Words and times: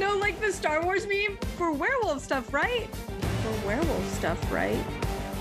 No, 0.00 0.16
like 0.16 0.40
the 0.40 0.50
Star 0.50 0.82
Wars 0.82 1.06
meme 1.06 1.36
for 1.58 1.72
werewolf 1.72 2.24
stuff, 2.24 2.54
right? 2.54 2.88
For 3.42 3.66
werewolf 3.66 4.08
stuff, 4.14 4.50
right? 4.50 4.82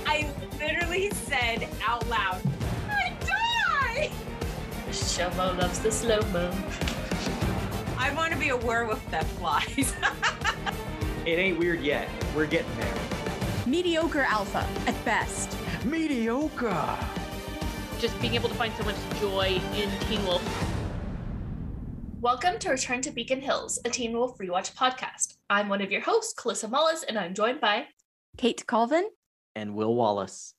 I 0.06 0.30
literally 0.60 1.10
said 1.12 1.70
out 1.88 2.06
loud, 2.10 2.42
I 2.90 3.14
die! 3.22 4.12
Shomo 4.90 5.58
loves 5.58 5.80
the 5.80 5.90
slow 5.90 6.20
mo. 6.34 6.52
I 7.98 8.14
want 8.14 8.34
to 8.34 8.38
be 8.38 8.50
a 8.50 8.58
werewolf 8.58 9.10
that 9.12 9.24
flies. 9.26 9.94
It 11.26 11.38
ain't 11.38 11.60
weird 11.60 11.82
yet. 11.82 12.10
We're 12.36 12.48
getting 12.48 12.76
there. 12.78 12.94
Mediocre 13.66 14.22
alpha 14.22 14.66
at 14.88 15.06
best. 15.06 15.56
Mediocre. 15.86 16.98
Just 18.00 18.20
being 18.20 18.36
able 18.36 18.50
to 18.50 18.56
find 18.56 18.74
so 18.76 18.84
much 18.84 18.96
joy 19.20 19.62
in 19.76 19.90
Teen 20.08 20.26
Wolf. 20.26 20.39
Welcome 22.32 22.60
to 22.60 22.70
Return 22.70 23.02
to 23.02 23.10
Beacon 23.10 23.42
Hills, 23.42 23.80
a 23.86 23.90
Teen 23.90 24.14
Wolf 24.14 24.38
rewatch 24.38 24.76
podcast. 24.76 25.38
I'm 25.50 25.68
one 25.68 25.82
of 25.82 25.90
your 25.90 26.02
hosts, 26.02 26.40
Calissa 26.40 26.70
Mullis, 26.70 27.04
and 27.08 27.18
I'm 27.18 27.34
joined 27.34 27.60
by 27.60 27.88
Kate 28.38 28.64
Colvin. 28.68 29.10
And 29.56 29.74
Will 29.74 29.96
Wallace. 29.96 30.54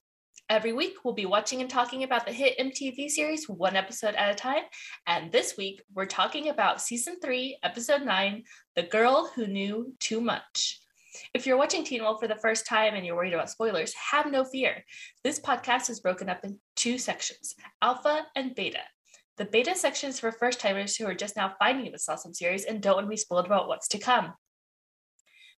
Every 0.49 0.73
week, 0.73 0.95
we'll 1.05 1.15
be 1.15 1.27
watching 1.27 1.61
and 1.61 1.71
talking 1.71 2.03
about 2.03 2.27
the 2.27 2.33
hit 2.33 2.59
MTV 2.59 3.09
series 3.09 3.49
one 3.49 3.77
episode 3.77 4.17
at 4.17 4.33
a 4.33 4.35
time. 4.35 4.65
And 5.07 5.31
this 5.31 5.57
week, 5.57 5.81
we're 5.95 6.07
talking 6.07 6.49
about 6.49 6.83
season 6.83 7.21
three, 7.23 7.57
episode 7.63 8.03
nine 8.03 8.43
The 8.75 8.83
Girl 8.83 9.31
Who 9.37 9.47
Knew 9.47 9.95
Too 10.01 10.21
Much. 10.21 10.81
If 11.35 11.47
you're 11.47 11.57
watching 11.57 11.85
Teen 11.85 12.03
Wolf 12.03 12.19
for 12.21 12.27
the 12.27 12.35
first 12.35 12.67
time 12.67 12.95
and 12.95 13.07
you're 13.07 13.15
worried 13.15 13.33
about 13.33 13.49
spoilers, 13.49 13.95
have 13.95 14.29
no 14.29 14.45
fear. 14.45 14.85
This 15.23 15.39
podcast 15.39 15.89
is 15.89 16.01
broken 16.01 16.29
up 16.29 16.45
in 16.45 16.59
two 16.75 16.99
sections 16.99 17.55
Alpha 17.81 18.27
and 18.35 18.57
Beta. 18.57 18.81
The 19.41 19.47
beta 19.47 19.75
section 19.75 20.11
is 20.11 20.21
for 20.21 20.33
first 20.33 20.61
timers 20.61 20.97
who 20.97 21.07
are 21.07 21.15
just 21.15 21.35
now 21.35 21.55
finding 21.59 21.91
this 21.91 22.11
awesome 22.11 22.35
series 22.35 22.67
and 22.67 22.83
don't 22.83 22.97
want 22.97 23.07
to 23.07 23.09
be 23.11 23.17
spoiled 23.17 23.47
about 23.47 23.69
what's 23.69 23.89
to 23.89 23.99
come. 23.99 24.35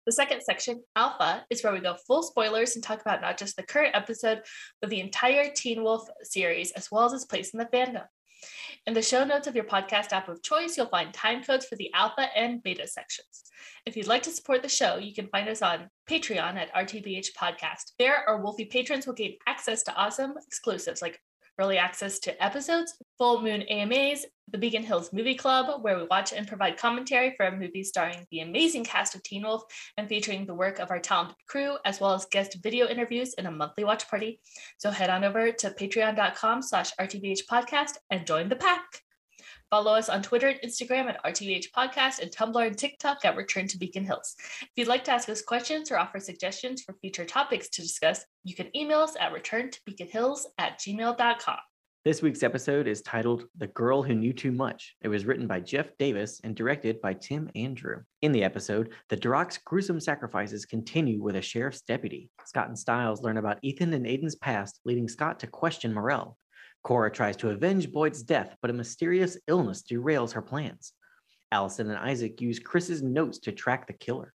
The 0.05 0.12
second 0.12 0.43
section, 0.43 0.84
Alpha, 0.96 1.46
is 1.49 1.63
where 1.63 1.73
we 1.73 1.79
go 1.79 1.96
full 2.05 2.21
spoilers 2.21 2.76
and 2.76 2.84
talk 2.84 3.01
about 3.01 3.21
not 3.21 3.40
just 3.40 3.55
the 3.55 3.63
current 3.63 3.96
episode, 3.96 4.43
but 4.82 4.91
the 4.91 4.99
entire 4.99 5.49
Teen 5.49 5.82
Wolf 5.82 6.07
series, 6.21 6.71
as 6.73 6.91
well 6.91 7.05
as 7.05 7.13
its 7.13 7.26
place 7.26 7.55
in 7.55 7.57
the 7.57 7.65
fandom. 7.65 8.04
In 8.85 8.93
the 8.93 9.01
show 9.01 9.23
notes 9.23 9.48
of 9.48 9.55
your 9.55 9.65
podcast 9.65 10.13
app 10.13 10.29
of 10.29 10.43
choice, 10.43 10.77
you'll 10.77 10.85
find 10.85 11.12
time 11.12 11.43
codes 11.43 11.66
for 11.66 11.76
the 11.76 11.91
alpha 11.95 12.27
and 12.38 12.62
beta 12.62 12.88
sections. 12.88 13.45
If 13.88 13.98
you'd 13.98 14.05
like 14.05 14.21
to 14.23 14.32
support 14.32 14.62
the 14.62 14.70
show, 14.70 14.98
you 14.98 15.16
can 15.16 15.26
find 15.29 15.49
us 15.49 15.63
on 15.63 15.90
Patreon 16.07 16.55
at 16.55 16.71
RTBH 16.76 17.29
Podcast. 17.35 17.93
There, 17.98 18.29
our 18.29 18.43
Wolfie 18.43 18.66
patrons 18.66 19.07
will 19.07 19.16
gain 19.16 19.38
access 19.48 19.82
to 19.84 19.95
awesome 19.95 20.35
exclusives 20.45 21.01
like 21.01 21.20
early 21.60 21.77
access 21.77 22.20
to 22.20 22.44
episodes, 22.44 22.96
full 23.18 23.41
moon 23.41 23.62
AMAs, 23.63 24.26
the 24.49 24.57
Beacon 24.57 24.84
Hills 24.84 25.13
Movie 25.13 25.35
Club, 25.35 25.82
where 25.84 25.98
we 25.98 26.05
watch 26.05 26.34
and 26.34 26.48
provide 26.48 26.77
commentary 26.77 27.34
for 27.35 27.46
a 27.46 27.57
movie 27.57 27.84
starring 27.84 28.26
the 28.32 28.41
amazing 28.41 28.84
cast 28.84 29.16
of 29.16 29.24
Teen 29.24 29.44
Wolf 29.44 29.63
and 29.98 30.10
featuring 30.10 30.46
the 30.46 30.54
work 30.54 30.79
of 30.79 30.91
our 30.91 30.99
talented 30.99 31.38
crew, 31.48 31.77
as 31.85 31.99
well 31.99 32.13
as 32.13 32.26
guest 32.26 32.57
video 32.62 32.88
interviews 32.88 33.34
and 33.38 33.48
a 33.48 33.52
monthly 33.52 33.84
watch 33.84 34.10
party. 34.10 34.40
So 34.77 34.91
head 34.91 35.10
on 35.10 35.24
over 35.24 35.52
to 35.52 35.70
patreon.com 35.70 36.62
slash 36.62 36.91
RTBH 36.99 37.46
podcast 37.49 37.94
and 38.10 38.27
join 38.27 38.49
the 38.49 38.55
pack. 38.55 38.84
Follow 39.72 39.94
us 39.94 40.10
on 40.10 40.22
Twitter 40.22 40.50
and 40.50 40.60
Instagram 40.60 41.08
at 41.08 41.24
RTBH 41.24 41.72
Podcast 41.72 42.20
and 42.20 42.30
Tumblr 42.30 42.68
and 42.68 42.77
TikTok 42.77 43.24
at 43.24 43.38
Return 43.38 43.68
to 43.70 43.78
Beacon 43.78 44.04
Hills. 44.04 44.36
If 44.62 44.70
you'd 44.76 44.90
like 44.90 45.05
to 45.05 45.13
ask 45.13 45.30
us 45.30 45.41
questions 45.41 45.90
or 45.90 45.98
offer 45.98 46.20
suggestions 46.20 46.82
for 46.82 46.94
future 47.00 47.24
topics 47.24 47.70
to 47.70 47.82
discuss, 47.82 48.26
you 48.44 48.54
can 48.54 48.76
email 48.76 49.00
us 49.00 49.16
at 49.18 49.32
returntobeaconhills 49.32 50.41
at 50.58 50.78
gmail.com. 50.78 51.58
This 52.04 52.22
week's 52.22 52.44
episode 52.44 52.86
is 52.86 53.02
titled 53.02 53.46
The 53.60 53.68
Girl 53.68 54.04
Who 54.04 54.13
Knew 54.13 54.34
Too 54.34 54.52
Much. 54.52 54.96
It 55.04 55.08
was 55.08 55.26
written 55.26 55.48
by 55.48 55.62
Jeff 55.62 55.98
Davis 55.98 56.41
and 56.44 56.54
directed 56.54 57.00
by 57.00 57.13
Tim 57.13 57.50
Andrew. 57.56 58.02
In 58.24 58.34
the 58.34 58.44
episode, 58.44 58.91
the 59.08 59.16
Darach's 59.16 59.60
gruesome 59.60 60.02
sacrifices 60.02 60.66
continue 60.66 61.22
with 61.22 61.38
a 61.38 61.41
sheriff's 61.41 61.82
deputy. 61.82 62.30
Scott 62.46 62.68
and 62.68 62.78
Stiles 62.78 63.22
learn 63.22 63.38
about 63.38 63.60
Ethan 63.62 63.94
and 63.94 64.06
Aiden's 64.06 64.35
past, 64.35 64.81
leading 64.84 65.07
Scott 65.07 65.40
to 65.40 65.47
question 65.47 65.94
Morrell. 65.94 66.38
Cora 66.84 67.12
tries 67.12 67.38
to 67.38 67.50
avenge 67.50 67.92
Boyd's 67.92 68.24
death, 68.24 68.56
but 68.62 68.72
a 68.72 68.74
mysterious 68.74 69.38
illness 69.47 69.84
derails 69.84 70.34
her 70.34 70.42
plans. 70.42 70.94
Allison 71.52 71.90
and 71.90 72.00
Isaac 72.00 72.42
use 72.42 72.59
Chris's 72.59 73.02
notes 73.03 73.40
to 73.40 73.52
track 73.52 73.88
the 73.88 73.94
killer. 73.94 74.34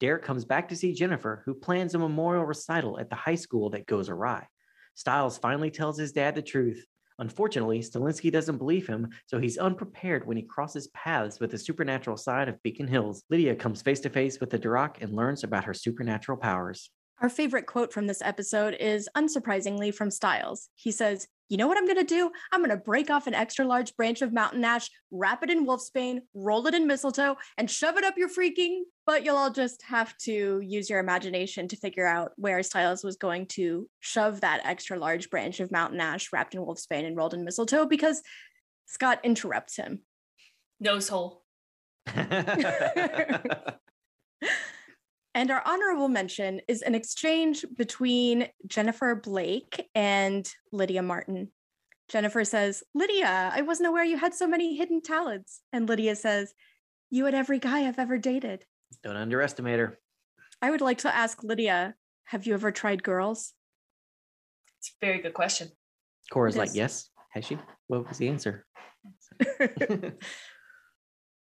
Derek 0.00 0.22
comes 0.22 0.44
back 0.44 0.68
to 0.68 0.76
see 0.76 0.92
Jennifer, 0.92 1.42
who 1.44 1.54
plans 1.54 1.94
a 1.94 1.98
memorial 1.98 2.44
recital 2.44 3.00
at 3.00 3.10
the 3.10 3.16
high 3.16 3.34
school 3.34 3.70
that 3.70 3.86
goes 3.86 4.08
awry. 4.08 4.46
Stiles 4.94 5.38
finally 5.38 5.70
tells 5.70 5.98
his 5.98 6.12
dad 6.12 6.34
the 6.34 6.42
truth. 6.42 6.84
Unfortunately, 7.18 7.80
Stilinski 7.80 8.30
doesn't 8.30 8.58
believe 8.58 8.86
him, 8.86 9.08
so 9.26 9.40
he's 9.40 9.58
unprepared 9.58 10.24
when 10.24 10.36
he 10.36 10.44
crosses 10.44 10.86
paths 10.88 11.40
with 11.40 11.50
the 11.50 11.58
supernatural 11.58 12.16
side 12.16 12.48
of 12.48 12.62
Beacon 12.62 12.86
Hills. 12.86 13.24
Lydia 13.28 13.56
comes 13.56 13.82
face 13.82 13.98
to 14.00 14.10
face 14.10 14.38
with 14.38 14.50
the 14.50 14.58
Darach 14.58 15.00
and 15.00 15.14
learns 15.14 15.42
about 15.42 15.64
her 15.64 15.74
supernatural 15.74 16.38
powers. 16.38 16.90
Our 17.20 17.28
favorite 17.28 17.66
quote 17.66 17.92
from 17.92 18.06
this 18.06 18.22
episode 18.22 18.74
is 18.74 19.08
unsurprisingly 19.16 19.92
from 19.92 20.12
Stiles. 20.12 20.68
He 20.76 20.92
says, 20.92 21.26
You 21.48 21.56
know 21.56 21.66
what 21.66 21.78
I'm 21.78 21.86
going 21.86 21.96
to 21.96 22.04
do? 22.04 22.30
I'm 22.52 22.60
going 22.60 22.70
to 22.70 22.76
break 22.76 23.10
off 23.10 23.26
an 23.26 23.34
extra 23.34 23.64
large 23.64 23.96
branch 23.96 24.20
of 24.20 24.32
mountain 24.32 24.64
ash, 24.64 24.90
wrap 25.10 25.42
it 25.42 25.50
in 25.50 25.66
wolfsbane, 25.66 26.20
roll 26.34 26.66
it 26.66 26.74
in 26.74 26.86
mistletoe, 26.86 27.36
and 27.56 27.70
shove 27.70 27.96
it 27.96 28.04
up 28.04 28.18
your 28.18 28.28
freaking. 28.28 28.82
But 29.06 29.24
you'll 29.24 29.36
all 29.36 29.50
just 29.50 29.82
have 29.82 30.16
to 30.18 30.60
use 30.60 30.90
your 30.90 31.00
imagination 31.00 31.66
to 31.68 31.76
figure 31.76 32.06
out 32.06 32.32
where 32.36 32.62
Stiles 32.62 33.02
was 33.02 33.16
going 33.16 33.46
to 33.46 33.88
shove 34.00 34.42
that 34.42 34.60
extra 34.64 34.98
large 34.98 35.30
branch 35.30 35.60
of 35.60 35.72
mountain 35.72 36.00
ash 36.00 36.28
wrapped 36.32 36.54
in 36.54 36.60
wolfsbane 36.60 37.06
and 37.06 37.16
rolled 37.16 37.34
in 37.34 37.44
mistletoe 37.44 37.86
because 37.86 38.20
Scott 38.86 39.20
interrupts 39.24 39.76
him. 39.76 40.00
Nose 40.80 41.08
hole. 41.08 41.44
And 45.38 45.52
our 45.52 45.62
honorable 45.64 46.08
mention 46.08 46.60
is 46.66 46.82
an 46.82 46.96
exchange 46.96 47.64
between 47.76 48.48
Jennifer 48.66 49.14
Blake 49.14 49.88
and 49.94 50.52
Lydia 50.72 51.00
Martin. 51.00 51.52
Jennifer 52.08 52.42
says, 52.42 52.82
Lydia, 52.92 53.52
I 53.54 53.62
wasn't 53.62 53.88
aware 53.88 54.02
you 54.02 54.16
had 54.16 54.34
so 54.34 54.48
many 54.48 54.76
hidden 54.76 55.00
talents. 55.00 55.60
And 55.72 55.88
Lydia 55.88 56.16
says, 56.16 56.54
You 57.08 57.24
had 57.24 57.36
every 57.36 57.60
guy 57.60 57.86
I've 57.86 58.00
ever 58.00 58.18
dated. 58.18 58.64
Don't 59.04 59.14
underestimate 59.14 59.78
her. 59.78 60.00
I 60.60 60.72
would 60.72 60.80
like 60.80 60.98
to 60.98 61.14
ask 61.14 61.44
Lydia, 61.44 61.94
have 62.24 62.44
you 62.44 62.54
ever 62.54 62.72
tried 62.72 63.04
girls? 63.04 63.52
It's 64.80 64.90
a 64.90 65.06
very 65.06 65.22
good 65.22 65.34
question. 65.34 65.68
Cora's 66.32 66.56
like. 66.56 66.70
Yes. 66.74 67.10
Has 67.30 67.44
she? 67.44 67.58
What 67.86 68.08
was 68.08 68.18
the 68.18 68.28
answer? 68.28 68.66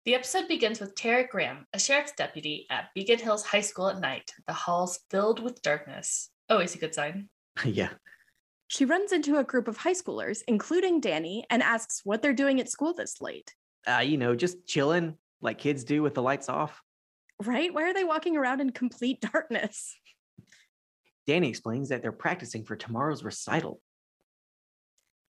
The 0.06 0.14
episode 0.14 0.46
begins 0.46 0.78
with 0.78 0.94
Tara 0.94 1.26
Graham, 1.26 1.66
a 1.72 1.80
sheriff's 1.80 2.12
deputy 2.12 2.68
at 2.70 2.94
Beacon 2.94 3.18
Hills 3.18 3.44
High 3.44 3.60
School 3.60 3.88
at 3.88 3.98
night, 3.98 4.30
the 4.46 4.52
halls 4.52 5.00
filled 5.10 5.42
with 5.42 5.60
darkness. 5.62 6.30
Always 6.48 6.76
a 6.76 6.78
good 6.78 6.94
sign. 6.94 7.28
yeah. 7.64 7.88
She 8.68 8.84
runs 8.84 9.10
into 9.10 9.38
a 9.38 9.42
group 9.42 9.66
of 9.66 9.78
high 9.78 9.94
schoolers, 9.94 10.42
including 10.46 11.00
Danny, 11.00 11.44
and 11.50 11.60
asks 11.60 12.02
what 12.04 12.22
they're 12.22 12.32
doing 12.32 12.60
at 12.60 12.70
school 12.70 12.94
this 12.94 13.20
late. 13.20 13.52
Uh, 13.84 13.98
you 13.98 14.16
know, 14.16 14.36
just 14.36 14.64
chilling 14.64 15.16
like 15.40 15.58
kids 15.58 15.82
do 15.82 16.04
with 16.04 16.14
the 16.14 16.22
lights 16.22 16.48
off. 16.48 16.80
Right? 17.42 17.74
Why 17.74 17.82
are 17.82 17.94
they 17.94 18.04
walking 18.04 18.36
around 18.36 18.60
in 18.60 18.70
complete 18.70 19.20
darkness? 19.32 19.98
Danny 21.26 21.48
explains 21.48 21.88
that 21.88 22.02
they're 22.02 22.12
practicing 22.12 22.64
for 22.64 22.76
tomorrow's 22.76 23.24
recital. 23.24 23.80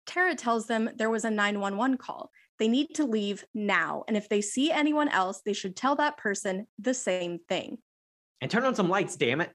Tara 0.06 0.36
tells 0.36 0.68
them 0.68 0.90
there 0.98 1.10
was 1.10 1.24
a 1.24 1.32
911 1.32 1.98
call. 1.98 2.30
They 2.60 2.68
need 2.68 2.96
to 2.96 3.04
leave 3.06 3.44
now. 3.54 4.04
And 4.08 4.16
if 4.16 4.30
they 4.30 4.42
see 4.42 4.72
anyone 4.72 5.10
else, 5.10 5.42
they 5.46 5.54
should 5.54 5.76
tell 5.76 5.96
that 5.98 6.18
person 6.18 6.68
the 6.80 6.94
same 6.94 7.40
thing. 7.50 7.80
And 8.42 8.50
turn 8.50 8.64
on 8.64 8.76
some 8.76 8.90
lights, 8.90 9.16
damn 9.16 9.42
it. 9.42 9.52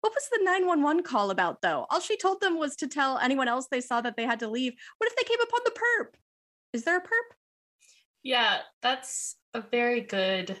What 0.00 0.14
was 0.14 0.28
the 0.30 0.40
911 0.44 1.02
call 1.02 1.30
about, 1.30 1.60
though? 1.60 1.86
All 1.90 2.00
she 2.00 2.16
told 2.16 2.40
them 2.40 2.58
was 2.58 2.76
to 2.76 2.88
tell 2.88 3.18
anyone 3.18 3.48
else 3.48 3.66
they 3.70 3.80
saw 3.80 4.00
that 4.00 4.16
they 4.16 4.24
had 4.24 4.40
to 4.40 4.48
leave. 4.48 4.72
What 4.98 5.10
if 5.10 5.16
they 5.16 5.24
came 5.24 5.40
upon 5.40 5.60
the 5.64 5.72
perp? 5.72 6.14
Is 6.72 6.84
there 6.84 6.96
a 6.96 7.02
perp? 7.02 7.34
Yeah, 8.22 8.58
that's 8.82 9.36
a 9.54 9.60
very 9.60 10.00
good 10.00 10.58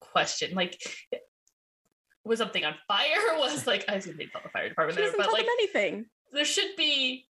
question. 0.00 0.54
Like, 0.54 0.80
was 2.24 2.38
something 2.38 2.64
on 2.64 2.74
fire? 2.86 3.16
Was 3.38 3.66
like, 3.66 3.84
I 3.88 3.94
assume 3.94 4.16
they 4.16 4.26
call 4.26 4.42
the 4.42 4.50
fire 4.50 4.68
department 4.68 4.96
She 4.96 5.02
there, 5.02 5.10
doesn't 5.10 5.18
but 5.18 5.24
tell 5.24 5.32
like, 5.32 5.42
them 5.44 5.54
anything. 5.58 6.06
there 6.32 6.44
should 6.44 6.76
be 6.76 7.26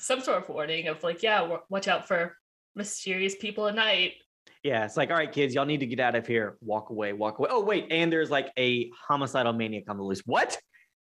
some 0.00 0.20
sort 0.20 0.42
of 0.42 0.48
warning 0.48 0.88
of 0.88 1.02
like, 1.02 1.22
yeah, 1.22 1.42
wa- 1.42 1.60
watch 1.68 1.88
out 1.88 2.08
for 2.08 2.36
mysterious 2.74 3.34
people 3.36 3.68
at 3.68 3.74
night. 3.74 4.14
Yeah, 4.62 4.84
it's 4.84 4.96
like, 4.96 5.10
all 5.10 5.16
right, 5.16 5.30
kids, 5.30 5.54
y'all 5.54 5.64
need 5.64 5.80
to 5.80 5.86
get 5.86 6.00
out 6.00 6.14
of 6.14 6.26
here. 6.26 6.56
Walk 6.60 6.90
away, 6.90 7.12
walk 7.12 7.38
away. 7.38 7.48
Oh, 7.50 7.62
wait, 7.62 7.86
and 7.90 8.12
there's 8.12 8.30
like 8.30 8.50
a 8.58 8.90
homicidal 9.08 9.52
maniac 9.52 9.84
on 9.88 9.96
the 9.96 10.02
loose. 10.02 10.22
What? 10.26 10.58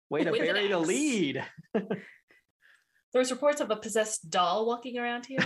Way 0.10 0.24
to 0.24 0.32
With 0.32 0.42
bury 0.42 0.68
the 0.68 0.80
lead. 0.80 1.46
There's 3.14 3.32
reports 3.32 3.62
of 3.62 3.72
a 3.72 3.78
possessed 3.78 4.30
doll 4.30 4.66
walking 4.66 4.98
around 4.98 5.26
here. 5.26 5.40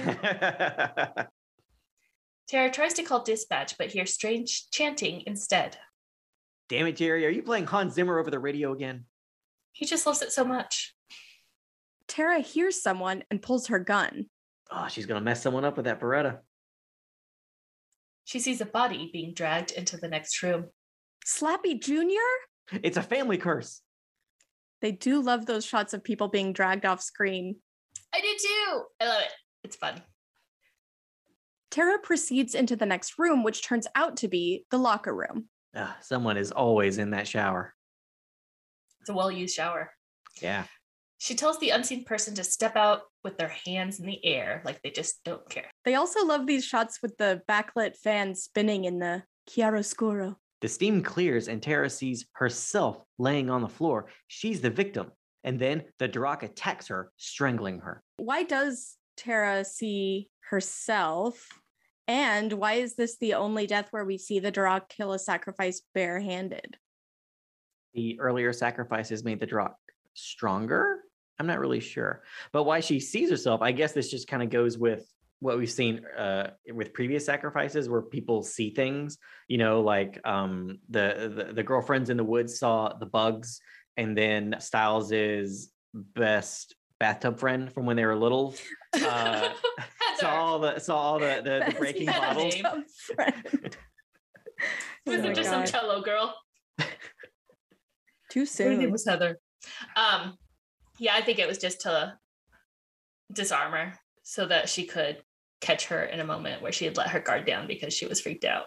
Tara 2.48 2.72
tries 2.72 2.94
to 2.96 3.04
call 3.04 3.24
dispatch, 3.24 3.78
but 3.78 3.92
hears 3.92 4.12
strange 4.12 4.72
chanting 4.72 5.22
instead. 5.28 5.78
Damn 6.68 6.88
it, 6.88 6.96
Jerry. 6.96 7.28
Are 7.28 7.30
you 7.30 7.44
playing 7.44 7.68
Hans 7.68 7.94
Zimmer 7.94 8.18
over 8.18 8.32
the 8.32 8.40
radio 8.40 8.74
again? 8.74 9.06
He 9.72 9.86
just 9.86 10.08
loves 10.08 10.24
it 10.24 10.32
so 10.32 10.44
much. 10.44 10.96
Tara 12.10 12.40
hears 12.40 12.82
someone 12.82 13.24
and 13.32 13.42
pulls 13.42 13.68
her 13.68 13.80
gun. 13.80 14.26
Oh, 14.72 14.88
she's 14.90 15.06
going 15.06 15.20
to 15.20 15.24
mess 15.24 15.42
someone 15.42 15.64
up 15.64 15.78
with 15.78 15.86
that 15.86 16.00
Beretta. 16.00 16.40
She 18.26 18.40
sees 18.40 18.62
a 18.62 18.66
body 18.66 19.10
being 19.14 19.34
dragged 19.34 19.72
into 19.72 19.98
the 19.98 20.10
next 20.10 20.44
room. 20.44 20.66
Slappy 21.26 21.82
Jr.? 21.82 22.78
It's 22.84 22.98
a 22.98 23.02
family 23.02 23.38
curse. 23.38 23.82
They 24.82 24.92
do 24.92 25.22
love 25.22 25.46
those 25.46 25.66
shots 25.66 25.94
of 25.94 26.04
people 26.04 26.28
being 26.28 26.54
dragged 26.54 26.86
off 26.86 27.02
screen. 27.02 27.56
I 28.14 28.22
do 28.22 28.28
too. 28.28 28.84
I 29.02 29.08
love 29.08 29.22
it. 29.22 29.32
It's 29.64 29.76
fun. 29.76 30.02
Tara 31.72 32.00
proceeds 32.00 32.56
into 32.56 32.76
the 32.76 32.86
next 32.86 33.20
room, 33.20 33.44
which 33.44 33.64
turns 33.64 33.88
out 33.96 34.18
to 34.18 34.28
be 34.28 34.66
the 34.72 34.78
locker 34.78 35.14
room. 35.16 35.50
Ugh, 35.76 35.90
someone 36.02 36.38
is 36.38 36.52
always 36.52 36.98
in 36.98 37.12
that 37.12 37.28
shower. 37.28 37.74
It's 39.02 39.10
a 39.10 39.14
well 39.14 39.32
used 39.32 39.56
shower. 39.56 39.92
Yeah. 40.42 40.66
She 41.20 41.36
tells 41.36 41.60
the 41.60 41.72
unseen 41.72 42.06
person 42.06 42.34
to 42.36 42.46
step 42.46 42.78
out 42.78 43.02
with 43.26 43.38
their 43.38 43.54
hands 43.66 44.00
in 44.00 44.06
the 44.06 44.26
air, 44.26 44.62
like 44.64 44.82
they 44.82 44.90
just 44.90 45.22
don't 45.26 45.48
care. 45.50 45.70
They 45.84 45.96
also 45.96 46.26
love 46.26 46.48
these 46.48 46.64
shots 46.64 47.00
with 47.02 47.18
the 47.18 47.42
backlit 47.48 47.98
fan 47.98 48.34
spinning 48.36 48.86
in 48.86 49.00
the 49.00 49.24
chiaroscuro. 49.50 50.38
The 50.62 50.70
steam 50.70 51.04
clears 51.04 51.50
and 51.50 51.62
Tara 51.62 51.90
sees 51.90 52.26
herself 52.34 53.02
laying 53.18 53.50
on 53.50 53.62
the 53.62 53.68
floor. 53.68 54.08
She's 54.28 54.62
the 54.62 54.70
victim. 54.70 55.12
And 55.44 55.60
then 55.60 55.84
the 56.00 56.08
Darach 56.08 56.44
attacks 56.44 56.88
her, 56.88 57.12
strangling 57.18 57.80
her. 57.80 58.02
Why 58.18 58.44
does 58.44 58.96
Tara 59.18 59.66
see 59.66 60.30
herself? 60.50 61.48
And 62.08 62.54
why 62.54 62.74
is 62.74 62.96
this 62.96 63.18
the 63.18 63.34
only 63.36 63.68
death 63.68 63.90
where 63.92 64.06
we 64.06 64.18
see 64.18 64.40
the 64.40 64.52
Darach 64.52 64.88
kill 64.88 65.12
a 65.12 65.20
sacrifice 65.20 65.82
barehanded? 65.94 66.78
The 67.94 68.20
earlier 68.22 68.54
sacrifices 68.54 69.24
made 69.26 69.42
the 69.42 69.48
Darach 69.48 69.76
stronger. 70.14 71.02
I'm 71.40 71.48
not 71.48 71.60
really 71.60 71.80
sure. 71.80 72.22
But 72.52 72.64
why 72.64 72.82
she 72.82 73.00
sees 73.00 73.30
herself, 73.30 73.62
I 73.62 73.72
guess 73.72 73.94
this 73.94 74.12
just 74.12 74.28
kind 74.28 74.44
of 74.44 74.50
goes 74.50 74.78
with 74.78 75.06
what 75.40 75.58
we've 75.58 75.72
seen 75.72 76.06
uh, 76.18 76.52
with 76.74 76.94
previous 76.94 77.26
sacrifices 77.26 77.88
where 77.88 78.02
people 78.02 78.44
see 78.44 78.72
things 78.72 79.18
you 79.48 79.58
know 79.58 79.82
like 79.82 80.20
um, 80.26 80.80
the, 80.90 81.32
the 81.48 81.54
the 81.54 81.64
girlfriends 81.64 82.10
in 82.10 82.18
the 82.18 82.24
woods 82.24 82.60
saw 82.60 82.94
the 82.94 83.06
bugs 83.06 83.62
and 83.98 84.18
then 84.18 84.56
Stiles's 84.60 85.72
best 85.94 86.76
bathtub 87.00 87.40
friend 87.40 87.72
from 87.72 87.86
when 87.86 87.96
they 87.96 88.06
were 88.06 88.16
little 88.16 88.54
uh, 88.94 89.50
saw 90.18 90.30
all 90.30 90.60
the 90.60 90.80
saw 90.80 90.98
all 90.98 91.20
the 91.20 91.42
the, 91.44 91.72
the 91.72 91.80
breaking 91.80 92.08
bottles 92.08 92.56
name. 92.56 92.66
friend. 93.16 93.78
It 95.06 95.12
wasn't 95.12 95.26
Oh 95.26 95.30
my 95.30 95.34
just 95.34 95.50
some 95.50 95.66
cello 95.66 96.02
girl. 96.02 96.36
Too 98.30 98.46
Her 98.58 98.76
name 98.76 98.92
was 98.92 99.06
Heather. 99.06 99.40
Um, 99.96 100.38
yeah, 101.00 101.14
I 101.16 101.22
think 101.22 101.40
it 101.40 101.48
was 101.48 101.58
just 101.58 101.82
to 101.82 102.18
disarm 103.32 103.72
her 103.72 103.94
so 104.24 104.46
that 104.46 104.70
she 104.70 104.86
could 104.86 105.24
catch 105.62 105.88
her 105.88 106.04
in 106.04 106.20
a 106.20 106.26
moment 106.26 106.62
where 106.62 106.72
she 106.72 106.86
had 106.86 106.98
let 106.98 107.10
her 107.10 107.20
guard 107.20 107.46
down 107.46 107.68
because 107.68 107.94
she 107.94 108.06
was 108.06 108.22
freaked 108.22 108.46
out. 108.46 108.66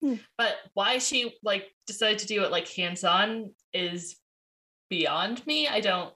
Hmm. 0.00 0.14
But 0.36 0.56
why 0.74 0.98
she 0.98 1.34
like 1.42 1.66
decided 1.86 2.18
to 2.20 2.26
do 2.26 2.42
it 2.44 2.50
like 2.50 2.68
hands 2.68 3.04
on 3.04 3.54
is 3.72 4.16
beyond 4.90 5.46
me. 5.46 5.68
I 5.68 5.80
don't 5.80 6.12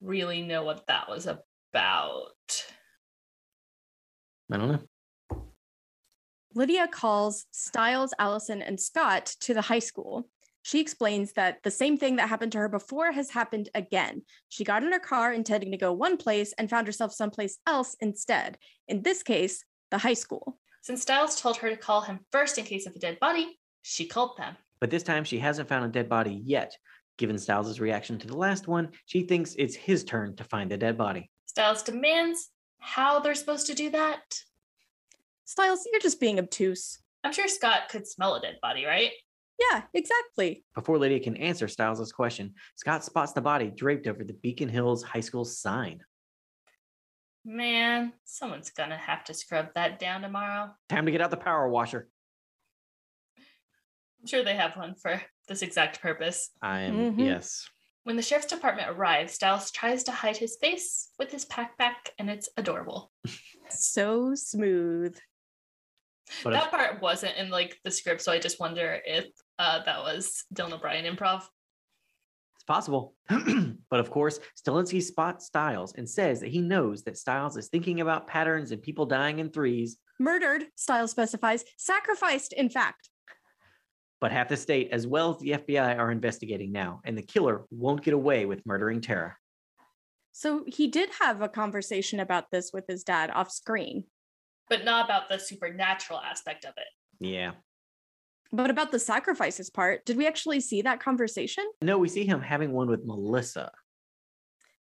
really 0.00 0.42
know 0.42 0.64
what 0.64 0.86
that 0.88 1.08
was 1.08 1.26
about. 1.26 2.32
i 4.52 4.56
don't 4.56 4.72
know 4.72 4.80
Lydia 6.54 6.88
calls 6.88 7.44
Stiles, 7.50 8.14
Allison, 8.18 8.62
and 8.62 8.80
Scott 8.80 9.26
to 9.40 9.52
the 9.52 9.60
high 9.60 9.78
school. 9.78 10.26
She 10.66 10.80
explains 10.80 11.32
that 11.34 11.62
the 11.62 11.70
same 11.70 11.96
thing 11.96 12.16
that 12.16 12.28
happened 12.28 12.50
to 12.50 12.58
her 12.58 12.68
before 12.68 13.12
has 13.12 13.30
happened 13.30 13.68
again. 13.72 14.22
She 14.48 14.64
got 14.64 14.82
in 14.82 14.90
her 14.90 14.98
car 14.98 15.32
intending 15.32 15.70
to 15.70 15.76
go 15.76 15.92
one 15.92 16.16
place 16.16 16.52
and 16.58 16.68
found 16.68 16.88
herself 16.88 17.12
someplace 17.12 17.58
else 17.68 17.94
instead. 18.00 18.58
In 18.88 19.02
this 19.02 19.22
case, 19.22 19.64
the 19.92 19.98
high 19.98 20.14
school. 20.14 20.58
Since 20.82 21.02
Stiles 21.02 21.40
told 21.40 21.56
her 21.58 21.70
to 21.70 21.76
call 21.76 22.00
him 22.00 22.18
first 22.32 22.58
in 22.58 22.64
case 22.64 22.84
of 22.84 22.96
a 22.96 22.98
dead 22.98 23.20
body, 23.20 23.60
she 23.82 24.06
called 24.06 24.36
them. 24.38 24.56
but 24.80 24.90
this 24.90 25.04
time 25.04 25.22
she 25.22 25.38
hasn't 25.38 25.68
found 25.68 25.84
a 25.84 25.88
dead 25.88 26.08
body 26.08 26.42
yet 26.44 26.76
given 27.16 27.38
Stiles' 27.38 27.78
reaction 27.78 28.18
to 28.18 28.26
the 28.26 28.36
last 28.36 28.66
one 28.66 28.90
she 29.04 29.22
thinks 29.22 29.54
it's 29.56 29.76
his 29.76 30.02
turn 30.02 30.34
to 30.34 30.42
find 30.42 30.68
the 30.68 30.76
dead 30.76 30.98
body 30.98 31.30
Stiles 31.44 31.84
demands 31.84 32.50
how 32.80 33.20
they're 33.20 33.36
supposed 33.36 33.68
to 33.68 33.74
do 33.74 33.90
that. 33.90 34.24
Stiles, 35.44 35.86
you're 35.92 36.00
just 36.00 36.18
being 36.18 36.40
obtuse. 36.40 36.98
I'm 37.22 37.32
sure 37.32 37.46
Scott 37.46 37.82
could 37.88 38.08
smell 38.08 38.34
a 38.34 38.40
dead 38.40 38.56
body, 38.60 38.84
right? 38.84 39.12
Yeah, 39.58 39.82
exactly. 39.94 40.64
Before 40.74 40.98
Lydia 40.98 41.20
can 41.20 41.36
answer 41.36 41.66
Stiles' 41.68 42.12
question, 42.12 42.54
Scott 42.76 43.04
spots 43.04 43.32
the 43.32 43.40
body 43.40 43.70
draped 43.70 44.06
over 44.06 44.22
the 44.22 44.34
Beacon 44.34 44.68
Hills 44.68 45.02
High 45.02 45.20
School 45.20 45.44
sign. 45.44 46.00
Man, 47.44 48.12
someone's 48.24 48.70
gonna 48.70 48.96
have 48.98 49.24
to 49.24 49.34
scrub 49.34 49.68
that 49.74 49.98
down 49.98 50.22
tomorrow. 50.22 50.74
Time 50.88 51.06
to 51.06 51.12
get 51.12 51.20
out 51.20 51.30
the 51.30 51.36
power 51.36 51.68
washer. 51.68 52.08
I'm 54.20 54.26
sure 54.26 54.42
they 54.44 54.56
have 54.56 54.76
one 54.76 54.94
for 54.96 55.22
this 55.46 55.62
exact 55.62 56.00
purpose. 56.00 56.50
I 56.60 56.80
am, 56.80 57.14
Mhm. 57.16 57.24
yes. 57.24 57.68
When 58.02 58.16
the 58.16 58.22
sheriff's 58.22 58.46
department 58.48 58.90
arrives, 58.90 59.34
Stiles 59.34 59.70
tries 59.70 60.04
to 60.04 60.12
hide 60.12 60.36
his 60.36 60.56
face 60.60 61.10
with 61.18 61.30
his 61.30 61.44
packback, 61.44 62.10
and 62.18 62.28
it's 62.30 62.48
adorable. 62.56 63.12
So 63.68 64.34
smooth. 64.36 65.18
But 66.44 66.50
that 66.52 66.70
part 66.70 67.00
wasn't 67.02 67.36
in 67.36 67.50
like 67.50 67.80
the 67.82 67.90
script, 67.90 68.22
so 68.22 68.30
I 68.30 68.38
just 68.38 68.60
wonder 68.60 69.00
if 69.04 69.26
uh, 69.58 69.82
that 69.84 70.00
was 70.00 70.44
Dylan 70.54 70.72
O'Brien 70.72 71.04
improv. 71.04 71.42
it's 72.54 72.64
possible. 72.66 73.14
but 73.28 74.00
of 74.00 74.10
course, 74.10 74.40
Stilinski 74.60 75.02
spots 75.02 75.46
Stiles 75.46 75.94
and 75.96 76.08
says 76.08 76.40
that 76.40 76.48
he 76.48 76.60
knows 76.60 77.02
that 77.04 77.16
Stiles 77.18 77.56
is 77.56 77.68
thinking 77.68 78.00
about 78.00 78.26
patterns 78.26 78.70
and 78.72 78.82
people 78.82 79.06
dying 79.06 79.38
in 79.38 79.50
threes, 79.50 79.98
Murdered, 80.18 80.64
Stiles 80.76 81.10
specifies, 81.10 81.64
sacrificed, 81.76 82.52
in 82.54 82.70
fact. 82.70 83.10
but 84.20 84.32
half 84.32 84.48
the 84.48 84.56
state, 84.56 84.88
as 84.92 85.06
well 85.06 85.34
as 85.34 85.38
the 85.40 85.50
FBI, 85.50 85.98
are 85.98 86.10
investigating 86.10 86.72
now, 86.72 87.00
and 87.04 87.18
the 87.18 87.22
killer 87.22 87.66
won't 87.70 88.02
get 88.02 88.14
away 88.14 88.46
with 88.46 88.64
murdering 88.64 89.02
Tara. 89.02 89.36
So 90.32 90.64
he 90.66 90.88
did 90.88 91.10
have 91.20 91.40
a 91.42 91.48
conversation 91.48 92.20
about 92.20 92.50
this 92.50 92.70
with 92.72 92.84
his 92.88 93.04
dad 93.04 93.30
off 93.30 93.50
screen. 93.50 94.04
But 94.68 94.84
not 94.84 95.04
about 95.04 95.28
the 95.28 95.38
supernatural 95.38 96.20
aspect 96.20 96.64
of 96.64 96.72
it. 96.76 96.88
Yeah. 97.20 97.52
But 98.52 98.70
about 98.70 98.92
the 98.92 98.98
sacrifices 98.98 99.70
part, 99.70 100.04
did 100.04 100.16
we 100.16 100.26
actually 100.26 100.60
see 100.60 100.82
that 100.82 101.00
conversation? 101.00 101.64
No, 101.82 101.98
we 101.98 102.08
see 102.08 102.24
him 102.24 102.40
having 102.40 102.72
one 102.72 102.88
with 102.88 103.04
Melissa. 103.04 103.72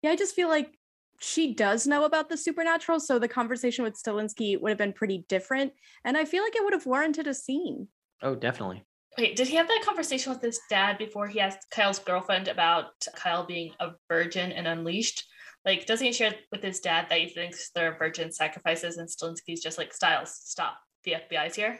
Yeah, 0.02 0.10
I 0.10 0.16
just 0.16 0.34
feel 0.34 0.48
like 0.48 0.76
she 1.20 1.54
does 1.54 1.86
know 1.86 2.04
about 2.04 2.28
the 2.28 2.36
supernatural, 2.36 2.98
so 2.98 3.18
the 3.18 3.28
conversation 3.28 3.84
with 3.84 3.94
Stilinski 3.94 4.60
would 4.60 4.70
have 4.70 4.78
been 4.78 4.92
pretty 4.92 5.24
different. 5.28 5.72
And 6.04 6.16
I 6.16 6.24
feel 6.24 6.42
like 6.42 6.56
it 6.56 6.64
would 6.64 6.72
have 6.72 6.86
warranted 6.86 7.28
a 7.28 7.34
scene. 7.34 7.88
Oh, 8.22 8.34
definitely. 8.34 8.84
Wait, 9.18 9.36
did 9.36 9.46
he 9.46 9.56
have 9.56 9.68
that 9.68 9.82
conversation 9.84 10.32
with 10.32 10.42
his 10.42 10.58
dad 10.70 10.98
before 10.98 11.28
he 11.28 11.38
asked 11.38 11.70
Kyle's 11.70 11.98
girlfriend 11.98 12.48
about 12.48 12.86
Kyle 13.14 13.44
being 13.44 13.72
a 13.78 13.90
virgin 14.08 14.52
and 14.52 14.66
unleashed? 14.66 15.24
Like, 15.64 15.86
doesn't 15.86 16.06
he 16.06 16.12
share 16.12 16.34
with 16.50 16.62
his 16.62 16.80
dad 16.80 17.06
that 17.08 17.20
he 17.20 17.28
thinks 17.28 17.70
they're 17.70 17.96
virgin 17.96 18.32
sacrifices 18.32 18.96
and 18.96 19.08
Stilinski's 19.08 19.62
just 19.62 19.78
like, 19.78 19.92
Stiles, 19.92 20.34
stop. 20.42 20.78
The 21.04 21.16
FBI's 21.30 21.54
here? 21.54 21.78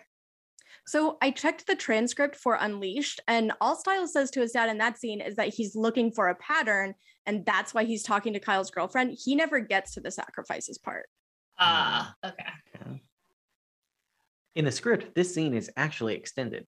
So 0.87 1.17
I 1.23 1.31
checked 1.31 1.67
the 1.67 1.77
transcript 1.77 2.37
for 2.37 2.55
Unleashed, 2.61 3.21
and 3.29 3.53
all 3.61 3.77
Stiles 3.77 4.13
says 4.13 4.31
to 4.33 4.41
his 4.41 4.53
dad 4.53 4.69
in 4.69 4.79
that 4.79 4.99
scene 4.99 5.21
is 5.21 5.37
that 5.37 5.55
he's 5.55 5.77
looking 5.77 6.11
for 6.13 6.29
a 6.29 6.35
pattern, 6.37 6.95
and 7.27 7.47
that's 7.47 7.73
why 7.73 7.85
he's 7.85 8.03
talking 8.03 8.33
to 8.33 8.41
Kyle's 8.41 8.71
girlfriend. 8.71 9.17
He 9.23 9.35
never 9.35 9.61
gets 9.61 9.95
to 9.95 10.01
the 10.01 10.11
sacrifices 10.11 10.79
part. 10.79 11.09
Ah, 11.59 12.15
okay. 12.25 13.03
In 14.55 14.65
the 14.65 14.73
script, 14.73 15.15
this 15.15 15.33
scene 15.35 15.55
is 15.55 15.71
actually 15.77 16.15
extended. 16.15 16.67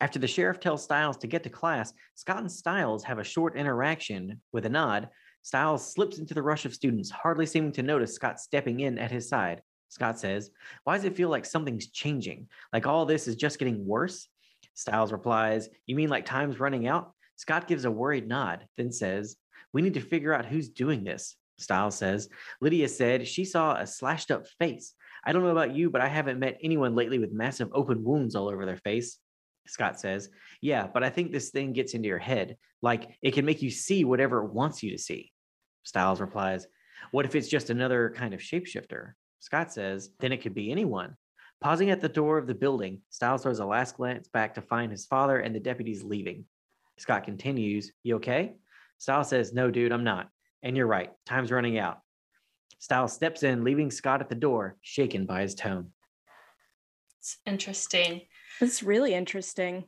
After 0.00 0.18
the 0.18 0.26
sheriff 0.26 0.60
tells 0.60 0.82
Stiles 0.82 1.18
to 1.18 1.26
get 1.26 1.42
to 1.42 1.50
class, 1.50 1.92
Scott 2.14 2.38
and 2.38 2.50
Stiles 2.50 3.04
have 3.04 3.18
a 3.18 3.24
short 3.24 3.56
interaction 3.56 4.40
with 4.52 4.64
a 4.64 4.70
nod. 4.70 5.10
Stiles 5.42 5.92
slips 5.92 6.18
into 6.18 6.34
the 6.34 6.42
rush 6.42 6.64
of 6.64 6.74
students, 6.74 7.10
hardly 7.10 7.46
seeming 7.46 7.72
to 7.72 7.82
notice 7.82 8.14
Scott 8.14 8.40
stepping 8.40 8.80
in 8.80 8.98
at 8.98 9.10
his 9.10 9.28
side. 9.28 9.62
Scott 9.90 10.18
says, 10.18 10.50
Why 10.84 10.96
does 10.96 11.04
it 11.04 11.16
feel 11.16 11.28
like 11.28 11.44
something's 11.44 11.90
changing? 11.90 12.48
Like 12.72 12.86
all 12.86 13.04
this 13.04 13.28
is 13.28 13.36
just 13.36 13.58
getting 13.58 13.84
worse? 13.84 14.28
Stiles 14.74 15.12
replies, 15.12 15.68
You 15.86 15.96
mean 15.96 16.08
like 16.08 16.24
time's 16.24 16.58
running 16.58 16.88
out? 16.88 17.12
Scott 17.36 17.68
gives 17.68 17.84
a 17.84 17.90
worried 17.90 18.26
nod, 18.26 18.66
then 18.76 18.92
says, 18.92 19.36
We 19.72 19.82
need 19.82 19.94
to 19.94 20.00
figure 20.00 20.32
out 20.32 20.46
who's 20.46 20.68
doing 20.68 21.04
this. 21.04 21.36
Stiles 21.58 21.96
says, 21.96 22.28
Lydia 22.60 22.88
said 22.88 23.28
she 23.28 23.44
saw 23.44 23.76
a 23.76 23.86
slashed 23.86 24.30
up 24.30 24.46
face. 24.58 24.94
I 25.24 25.32
don't 25.32 25.42
know 25.42 25.50
about 25.50 25.74
you, 25.74 25.90
but 25.90 26.00
I 26.00 26.08
haven't 26.08 26.38
met 26.38 26.58
anyone 26.62 26.94
lately 26.94 27.18
with 27.18 27.32
massive 27.32 27.68
open 27.72 28.02
wounds 28.02 28.34
all 28.34 28.48
over 28.48 28.64
their 28.64 28.78
face. 28.78 29.18
Scott 29.66 30.00
says, 30.00 30.30
Yeah, 30.62 30.86
but 30.86 31.02
I 31.02 31.10
think 31.10 31.32
this 31.32 31.50
thing 31.50 31.72
gets 31.72 31.94
into 31.94 32.08
your 32.08 32.18
head. 32.18 32.56
Like 32.80 33.18
it 33.22 33.34
can 33.34 33.44
make 33.44 33.60
you 33.60 33.70
see 33.70 34.04
whatever 34.04 34.44
it 34.44 34.52
wants 34.52 34.82
you 34.82 34.92
to 34.92 34.98
see. 34.98 35.32
Stiles 35.82 36.20
replies, 36.20 36.66
What 37.10 37.26
if 37.26 37.34
it's 37.34 37.48
just 37.48 37.70
another 37.70 38.14
kind 38.16 38.34
of 38.34 38.40
shapeshifter? 38.40 39.12
Scott 39.40 39.72
says, 39.72 40.10
Then 40.20 40.32
it 40.32 40.42
could 40.42 40.54
be 40.54 40.70
anyone. 40.70 41.16
Pausing 41.60 41.90
at 41.90 42.00
the 42.00 42.08
door 42.08 42.38
of 42.38 42.46
the 42.46 42.54
building, 42.54 43.02
Stiles 43.10 43.42
throws 43.42 43.58
a 43.58 43.66
last 43.66 43.96
glance 43.96 44.28
back 44.28 44.54
to 44.54 44.62
find 44.62 44.90
his 44.90 45.06
father 45.06 45.40
and 45.40 45.54
the 45.54 45.60
deputies 45.60 46.02
leaving. 46.02 46.44
Scott 46.98 47.24
continues, 47.24 47.92
You 48.02 48.16
okay? 48.16 48.54
Stiles 48.98 49.28
says, 49.28 49.52
No, 49.52 49.70
dude, 49.70 49.92
I'm 49.92 50.04
not. 50.04 50.28
And 50.62 50.76
you're 50.76 50.86
right, 50.86 51.10
time's 51.26 51.50
running 51.50 51.78
out. 51.78 51.98
Stiles 52.78 53.12
steps 53.12 53.42
in, 53.42 53.64
leaving 53.64 53.90
Scott 53.90 54.20
at 54.20 54.28
the 54.28 54.34
door, 54.34 54.76
shaken 54.80 55.26
by 55.26 55.42
his 55.42 55.54
tone. 55.54 55.92
It's 57.18 57.36
interesting. 57.44 58.22
It's 58.60 58.82
really 58.82 59.14
interesting. 59.14 59.84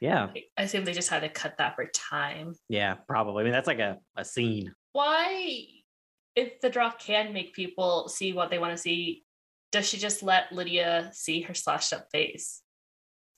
Yeah. 0.00 0.28
I 0.56 0.62
assume 0.62 0.84
they 0.84 0.92
just 0.92 1.08
had 1.08 1.22
to 1.22 1.28
cut 1.28 1.58
that 1.58 1.74
for 1.74 1.86
time. 1.86 2.54
Yeah, 2.68 2.94
probably. 3.08 3.42
I 3.42 3.44
mean, 3.44 3.52
that's 3.52 3.66
like 3.66 3.78
a, 3.78 3.98
a 4.16 4.24
scene. 4.24 4.72
Why, 4.92 5.64
if 6.36 6.60
the 6.60 6.70
drop 6.70 7.00
can 7.00 7.32
make 7.32 7.54
people 7.54 8.08
see 8.08 8.32
what 8.32 8.50
they 8.50 8.58
want 8.58 8.72
to 8.72 8.78
see, 8.78 9.24
does 9.72 9.88
she 9.88 9.96
just 9.96 10.22
let 10.22 10.52
Lydia 10.52 11.10
see 11.12 11.40
her 11.40 11.54
slashed 11.54 11.92
up 11.92 12.06
face? 12.12 12.62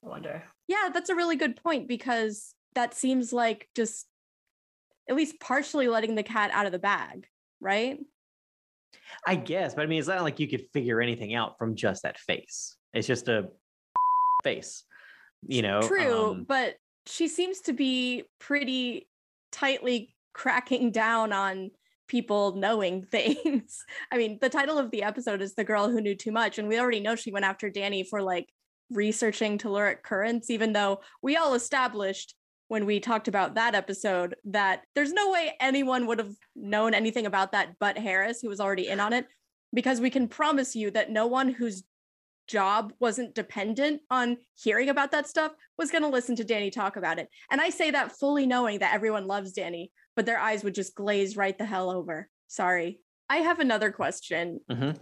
I 0.05 0.09
wonder. 0.09 0.43
Yeah, 0.67 0.91
that's 0.93 1.09
a 1.09 1.15
really 1.15 1.37
good 1.37 1.57
point 1.63 1.89
because 1.89 2.55
that 2.75 2.95
seems 2.95 3.33
like 3.33 3.69
just 3.75 4.07
at 5.09 5.17
least 5.17 5.41
partially 5.41 5.89
letting 5.89 6.17
the 6.17 6.23
cat 6.23 6.51
out 6.53 6.67
of 6.67 6.73
the 6.73 6.79
bag, 6.79 7.27
right? 7.61 7.99
I 9.27 9.37
guess, 9.37 9.75
but 9.75 9.83
I 9.83 9.87
mean, 9.87 9.99
it's 9.99 10.09
not 10.09 10.23
like 10.23 10.41
you 10.41 10.49
could 10.49 10.67
figure 10.73 11.01
anything 11.01 11.35
out 11.35 11.57
from 11.59 11.77
just 11.77 12.03
that 12.03 12.19
face. 12.19 12.77
It's 12.93 13.07
just 13.07 13.29
a 13.29 13.49
face, 14.45 14.85
you 15.47 15.63
know? 15.63 15.81
True, 15.83 16.31
um, 16.31 16.45
but 16.47 16.75
she 17.07 17.29
seems 17.29 17.61
to 17.63 17.73
be 17.73 18.25
pretty 18.39 19.09
tightly 19.53 20.15
cracking 20.35 20.91
down 20.91 21.33
on 21.33 21.71
people 22.09 22.57
knowing 22.57 23.03
things. 23.11 23.85
I 24.11 24.19
mean, 24.19 24.39
the 24.41 24.49
title 24.49 24.79
of 24.79 24.91
the 24.91 25.03
episode 25.03 25.41
is 25.41 25.55
The 25.55 25.65
Girl 25.65 25.89
Who 25.89 26.01
Knew 26.01 26.15
Too 26.15 26.33
Much, 26.33 26.59
and 26.59 26.69
we 26.69 26.81
already 26.81 27.01
know 27.01 27.15
she 27.15 27.33
went 27.33 27.45
after 27.45 27.71
Danny 27.71 28.03
for 28.03 28.23
like 28.23 28.49
researching 28.91 29.59
telluric 29.59 30.03
currents, 30.03 30.51
even 30.51 30.73
though 30.73 31.01
we 31.23 31.37
all 31.37 31.55
established 31.55 32.35
when 32.69 32.85
we 32.85 33.01
talked 33.01 33.29
about 33.29 33.55
that 33.55 33.75
episode 33.75 34.35
that 34.45 34.83
there's 34.95 35.13
no 35.13 35.31
way 35.31 35.55
anyone 35.61 36.07
would 36.07 36.19
have 36.19 36.35
known 36.55 36.93
anything 36.95 37.27
about 37.27 37.53
that 37.53 37.75
but 37.79 37.97
Harris, 37.97 38.41
who 38.41 38.49
was 38.49 38.61
already 38.61 38.89
in 38.89 39.01
on 39.01 39.13
it, 39.13 39.27
because 39.75 40.01
we 40.01 40.11
can 40.11 40.29
promise 40.29 40.77
you 40.77 40.91
that 40.91 41.11
no 41.11 41.27
one 41.27 41.49
whose 41.49 41.83
job 42.49 42.93
wasn't 42.99 43.35
dependent 43.35 44.01
on 44.11 44.39
hearing 44.61 44.89
about 44.89 45.13
that 45.13 45.29
stuff 45.29 45.53
was 45.77 45.91
going 45.91 46.03
to 46.03 46.09
listen 46.09 46.35
to 46.37 46.45
Danny 46.45 46.71
talk 46.71 46.97
about 46.97 47.19
it. 47.19 47.29
And 47.51 47.61
I 47.61 47.71
say 47.71 47.91
that 47.91 48.13
fully 48.13 48.47
knowing 48.47 48.81
that 48.81 48.95
everyone 48.95 49.27
loves 49.27 49.53
Danny, 49.53 49.93
but 50.17 50.27
their 50.27 50.39
eyes 50.39 50.65
would 50.65 50.75
just 50.75 50.95
glaze 50.95 51.37
right 51.37 51.57
the 51.57 51.65
hell 51.67 51.91
over. 51.91 52.29
Sorry. 52.49 53.01
I 53.29 53.39
have 53.39 53.61
another 53.61 53.93
question. 53.93 54.61
mhm. 54.71 54.99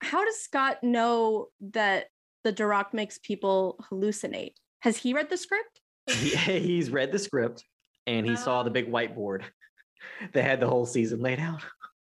How 0.00 0.24
does 0.24 0.40
Scott 0.40 0.82
know 0.82 1.48
that 1.72 2.06
the 2.44 2.52
Darach 2.52 2.92
makes 2.92 3.18
people 3.18 3.84
hallucinate? 3.90 4.54
Has 4.80 4.96
he 4.96 5.14
read 5.14 5.30
the 5.30 5.36
script? 5.36 5.80
he, 6.08 6.28
he's 6.60 6.90
read 6.90 7.12
the 7.12 7.18
script 7.18 7.64
and 8.06 8.26
he 8.26 8.36
saw 8.36 8.62
the 8.62 8.70
big 8.70 8.90
whiteboard 8.90 9.42
that 10.32 10.42
had 10.42 10.60
the 10.60 10.68
whole 10.68 10.86
season 10.86 11.20
laid 11.20 11.38
out. 11.38 11.62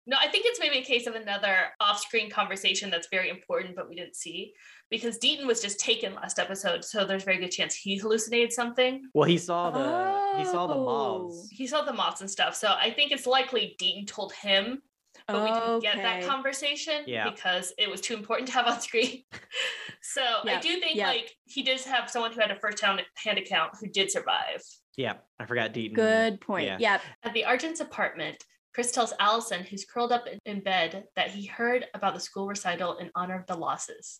No, 0.10 0.16
I 0.20 0.30
think 0.30 0.46
it's 0.48 0.60
maybe 0.60 0.78
a 0.78 0.84
case 0.84 1.06
of 1.06 1.16
another 1.16 1.58
off 1.82 2.00
screen 2.00 2.30
conversation 2.30 2.90
that's 2.90 3.10
very 3.12 3.30
important, 3.30 3.76
but 3.76 3.90
we 3.90 3.96
didn't 3.96 4.16
see 4.16 4.54
because 4.90 5.20
Deaton 5.20 5.46
was 5.46 5.62
just 5.62 5.82
taken 5.82 6.16
last 6.16 6.40
episode. 6.40 6.86
So 6.86 7.04
there's 7.04 7.24
a 7.24 7.26
very 7.26 7.40
good 7.40 7.52
chance 7.52 7.76
he 7.76 7.98
hallucinated 7.98 8.54
something. 8.54 9.04
Well, 9.14 9.28
he 9.28 9.38
saw 9.38 9.70
the 9.70 10.40
he 10.40 10.46
saw 10.46 10.68
the 10.68 10.76
Oh. 10.76 11.28
moths. 11.28 11.50
He 11.52 11.68
saw 11.68 11.82
the 11.82 11.92
moths 11.92 12.22
and 12.22 12.30
stuff. 12.32 12.56
So 12.56 12.74
I 12.80 12.90
think 12.92 13.12
it's 13.12 13.28
likely 13.28 13.76
Deaton 13.82 14.08
told 14.08 14.32
him, 14.32 14.82
but 15.28 15.44
we 15.44 15.52
didn't 15.52 15.82
get 15.82 15.98
that 15.98 16.24
conversation 16.24 17.04
Yeah. 17.06 17.30
because 17.30 17.74
it 17.78 17.90
was 17.90 18.00
too 18.00 18.14
important 18.14 18.48
to 18.48 18.54
have 18.54 18.68
on 18.68 18.80
screen. 18.80 19.24
so 20.02 20.22
I 20.46 20.60
do 20.60 20.80
think 20.80 20.96
yep. 20.96 21.08
like 21.08 21.36
he 21.46 21.64
did 21.64 21.82
have 21.82 22.10
someone 22.10 22.32
who 22.32 22.40
had 22.40 22.52
a 22.52 22.56
first 22.56 22.80
hand 22.80 23.02
hand 23.16 23.38
account 23.38 23.74
who 23.78 23.88
did 23.88 24.10
survive. 24.10 24.64
Yeah, 24.96 25.16
I 25.38 25.46
forgot 25.46 25.74
Deaton. 25.74 25.96
Good 25.96 26.40
point. 26.40 26.66
Yeah. 26.66 26.78
Yeah. 26.80 27.00
At 27.24 27.34
the 27.34 27.44
Argent's 27.44 27.82
apartment, 27.82 28.44
Chris 28.78 28.92
tells 28.92 29.12
Allison, 29.20 29.64
who's 29.64 29.86
curled 29.86 30.12
up 30.12 30.28
in- 30.46 30.60
bed, 30.60 31.06
that 31.16 31.32
he 31.32 31.48
heard 31.48 31.88
about 31.96 32.14
the 32.14 32.20
school 32.20 32.46
recital 32.46 32.98
in 32.98 33.10
honor 33.16 33.34
of 33.34 33.48
the 33.48 33.56
losses. 33.56 34.20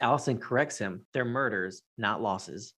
Allison 0.00 0.38
corrects 0.38 0.78
him. 0.78 1.04
They're 1.12 1.24
murders, 1.24 1.82
not 1.96 2.22
losses. 2.22 2.72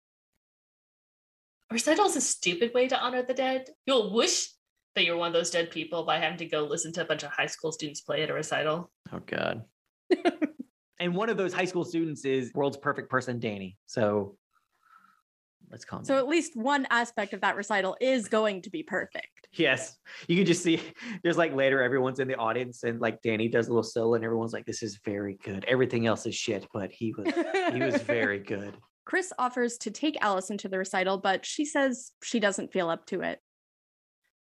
Recital 1.69 2.05
is 2.05 2.15
a 2.15 2.21
stupid 2.21 2.74
way 2.74 2.88
to 2.88 2.98
honor 2.98 3.21
the 3.21 3.33
dead. 3.33 3.65
You'll 3.86 4.13
wish 4.13 4.53
that 4.95 5.03
you're 5.03 5.17
one 5.17 5.27
of 5.27 5.33
those 5.33 5.51
dead 5.51 5.69
people 5.69 6.05
by 6.05 6.17
having 6.17 6.38
to 6.38 6.45
go 6.45 6.63
listen 6.63 6.93
to 6.93 7.01
a 7.01 7.05
bunch 7.05 7.24
of 7.24 7.31
high 7.31 7.48
school 7.48 7.74
students 7.74 8.00
play 8.00 8.24
at 8.24 8.29
a 8.29 8.33
recital. 8.33 8.89
Oh 9.12 9.19
God. 9.25 9.65
and 11.01 11.13
one 11.13 11.27
of 11.27 11.36
those 11.36 11.51
high 11.51 11.65
school 11.65 11.83
students 11.83 12.24
is 12.24 12.53
world's 12.55 12.77
perfect 12.77 13.09
person, 13.09 13.38
Danny. 13.38 13.77
So 13.86 14.38
let's 15.71 15.85
calm 15.85 16.03
So 16.03 16.13
down. 16.15 16.23
at 16.23 16.27
least 16.29 16.55
one 16.55 16.88
aspect 16.89 17.33
of 17.33 17.41
that 17.41 17.55
recital 17.55 17.95
is 18.01 18.27
going 18.27 18.61
to 18.63 18.69
be 18.69 18.83
perfect. 18.83 19.27
Yes, 19.53 19.97
you 20.27 20.35
can 20.38 20.45
just 20.45 20.63
see. 20.63 20.79
There's 21.23 21.38
like 21.38 21.53
later, 21.55 21.81
everyone's 21.81 22.19
in 22.19 22.27
the 22.27 22.35
audience, 22.35 22.83
and 22.83 22.99
like 22.99 23.21
Danny 23.21 23.47
does 23.47 23.67
a 23.67 23.71
little 23.71 23.83
solo, 23.83 24.13
and 24.15 24.23
everyone's 24.23 24.53
like, 24.53 24.65
"This 24.65 24.83
is 24.83 24.99
very 25.03 25.38
good." 25.43 25.65
Everything 25.65 26.05
else 26.05 26.25
is 26.25 26.35
shit, 26.35 26.67
but 26.73 26.91
he 26.91 27.13
was 27.17 27.33
he 27.73 27.79
was 27.81 28.01
very 28.03 28.39
good. 28.39 28.77
Chris 29.05 29.33
offers 29.39 29.77
to 29.79 29.89
take 29.91 30.17
Allison 30.21 30.57
to 30.59 30.69
the 30.69 30.77
recital, 30.77 31.17
but 31.17 31.43
she 31.45 31.65
says 31.65 32.11
she 32.23 32.39
doesn't 32.39 32.71
feel 32.71 32.89
up 32.89 33.07
to 33.07 33.21
it. 33.21 33.39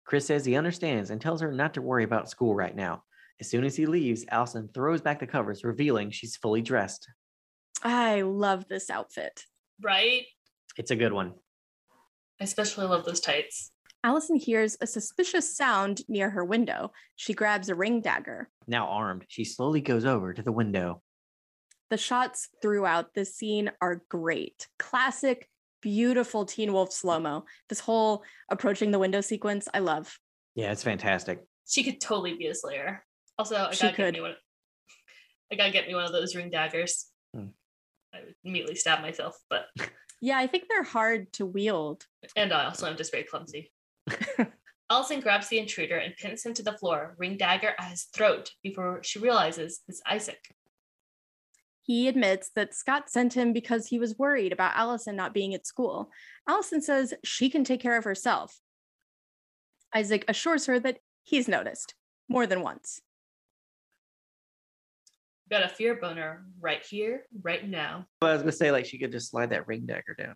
Chris 0.05 0.27
says 0.27 0.45
he 0.45 0.57
understands 0.57 1.11
and 1.11 1.21
tells 1.21 1.41
her 1.41 1.53
not 1.53 1.75
to 1.75 1.83
worry 1.83 2.03
about 2.03 2.29
school 2.31 2.55
right 2.55 2.75
now. 2.75 3.03
As 3.41 3.49
soon 3.49 3.63
as 3.63 3.77
he 3.77 3.87
leaves, 3.87 4.25
Allison 4.31 4.69
throws 4.75 5.01
back 5.01 5.21
the 5.21 5.27
covers, 5.29 5.63
revealing 5.63 6.11
she's 6.11 6.35
fully 6.37 6.61
dressed. 6.63 7.07
I 7.85 8.23
love 8.23 8.67
this 8.69 8.91
outfit. 8.91 9.45
Right? 9.81 10.25
It's 10.79 10.93
a 10.93 10.97
good 10.97 11.13
one. 11.13 11.35
I 12.41 12.45
especially 12.45 12.87
love 12.87 13.05
those 13.05 13.21
tights. 13.21 13.73
Allison 14.05 14.37
hears 14.37 14.77
a 14.81 14.87
suspicious 14.87 15.57
sound 15.57 16.03
near 16.09 16.31
her 16.31 16.45
window. 16.45 16.93
She 17.17 17.35
grabs 17.35 17.69
a 17.69 17.75
ring 17.75 18.01
dagger. 18.01 18.49
Now 18.69 18.87
armed, 18.87 19.25
she 19.29 19.45
slowly 19.45 19.81
goes 19.81 20.05
over 20.05 20.33
to 20.33 20.41
the 20.41 20.53
window. 20.53 21.03
The 21.91 21.97
shots 21.97 22.49
throughout 22.63 23.15
this 23.15 23.35
scene 23.35 23.73
are 23.81 24.03
great. 24.09 24.69
Classic, 24.79 25.49
beautiful 25.83 26.45
Teen 26.45 26.73
Wolf 26.73 26.93
slow 26.93 27.19
mo. 27.19 27.45
This 27.69 27.81
whole 27.81 28.23
approaching 28.49 28.93
the 28.93 28.99
window 29.01 29.21
sequence, 29.21 29.67
I 29.75 29.81
love. 29.81 30.17
Yeah, 30.55 30.71
it's 30.71 30.85
fantastic. 30.85 31.41
She 31.67 31.83
could 31.83 32.01
totally 32.01 32.35
be 32.37 32.47
a 32.47 32.55
slayer. 32.55 33.05
Also, 33.37 33.57
I 33.57 33.73
She 33.73 33.83
gotta 33.83 33.97
get 33.97 34.05
could. 34.07 34.15
me 34.15 34.21
one. 34.21 34.35
I 35.51 35.57
gotta 35.57 35.73
get 35.73 35.89
me 35.89 35.95
one 35.95 36.05
of 36.05 36.13
those 36.13 36.37
ring 36.37 36.51
daggers. 36.51 37.07
Hmm. 37.35 37.47
I 38.15 38.21
would 38.21 38.35
immediately 38.45 38.77
stab 38.77 39.01
myself, 39.03 39.37
but 39.51 39.67
Yeah, 40.21 40.39
I 40.39 40.47
think 40.47 40.65
they're 40.69 40.83
hard 40.83 41.33
to 41.35 41.47
wield. 41.47 42.07
and 42.37 42.53
I 42.53 42.65
also 42.65 42.87
am 42.87 42.97
just 42.97 43.13
very 43.13 43.25
clumsy. 43.25 43.71
Allison 44.91 45.21
grabs 45.21 45.49
the 45.49 45.59
intruder 45.59 45.97
and 45.99 46.17
pins 46.17 46.45
him 46.45 46.55
to 46.55 46.63
the 46.63 46.73
floor, 46.73 47.15
ring 47.19 47.37
dagger 47.37 47.75
at 47.79 47.91
his 47.91 48.05
throat, 48.05 48.51
before 48.63 49.01
she 49.03 49.19
realizes 49.19 49.81
it's 49.87 50.01
Isaac. 50.07 50.55
He 51.83 52.09
admits 52.09 52.51
that 52.55 52.75
Scott 52.75 53.11
sent 53.11 53.35
him 53.35 53.53
because 53.53 53.87
he 53.87 53.99
was 53.99 54.19
worried 54.19 54.53
about 54.53 54.77
Allison 54.77 55.15
not 55.17 55.35
being 55.35 55.55
at 55.55 55.67
school. 55.67 56.11
Allison 56.47 56.83
says 56.83 57.15
she 57.25 57.49
can 57.49 57.65
take 57.65 57.81
care 57.81 57.97
of 57.97 58.05
herself. 58.05 58.61
Isaac 59.95 60.25
assures 60.29 60.67
her 60.67 60.79
that 60.81 60.99
he's 61.23 61.49
noticed 61.49 61.95
more 62.29 62.47
than 62.47 62.63
once. 62.63 63.01
Got 65.51 65.65
a 65.65 65.69
fear 65.69 65.95
boner 65.95 66.45
right 66.61 66.83
here, 66.85 67.23
right 67.43 67.67
now. 67.67 68.07
But 68.21 68.31
I 68.31 68.33
was 68.35 68.43
gonna 68.43 68.53
say 68.53 68.71
like 68.71 68.85
she 68.85 68.99
could 68.99 69.13
just 69.13 69.31
slide 69.31 69.51
that 69.51 69.67
ring 69.67 69.87
dagger 69.87 70.15
down 70.15 70.35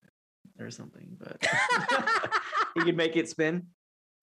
or 0.59 0.71
something, 0.71 1.07
but 1.19 1.37
he 2.75 2.81
could 2.83 2.97
make 2.97 3.17
it 3.17 3.29
spin. 3.29 3.67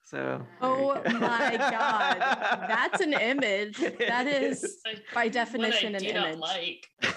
So 0.06 0.44
Oh 0.62 1.00
go. 1.04 1.12
my 1.20 1.56
God. 1.58 2.18
That's 2.68 3.02
an 3.02 3.14
image. 3.14 3.78
That 3.78 4.26
is 4.26 4.64
It 4.64 4.68
is, 4.70 4.78
I- 4.86 4.96
by 5.14 5.24
one 5.26 5.32
definition, 5.32 5.94
I 5.96 5.98
an 6.00 6.04
do 6.04 6.14
not 6.14 6.28
image. 6.30 6.40
like. 6.40 6.88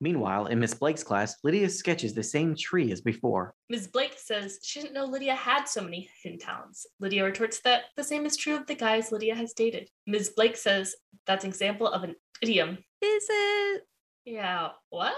Meanwhile, 0.00 0.46
in 0.46 0.58
Miss 0.58 0.72
Blake's 0.72 1.02
class, 1.02 1.36
Lydia 1.44 1.68
sketches 1.68 2.14
the 2.14 2.22
same 2.22 2.56
tree 2.56 2.90
as 2.90 3.02
before. 3.02 3.54
Ms. 3.68 3.88
Blake 3.88 4.14
says 4.16 4.58
she 4.62 4.80
didn't 4.80 4.94
know 4.94 5.04
Lydia 5.04 5.34
had 5.34 5.64
so 5.64 5.82
many 5.82 6.08
hidden 6.22 6.38
talents. 6.38 6.86
Lydia 7.00 7.22
retorts 7.24 7.60
that 7.64 7.84
the 7.96 8.04
same 8.04 8.24
is 8.24 8.36
true 8.36 8.56
of 8.56 8.66
the 8.66 8.74
guys 8.74 9.12
Lydia 9.12 9.34
has 9.34 9.52
dated. 9.52 9.90
Ms. 10.06 10.30
Blake 10.34 10.56
says 10.56 10.94
that's 11.26 11.44
an 11.44 11.50
example 11.50 11.86
of 11.86 12.02
an 12.02 12.14
idiom. 12.40 12.78
Is 13.02 13.26
it? 13.28 13.82
Yeah, 14.24 14.70
what? 14.88 15.14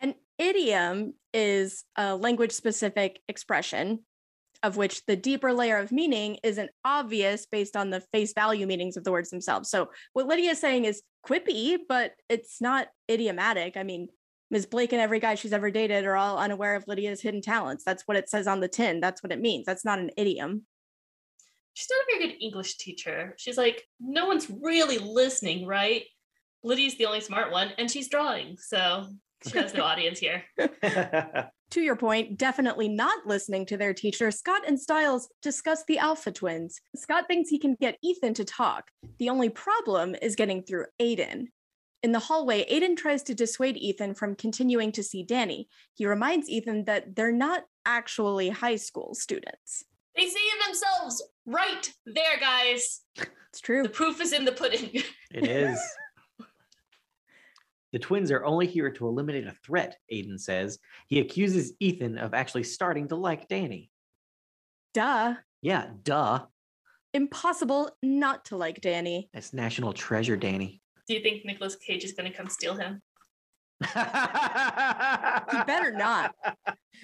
An 0.00 0.14
idiom 0.38 1.14
is 1.34 1.84
a 1.96 2.14
language 2.14 2.52
specific 2.52 3.20
expression 3.28 4.00
of 4.62 4.76
which 4.76 5.04
the 5.06 5.16
deeper 5.16 5.52
layer 5.52 5.78
of 5.78 5.92
meaning 5.92 6.38
isn't 6.42 6.70
obvious 6.84 7.46
based 7.46 7.76
on 7.76 7.90
the 7.90 8.00
face 8.12 8.32
value 8.32 8.66
meanings 8.66 8.96
of 8.96 9.04
the 9.04 9.12
words 9.12 9.30
themselves. 9.30 9.70
So 9.70 9.90
what 10.12 10.26
Lydia 10.26 10.52
is 10.52 10.60
saying 10.60 10.84
is 10.84 11.02
quippy, 11.26 11.78
but 11.88 12.12
it's 12.28 12.60
not 12.60 12.88
idiomatic. 13.10 13.76
I 13.76 13.82
mean, 13.82 14.08
Ms. 14.50 14.66
Blake 14.66 14.92
and 14.92 15.00
every 15.00 15.18
guy 15.18 15.34
she's 15.34 15.52
ever 15.52 15.70
dated 15.70 16.04
are 16.04 16.16
all 16.16 16.38
unaware 16.38 16.76
of 16.76 16.84
Lydia's 16.86 17.20
hidden 17.20 17.42
talents. 17.42 17.82
That's 17.84 18.04
what 18.06 18.16
it 18.16 18.28
says 18.28 18.46
on 18.46 18.60
the 18.60 18.68
tin. 18.68 19.00
That's 19.00 19.22
what 19.22 19.32
it 19.32 19.40
means. 19.40 19.66
That's 19.66 19.84
not 19.84 19.98
an 19.98 20.10
idiom. 20.16 20.66
She's 21.74 21.88
not 21.90 22.00
a 22.00 22.18
very 22.18 22.28
good 22.28 22.38
English 22.40 22.78
teacher. 22.78 23.34
She's 23.38 23.58
like, 23.58 23.82
no 24.00 24.26
one's 24.26 24.48
really 24.62 24.98
listening, 24.98 25.66
right? 25.66 26.04
Lydia's 26.62 26.96
the 26.96 27.06
only 27.06 27.20
smart 27.20 27.52
one, 27.52 27.72
and 27.76 27.90
she's 27.90 28.08
drawing, 28.08 28.56
so 28.56 29.06
she 29.44 29.58
has 29.58 29.74
no 29.74 29.84
audience 29.84 30.18
here. 30.18 30.44
To 31.70 31.80
your 31.80 31.96
point, 31.96 32.38
definitely 32.38 32.88
not 32.88 33.26
listening 33.26 33.66
to 33.66 33.76
their 33.76 33.92
teacher, 33.92 34.30
Scott 34.30 34.62
and 34.66 34.80
Stiles 34.80 35.28
discuss 35.42 35.84
the 35.84 35.98
Alpha 35.98 36.30
twins. 36.30 36.80
Scott 36.94 37.24
thinks 37.26 37.50
he 37.50 37.58
can 37.58 37.76
get 37.80 37.98
Ethan 38.04 38.34
to 38.34 38.44
talk. 38.44 38.90
The 39.18 39.30
only 39.30 39.48
problem 39.48 40.14
is 40.22 40.36
getting 40.36 40.62
through 40.62 40.86
Aiden. 41.00 41.46
In 42.04 42.12
the 42.12 42.20
hallway, 42.20 42.64
Aiden 42.70 42.96
tries 42.96 43.24
to 43.24 43.34
dissuade 43.34 43.76
Ethan 43.76 44.14
from 44.14 44.36
continuing 44.36 44.92
to 44.92 45.02
see 45.02 45.24
Danny. 45.24 45.68
He 45.94 46.06
reminds 46.06 46.48
Ethan 46.48 46.84
that 46.84 47.16
they're 47.16 47.32
not 47.32 47.64
actually 47.84 48.50
high 48.50 48.76
school 48.76 49.14
students. 49.14 49.84
They 50.14 50.28
see 50.28 50.48
themselves 50.64 51.22
right 51.46 51.92
there, 52.06 52.38
guys. 52.38 53.00
It's 53.16 53.60
true. 53.60 53.82
The 53.82 53.88
proof 53.88 54.20
is 54.20 54.32
in 54.32 54.44
the 54.44 54.52
pudding. 54.52 55.02
It 55.32 55.48
is. 55.48 55.80
the 57.96 58.00
twins 58.00 58.30
are 58.30 58.44
only 58.44 58.66
here 58.66 58.90
to 58.90 59.08
eliminate 59.08 59.46
a 59.46 59.54
threat, 59.64 59.96
Aiden 60.12 60.38
says. 60.38 60.78
He 61.06 61.18
accuses 61.18 61.72
Ethan 61.80 62.18
of 62.18 62.34
actually 62.34 62.64
starting 62.64 63.08
to 63.08 63.16
like 63.16 63.48
Danny. 63.48 63.90
Duh. 64.92 65.36
Yeah, 65.62 65.86
duh. 66.02 66.44
Impossible 67.14 67.90
not 68.02 68.44
to 68.46 68.58
like 68.58 68.82
Danny. 68.82 69.30
That's 69.32 69.54
national 69.54 69.94
treasure, 69.94 70.36
Danny. 70.36 70.82
Do 71.08 71.14
you 71.14 71.22
think 71.22 71.46
Nicolas 71.46 71.76
Cage 71.76 72.04
is 72.04 72.12
going 72.12 72.30
to 72.30 72.36
come 72.36 72.50
steal 72.50 72.76
him? 72.76 73.00
He 73.86 75.62
better 75.64 75.92
not. 75.92 76.34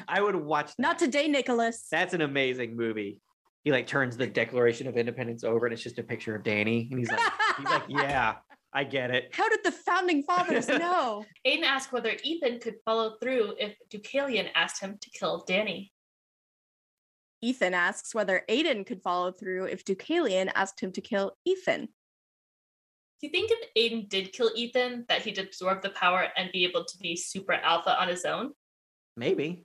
I 0.07 0.21
would 0.21 0.37
watch 0.37 0.77
that. 0.77 0.79
Not 0.79 0.99
today, 0.99 1.27
Nicholas. 1.27 1.87
That's 1.91 2.13
an 2.13 2.21
amazing 2.21 2.77
movie. 2.77 3.23
He 3.65 3.73
like 3.73 3.87
turns 3.87 4.19
the 4.19 4.27
Declaration 4.27 4.89
of 4.89 4.99
Independence 4.99 5.43
over 5.43 5.65
and 5.65 5.73
it's 5.73 5.83
just 5.83 5.99
a 5.99 6.03
picture 6.03 6.37
of 6.37 6.43
Danny. 6.43 6.89
And 6.91 6.99
he's 6.99 7.11
like, 7.11 7.33
he's 7.57 7.65
like, 7.65 7.85
yeah, 7.89 8.35
I 8.75 8.85
get 8.85 9.11
it. 9.11 9.35
How 9.35 9.49
did 9.49 9.61
the 9.65 9.73
founding 9.73 10.23
fathers 10.23 10.69
know? 10.69 11.25
Aiden 11.47 11.65
asked 11.65 11.93
whether 11.93 12.17
Ethan 12.23 12.59
could 12.61 12.77
follow 12.85 13.17
through 13.21 13.55
if 13.59 13.77
Deucalion 13.91 14.49
asked 14.55 14.81
him 14.81 14.99
to 15.01 15.11
kill 15.11 15.45
Danny. 15.47 15.93
Ethan 17.43 17.75
asks 17.75 18.15
whether 18.15 18.45
Aiden 18.49 18.87
could 18.87 19.03
follow 19.03 19.33
through 19.33 19.65
if 19.65 19.85
Deucalion 19.85 20.51
asked 20.55 20.81
him 20.81 20.93
to 20.93 21.01
kill 21.01 21.33
Ethan. 21.45 21.89
Do 23.21 23.27
you 23.27 23.31
think 23.31 23.51
if 23.53 23.69
Aiden 23.77 24.09
did 24.09 24.33
kill 24.33 24.51
Ethan, 24.55 25.05
that 25.09 25.23
he'd 25.23 25.39
absorb 25.39 25.83
the 25.83 25.91
power 25.91 26.29
and 26.37 26.51
be 26.53 26.65
able 26.65 26.85
to 26.85 26.99
be 26.99 27.15
super 27.15 27.53
alpha 27.53 28.01
on 28.01 28.09
his 28.09 28.25
own? 28.25 28.53
Maybe. 29.17 29.65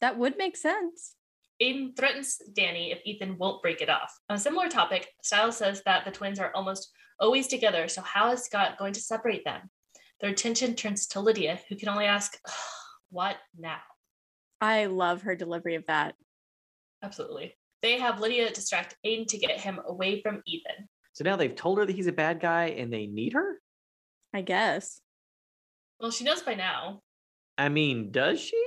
That 0.00 0.18
would 0.18 0.36
make 0.36 0.56
sense. 0.56 1.14
Aiden 1.62 1.96
threatens 1.96 2.38
Danny 2.54 2.90
if 2.90 3.00
Ethan 3.04 3.38
won't 3.38 3.62
break 3.62 3.80
it 3.80 3.88
off. 3.88 4.12
On 4.28 4.36
a 4.36 4.40
similar 4.40 4.68
topic, 4.68 5.08
Stiles 5.22 5.56
says 5.56 5.82
that 5.84 6.04
the 6.04 6.10
twins 6.10 6.38
are 6.38 6.52
almost 6.54 6.90
always 7.20 7.46
together, 7.46 7.88
so 7.88 8.02
how 8.02 8.32
is 8.32 8.42
Scott 8.42 8.78
going 8.78 8.92
to 8.92 9.00
separate 9.00 9.44
them? 9.44 9.70
Their 10.20 10.30
attention 10.30 10.74
turns 10.74 11.06
to 11.08 11.20
Lydia, 11.20 11.60
who 11.68 11.76
can 11.76 11.88
only 11.88 12.06
ask, 12.06 12.36
What 13.10 13.36
now? 13.56 13.78
I 14.60 14.86
love 14.86 15.22
her 15.22 15.36
delivery 15.36 15.76
of 15.76 15.86
that. 15.86 16.14
Absolutely. 17.02 17.54
They 17.82 17.98
have 17.98 18.20
Lydia 18.20 18.50
distract 18.50 18.96
Aiden 19.06 19.26
to 19.28 19.38
get 19.38 19.60
him 19.60 19.78
away 19.86 20.22
from 20.22 20.42
Ethan. 20.46 20.88
So 21.12 21.22
now 21.22 21.36
they've 21.36 21.54
told 21.54 21.78
her 21.78 21.86
that 21.86 21.94
he's 21.94 22.06
a 22.06 22.12
bad 22.12 22.40
guy 22.40 22.66
and 22.76 22.92
they 22.92 23.06
need 23.06 23.34
her? 23.34 23.60
I 24.32 24.40
guess. 24.40 25.00
Well, 26.00 26.10
she 26.10 26.24
knows 26.24 26.42
by 26.42 26.54
now. 26.54 27.02
I 27.56 27.68
mean, 27.68 28.10
does 28.10 28.40
she? 28.40 28.60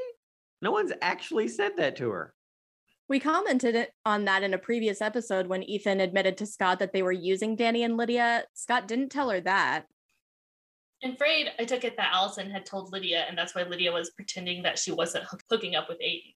No 0.62 0.72
one's 0.72 0.94
actually 1.02 1.50
said 1.50 1.74
that 1.78 1.98
to 1.98 2.10
her. 2.10 2.34
We 3.10 3.22
commented 3.22 3.88
on 4.06 4.26
that 4.26 4.44
in 4.44 4.54
a 4.54 4.58
previous 4.58 5.02
episode 5.02 5.48
when 5.48 5.64
Ethan 5.64 6.02
admitted 6.02 6.38
to 6.38 6.46
Scott 6.46 6.80
that 6.80 6.92
they 6.92 7.02
were 7.02 7.14
using 7.14 7.56
Danny 7.56 7.84
and 7.84 7.96
Lydia. 7.96 8.44
Scott 8.54 8.88
didn't 8.88 9.10
tell 9.10 9.30
her 9.30 9.40
that. 9.42 9.86
I'm 11.04 11.14
afraid 11.14 11.52
I 11.58 11.64
took 11.64 11.86
it 11.86 11.96
that 11.96 12.12
Allison 12.14 12.50
had 12.50 12.66
told 12.66 12.92
Lydia, 12.92 13.26
and 13.30 13.38
that's 13.38 13.56
why 13.56 13.64
Lydia 13.64 13.94
was 13.94 14.10
pretending 14.10 14.64
that 14.64 14.78
she 14.78 14.92
wasn't 14.92 15.26
hooking 15.50 15.76
up 15.76 15.88
with 15.88 16.00
Aiden. 16.00 16.34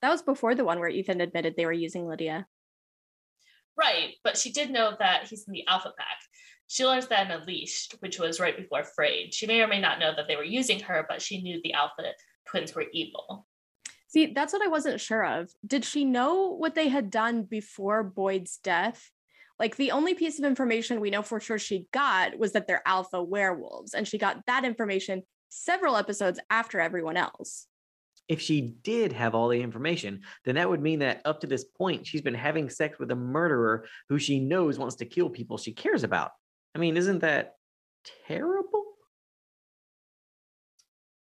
That 0.00 0.10
was 0.10 0.22
before 0.22 0.54
the 0.54 0.64
one 0.64 0.78
where 0.78 0.88
Ethan 0.88 1.20
admitted 1.20 1.54
they 1.56 1.66
were 1.66 1.72
using 1.72 2.06
Lydia. 2.06 2.46
Right, 3.76 4.14
but 4.22 4.38
she 4.38 4.52
did 4.52 4.70
know 4.70 4.94
that 4.98 5.26
he's 5.26 5.46
in 5.46 5.52
the 5.52 5.66
Alpha 5.66 5.92
Pack. 5.98 6.18
She 6.68 6.86
learns 6.86 7.08
that 7.08 7.26
in 7.26 7.32
Unleashed, 7.32 7.96
which 7.98 8.18
was 8.18 8.40
right 8.40 8.56
before 8.56 8.84
Frayed. 8.84 9.34
She 9.34 9.46
may 9.46 9.60
or 9.60 9.66
may 9.66 9.80
not 9.80 9.98
know 9.98 10.12
that 10.16 10.26
they 10.28 10.36
were 10.36 10.44
using 10.44 10.80
her, 10.80 11.04
but 11.08 11.20
she 11.20 11.42
knew 11.42 11.60
the 11.62 11.74
Alpha 11.74 12.12
twins 12.48 12.74
were 12.74 12.86
evil. 12.92 13.46
See, 14.14 14.26
that's 14.26 14.52
what 14.52 14.62
I 14.62 14.68
wasn't 14.68 15.00
sure 15.00 15.24
of. 15.24 15.50
Did 15.66 15.84
she 15.84 16.04
know 16.04 16.50
what 16.50 16.76
they 16.76 16.86
had 16.86 17.10
done 17.10 17.42
before 17.42 18.04
Boyd's 18.04 18.58
death? 18.58 19.10
Like 19.58 19.74
the 19.74 19.90
only 19.90 20.14
piece 20.14 20.38
of 20.38 20.44
information 20.44 21.00
we 21.00 21.10
know 21.10 21.22
for 21.22 21.40
sure 21.40 21.58
she 21.58 21.88
got 21.92 22.38
was 22.38 22.52
that 22.52 22.68
they're 22.68 22.86
alpha 22.86 23.20
werewolves, 23.20 23.92
and 23.92 24.06
she 24.06 24.16
got 24.16 24.46
that 24.46 24.64
information 24.64 25.24
several 25.48 25.96
episodes 25.96 26.38
after 26.48 26.78
everyone 26.78 27.16
else. 27.16 27.66
If 28.28 28.40
she 28.40 28.76
did 28.84 29.12
have 29.12 29.34
all 29.34 29.48
the 29.48 29.60
information, 29.60 30.20
then 30.44 30.54
that 30.54 30.70
would 30.70 30.80
mean 30.80 31.00
that 31.00 31.20
up 31.24 31.40
to 31.40 31.48
this 31.48 31.64
point, 31.64 32.06
she's 32.06 32.22
been 32.22 32.34
having 32.34 32.70
sex 32.70 33.00
with 33.00 33.10
a 33.10 33.16
murderer 33.16 33.84
who 34.08 34.20
she 34.20 34.38
knows 34.38 34.78
wants 34.78 34.94
to 34.96 35.06
kill 35.06 35.28
people 35.28 35.58
she 35.58 35.72
cares 35.72 36.04
about. 36.04 36.30
I 36.72 36.78
mean, 36.78 36.96
isn't 36.96 37.18
that 37.18 37.56
terrible? 38.28 38.83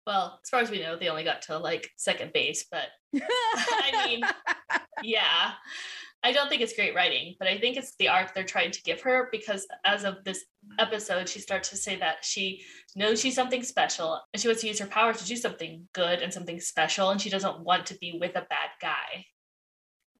Well, 0.08 0.40
as 0.44 0.50
far 0.50 0.62
as 0.62 0.72
we 0.72 0.82
know, 0.82 0.96
they 0.98 1.10
only 1.10 1.24
got 1.24 1.44
to 1.44 1.58
like 1.58 1.90
second 1.96 2.34
base, 2.34 2.66
but 2.72 2.88
I 3.16 4.08
mean, 4.08 4.22
yeah. 5.04 5.52
I 6.24 6.32
don't 6.32 6.50
think 6.50 6.62
it's 6.62 6.76
great 6.76 6.94
writing, 6.94 7.36
but 7.40 7.48
I 7.48 7.58
think 7.58 7.78
it's 7.78 7.96
the 7.98 8.10
arc 8.10 8.36
they're 8.36 8.44
trying 8.44 8.70
to 8.72 8.84
give 8.84 9.02
her 9.02 9.30
because 9.32 9.66
as 9.86 10.04
of 10.04 10.24
this 10.24 10.46
episode, 10.78 11.28
she 11.28 11.40
starts 11.40 11.70
to 11.70 11.78
say 11.78 11.96
that 11.98 12.24
she 12.24 12.64
knows 12.96 13.20
she's 13.20 13.34
something 13.34 13.64
special 13.64 14.20
and 14.32 14.40
she 14.40 14.48
wants 14.48 14.62
to 14.62 14.68
use 14.68 14.78
her 14.80 14.86
power 14.86 15.14
to 15.14 15.26
do 15.26 15.36
something 15.36 15.88
good 15.94 16.20
and 16.22 16.32
something 16.32 16.60
special, 16.60 17.10
and 17.10 17.20
she 17.20 17.32
doesn't 17.32 17.62
want 17.62 17.88
to 17.88 17.96
be 17.96 18.18
with 18.20 18.36
a 18.36 18.46
bad 18.50 18.70
guy. 18.80 19.26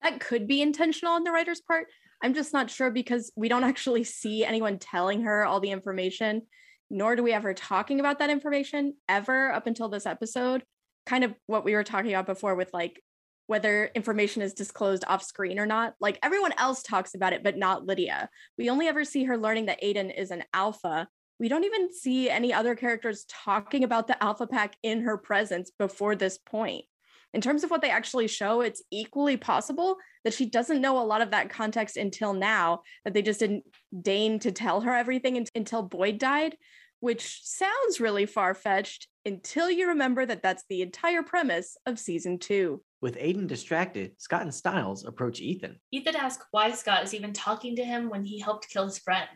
that 0.02 0.20
could 0.20 0.48
be 0.48 0.62
intentional 0.62 1.14
on 1.14 1.24
the 1.24 1.32
writer's 1.32 1.62
part. 1.62 1.88
I'm 2.24 2.34
just 2.34 2.54
not 2.54 2.72
sure 2.72 2.90
because 2.90 3.32
we 3.36 3.50
don't 3.50 3.64
actually 3.72 4.04
see 4.04 4.44
anyone 4.44 4.80
telling 4.80 5.22
her 5.24 5.46
all 5.46 5.60
the 5.60 5.72
information, 5.72 6.44
nor 6.92 7.16
do 7.16 7.24
we 7.24 7.32
ever 7.32 7.54
talking 7.54 8.00
about 8.00 8.20
that 8.20 8.30
information 8.30 8.94
ever 9.08 9.52
up 9.52 9.66
until 9.66 9.88
this 9.88 10.06
episode. 10.06 10.64
Kind 11.06 11.24
of 11.24 11.34
what 11.48 11.64
we 11.64 11.74
were 11.74 11.86
talking 11.86 12.12
about 12.12 12.28
before 12.28 12.54
with 12.54 12.70
like 12.74 13.02
whether 13.48 13.90
information 13.96 14.42
is 14.42 14.54
disclosed 14.54 15.06
off 15.08 15.24
screen 15.24 15.58
or 15.58 15.66
not. 15.66 15.94
Like 16.00 16.20
everyone 16.22 16.54
else 16.58 16.84
talks 16.84 17.16
about 17.16 17.34
it, 17.34 17.44
but 17.44 17.58
not 17.58 17.86
Lydia. 17.86 18.30
We 18.58 18.70
only 18.70 18.88
ever 18.88 19.06
see 19.06 19.24
her 19.24 19.38
learning 19.38 19.66
that 19.66 19.82
Aiden 19.82 20.16
is 20.16 20.32
an 20.32 20.44
alpha. 20.54 21.08
We 21.40 21.48
don't 21.48 21.64
even 21.64 21.92
see 21.94 22.30
any 22.30 22.54
other 22.54 22.76
characters 22.76 23.26
talking 23.28 23.84
about 23.84 24.08
the 24.08 24.22
alpha 24.22 24.46
pack 24.46 24.76
in 24.84 25.02
her 25.02 25.18
presence 25.18 25.72
before 25.80 26.16
this 26.16 26.38
point. 26.38 26.86
In 27.34 27.40
terms 27.40 27.64
of 27.64 27.72
what 27.72 27.82
they 27.82 27.90
actually 27.90 28.28
show, 28.28 28.62
it's 28.62 28.84
equally 28.92 29.38
possible 29.38 29.96
that 30.26 30.34
she 30.34 30.46
doesn't 30.46 30.82
know 30.82 31.00
a 31.00 31.04
lot 31.04 31.22
of 31.22 31.32
that 31.32 31.50
context 31.50 31.96
until 31.96 32.34
now, 32.34 32.82
that 33.06 33.14
they 33.14 33.22
just 33.22 33.40
didn't 33.40 33.64
deign 34.02 34.40
to 34.40 34.52
tell 34.52 34.82
her 34.82 34.94
everything 34.94 35.48
until 35.56 35.82
Boyd 35.82 36.18
died, 36.18 36.58
which 37.02 37.42
sounds 37.44 38.00
really 38.00 38.26
far 38.26 38.54
fetched 38.54 39.08
until 39.26 39.70
you 39.70 39.90
remember 39.90 40.26
that 40.26 40.42
that's 40.42 40.64
the 40.70 40.82
entire 40.82 41.22
premise 41.22 41.76
of 41.86 42.00
season 42.00 42.40
two. 42.40 42.82
With 43.02 43.18
Aiden 43.18 43.48
distracted, 43.48 44.14
Scott 44.20 44.44
and 44.44 44.54
Stiles 44.54 45.06
approach 45.06 45.42
Ethan. 45.42 45.80
Ethan 45.92 46.16
asks 46.16 46.46
why 46.52 46.72
Scott 46.72 47.04
is 47.04 47.14
even 47.14 47.34
talking 47.34 47.76
to 47.76 47.84
him 47.84 48.10
when 48.10 48.24
he 48.24 48.40
helped 48.40 48.70
kill 48.70 48.86
his 48.86 49.00
friend. 49.00 49.30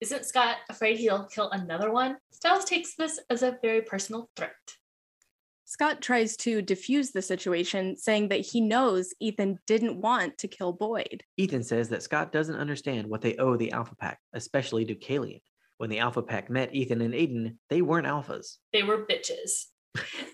Isn't 0.00 0.26
Scott 0.26 0.56
afraid 0.68 0.98
he'll 0.98 1.26
kill 1.26 1.50
another 1.50 1.92
one? 1.92 2.16
Stiles 2.32 2.64
takes 2.64 2.96
this 2.96 3.20
as 3.30 3.42
a 3.42 3.56
very 3.62 3.82
personal 3.82 4.28
threat. 4.36 4.50
Scott 5.64 6.02
tries 6.02 6.36
to 6.38 6.60
defuse 6.60 7.12
the 7.12 7.22
situation, 7.22 7.96
saying 7.96 8.28
that 8.28 8.40
he 8.40 8.60
knows 8.60 9.14
Ethan 9.20 9.58
didn't 9.66 10.00
want 10.00 10.36
to 10.38 10.48
kill 10.48 10.72
Boyd. 10.72 11.22
Ethan 11.38 11.62
says 11.62 11.88
that 11.88 12.02
Scott 12.02 12.30
doesn't 12.30 12.56
understand 12.56 13.06
what 13.06 13.22
they 13.22 13.36
owe 13.36 13.56
the 13.56 13.70
Alpha 13.70 13.94
Pack, 13.94 14.18
especially 14.34 14.84
Deucalion. 14.84 15.40
When 15.82 15.90
the 15.90 15.98
Alpha 15.98 16.22
Pack 16.22 16.48
met 16.48 16.72
Ethan 16.72 17.00
and 17.00 17.12
Aiden, 17.12 17.56
they 17.68 17.82
weren't 17.82 18.06
alphas. 18.06 18.58
They 18.72 18.84
were 18.84 19.04
bitches. 19.04 19.64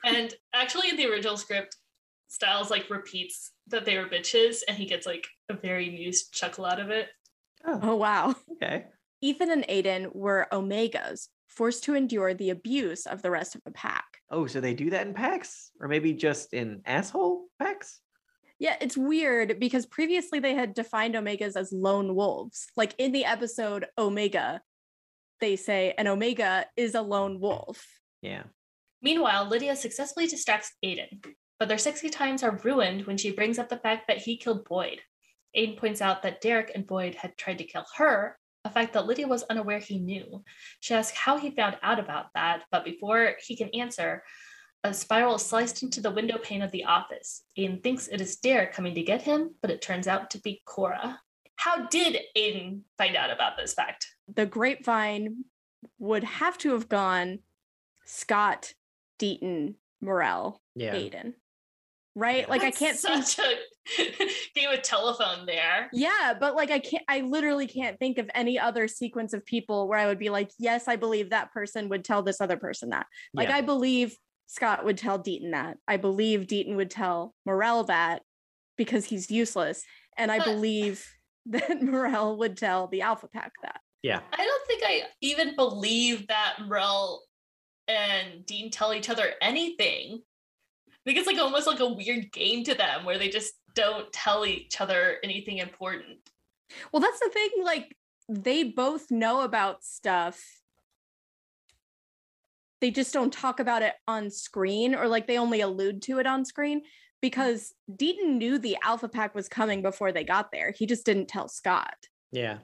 and 0.04 0.34
actually, 0.54 0.90
in 0.90 0.96
the 0.98 1.06
original 1.06 1.38
script, 1.38 1.74
Stiles 2.26 2.70
like 2.70 2.90
repeats 2.90 3.52
that 3.68 3.86
they 3.86 3.96
were 3.96 4.04
bitches, 4.04 4.58
and 4.68 4.76
he 4.76 4.84
gets 4.84 5.06
like 5.06 5.26
a 5.48 5.54
very 5.54 5.88
amused 5.88 6.34
chuckle 6.34 6.66
out 6.66 6.78
of 6.78 6.90
it. 6.90 7.08
Oh. 7.66 7.80
oh, 7.82 7.96
wow. 7.96 8.34
okay. 8.52 8.88
Ethan 9.22 9.50
and 9.50 9.66
Aiden 9.68 10.14
were 10.14 10.48
Omegas, 10.52 11.28
forced 11.46 11.82
to 11.84 11.94
endure 11.94 12.34
the 12.34 12.50
abuse 12.50 13.06
of 13.06 13.22
the 13.22 13.30
rest 13.30 13.54
of 13.54 13.64
the 13.64 13.72
pack. 13.72 14.04
Oh, 14.30 14.46
so 14.46 14.60
they 14.60 14.74
do 14.74 14.90
that 14.90 15.06
in 15.06 15.14
packs? 15.14 15.70
Or 15.80 15.88
maybe 15.88 16.12
just 16.12 16.52
in 16.52 16.82
asshole 16.84 17.46
packs? 17.58 18.00
Yeah, 18.58 18.76
it's 18.82 18.98
weird 18.98 19.58
because 19.58 19.86
previously 19.86 20.40
they 20.40 20.54
had 20.54 20.74
defined 20.74 21.14
Omegas 21.14 21.56
as 21.56 21.72
lone 21.72 22.14
wolves. 22.14 22.66
Like 22.76 22.94
in 22.98 23.12
the 23.12 23.24
episode 23.24 23.86
Omega, 23.96 24.60
they 25.40 25.56
say 25.56 25.94
an 25.98 26.06
Omega 26.06 26.66
is 26.76 26.94
a 26.94 27.02
lone 27.02 27.40
wolf. 27.40 27.86
Yeah. 28.22 28.44
Meanwhile, 29.02 29.48
Lydia 29.48 29.76
successfully 29.76 30.26
distracts 30.26 30.72
Aiden, 30.84 31.24
but 31.58 31.68
their 31.68 31.78
sexy 31.78 32.08
times 32.08 32.42
are 32.42 32.60
ruined 32.64 33.06
when 33.06 33.16
she 33.16 33.30
brings 33.30 33.58
up 33.58 33.68
the 33.68 33.76
fact 33.76 34.08
that 34.08 34.18
he 34.18 34.36
killed 34.36 34.64
Boyd. 34.64 35.00
Aiden 35.56 35.78
points 35.78 36.02
out 36.02 36.22
that 36.22 36.40
Derek 36.40 36.72
and 36.74 36.86
Boyd 36.86 37.14
had 37.14 37.36
tried 37.36 37.58
to 37.58 37.64
kill 37.64 37.84
her, 37.96 38.38
a 38.64 38.70
fact 38.70 38.92
that 38.92 39.06
Lydia 39.06 39.28
was 39.28 39.44
unaware 39.44 39.78
he 39.78 39.98
knew. 39.98 40.42
She 40.80 40.94
asks 40.94 41.16
how 41.16 41.38
he 41.38 41.50
found 41.50 41.76
out 41.82 41.98
about 41.98 42.26
that, 42.34 42.64
but 42.70 42.84
before 42.84 43.34
he 43.46 43.56
can 43.56 43.68
answer, 43.68 44.24
a 44.84 44.92
spiral 44.94 45.36
is 45.36 45.44
sliced 45.44 45.82
into 45.82 46.00
the 46.00 46.10
window 46.10 46.38
pane 46.38 46.62
of 46.62 46.70
the 46.70 46.84
office. 46.84 47.42
Aiden 47.58 47.82
thinks 47.82 48.08
it 48.08 48.20
is 48.20 48.36
Derek 48.36 48.72
coming 48.72 48.94
to 48.94 49.02
get 49.02 49.22
him, 49.22 49.54
but 49.62 49.70
it 49.70 49.82
turns 49.82 50.06
out 50.06 50.30
to 50.30 50.40
be 50.40 50.62
Cora. 50.64 51.20
How 51.56 51.86
did 51.86 52.20
Aiden 52.36 52.82
find 52.96 53.16
out 53.16 53.30
about 53.30 53.56
this 53.56 53.74
fact? 53.74 54.06
The 54.34 54.46
grapevine 54.46 55.44
would 55.98 56.24
have 56.24 56.58
to 56.58 56.72
have 56.72 56.88
gone 56.88 57.40
Scott, 58.04 58.74
Deaton, 59.18 59.74
Morrell, 60.00 60.60
Yeah. 60.74 60.94
Aiden. 60.94 61.34
Right? 62.14 62.48
Like 62.48 62.62
I 62.62 62.72
can't 62.72 62.98
think 62.98 63.24
such 63.24 63.38
a 63.38 64.04
game 64.54 64.70
of 64.70 64.82
telephone 64.82 65.46
there. 65.46 65.88
Yeah, 65.92 66.34
but 66.38 66.56
like 66.56 66.70
I 66.70 66.80
can't 66.80 67.04
I 67.08 67.20
literally 67.20 67.68
can't 67.68 67.98
think 67.98 68.18
of 68.18 68.28
any 68.34 68.58
other 68.58 68.88
sequence 68.88 69.32
of 69.32 69.46
people 69.46 69.86
where 69.88 70.00
I 70.00 70.06
would 70.06 70.18
be 70.18 70.30
like, 70.30 70.50
yes, 70.58 70.88
I 70.88 70.96
believe 70.96 71.30
that 71.30 71.52
person 71.52 71.88
would 71.90 72.04
tell 72.04 72.22
this 72.22 72.40
other 72.40 72.56
person 72.56 72.88
that. 72.90 73.06
Like 73.34 73.48
Yeah. 73.48 73.56
I 73.56 73.60
believe 73.60 74.16
Scott 74.46 74.84
would 74.84 74.98
tell 74.98 75.18
Deaton 75.18 75.52
that. 75.52 75.76
I 75.86 75.96
believe 75.96 76.46
Deaton 76.46 76.74
would 76.74 76.90
tell 76.90 77.34
Morrell 77.46 77.84
that 77.84 78.22
because 78.76 79.04
he's 79.04 79.30
useless. 79.30 79.84
And 80.16 80.32
I 80.32 80.42
believe 80.42 81.06
that 81.46 81.80
Morrell 81.82 82.36
would 82.38 82.56
tell 82.56 82.88
the 82.88 83.02
Alpha 83.02 83.28
Pack 83.28 83.52
that. 83.62 83.80
Yeah. 84.02 84.20
I 84.32 84.36
don't 84.36 84.66
think 84.66 84.82
I 84.86 85.02
even 85.20 85.56
believe 85.56 86.26
that 86.28 86.56
Morrell 86.60 87.24
and 87.88 88.44
Dean 88.46 88.70
tell 88.70 88.94
each 88.94 89.10
other 89.10 89.32
anything. 89.40 90.22
I 90.88 90.96
think 91.04 91.18
it's 91.18 91.26
like 91.26 91.38
almost 91.38 91.66
like 91.66 91.80
a 91.80 91.92
weird 91.92 92.30
game 92.32 92.64
to 92.64 92.74
them 92.74 93.04
where 93.04 93.18
they 93.18 93.28
just 93.28 93.54
don't 93.74 94.12
tell 94.12 94.44
each 94.44 94.80
other 94.80 95.16
anything 95.24 95.58
important. 95.58 96.18
Well, 96.92 97.00
that's 97.00 97.20
the 97.20 97.30
thing. 97.30 97.50
Like, 97.62 97.96
they 98.28 98.64
both 98.64 99.10
know 99.10 99.40
about 99.40 99.84
stuff. 99.84 100.42
They 102.80 102.90
just 102.90 103.12
don't 103.12 103.32
talk 103.32 103.58
about 103.58 103.82
it 103.82 103.94
on 104.06 104.30
screen, 104.30 104.94
or 104.94 105.08
like 105.08 105.26
they 105.26 105.38
only 105.38 105.62
allude 105.62 106.02
to 106.02 106.18
it 106.18 106.26
on 106.26 106.44
screen 106.44 106.82
because 107.20 107.72
Deaton 107.90 108.36
knew 108.36 108.58
the 108.58 108.76
Alpha 108.82 109.08
Pack 109.08 109.34
was 109.34 109.48
coming 109.48 109.82
before 109.82 110.12
they 110.12 110.24
got 110.24 110.52
there. 110.52 110.72
He 110.76 110.86
just 110.86 111.04
didn't 111.04 111.26
tell 111.26 111.48
Scott. 111.48 111.96
Yeah. 112.30 112.58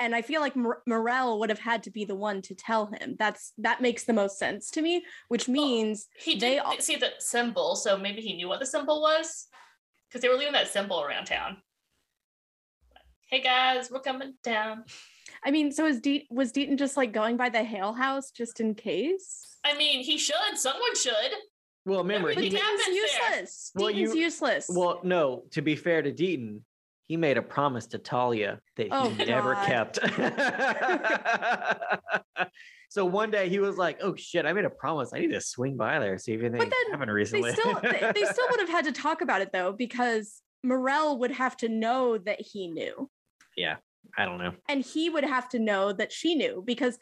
And 0.00 0.14
I 0.14 0.22
feel 0.22 0.40
like 0.40 0.56
Mor- 0.56 0.82
Morrell 0.86 1.38
would 1.38 1.50
have 1.50 1.58
had 1.58 1.82
to 1.82 1.90
be 1.90 2.04
the 2.06 2.14
one 2.14 2.40
to 2.42 2.54
tell 2.54 2.86
him. 2.86 3.16
That's 3.18 3.52
that 3.58 3.82
makes 3.82 4.04
the 4.04 4.14
most 4.14 4.38
sense 4.38 4.70
to 4.72 4.80
me, 4.82 5.04
which 5.28 5.46
means 5.46 6.08
He 6.16 6.32
They 6.36 6.54
did 6.54 6.58
all- 6.60 6.78
see 6.80 6.96
the 6.96 7.10
symbol, 7.18 7.76
so 7.76 7.98
maybe 7.98 8.22
he 8.22 8.32
knew 8.34 8.48
what 8.48 8.60
the 8.60 8.66
symbol 8.66 9.02
was 9.02 9.46
because 10.08 10.22
they 10.22 10.28
were 10.28 10.36
leaving 10.36 10.54
that 10.54 10.68
symbol 10.68 11.02
around 11.02 11.26
town. 11.26 11.58
Hey 13.28 13.40
guys, 13.40 13.90
we're 13.90 14.00
coming 14.00 14.34
down. 14.42 14.84
I 15.44 15.50
mean, 15.50 15.70
so 15.70 15.86
is 15.86 16.00
De- 16.00 16.26
was 16.30 16.52
Deaton 16.52 16.78
just 16.78 16.96
like 16.96 17.12
going 17.12 17.36
by 17.36 17.48
the 17.48 17.62
Hale 17.62 17.92
House 17.92 18.30
just 18.30 18.58
in 18.60 18.74
case? 18.74 19.58
I 19.64 19.76
mean, 19.76 20.02
he 20.02 20.18
should. 20.18 20.56
Someone 20.56 20.94
should. 20.96 21.32
Well, 21.84 22.00
remember, 22.00 22.30
Everything 22.30 22.52
he, 22.52 22.58
happened. 22.58 22.78
Deaton's 22.78 23.12
there. 23.12 23.30
useless. 23.30 23.70
Well, 23.74 23.88
Deaton's 23.92 24.14
you- 24.14 24.20
useless. 24.22 24.66
well, 24.68 25.00
no, 25.04 25.44
to 25.52 25.62
be 25.62 25.76
fair 25.76 26.02
to 26.02 26.12
Deaton, 26.12 26.60
he 27.10 27.16
made 27.16 27.36
a 27.36 27.42
promise 27.42 27.88
to 27.88 27.98
Talia 27.98 28.60
that 28.76 28.84
he 28.84 28.88
Oh, 28.92 29.12
never 29.26 29.54
God. 29.54 29.66
kept. 29.66 29.98
so 32.88 33.04
one 33.04 33.32
day 33.32 33.48
he 33.48 33.58
was 33.58 33.76
like, 33.76 33.98
"Oh 34.00 34.14
shit, 34.14 34.46
I 34.46 34.52
made 34.52 34.64
a 34.64 34.70
promise. 34.70 35.10
I 35.12 35.18
need 35.18 35.32
to 35.32 35.40
swing 35.40 35.76
by 35.76 35.98
there 35.98 36.16
see 36.18 36.34
if 36.34 36.40
anything 36.40 36.60
then 36.60 36.70
happened 36.92 37.08
they 37.08 37.12
recently." 37.14 37.52
still 37.52 37.80
they, 37.82 38.12
they 38.14 38.24
still 38.26 38.46
would 38.52 38.60
have 38.60 38.68
had 38.68 38.84
to 38.84 38.92
talk 38.92 39.22
about 39.22 39.40
it 39.42 39.50
though 39.52 39.72
because 39.72 40.40
Morrell 40.62 41.18
would 41.18 41.32
have 41.32 41.56
to 41.56 41.68
know 41.68 42.16
that 42.16 42.40
he 42.40 42.68
knew 42.68 43.10
Yeah, 43.56 43.78
I 44.16 44.24
don't 44.24 44.38
know. 44.38 44.52
and 44.68 44.80
he 44.84 45.10
would 45.10 45.24
have 45.24 45.48
to 45.48 45.58
know 45.58 45.92
that 45.92 46.12
she 46.12 46.36
knew 46.36 46.62
because 46.64 46.96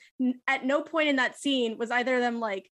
at 0.47 0.65
no 0.65 0.81
point 0.81 1.11
in 1.11 1.17
that 1.17 1.39
scene 1.39 1.77
was 1.77 1.91
either 1.91 2.15
of 2.15 2.23
them 2.23 2.41
like 2.41 2.71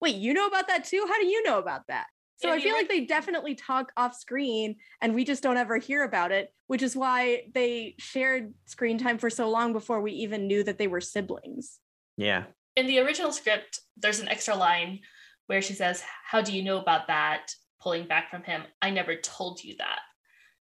wait 0.00 0.14
you 0.14 0.32
know 0.34 0.46
about 0.46 0.68
that 0.68 0.84
too 0.84 1.04
how 1.08 1.20
do 1.20 1.26
you 1.26 1.42
know 1.42 1.58
about 1.58 1.82
that 1.88 2.06
so 2.36 2.50
i 2.50 2.60
feel 2.60 2.74
like 2.74 2.88
they 2.88 3.04
definitely 3.04 3.54
talk 3.54 3.92
off 3.96 4.14
screen 4.14 4.76
and 5.00 5.14
we 5.14 5.24
just 5.24 5.42
don't 5.42 5.56
ever 5.56 5.78
hear 5.78 6.04
about 6.04 6.32
it 6.32 6.52
which 6.66 6.82
is 6.82 6.94
why 6.96 7.42
they 7.54 7.94
shared 7.98 8.52
screen 8.66 8.98
time 8.98 9.18
for 9.18 9.30
so 9.30 9.48
long 9.48 9.72
before 9.72 10.00
we 10.00 10.12
even 10.12 10.46
knew 10.46 10.62
that 10.64 10.78
they 10.78 10.86
were 10.86 11.00
siblings 11.00 11.78
Yeah. 12.16 12.44
in 12.76 12.86
the 12.86 12.98
original 12.98 13.32
script, 13.32 13.80
there's 13.96 14.20
an 14.20 14.28
extra 14.28 14.54
line 14.54 15.00
where 15.46 15.62
she 15.62 15.74
says, 15.74 16.02
How 16.30 16.42
do 16.42 16.52
you 16.52 16.62
know 16.62 16.78
about 16.78 17.06
that? 17.06 17.52
Pulling 17.80 18.06
back 18.08 18.30
from 18.30 18.42
him, 18.42 18.62
I 18.82 18.90
never 18.90 19.14
told 19.16 19.62
you 19.62 19.76
that. 19.78 20.00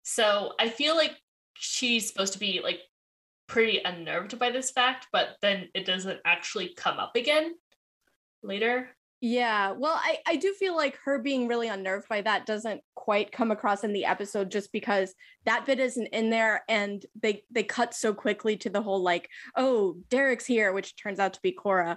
So 0.02 0.52
I 0.60 0.68
feel 0.68 0.94
like 0.94 1.12
she's 1.54 2.06
supposed 2.06 2.34
to 2.34 2.38
be 2.38 2.60
like 2.62 2.80
pretty 3.46 3.80
unnerved 3.84 4.38
by 4.38 4.50
this 4.50 4.70
fact, 4.70 5.06
but 5.10 5.37
then 5.40 5.68
it 5.74 5.87
doesn't 5.87 6.20
actually 6.26 6.74
come 6.76 6.98
up 6.98 7.16
again 7.16 7.54
later. 8.42 8.90
Yeah, 9.26 9.70
well, 9.70 9.94
I, 9.96 10.18
I 10.26 10.37
do 10.37 10.52
feel 10.52 10.76
like 10.76 10.98
her 11.06 11.18
being 11.18 11.48
really 11.48 11.68
unnerved 11.68 12.10
by 12.10 12.20
that 12.20 12.44
doesn't 12.44 12.82
quite 12.94 13.32
come 13.32 13.50
across 13.50 13.82
in 13.82 13.94
the 13.94 14.04
episode 14.04 14.50
just 14.50 14.70
because 14.70 15.14
that 15.46 15.64
bit 15.64 15.80
isn't 15.80 16.08
in 16.08 16.28
there 16.28 16.62
and 16.68 17.06
they 17.22 17.42
they 17.50 17.62
cut 17.62 17.94
so 17.94 18.12
quickly 18.12 18.54
to 18.58 18.68
the 18.68 18.82
whole 18.82 19.02
like, 19.02 19.30
oh, 19.56 19.96
Derek's 20.10 20.44
here, 20.44 20.74
which 20.74 20.94
turns 20.96 21.18
out 21.18 21.32
to 21.32 21.40
be 21.42 21.52
Cora. 21.52 21.96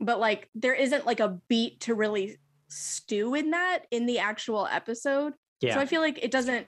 But 0.00 0.18
like 0.18 0.50
there 0.56 0.74
isn't 0.74 1.06
like 1.06 1.20
a 1.20 1.38
beat 1.46 1.82
to 1.82 1.94
really 1.94 2.36
stew 2.66 3.36
in 3.36 3.52
that 3.52 3.84
in 3.92 4.06
the 4.06 4.18
actual 4.18 4.66
episode. 4.68 5.34
Yeah. 5.60 5.74
So 5.74 5.80
I 5.80 5.86
feel 5.86 6.00
like 6.00 6.18
it 6.20 6.32
doesn't 6.32 6.66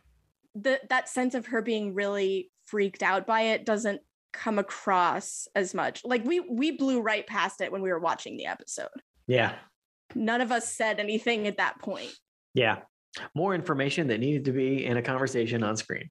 the 0.55 0.81
that 0.91 1.09
sense 1.09 1.35
of 1.35 1.47
her 1.47 1.61
being 1.61 1.93
really 1.93 2.53
freaked 2.67 3.03
out 3.03 3.27
by 3.27 3.41
it 3.41 3.67
doesn't 3.67 4.01
come 4.33 4.61
across 4.61 5.49
as 5.57 5.75
much. 5.75 6.03
Like 6.05 6.25
we 6.25 6.39
we 6.39 6.71
blew 6.71 7.01
right 7.01 7.27
past 7.27 7.61
it 7.61 7.73
when 7.73 7.83
we 7.83 7.91
were 7.91 7.99
watching 7.99 8.37
the 8.37 8.47
episode 8.47 8.91
yeah. 9.29 9.55
None 10.15 10.41
of 10.41 10.53
us 10.53 10.73
said 10.73 11.01
anything 11.01 11.47
at 11.47 11.59
that 11.59 11.79
point. 11.81 12.13
Yeah. 12.55 12.79
More 13.35 13.55
information 13.55 14.09
that 14.09 14.21
needed 14.21 14.45
to 14.47 14.53
be 14.53 14.85
in 14.85 14.97
a 14.97 15.03
conversation 15.03 15.63
on 15.63 15.77
screen. 15.77 16.11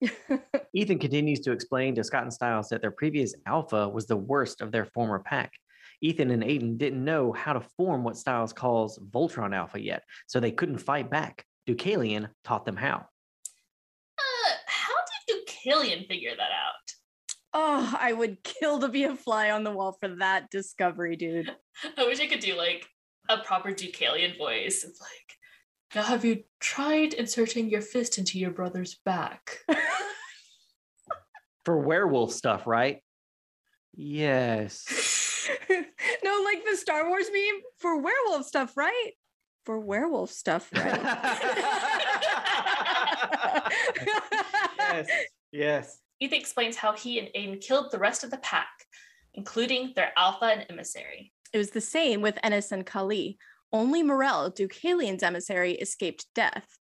Ethan 0.74 0.98
continues 0.98 1.40
to 1.40 1.52
explain 1.52 1.94
to 1.94 2.04
Scott 2.04 2.22
and 2.22 2.32
Stiles 2.32 2.68
that 2.68 2.80
their 2.80 2.90
previous 2.90 3.34
alpha 3.46 3.88
was 3.88 4.06
the 4.06 4.16
worst 4.16 4.60
of 4.60 4.72
their 4.72 4.86
former 4.86 5.18
pack. 5.18 5.52
Ethan 6.02 6.30
and 6.30 6.42
Aiden 6.42 6.78
didn't 6.78 7.04
know 7.04 7.32
how 7.32 7.52
to 7.52 7.60
form 7.76 8.04
what 8.04 8.16
Stiles 8.16 8.52
calls 8.52 8.98
Voltron 9.10 9.54
Alpha 9.54 9.80
yet, 9.80 10.02
so 10.26 10.40
they 10.40 10.50
couldn't 10.50 10.78
fight 10.78 11.10
back. 11.10 11.44
Deucalion 11.68 12.30
taught 12.42 12.64
them 12.64 12.76
how. 12.76 13.04
Uh, 14.18 14.52
how 14.66 14.94
did 15.28 15.46
Deucalion 15.46 16.08
figure 16.08 16.34
that 16.34 16.42
out? 16.42 16.74
Oh, 17.52 17.94
I 17.98 18.12
would 18.12 18.42
kill 18.42 18.78
to 18.80 18.88
be 18.88 19.04
a 19.04 19.14
fly 19.14 19.50
on 19.50 19.64
the 19.64 19.72
wall 19.72 19.96
for 20.00 20.08
that 20.16 20.50
discovery, 20.50 21.16
dude. 21.16 21.54
I 21.98 22.06
wish 22.06 22.20
I 22.20 22.26
could 22.26 22.40
do 22.40 22.56
like 22.56 22.86
a 23.30 23.38
proper 23.44 23.70
Deucalion 23.70 24.36
voice. 24.36 24.84
It's 24.84 25.00
like, 25.00 25.10
now 25.94 26.02
have 26.02 26.24
you 26.24 26.44
tried 26.58 27.14
inserting 27.14 27.70
your 27.70 27.82
fist 27.82 28.18
into 28.18 28.38
your 28.38 28.50
brother's 28.50 28.96
back? 29.04 29.58
For 31.64 31.78
werewolf 31.78 32.32
stuff, 32.32 32.66
right? 32.66 33.02
Yes. 33.94 35.48
no, 35.70 36.42
like 36.44 36.64
the 36.64 36.76
Star 36.76 37.08
Wars 37.08 37.26
meme 37.32 37.60
for 37.78 38.00
werewolf 38.00 38.46
stuff, 38.46 38.76
right? 38.76 39.10
For 39.66 39.78
werewolf 39.78 40.30
stuff, 40.30 40.70
right? 40.74 41.00
yes. 44.78 45.08
Yes. 45.52 45.98
Ethan 46.20 46.38
explains 46.38 46.76
how 46.76 46.92
he 46.92 47.18
and 47.18 47.28
Aiden 47.36 47.60
killed 47.60 47.90
the 47.90 47.98
rest 47.98 48.24
of 48.24 48.30
the 48.30 48.38
pack, 48.38 48.70
including 49.34 49.92
their 49.96 50.12
alpha 50.16 50.46
and 50.46 50.66
emissary. 50.70 51.32
It 51.52 51.58
was 51.58 51.70
the 51.70 51.80
same 51.80 52.20
with 52.20 52.38
Ennis 52.42 52.70
and 52.70 52.86
Kali. 52.86 53.38
Only 53.72 54.02
Morrell, 54.02 54.50
Deucalion's 54.50 55.22
emissary, 55.22 55.72
escaped 55.72 56.26
death. 56.34 56.78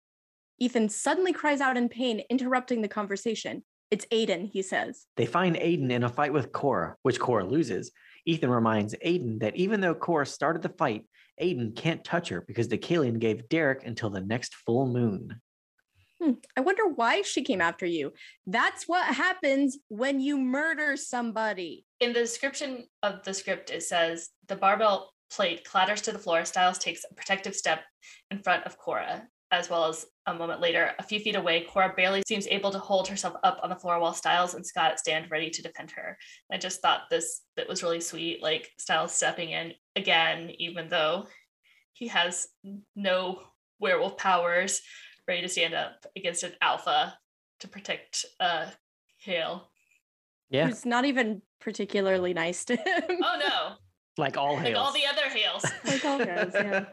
Ethan 0.60 0.90
suddenly 0.90 1.34
cries 1.34 1.62
out 1.62 1.78
in 1.78 1.90
pain, 1.90 2.22
interrupting 2.30 2.82
the 2.82 2.88
conversation. 2.88 3.64
It's 3.92 4.06
Aiden, 4.08 4.50
he 4.52 4.62
says. 4.62 5.06
They 5.16 5.26
find 5.26 5.56
Aiden 5.56 5.92
in 5.92 6.04
a 6.04 6.10
fight 6.10 6.34
with 6.34 6.52
Cora, 6.52 6.96
which 7.04 7.20
Cora 7.20 7.46
loses. 7.46 7.92
Ethan 8.26 8.50
reminds 8.50 8.96
Aiden 9.06 9.40
that 9.40 9.56
even 9.56 9.80
though 9.80 9.96
Cora 9.96 10.26
started 10.26 10.62
the 10.62 10.70
fight, 10.70 11.06
Aiden 11.42 11.76
can't 11.76 12.04
touch 12.04 12.30
her 12.30 12.42
because 12.42 12.68
Deucalion 12.68 13.20
gave 13.20 13.48
Derek 13.48 13.86
until 13.86 14.10
the 14.10 14.22
next 14.22 14.56
full 14.56 14.88
moon. 14.88 15.40
Hmm, 16.22 16.34
I 16.56 16.62
wonder 16.62 16.88
why 16.88 17.22
she 17.22 17.44
came 17.44 17.62
after 17.62 17.86
you. 17.86 18.14
That's 18.46 18.88
what 18.88 19.06
happens 19.06 19.78
when 19.88 20.20
you 20.20 20.38
murder 20.38 20.98
somebody. 20.98 21.86
In 22.00 22.14
the 22.14 22.22
description 22.22 22.86
of 23.04 23.24
the 23.24 23.34
script, 23.34 23.70
it 23.70 23.84
says 23.84 24.30
the 24.48 24.56
barbell 24.56 25.14
plate 25.30 25.64
clatters 25.64 26.02
to 26.04 26.12
the 26.12 26.20
floor. 26.20 26.44
Stiles 26.46 26.80
takes 26.80 27.04
a 27.10 27.14
protective 27.14 27.56
step 27.56 27.82
in 28.32 28.40
front 28.40 28.66
of 28.66 28.78
Cora, 28.78 29.28
as 29.52 29.70
well 29.70 29.86
as 29.86 30.06
a 30.26 30.34
moment 30.34 30.60
later, 30.60 30.92
a 31.00 31.04
few 31.04 31.20
feet 31.20 31.36
away, 31.36 31.62
Cora 31.62 31.94
barely 31.96 32.22
seems 32.28 32.48
able 32.48 32.72
to 32.72 32.80
hold 32.80 33.08
herself 33.08 33.36
up 33.44 33.60
on 33.64 33.70
the 33.70 33.76
floor 33.76 34.00
while 34.00 34.14
Stiles 34.14 34.56
and 34.56 34.66
Scott 34.66 35.00
stand 35.00 35.32
ready 35.32 35.50
to 35.50 35.62
defend 35.62 35.92
her. 35.92 36.18
I 36.52 36.58
just 36.58 36.82
thought 36.82 37.10
this 37.10 37.44
bit 37.56 37.70
was 37.70 37.82
really 37.84 38.02
sweet, 38.02 38.44
like 38.44 38.70
Stiles 38.78 39.14
stepping 39.14 39.52
in 39.52 39.74
again, 39.96 40.52
even 40.58 40.90
though 40.90 41.28
he 41.94 42.08
has 42.08 42.48
no 42.96 43.42
werewolf 43.80 44.18
powers, 44.18 44.82
ready 45.28 45.42
to 45.42 45.50
stand 45.50 45.74
up 45.74 46.06
against 46.16 46.44
an 46.44 46.54
alpha 46.62 47.18
to 47.60 47.68
protect 47.68 48.26
uh 48.40 48.68
Hale. 49.20 49.70
Yeah, 50.50 50.68
Who's 50.68 50.86
not 50.86 51.06
even 51.06 51.42
particularly 51.60 52.34
nice 52.34 52.64
to 52.66 52.76
him. 52.76 53.04
Oh 53.10 53.40
no, 53.40 53.74
like 54.18 54.38
all 54.38 54.56
Hales. 54.56 54.76
like 54.76 54.86
all 54.86 54.94
the 54.94 55.06
other 55.06 55.30
Hales. 55.30 55.66
Like 55.86 56.06
all 56.06 56.20
Hales, 56.20 56.54
yeah. 56.54 56.86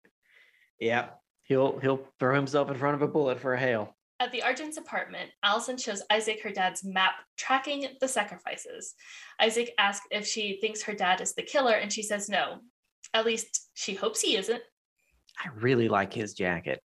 yeah, 0.80 1.06
he'll 1.44 1.78
he'll 1.80 2.06
throw 2.20 2.34
himself 2.34 2.70
in 2.70 2.76
front 2.76 2.94
of 2.94 3.02
a 3.02 3.08
bullet 3.08 3.40
for 3.40 3.54
a 3.54 3.58
Hale. 3.58 3.94
At 4.18 4.32
the 4.32 4.42
Argent's 4.42 4.78
apartment, 4.78 5.30
Allison 5.42 5.76
shows 5.76 6.02
Isaac 6.10 6.42
her 6.42 6.50
dad's 6.50 6.82
map 6.84 7.14
tracking 7.36 7.86
the 8.00 8.08
sacrifices. 8.08 8.94
Isaac 9.38 9.72
asks 9.78 10.06
if 10.10 10.26
she 10.26 10.58
thinks 10.60 10.82
her 10.82 10.94
dad 10.94 11.20
is 11.20 11.34
the 11.34 11.42
killer, 11.42 11.74
and 11.74 11.92
she 11.92 12.02
says 12.02 12.28
no. 12.28 12.60
At 13.12 13.26
least 13.26 13.68
she 13.74 13.94
hopes 13.94 14.20
he 14.22 14.36
isn't. 14.36 14.62
I 15.38 15.48
really 15.56 15.88
like 15.88 16.14
his 16.14 16.32
jacket. 16.32 16.80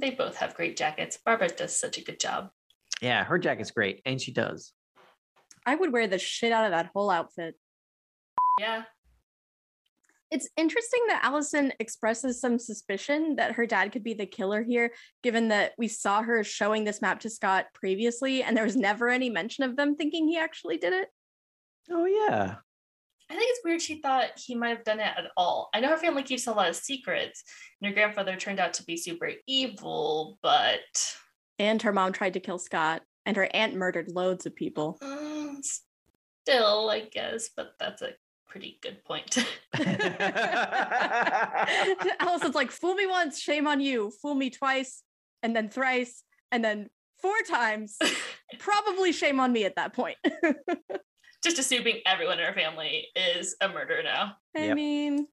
They 0.00 0.10
both 0.10 0.36
have 0.36 0.54
great 0.54 0.76
jackets. 0.76 1.18
Barbara 1.24 1.48
does 1.48 1.78
such 1.78 1.98
a 1.98 2.04
good 2.04 2.20
job. 2.20 2.50
Yeah, 3.00 3.24
her 3.24 3.38
jacket's 3.38 3.70
great, 3.70 4.00
and 4.04 4.20
she 4.20 4.32
does. 4.32 4.72
I 5.66 5.74
would 5.74 5.92
wear 5.92 6.06
the 6.06 6.18
shit 6.18 6.52
out 6.52 6.64
of 6.64 6.70
that 6.70 6.90
whole 6.94 7.10
outfit. 7.10 7.54
Yeah. 8.60 8.84
It's 10.30 10.48
interesting 10.56 11.00
that 11.08 11.24
Allison 11.24 11.72
expresses 11.80 12.40
some 12.40 12.58
suspicion 12.58 13.36
that 13.36 13.52
her 13.52 13.66
dad 13.66 13.92
could 13.92 14.04
be 14.04 14.14
the 14.14 14.26
killer 14.26 14.62
here, 14.62 14.92
given 15.22 15.48
that 15.48 15.72
we 15.78 15.88
saw 15.88 16.22
her 16.22 16.44
showing 16.44 16.84
this 16.84 17.00
map 17.00 17.20
to 17.20 17.30
Scott 17.30 17.66
previously, 17.72 18.42
and 18.42 18.56
there 18.56 18.64
was 18.64 18.76
never 18.76 19.08
any 19.08 19.30
mention 19.30 19.64
of 19.64 19.76
them 19.76 19.96
thinking 19.96 20.28
he 20.28 20.38
actually 20.38 20.76
did 20.76 20.92
it. 20.92 21.08
Oh 21.90 22.04
yeah. 22.04 22.56
I 23.30 23.34
think 23.34 23.50
it's 23.50 23.60
weird 23.64 23.82
she 23.82 24.00
thought 24.00 24.30
he 24.36 24.54
might 24.54 24.70
have 24.70 24.84
done 24.84 25.00
it 25.00 25.12
at 25.16 25.30
all. 25.36 25.68
I 25.74 25.80
know 25.80 25.90
her 25.90 25.98
family 25.98 26.22
keeps 26.22 26.46
a 26.46 26.52
lot 26.52 26.68
of 26.68 26.76
secrets, 26.76 27.42
and 27.80 27.88
her 27.88 27.94
grandfather 27.94 28.36
turned 28.36 28.58
out 28.58 28.72
to 28.74 28.84
be 28.84 28.96
super 28.96 29.30
evil, 29.46 30.38
but 30.42 30.80
And 31.58 31.82
her 31.82 31.92
mom 31.92 32.12
tried 32.12 32.34
to 32.34 32.40
kill 32.40 32.58
Scott, 32.58 33.02
and 33.26 33.36
her 33.36 33.48
aunt 33.52 33.74
murdered 33.74 34.08
loads 34.08 34.46
of 34.46 34.54
people. 34.56 34.98
um, 35.02 35.60
still, 35.62 36.88
I 36.88 37.00
guess, 37.00 37.50
but 37.54 37.72
that's 37.78 38.00
a 38.00 38.12
pretty 38.48 38.78
good 38.82 39.04
point. 39.04 39.36
Allison's 42.20 42.54
like, 42.54 42.70
fool 42.70 42.94
me 42.94 43.06
once, 43.06 43.38
shame 43.38 43.66
on 43.66 43.80
you. 43.80 44.10
Fool 44.22 44.34
me 44.34 44.48
twice, 44.48 45.02
and 45.42 45.54
then 45.54 45.68
thrice, 45.68 46.24
and 46.50 46.64
then 46.64 46.88
four 47.20 47.36
times. 47.46 47.98
Probably 48.58 49.12
shame 49.12 49.38
on 49.40 49.52
me 49.52 49.64
at 49.64 49.76
that 49.76 49.92
point. 49.92 50.16
Just 51.42 51.58
assuming 51.58 52.00
everyone 52.04 52.38
in 52.40 52.46
her 52.46 52.52
family 52.54 53.06
is 53.14 53.56
a 53.60 53.68
murderer 53.68 54.02
now. 54.02 54.36
I 54.56 54.66
Yep. 54.66 54.76
mean, 54.76 55.28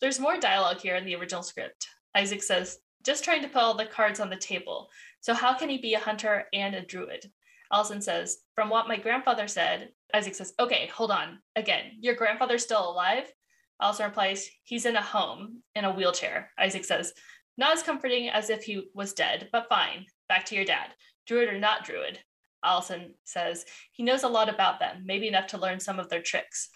There's 0.00 0.20
more 0.20 0.36
dialogue 0.38 0.78
here 0.80 0.94
in 0.94 1.04
the 1.04 1.16
original 1.16 1.42
script. 1.42 1.88
Isaac 2.14 2.42
says, 2.42 2.78
just 3.04 3.24
trying 3.24 3.42
to 3.42 3.48
put 3.48 3.60
all 3.62 3.74
the 3.74 3.86
cards 3.86 4.20
on 4.20 4.30
the 4.30 4.36
table. 4.36 4.90
So, 5.20 5.34
how 5.34 5.54
can 5.54 5.68
he 5.68 5.78
be 5.78 5.94
a 5.94 5.98
hunter 6.00 6.46
and 6.52 6.74
a 6.74 6.82
druid? 6.84 7.32
Allison 7.72 8.00
says, 8.00 8.38
from 8.54 8.70
what 8.70 8.88
my 8.88 8.96
grandfather 8.96 9.48
said, 9.48 9.92
Isaac 10.14 10.34
says, 10.34 10.54
okay, 10.60 10.86
hold 10.94 11.10
on. 11.10 11.40
Again, 11.56 11.92
your 12.00 12.14
grandfather's 12.14 12.62
still 12.62 12.88
alive? 12.90 13.32
Allison 13.80 14.06
replies, 14.06 14.48
he's 14.64 14.86
in 14.86 14.96
a 14.96 15.02
home 15.02 15.62
in 15.74 15.84
a 15.84 15.92
wheelchair. 15.92 16.50
Isaac 16.58 16.84
says, 16.84 17.12
not 17.56 17.72
as 17.76 17.82
comforting 17.82 18.28
as 18.28 18.50
if 18.50 18.62
he 18.62 18.88
was 18.94 19.12
dead, 19.12 19.48
but 19.52 19.68
fine. 19.68 20.06
Back 20.28 20.44
to 20.46 20.54
your 20.54 20.64
dad. 20.64 20.90
Druid 21.26 21.48
or 21.48 21.58
not 21.58 21.84
druid? 21.84 22.20
Allison 22.64 23.14
says, 23.24 23.64
he 23.92 24.02
knows 24.02 24.22
a 24.22 24.28
lot 24.28 24.48
about 24.48 24.80
them, 24.80 25.02
maybe 25.04 25.28
enough 25.28 25.46
to 25.48 25.58
learn 25.58 25.80
some 25.80 25.98
of 25.98 26.08
their 26.08 26.22
tricks. 26.22 26.68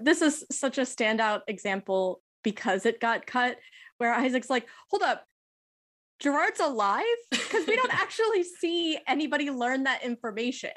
this 0.00 0.22
is 0.22 0.44
such 0.50 0.78
a 0.78 0.82
standout 0.82 1.40
example 1.48 2.22
because 2.42 2.86
it 2.86 3.00
got 3.00 3.26
cut, 3.26 3.58
where 3.98 4.12
Isaac's 4.14 4.48
like, 4.50 4.66
hold 4.90 5.02
up. 5.02 5.24
Gerard's 6.18 6.60
alive 6.60 7.04
because 7.30 7.66
we 7.66 7.76
don't 7.76 7.92
actually 7.92 8.42
see 8.42 8.98
anybody 9.06 9.50
learn 9.50 9.84
that 9.84 10.02
information. 10.02 10.70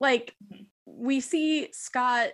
Like, 0.00 0.34
Mhm. 0.52 0.66
we 0.86 1.20
see 1.20 1.68
Scott 1.72 2.30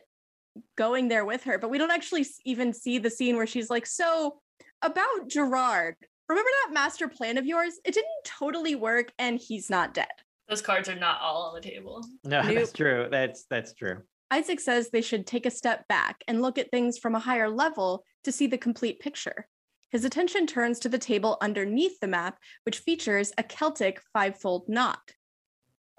going 0.77 1.09
there 1.09 1.25
with 1.27 1.45
her, 1.45 1.59
but 1.59 1.69
we 1.69 1.77
don't 1.79 1.91
actually 1.91 2.25
even 2.47 2.73
see 2.73 2.97
the 2.99 3.11
scene 3.11 3.37
where 3.37 3.47
she's 3.47 3.69
like, 3.69 3.85
So, 3.87 4.41
about 4.83 5.29
Gerard, 5.29 5.97
remember 6.29 6.51
that 6.65 6.73
master 6.73 7.09
plan 7.09 7.37
of 7.37 7.45
yours? 7.45 7.75
It 7.85 7.93
didn't 7.93 8.25
totally 8.25 8.75
work 8.75 9.13
and 9.19 9.39
he's 9.39 9.69
not 9.69 9.93
dead. 9.93 10.07
Those 10.49 10.63
cards 10.63 10.89
are 10.89 10.95
not 10.99 11.21
all 11.21 11.43
on 11.49 11.55
the 11.55 11.61
table. 11.61 12.05
no, 12.25 12.43
Nope. 12.43 12.55
that's 12.55 12.73
true. 12.73 13.09
That's 13.11 13.45
that's 13.51 13.75
true. 13.75 13.99
Isaac 14.31 14.59
says 14.61 14.91
they 14.91 15.03
should 15.03 15.27
take 15.27 15.47
a 15.47 15.51
step 15.51 15.87
back 15.89 16.23
and 16.27 16.43
look 16.43 16.59
at 16.59 16.71
things 16.71 16.99
from 16.99 17.15
a 17.15 17.21
higher 17.21 17.49
level 17.49 18.05
to 18.25 18.33
see 18.33 18.47
the 18.49 18.59
complete 18.59 18.99
picture. 19.01 19.47
His 19.91 20.05
attention 20.05 20.47
turns 20.49 20.81
to 20.81 20.89
the 20.89 20.99
table 20.99 21.39
underneath 21.41 22.01
the 22.01 22.09
map, 22.09 22.39
which 22.65 22.79
features 22.81 23.33
a 23.39 23.45
Celtic 23.45 24.01
fivefold 24.13 24.69
knot. 24.69 25.13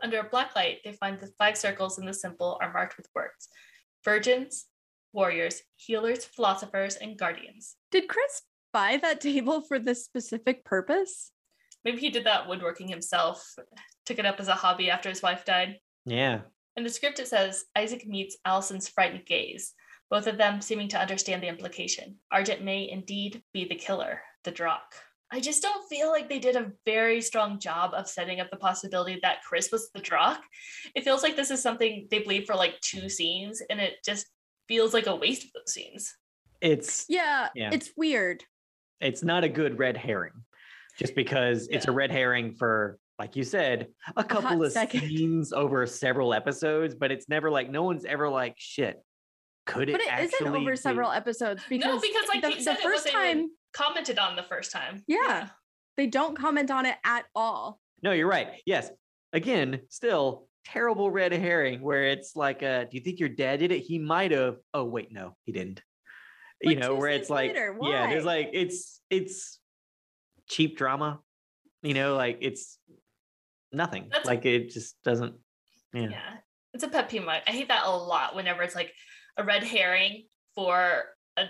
Under 0.04 0.20
a 0.20 0.24
black 0.30 0.56
light, 0.58 0.80
they 0.84 0.92
find 0.92 1.20
the 1.20 1.32
five 1.40 1.58
circles 1.58 1.98
in 1.98 2.06
the 2.06 2.14
symbol 2.14 2.58
are 2.62 2.72
marked 2.74 2.98
with 2.98 3.08
words 3.16 3.48
virgins, 4.04 4.66
warriors, 5.14 5.62
healers, 5.78 6.24
philosophers, 6.26 6.96
and 6.98 7.18
guardians. 7.18 7.76
Did 7.92 8.08
Chris 8.08 8.42
buy 8.74 8.98
that 9.02 9.22
table 9.22 9.62
for 9.62 9.80
this 9.80 10.06
specific 10.06 10.64
purpose? 10.66 11.32
Maybe 11.84 12.00
he 12.00 12.10
did 12.10 12.26
that 12.26 12.48
woodworking 12.48 12.90
himself, 12.90 13.54
took 14.08 14.18
it 14.20 14.26
up 14.26 14.40
as 14.40 14.48
a 14.48 14.54
hobby 14.56 14.90
after 14.90 15.10
his 15.10 15.22
wife 15.22 15.44
died. 15.46 15.76
Yeah. 16.06 16.42
In 16.78 16.84
the 16.84 16.90
script, 16.90 17.20
it 17.20 17.28
says 17.28 17.66
Isaac 17.76 18.08
meets 18.08 18.38
Allison's 18.46 18.88
frightened 18.88 19.26
gaze, 19.26 19.74
both 20.10 20.28
of 20.28 20.38
them 20.38 20.62
seeming 20.62 20.88
to 20.90 21.00
understand 21.00 21.44
the 21.44 21.48
implication. 21.50 22.16
Argent 22.32 22.64
may 22.64 22.90
indeed 22.90 23.44
be 23.54 23.68
the 23.68 23.76
killer, 23.76 24.22
the 24.46 24.52
Darach. 24.52 24.80
I 25.30 25.42
just 25.42 25.62
don't 25.62 25.88
feel 25.90 26.10
like 26.10 26.30
they 26.30 26.40
did 26.40 26.56
a 26.56 26.72
very 26.86 27.20
strong 27.20 27.60
job 27.60 27.92
of 27.94 28.08
setting 28.08 28.40
up 28.40 28.50
the 28.50 28.56
possibility 28.58 29.20
that 29.24 29.44
Chris 29.44 29.70
was 29.74 29.90
the 29.94 30.00
Darach. 30.00 30.38
It 30.96 31.04
feels 31.04 31.22
like 31.22 31.36
this 31.36 31.52
is 31.52 31.62
something 31.62 32.08
they 32.10 32.20
believe 32.20 32.46
for 32.46 32.56
like 32.56 32.80
two 32.80 33.10
scenes, 33.10 33.62
and 33.70 33.82
it 33.82 33.96
just 34.06 34.26
feels 34.70 34.94
like 34.94 35.08
a 35.08 35.16
waste 35.16 35.44
of 35.44 35.50
those 35.54 35.74
scenes. 35.74 36.16
It's 36.62 37.06
Yeah, 37.10 37.50
Yeah. 37.56 37.72
it's 37.74 37.92
weird. 37.98 38.46
it's 39.02 39.22
not 39.24 39.44
a 39.44 39.50
good 39.50 39.78
red 39.78 39.98
herring. 39.98 40.32
Just 40.98 41.14
because 41.14 41.68
it's 41.68 41.86
a 41.88 41.92
red 41.92 42.10
herring 42.12 42.56
for, 42.56 42.98
like 43.20 43.36
you 43.36 43.44
said, 43.44 43.88
a 44.16 44.24
couple 44.24 44.64
of 44.64 44.72
second. 44.72 45.02
scenes 45.08 45.52
over 45.52 45.86
several 45.88 46.34
episodes, 46.34 46.96
but 46.96 47.12
it's 47.12 47.28
never 47.28 47.50
like 47.50 47.70
no 47.70 47.84
one's 47.84 48.06
ever 48.06 48.30
like 48.30 48.56
shit. 48.58 49.04
Could 49.66 49.90
it? 49.90 49.94
But 49.94 50.02
it 50.02 50.12
actually 50.12 50.26
isn't 50.26 50.48
over 50.48 50.72
be- 50.72 50.78
several 50.78 51.12
episodes 51.12 51.62
because, 51.68 51.86
no, 51.86 52.00
because 52.00 52.28
like 52.30 52.42
the, 52.42 52.64
the 52.64 52.76
first 52.76 53.10
time 53.10 53.50
commented 53.74 54.20
on 54.20 54.36
the 54.36 54.44
first 54.44 54.72
time. 54.72 55.04
Yeah. 55.08 55.50
they 55.98 56.08
don't 56.08 56.38
comment 56.38 56.72
on 56.72 56.86
it 56.86 56.96
at 57.04 57.26
all. 57.36 57.80
No, 58.02 58.12
you're 58.12 58.30
right. 58.30 58.62
Yes. 58.66 58.90
Again, 59.34 59.82
still 59.90 60.48
terrible 60.66 61.10
red 61.12 61.34
herring 61.34 61.82
where 61.82 62.04
it's 62.04 62.36
like, 62.36 62.62
uh, 62.64 62.84
do 62.84 62.90
you 62.92 63.02
think 63.02 63.20
your 63.20 63.30
dad 63.30 63.60
did 63.60 63.72
it? 63.72 63.80
He 63.80 64.00
might 64.00 64.32
have. 64.32 64.58
Oh, 64.74 64.86
wait, 64.86 65.12
no, 65.12 65.36
he 65.44 65.52
didn't. 65.52 65.82
You 66.62 66.76
know, 66.76 66.96
where 66.96 67.12
scenes 67.12 67.22
it's 67.22 67.30
like, 67.30 67.50
later, 67.50 67.78
yeah, 67.82 68.10
there's 68.10 68.26
like, 68.26 68.50
it's, 68.54 69.02
it's 69.10 69.60
cheap 70.48 70.78
drama, 70.78 71.20
you 71.84 71.94
know, 71.94 72.16
like 72.16 72.40
it's 72.42 72.80
nothing. 73.72 74.10
That's 74.12 74.26
like 74.26 74.46
it 74.46 74.70
just 74.70 75.02
doesn't, 75.04 75.36
yeah. 75.94 76.10
Yeah. 76.10 76.34
It's 76.74 76.84
a 76.84 76.90
pet 76.90 77.10
peeve. 77.10 77.28
I 77.28 77.42
hate 77.48 77.70
that 77.70 77.86
a 77.86 77.90
lot 77.90 78.36
whenever 78.36 78.62
it's 78.62 78.76
like 78.76 78.94
a 79.38 79.44
red 79.44 79.64
herring 79.64 80.26
for 80.54 81.06
a 81.38 81.46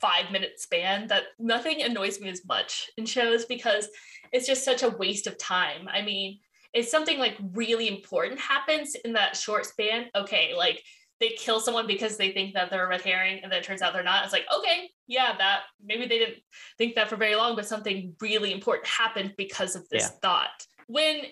five 0.00 0.30
minute 0.30 0.58
span. 0.58 1.08
That 1.08 1.24
nothing 1.38 1.82
annoys 1.82 2.20
me 2.20 2.30
as 2.30 2.44
much 2.46 2.90
in 2.96 3.04
shows 3.04 3.44
because 3.44 3.88
it's 4.32 4.46
just 4.46 4.64
such 4.64 4.82
a 4.82 4.88
waste 4.88 5.26
of 5.26 5.36
time. 5.38 5.88
I 5.92 6.02
mean, 6.02 6.38
if 6.72 6.88
something 6.88 7.18
like 7.18 7.36
really 7.52 7.88
important 7.88 8.40
happens 8.40 8.94
in 9.04 9.12
that 9.14 9.36
short 9.36 9.66
span, 9.66 10.06
okay, 10.16 10.54
like 10.56 10.82
they 11.20 11.28
kill 11.30 11.60
someone 11.60 11.86
because 11.86 12.16
they 12.16 12.32
think 12.32 12.54
that 12.54 12.70
they're 12.70 12.86
a 12.86 12.88
red 12.88 13.02
herring 13.02 13.40
and 13.42 13.52
then 13.52 13.60
it 13.60 13.64
turns 13.64 13.82
out 13.82 13.92
they're 13.92 14.02
not. 14.02 14.24
It's 14.24 14.32
like, 14.32 14.46
okay, 14.56 14.90
yeah, 15.06 15.36
that 15.38 15.60
maybe 15.84 16.06
they 16.06 16.18
didn't 16.18 16.38
think 16.78 16.94
that 16.96 17.08
for 17.08 17.16
very 17.16 17.36
long, 17.36 17.54
but 17.54 17.66
something 17.66 18.14
really 18.20 18.52
important 18.52 18.86
happened 18.88 19.34
because 19.36 19.76
of 19.76 19.88
this 19.90 20.04
Yeah. 20.04 20.18
thought. 20.22 20.66
When 20.86 21.22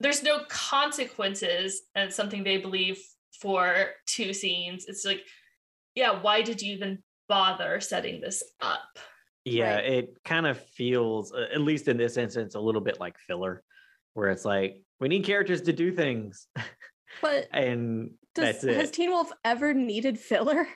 there's 0.00 0.22
no 0.22 0.40
consequences 0.48 1.82
and 1.94 2.12
something 2.12 2.44
they 2.44 2.58
believe 2.58 2.98
for 3.40 3.90
two 4.06 4.32
scenes, 4.32 4.86
it's 4.88 5.04
like, 5.04 5.20
yeah, 5.94 6.20
why 6.20 6.42
did 6.42 6.60
you 6.62 6.74
even 6.74 6.98
bother 7.28 7.80
setting 7.80 8.20
this 8.20 8.42
up? 8.60 8.80
Yeah, 9.44 9.76
Right. 9.76 9.84
it 9.84 10.08
kind 10.24 10.46
of 10.46 10.60
feels, 10.60 11.32
at 11.34 11.60
least 11.60 11.88
in 11.88 11.96
this 11.96 12.16
instance, 12.16 12.54
a 12.54 12.60
little 12.60 12.80
bit 12.80 13.00
like 13.00 13.18
filler, 13.18 13.62
where 14.14 14.28
it's 14.30 14.44
like, 14.44 14.82
we 15.00 15.08
need 15.08 15.24
characters 15.24 15.62
to 15.62 15.72
do 15.72 15.92
things. 15.92 16.46
But 17.22 17.48
and 17.52 18.10
does, 18.34 18.44
that's 18.44 18.64
it. 18.64 18.76
has 18.76 18.90
Teen 18.90 19.10
Wolf 19.10 19.32
ever 19.42 19.72
needed 19.72 20.18
filler? 20.18 20.68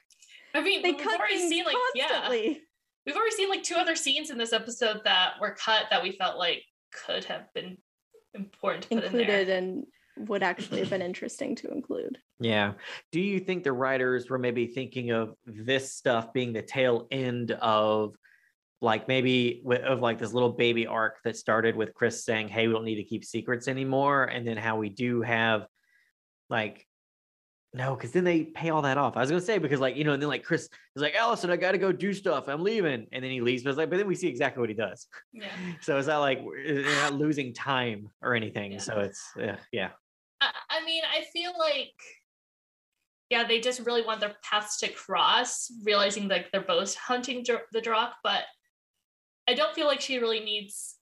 I 0.55 0.63
mean, 0.63 0.83
They 0.83 0.93
we've 0.93 1.01
cut 1.01 1.21
already 1.21 1.37
seen 1.47 1.65
like 1.65 1.77
yeah, 1.95 2.09
constantly. 2.09 2.63
we've 3.07 3.15
already 3.15 3.37
seen 3.37 3.51
like 3.51 3.63
two 3.63 3.75
other 3.77 3.95
scenes 3.95 4.31
in 4.31 4.39
this 4.39 4.53
episode 4.55 5.03
that 5.05 5.35
were 5.41 5.55
cut 5.55 5.85
that 5.91 6.03
we 6.03 6.13
felt 6.13 6.39
like 6.39 6.65
could 7.07 7.25
have 7.27 7.53
been 7.55 7.77
important 8.35 8.83
to 8.85 8.89
put 8.89 8.99
in 8.99 9.05
included 9.05 9.49
there. 9.49 9.59
and 9.59 9.87
would 10.17 10.43
actually 10.43 10.81
have 10.81 10.91
been 10.91 11.03
interesting 11.03 11.57
to 11.57 11.71
include. 11.71 12.19
Yeah. 12.39 12.73
Do 13.13 13.21
you 13.21 13.41
think 13.41 13.65
the 13.65 13.73
writers 13.73 14.29
were 14.29 14.39
maybe 14.39 14.67
thinking 14.67 15.11
of 15.11 15.35
this 15.47 15.93
stuff 15.93 16.33
being 16.33 16.53
the 16.53 16.63
tail 16.63 17.07
end 17.11 17.53
of 17.53 18.15
like 18.81 19.09
maybe 19.09 19.61
wi- 19.65 19.87
of 19.87 20.01
like 20.01 20.19
this 20.19 20.33
little 20.33 20.51
baby 20.53 20.87
arc 20.87 21.23
that 21.25 21.37
started 21.37 21.77
with 21.77 21.95
Chris 21.95 22.25
saying, 22.25 22.49
"Hey, 22.49 22.67
we 22.67 22.75
don't 22.75 22.85
need 22.85 22.97
to 22.97 23.05
keep 23.05 23.25
secrets 23.25 23.69
anymore," 23.69 24.25
and 24.25 24.47
then 24.47 24.57
how 24.57 24.77
we 24.77 24.89
do 24.89 25.23
have 25.23 25.67
like 26.51 26.87
No, 27.75 27.95
because 27.95 28.13
then 28.13 28.25
they 28.25 28.45
pay 28.45 28.69
all 28.69 28.83
that 28.83 28.99
off. 28.99 29.17
I 29.17 29.21
was 29.21 29.31
gonna 29.31 29.41
say 29.41 29.57
because 29.59 29.81
like 29.81 29.97
you 29.97 30.05
know, 30.05 30.13
and 30.13 30.21
then 30.21 30.29
like 30.29 30.45
Chris 30.45 30.65
is 30.95 31.03
like, 31.03 31.15
Allison, 31.15 31.51
I 31.51 31.57
gotta 31.57 31.79
go 31.79 31.91
do 31.91 32.13
stuff. 32.13 32.47
I'm 32.49 32.63
leaving, 32.63 33.07
and 33.13 33.25
then 33.25 33.31
he 33.31 33.41
leaves. 33.41 33.63
But 33.63 33.71
it's 33.71 33.79
like, 33.79 33.89
but 33.89 33.97
then 33.97 34.07
we 34.07 34.15
see 34.15 34.29
exactly 34.29 34.61
what 34.61 34.69
he 34.69 34.75
does. 34.77 35.07
Yeah. 35.33 35.47
So 35.81 35.97
it's 35.97 36.07
not 36.09 36.21
like 36.21 36.43
we're- 36.43 36.69
eh, 36.81 36.83
they're 36.83 37.03
not 37.03 37.15
losing 37.15 37.55
time 37.55 38.11
or 38.21 38.35
anything. 38.35 38.73
Yeah. 38.73 38.79
So 38.79 38.99
it's 39.01 39.23
yeah, 39.39 39.57
yeah. 39.73 39.91
I, 40.43 40.85
mean, 40.85 41.03
I 41.09 41.23
feel 41.33 41.53
like, 41.57 41.93
yeah, 43.31 43.45
they 43.47 43.61
just 43.61 43.81
really 43.87 44.03
want 44.03 44.21
their 44.21 44.35
paths 44.43 44.79
to 44.81 44.89
cross, 44.89 45.71
realizing 45.85 46.27
like 46.29 46.51
they're 46.51 46.61
both 46.61 46.95
hunting 46.97 47.45
the 47.73 47.81
Darach, 47.81 48.11
but 48.25 48.43
I 49.49 49.55
don't 49.55 49.75
feel 49.75 49.87
like 49.87 50.01
she 50.01 50.19
really 50.19 50.41
needs 50.41 50.97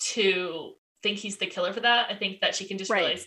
to 0.00 0.72
think 1.02 1.18
he's 1.18 1.36
the 1.36 1.46
killer 1.46 1.72
for 1.72 1.80
that. 1.80 2.10
I 2.10 2.14
think 2.14 2.40
that 2.40 2.54
she 2.54 2.66
can 2.66 2.78
just 2.78 2.90
Right. 2.90 3.00
realize 3.00 3.26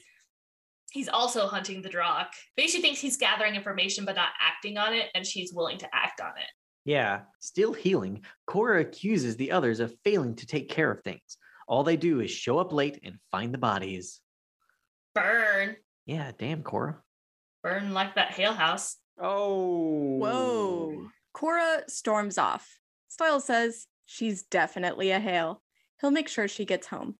he's 0.95 1.09
also 1.09 1.45
hunting 1.45 1.81
the 1.81 1.89
Darach. 1.89 2.27
Maybe 2.55 2.69
she 2.69 2.81
thinks 2.81 3.01
he's 3.01 3.17
gathering 3.17 3.53
information 3.53 4.05
but 4.05 4.15
not 4.15 4.29
acting 4.39 4.77
on 4.77 4.93
it, 4.93 5.09
and 5.13 5.27
she's 5.27 5.51
willing 5.53 5.77
to 5.79 5.89
act 5.93 6.21
on 6.21 6.31
it. 6.37 6.47
Yeah, 6.85 7.21
still 7.41 7.73
healing, 7.73 8.23
Cora 8.47 8.79
accuses 8.81 9.35
the 9.35 9.51
others 9.51 9.81
of 9.81 9.93
failing 10.05 10.35
to 10.37 10.47
take 10.47 10.69
care 10.69 10.89
of 10.89 11.01
things. 11.03 11.37
All 11.67 11.83
they 11.83 11.97
do 11.97 12.21
is 12.21 12.31
show 12.31 12.59
up 12.59 12.71
late 12.71 12.99
and 13.03 13.17
find 13.31 13.53
the 13.53 13.57
bodies. 13.57 14.21
Burn, 15.13 15.75
Yeah, 16.05 16.31
damn, 16.37 16.63
Cora. 16.63 17.01
burn 17.61 17.93
like 17.93 18.15
that 18.15 18.31
Hale 18.31 18.53
House. 18.53 18.95
Oh. 19.19 20.17
Whoa. 20.17 21.07
Cora 21.33 21.83
storms 21.87 22.37
off. 22.37 22.79
Stiles 23.09 23.45
says 23.45 23.87
she's 24.05 24.43
definitely 24.43 25.11
a 25.11 25.19
Hale. 25.19 25.61
He'll 25.99 26.11
make 26.11 26.27
sure 26.29 26.47
she 26.47 26.65
gets 26.65 26.87
home. 26.87 27.15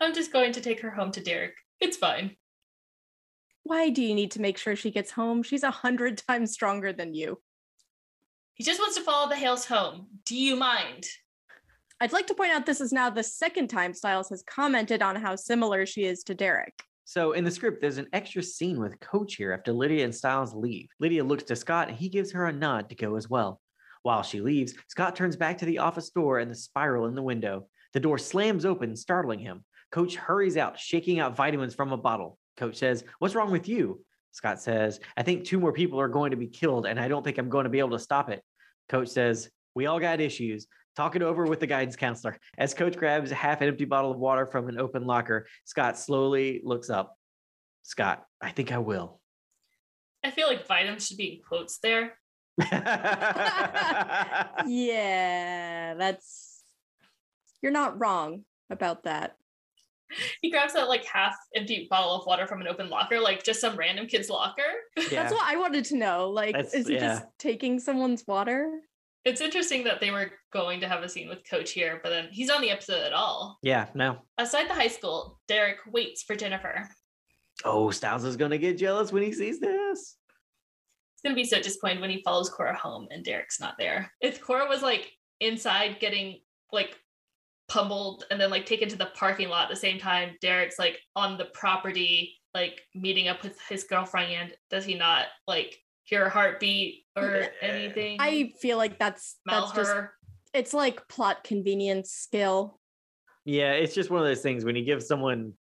I'm 0.00 0.14
just 0.14 0.32
going 0.32 0.52
to 0.52 0.60
take 0.60 0.80
her 0.80 0.90
home 0.90 1.10
to 1.12 1.20
Derek. 1.22 1.54
It's 1.80 1.96
fine. 1.96 2.36
Why 3.62 3.90
do 3.90 4.02
you 4.02 4.14
need 4.14 4.32
to 4.32 4.40
make 4.40 4.58
sure 4.58 4.76
she 4.76 4.90
gets 4.90 5.10
home? 5.10 5.42
She's 5.42 5.62
a 5.62 5.70
hundred 5.70 6.18
times 6.28 6.52
stronger 6.52 6.92
than 6.92 7.14
you. 7.14 7.40
He 8.54 8.64
just 8.64 8.80
wants 8.80 8.96
to 8.96 9.02
follow 9.02 9.28
the 9.28 9.36
Hales 9.36 9.64
home. 9.64 10.06
Do 10.26 10.36
you 10.36 10.56
mind? 10.56 11.06
I'd 12.00 12.12
like 12.12 12.26
to 12.28 12.34
point 12.34 12.52
out 12.52 12.66
this 12.66 12.80
is 12.80 12.92
now 12.92 13.10
the 13.10 13.22
second 13.22 13.68
time 13.68 13.92
Stiles 13.92 14.30
has 14.30 14.42
commented 14.42 15.02
on 15.02 15.16
how 15.16 15.36
similar 15.36 15.84
she 15.84 16.04
is 16.04 16.22
to 16.24 16.34
Derek. 16.34 16.82
So 17.04 17.32
in 17.32 17.44
the 17.44 17.50
script, 17.50 17.80
there's 17.80 17.98
an 17.98 18.08
extra 18.12 18.42
scene 18.42 18.80
with 18.80 19.00
Coach 19.00 19.34
here 19.34 19.52
after 19.52 19.72
Lydia 19.72 20.04
and 20.04 20.14
Stiles 20.14 20.54
leave. 20.54 20.88
Lydia 20.98 21.24
looks 21.24 21.42
to 21.44 21.56
Scott 21.56 21.88
and 21.88 21.96
he 21.96 22.08
gives 22.08 22.32
her 22.32 22.46
a 22.46 22.52
nod 22.52 22.88
to 22.88 22.94
go 22.94 23.16
as 23.16 23.28
well. 23.28 23.60
While 24.02 24.22
she 24.22 24.40
leaves, 24.40 24.74
Scott 24.88 25.14
turns 25.14 25.36
back 25.36 25.58
to 25.58 25.66
the 25.66 25.78
office 25.78 26.08
door 26.08 26.38
and 26.38 26.50
the 26.50 26.54
spiral 26.54 27.06
in 27.06 27.14
the 27.14 27.22
window. 27.22 27.66
The 27.92 28.00
door 28.00 28.16
slams 28.16 28.64
open, 28.64 28.96
startling 28.96 29.40
him. 29.40 29.64
Coach 29.90 30.16
hurries 30.16 30.56
out, 30.56 30.78
shaking 30.78 31.18
out 31.18 31.36
vitamins 31.36 31.74
from 31.74 31.92
a 31.92 31.98
bottle. 31.98 32.38
Coach 32.60 32.76
says, 32.76 33.02
What's 33.18 33.34
wrong 33.34 33.50
with 33.50 33.68
you? 33.68 34.04
Scott 34.32 34.60
says, 34.60 35.00
I 35.16 35.22
think 35.22 35.44
two 35.44 35.58
more 35.58 35.72
people 35.72 35.98
are 35.98 36.08
going 36.08 36.30
to 36.30 36.36
be 36.36 36.46
killed 36.46 36.86
and 36.86 37.00
I 37.00 37.08
don't 37.08 37.24
think 37.24 37.38
I'm 37.38 37.48
going 37.48 37.64
to 37.64 37.70
be 37.70 37.78
able 37.78 37.90
to 37.90 37.98
stop 37.98 38.28
it. 38.28 38.42
Coach 38.90 39.08
says, 39.08 39.48
We 39.74 39.86
all 39.86 39.98
got 39.98 40.20
issues. 40.20 40.66
Talk 40.94 41.16
it 41.16 41.22
over 41.22 41.46
with 41.46 41.60
the 41.60 41.66
guidance 41.66 41.96
counselor. 41.96 42.36
As 42.58 42.74
Coach 42.74 42.98
grabs 42.98 43.30
a 43.30 43.34
half 43.34 43.62
empty 43.62 43.86
bottle 43.86 44.10
of 44.10 44.18
water 44.18 44.44
from 44.44 44.68
an 44.68 44.78
open 44.78 45.06
locker, 45.06 45.46
Scott 45.64 45.96
slowly 45.96 46.60
looks 46.62 46.90
up. 46.90 47.16
Scott, 47.82 48.24
I 48.42 48.50
think 48.50 48.72
I 48.72 48.78
will. 48.78 49.20
I 50.22 50.30
feel 50.30 50.46
like 50.46 50.66
vitamins 50.66 51.06
should 51.06 51.16
be 51.16 51.36
in 51.36 51.40
quotes 51.40 51.78
there. 51.78 52.12
Yeah, 54.66 55.94
that's. 55.94 56.62
You're 57.62 57.72
not 57.72 57.98
wrong 57.98 58.44
about 58.68 59.04
that. 59.04 59.36
He 60.40 60.50
grabs 60.50 60.72
that 60.74 60.88
like 60.88 61.04
half 61.04 61.34
empty 61.54 61.86
bottle 61.90 62.14
of 62.14 62.26
water 62.26 62.46
from 62.46 62.60
an 62.60 62.68
open 62.68 62.88
locker, 62.90 63.20
like 63.20 63.42
just 63.44 63.60
some 63.60 63.76
random 63.76 64.06
kid's 64.06 64.28
locker. 64.30 64.62
yeah. 64.96 65.04
That's 65.10 65.32
what 65.32 65.44
I 65.44 65.56
wanted 65.56 65.84
to 65.86 65.96
know. 65.96 66.30
Like, 66.30 66.54
That's- 66.54 66.74
is 66.74 66.88
he 66.88 66.94
yeah. 66.94 67.00
just 67.00 67.24
taking 67.38 67.78
someone's 67.78 68.24
water? 68.26 68.70
It's 69.24 69.40
interesting 69.42 69.84
that 69.84 70.00
they 70.00 70.10
were 70.10 70.30
going 70.52 70.80
to 70.80 70.88
have 70.88 71.02
a 71.02 71.08
scene 71.08 71.28
with 71.28 71.48
Coach 71.48 71.72
here, 71.72 72.00
but 72.02 72.08
then 72.08 72.28
he's 72.30 72.48
on 72.48 72.62
the 72.62 72.70
episode 72.70 73.02
at 73.04 73.12
all. 73.12 73.58
yeah, 73.62 73.88
no. 73.94 74.18
Outside 74.38 74.68
the 74.68 74.74
high 74.74 74.88
school, 74.88 75.38
Derek 75.46 75.76
waits 75.86 76.22
for 76.22 76.34
Jennifer. 76.34 76.88
Oh, 77.64 77.90
Stiles 77.90 78.24
is 78.24 78.38
going 78.38 78.50
to 78.52 78.58
get 78.58 78.78
jealous 78.78 79.12
when 79.12 79.22
he 79.22 79.32
sees 79.32 79.60
this. 79.60 80.16
He's 81.14 81.28
gonna 81.28 81.34
be 81.34 81.44
so 81.44 81.60
disappointed 81.60 82.00
when 82.00 82.08
he 82.08 82.22
follows 82.22 82.48
Cora 82.48 82.74
home 82.74 83.06
and 83.10 83.22
Derek's 83.22 83.60
not 83.60 83.74
there. 83.78 84.10
If 84.22 84.40
Cora 84.40 84.66
was 84.66 84.80
like 84.80 85.12
inside 85.40 85.98
getting 86.00 86.40
like 86.72 86.96
pummeled 87.70 88.24
and 88.30 88.40
then 88.40 88.50
like 88.50 88.66
taken 88.66 88.88
to 88.88 88.96
the 88.96 89.06
parking 89.14 89.48
lot 89.48 89.64
at 89.64 89.70
the 89.70 89.76
same 89.76 89.98
time, 89.98 90.36
Derek's 90.42 90.78
like 90.78 90.98
on 91.16 91.38
the 91.38 91.46
property, 91.46 92.36
like 92.52 92.82
meeting 92.94 93.28
up 93.28 93.42
with 93.42 93.58
his 93.68 93.84
girlfriend. 93.84 94.32
And 94.32 94.52
Does 94.68 94.84
he 94.84 94.94
not 94.94 95.26
like 95.46 95.78
hear 96.02 96.26
a 96.26 96.30
heartbeat 96.30 97.04
or 97.16 97.46
anything? 97.62 98.18
I 98.20 98.52
feel 98.60 98.76
like 98.76 98.98
that's 98.98 99.36
smell 99.42 99.66
that's 99.66 99.76
just 99.76 99.94
it's 100.52 100.74
like 100.74 101.06
plot 101.08 101.44
convenience 101.44 102.10
skill. 102.10 102.80
Yeah, 103.44 103.72
it's 103.72 103.94
just 103.94 104.10
one 104.10 104.20
of 104.20 104.26
those 104.26 104.42
things 104.42 104.64
when 104.64 104.74
you 104.74 104.84
give 104.84 105.02
someone 105.02 105.54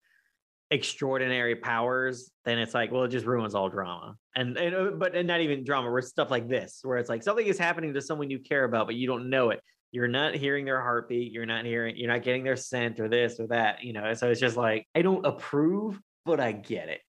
extraordinary 0.71 1.57
powers, 1.57 2.31
then 2.45 2.59
it's 2.59 2.75
like, 2.75 2.91
well, 2.91 3.05
it 3.05 3.09
just 3.09 3.27
ruins 3.27 3.55
all 3.55 3.69
drama. 3.69 4.17
And, 4.35 4.57
and 4.57 4.75
uh, 4.75 4.91
but 4.97 5.15
and 5.15 5.29
not 5.29 5.41
even 5.41 5.63
drama, 5.63 5.91
where 5.91 6.03
stuff 6.03 6.31
like 6.31 6.49
this, 6.49 6.81
where 6.83 6.97
it's 6.97 7.09
like 7.09 7.23
something 7.23 7.47
is 7.47 7.59
happening 7.59 7.93
to 7.95 8.03
someone 8.03 8.31
you 8.31 8.39
care 8.39 8.65
about, 8.65 8.87
but 8.87 8.95
you 8.95 9.07
don't 9.07 9.29
know 9.29 9.51
it. 9.51 9.61
You're 9.91 10.09
not 10.09 10.35
hearing 10.35 10.65
their 10.65 10.81
heartbeat. 10.81 11.33
You're 11.33 11.47
not 11.47 11.65
hearing. 11.65 11.97
You're 11.97 12.13
not 12.13 12.23
getting 12.23 12.45
their 12.45 12.57
scent 12.57 13.01
or 13.01 13.09
this 13.09 13.41
or 13.41 13.47
that. 13.49 13.83
You 13.83 13.93
know. 13.93 14.13
So 14.15 14.31
it's 14.31 14.41
just 14.41 14.57
like 14.57 14.87
I 14.95 15.03
don't 15.03 15.25
approve, 15.25 15.99
but 16.25 16.41
I 16.41 16.53
get 16.53 16.89
it. 16.89 17.01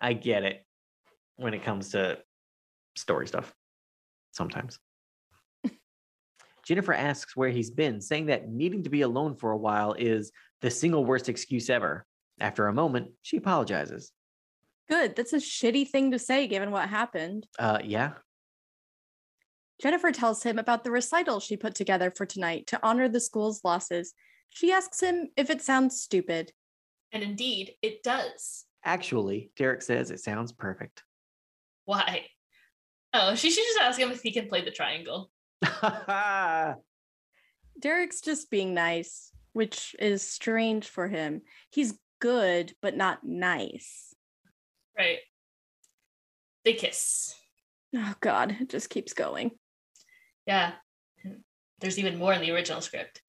I 0.00 0.12
get 0.12 0.44
it 0.44 0.64
when 1.36 1.54
it 1.54 1.64
comes 1.64 1.90
to 1.90 2.18
story 2.96 3.26
stuff. 3.26 3.52
Sometimes. 4.32 4.78
Jennifer 6.64 6.92
asks 6.92 7.36
where 7.36 7.48
he's 7.50 7.70
been, 7.70 8.00
saying 8.00 8.26
that 8.26 8.48
needing 8.48 8.84
to 8.84 8.90
be 8.90 9.02
alone 9.02 9.34
for 9.34 9.50
a 9.50 9.56
while 9.56 9.94
is 9.94 10.30
the 10.60 10.70
single 10.70 11.04
worst 11.04 11.28
excuse 11.28 11.68
ever. 11.70 12.04
After 12.40 12.68
a 12.68 12.72
moment, 12.72 13.10
she 13.22 13.36
apologizes. 13.38 14.12
Good. 14.88 15.16
That's 15.16 15.32
a 15.32 15.38
shitty 15.38 15.88
thing 15.88 16.12
to 16.12 16.18
say 16.18 16.46
given 16.46 16.70
what 16.70 16.88
happened. 16.88 17.46
Uh, 17.58 17.80
yeah. 17.82 18.12
Jennifer 19.80 20.10
tells 20.10 20.42
him 20.42 20.58
about 20.58 20.82
the 20.82 20.90
recital 20.90 21.40
she 21.40 21.56
put 21.56 21.74
together 21.74 22.10
for 22.10 22.26
tonight 22.26 22.66
to 22.68 22.80
honor 22.82 23.08
the 23.08 23.20
school's 23.20 23.62
losses. 23.64 24.12
She 24.50 24.72
asks 24.72 25.00
him 25.00 25.28
if 25.36 25.50
it 25.50 25.62
sounds 25.62 26.00
stupid. 26.00 26.52
And 27.12 27.22
indeed, 27.22 27.74
it 27.80 28.02
does. 28.02 28.64
Actually, 28.84 29.50
Derek 29.56 29.82
says 29.82 30.10
it 30.10 30.20
sounds 30.20 30.52
perfect. 30.52 31.04
Why? 31.84 32.26
Oh, 33.12 33.34
she 33.34 33.50
should 33.50 33.64
just 33.64 33.80
ask 33.80 33.98
him 33.98 34.10
if 34.10 34.22
he 34.22 34.32
can 34.32 34.48
play 34.48 34.62
the 34.62 34.70
triangle. 34.70 35.30
Derek's 37.80 38.20
just 38.20 38.50
being 38.50 38.74
nice, 38.74 39.30
which 39.52 39.94
is 39.98 40.22
strange 40.22 40.88
for 40.88 41.08
him. 41.08 41.42
He's 41.70 41.98
good, 42.20 42.74
but 42.82 42.96
not 42.96 43.24
nice. 43.24 44.14
Right. 44.96 45.18
They 46.64 46.74
kiss. 46.74 47.34
Oh, 47.94 48.14
God. 48.20 48.56
It 48.60 48.68
just 48.68 48.90
keeps 48.90 49.14
going. 49.14 49.52
Yeah. 50.48 50.72
And 51.22 51.40
There's 51.78 51.98
even 51.98 52.18
more 52.18 52.32
in 52.32 52.40
the 52.40 52.50
original 52.50 52.80
script. 52.80 53.20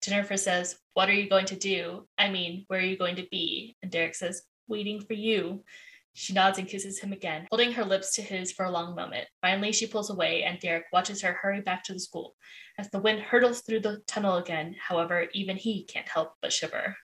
Jennifer 0.00 0.36
says, 0.36 0.78
What 0.94 1.08
are 1.08 1.14
you 1.14 1.28
going 1.28 1.46
to 1.46 1.56
do? 1.56 2.06
I 2.16 2.30
mean, 2.30 2.64
where 2.68 2.78
are 2.78 2.84
you 2.84 2.96
going 2.96 3.16
to 3.16 3.26
be? 3.30 3.76
And 3.82 3.90
Derek 3.90 4.14
says, 4.14 4.42
Waiting 4.68 5.00
for 5.00 5.14
you. 5.14 5.64
She 6.12 6.32
nods 6.32 6.58
and 6.58 6.66
kisses 6.66 6.98
him 6.98 7.12
again, 7.12 7.46
holding 7.50 7.72
her 7.72 7.84
lips 7.84 8.14
to 8.14 8.22
his 8.22 8.50
for 8.52 8.64
a 8.64 8.70
long 8.70 8.94
moment. 8.96 9.28
Finally, 9.42 9.72
she 9.72 9.86
pulls 9.86 10.10
away, 10.10 10.42
and 10.42 10.58
Derek 10.58 10.86
watches 10.92 11.22
her 11.22 11.32
hurry 11.32 11.60
back 11.60 11.84
to 11.84 11.92
the 11.92 12.00
school. 12.00 12.34
As 12.76 12.90
the 12.90 12.98
wind 12.98 13.20
hurtles 13.20 13.60
through 13.60 13.80
the 13.80 14.02
tunnel 14.08 14.36
again, 14.36 14.74
however, 14.80 15.26
even 15.32 15.56
he 15.56 15.84
can't 15.84 16.08
help 16.08 16.32
but 16.42 16.52
shiver. 16.52 16.96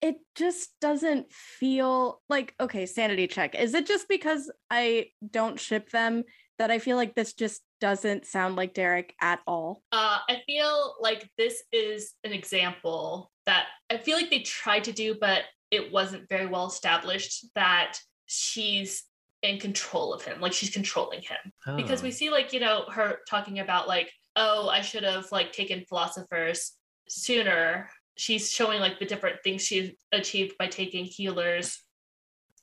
It 0.00 0.16
just 0.34 0.70
doesn't 0.80 1.30
feel 1.30 2.22
like, 2.30 2.54
okay, 2.58 2.86
sanity 2.86 3.26
check. 3.26 3.54
Is 3.54 3.74
it 3.74 3.86
just 3.86 4.08
because 4.08 4.50
I 4.70 5.08
don't 5.30 5.60
ship 5.60 5.90
them 5.90 6.24
that 6.58 6.70
I 6.70 6.78
feel 6.78 6.96
like 6.96 7.14
this 7.14 7.32
just 7.32 7.62
doesn't 7.80 8.26
sound 8.26 8.56
like 8.56 8.74
Derek 8.74 9.14
at 9.20 9.40
all? 9.46 9.82
Uh, 9.92 10.18
I 10.28 10.42
feel 10.46 10.94
like 11.00 11.28
this 11.36 11.62
is 11.72 12.14
an 12.24 12.32
example 12.32 13.30
that 13.46 13.66
I 13.90 13.98
feel 13.98 14.16
like 14.16 14.30
they 14.30 14.40
tried 14.40 14.84
to 14.84 14.92
do, 14.92 15.16
but 15.20 15.42
it 15.70 15.92
wasn't 15.92 16.28
very 16.28 16.46
well 16.46 16.66
established 16.66 17.46
that 17.54 17.98
she's 18.26 19.04
in 19.42 19.58
control 19.58 20.14
of 20.14 20.24
him, 20.24 20.40
like 20.40 20.52
she's 20.52 20.70
controlling 20.70 21.20
him. 21.20 21.76
Because 21.76 22.02
we 22.02 22.08
Oh. 22.08 22.12
see, 22.12 22.30
like, 22.30 22.52
you 22.52 22.60
know, 22.60 22.84
her 22.90 23.18
talking 23.28 23.58
about, 23.58 23.86
like, 23.88 24.10
oh, 24.36 24.68
I 24.68 24.80
should 24.80 25.02
have, 25.02 25.30
like, 25.32 25.52
taken 25.52 25.84
philosophers 25.84 26.72
sooner. 27.08 27.90
She's 28.16 28.50
showing, 28.50 28.80
like, 28.80 28.98
the 28.98 29.04
different 29.04 29.36
things 29.44 29.62
she's 29.62 29.90
achieved 30.12 30.56
by 30.58 30.68
taking 30.68 31.04
healers 31.04 31.82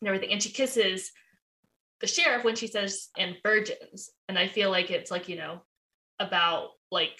and 0.02 0.08
everything. 0.08 0.32
And 0.32 0.42
she 0.42 0.50
kisses 0.50 1.12
the 2.02 2.08
sheriff 2.08 2.44
when 2.44 2.56
she 2.56 2.68
says, 2.68 3.10
and 3.18 3.38
virgins. 3.44 4.10
And 4.28 4.38
I 4.38 4.48
feel 4.48 4.70
like 4.72 4.92
it's, 4.92 5.12
like, 5.12 5.30
you 5.30 5.38
know, 5.38 5.62
about, 6.20 6.70
like, 6.92 7.20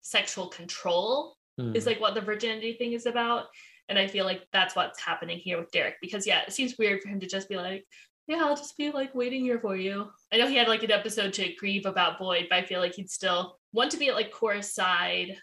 sexual 0.00 0.48
control 0.48 1.36
Hmm. 1.58 1.76
is 1.76 1.84
like 1.84 2.00
what 2.00 2.14
the 2.14 2.20
virginity 2.22 2.72
thing 2.72 2.92
is 2.94 3.04
about. 3.04 3.44
And 3.88 3.98
I 3.98 4.06
feel 4.06 4.24
like 4.24 4.46
that's 4.54 4.74
what's 4.74 4.98
happening 5.00 5.38
here 5.38 5.58
with 5.60 5.70
Derek 5.70 5.96
because 6.00 6.26
yeah, 6.26 6.40
it 6.46 6.52
seems 6.52 6.78
weird 6.78 7.02
for 7.02 7.08
him 7.08 7.20
to 7.20 7.26
just 7.26 7.46
be 7.48 7.56
like, 7.56 7.84
Yeah, 8.26 8.38
I'll 8.40 8.56
just 8.56 8.76
be 8.78 8.90
like 8.90 9.14
waiting 9.14 9.42
here 9.42 9.60
for 9.60 9.76
you. 9.76 10.10
I 10.32 10.38
know 10.38 10.46
he 10.46 10.56
had 10.56 10.66
like 10.68 10.82
an 10.82 10.90
episode 10.90 11.34
to 11.34 11.52
grieve 11.56 11.84
about 11.84 12.18
Boyd, 12.18 12.46
but 12.48 12.58
I 12.58 12.64
feel 12.64 12.80
like 12.80 12.94
he'd 12.94 13.10
still 13.10 13.58
want 13.74 13.90
to 13.90 13.98
be 13.98 14.08
at 14.08 14.14
like 14.14 14.32
Cora's 14.32 14.72
side, 14.72 15.36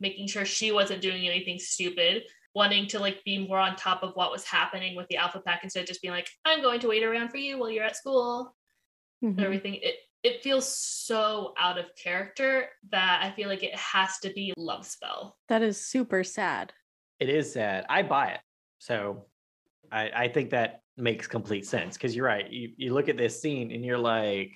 making 0.00 0.26
sure 0.28 0.44
she 0.44 0.70
wasn't 0.70 1.00
doing 1.00 1.26
anything 1.26 1.58
stupid, 1.58 2.24
wanting 2.54 2.86
to 2.88 2.98
like 2.98 3.22
be 3.24 3.46
more 3.46 3.58
on 3.58 3.76
top 3.76 4.02
of 4.02 4.12
what 4.14 4.30
was 4.30 4.44
happening 4.44 4.94
with 4.96 5.08
the 5.08 5.16
Alpha 5.16 5.40
Pack 5.40 5.60
instead 5.64 5.80
of 5.80 5.86
just 5.86 6.00
being 6.02 6.14
like, 6.14 6.28
I'm 6.44 6.62
going 6.62 6.80
to 6.80 6.88
wait 6.88 7.02
around 7.02 7.30
for 7.30 7.36
you 7.38 7.58
while 7.58 7.70
you're 7.70 7.84
at 7.84 7.96
school 7.96 8.54
and 9.22 9.36
Mhm. 9.36 9.44
everything. 9.44 9.74
It 9.76 9.96
it 10.22 10.42
feels 10.42 10.66
so 10.66 11.52
out 11.58 11.76
of 11.76 11.84
character 12.02 12.70
that 12.90 13.20
I 13.22 13.30
feel 13.36 13.46
like 13.50 13.62
it 13.62 13.74
has 13.76 14.18
to 14.20 14.30
be 14.32 14.54
love 14.56 14.86
spell. 14.86 15.36
That 15.48 15.60
is 15.60 15.78
super 15.78 16.24
sad. 16.24 16.72
It 17.20 17.28
is 17.28 17.52
sad. 17.52 17.84
I 17.90 18.02
buy 18.04 18.28
it. 18.30 18.40
So 18.78 19.26
I, 19.92 20.10
I 20.14 20.28
think 20.28 20.48
that 20.50 20.80
makes 20.96 21.26
complete 21.26 21.66
sense 21.66 21.98
because 21.98 22.16
you're 22.16 22.24
right. 22.24 22.50
You, 22.50 22.72
you 22.78 22.94
look 22.94 23.10
at 23.10 23.18
this 23.18 23.42
scene 23.42 23.70
and 23.70 23.84
you're 23.84 23.98
like, 23.98 24.52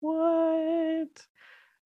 what? 0.00 1.08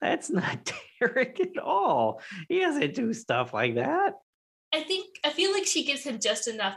That's 0.00 0.30
not 0.30 0.72
Derek 1.00 1.40
at 1.40 1.58
all. 1.58 2.20
He 2.48 2.60
doesn't 2.60 2.94
do 2.94 3.12
stuff 3.12 3.52
like 3.52 3.74
that. 3.76 4.14
I 4.76 4.82
think 4.82 5.06
I 5.24 5.30
feel 5.30 5.52
like 5.52 5.66
she 5.66 5.84
gives 5.84 6.04
him 6.04 6.20
just 6.20 6.48
enough 6.48 6.76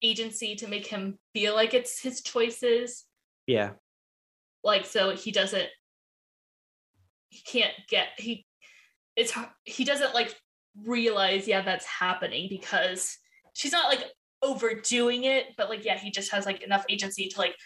agency 0.00 0.54
to 0.56 0.68
make 0.68 0.86
him 0.86 1.18
feel 1.32 1.54
like 1.54 1.74
it's 1.74 2.00
his 2.00 2.22
choices. 2.22 3.04
Yeah. 3.48 3.70
Like 4.62 4.86
so 4.86 5.16
he 5.16 5.32
doesn't 5.32 5.68
he 7.30 7.42
can't 7.44 7.74
get 7.88 8.08
he 8.16 8.46
it's 9.16 9.32
har- 9.32 9.52
he 9.64 9.84
doesn't 9.84 10.14
like 10.14 10.34
realize 10.84 11.48
yeah 11.48 11.62
that's 11.62 11.84
happening 11.84 12.46
because 12.48 13.18
she's 13.54 13.72
not 13.72 13.88
like 13.88 14.04
overdoing 14.42 15.24
it 15.24 15.46
but 15.56 15.68
like 15.68 15.84
yeah 15.84 15.98
he 15.98 16.10
just 16.10 16.30
has 16.30 16.46
like 16.46 16.62
enough 16.62 16.84
agency 16.88 17.28
to 17.28 17.38
like 17.38 17.56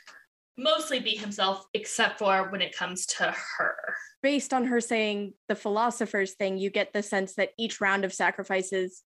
mostly 0.57 1.01
be 1.01 1.11
himself 1.11 1.65
except 1.75 2.19
for 2.19 2.51
when 2.51 2.63
it 2.63 2.77
comes 2.77 3.07
to 3.07 3.35
her 3.57 3.77
Based 4.21 4.53
on 4.53 4.65
her 4.65 4.81
saying 4.81 5.35
the 5.49 5.55
philosopher's 5.55 6.35
thing, 6.35 6.59
you 6.59 6.71
get 6.71 6.93
the 6.93 7.05
sense 7.05 7.35
that 7.35 7.51
each 7.57 7.81
round 7.81 8.05
of 8.05 8.13
sacrifices 8.13 9.05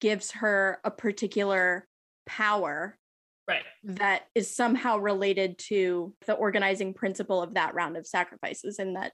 gives 0.00 0.32
her 0.32 0.80
a 0.84 0.90
particular 0.90 1.86
power 2.26 2.98
right. 3.48 3.62
that 3.84 4.22
is 4.34 4.54
somehow 4.54 4.98
related 4.98 5.58
to 5.58 6.14
the 6.26 6.34
organizing 6.34 6.94
principle 6.94 7.42
of 7.42 7.54
that 7.54 7.74
round 7.74 7.96
of 7.96 8.06
sacrifices 8.06 8.78
and 8.78 8.96
that 8.96 9.12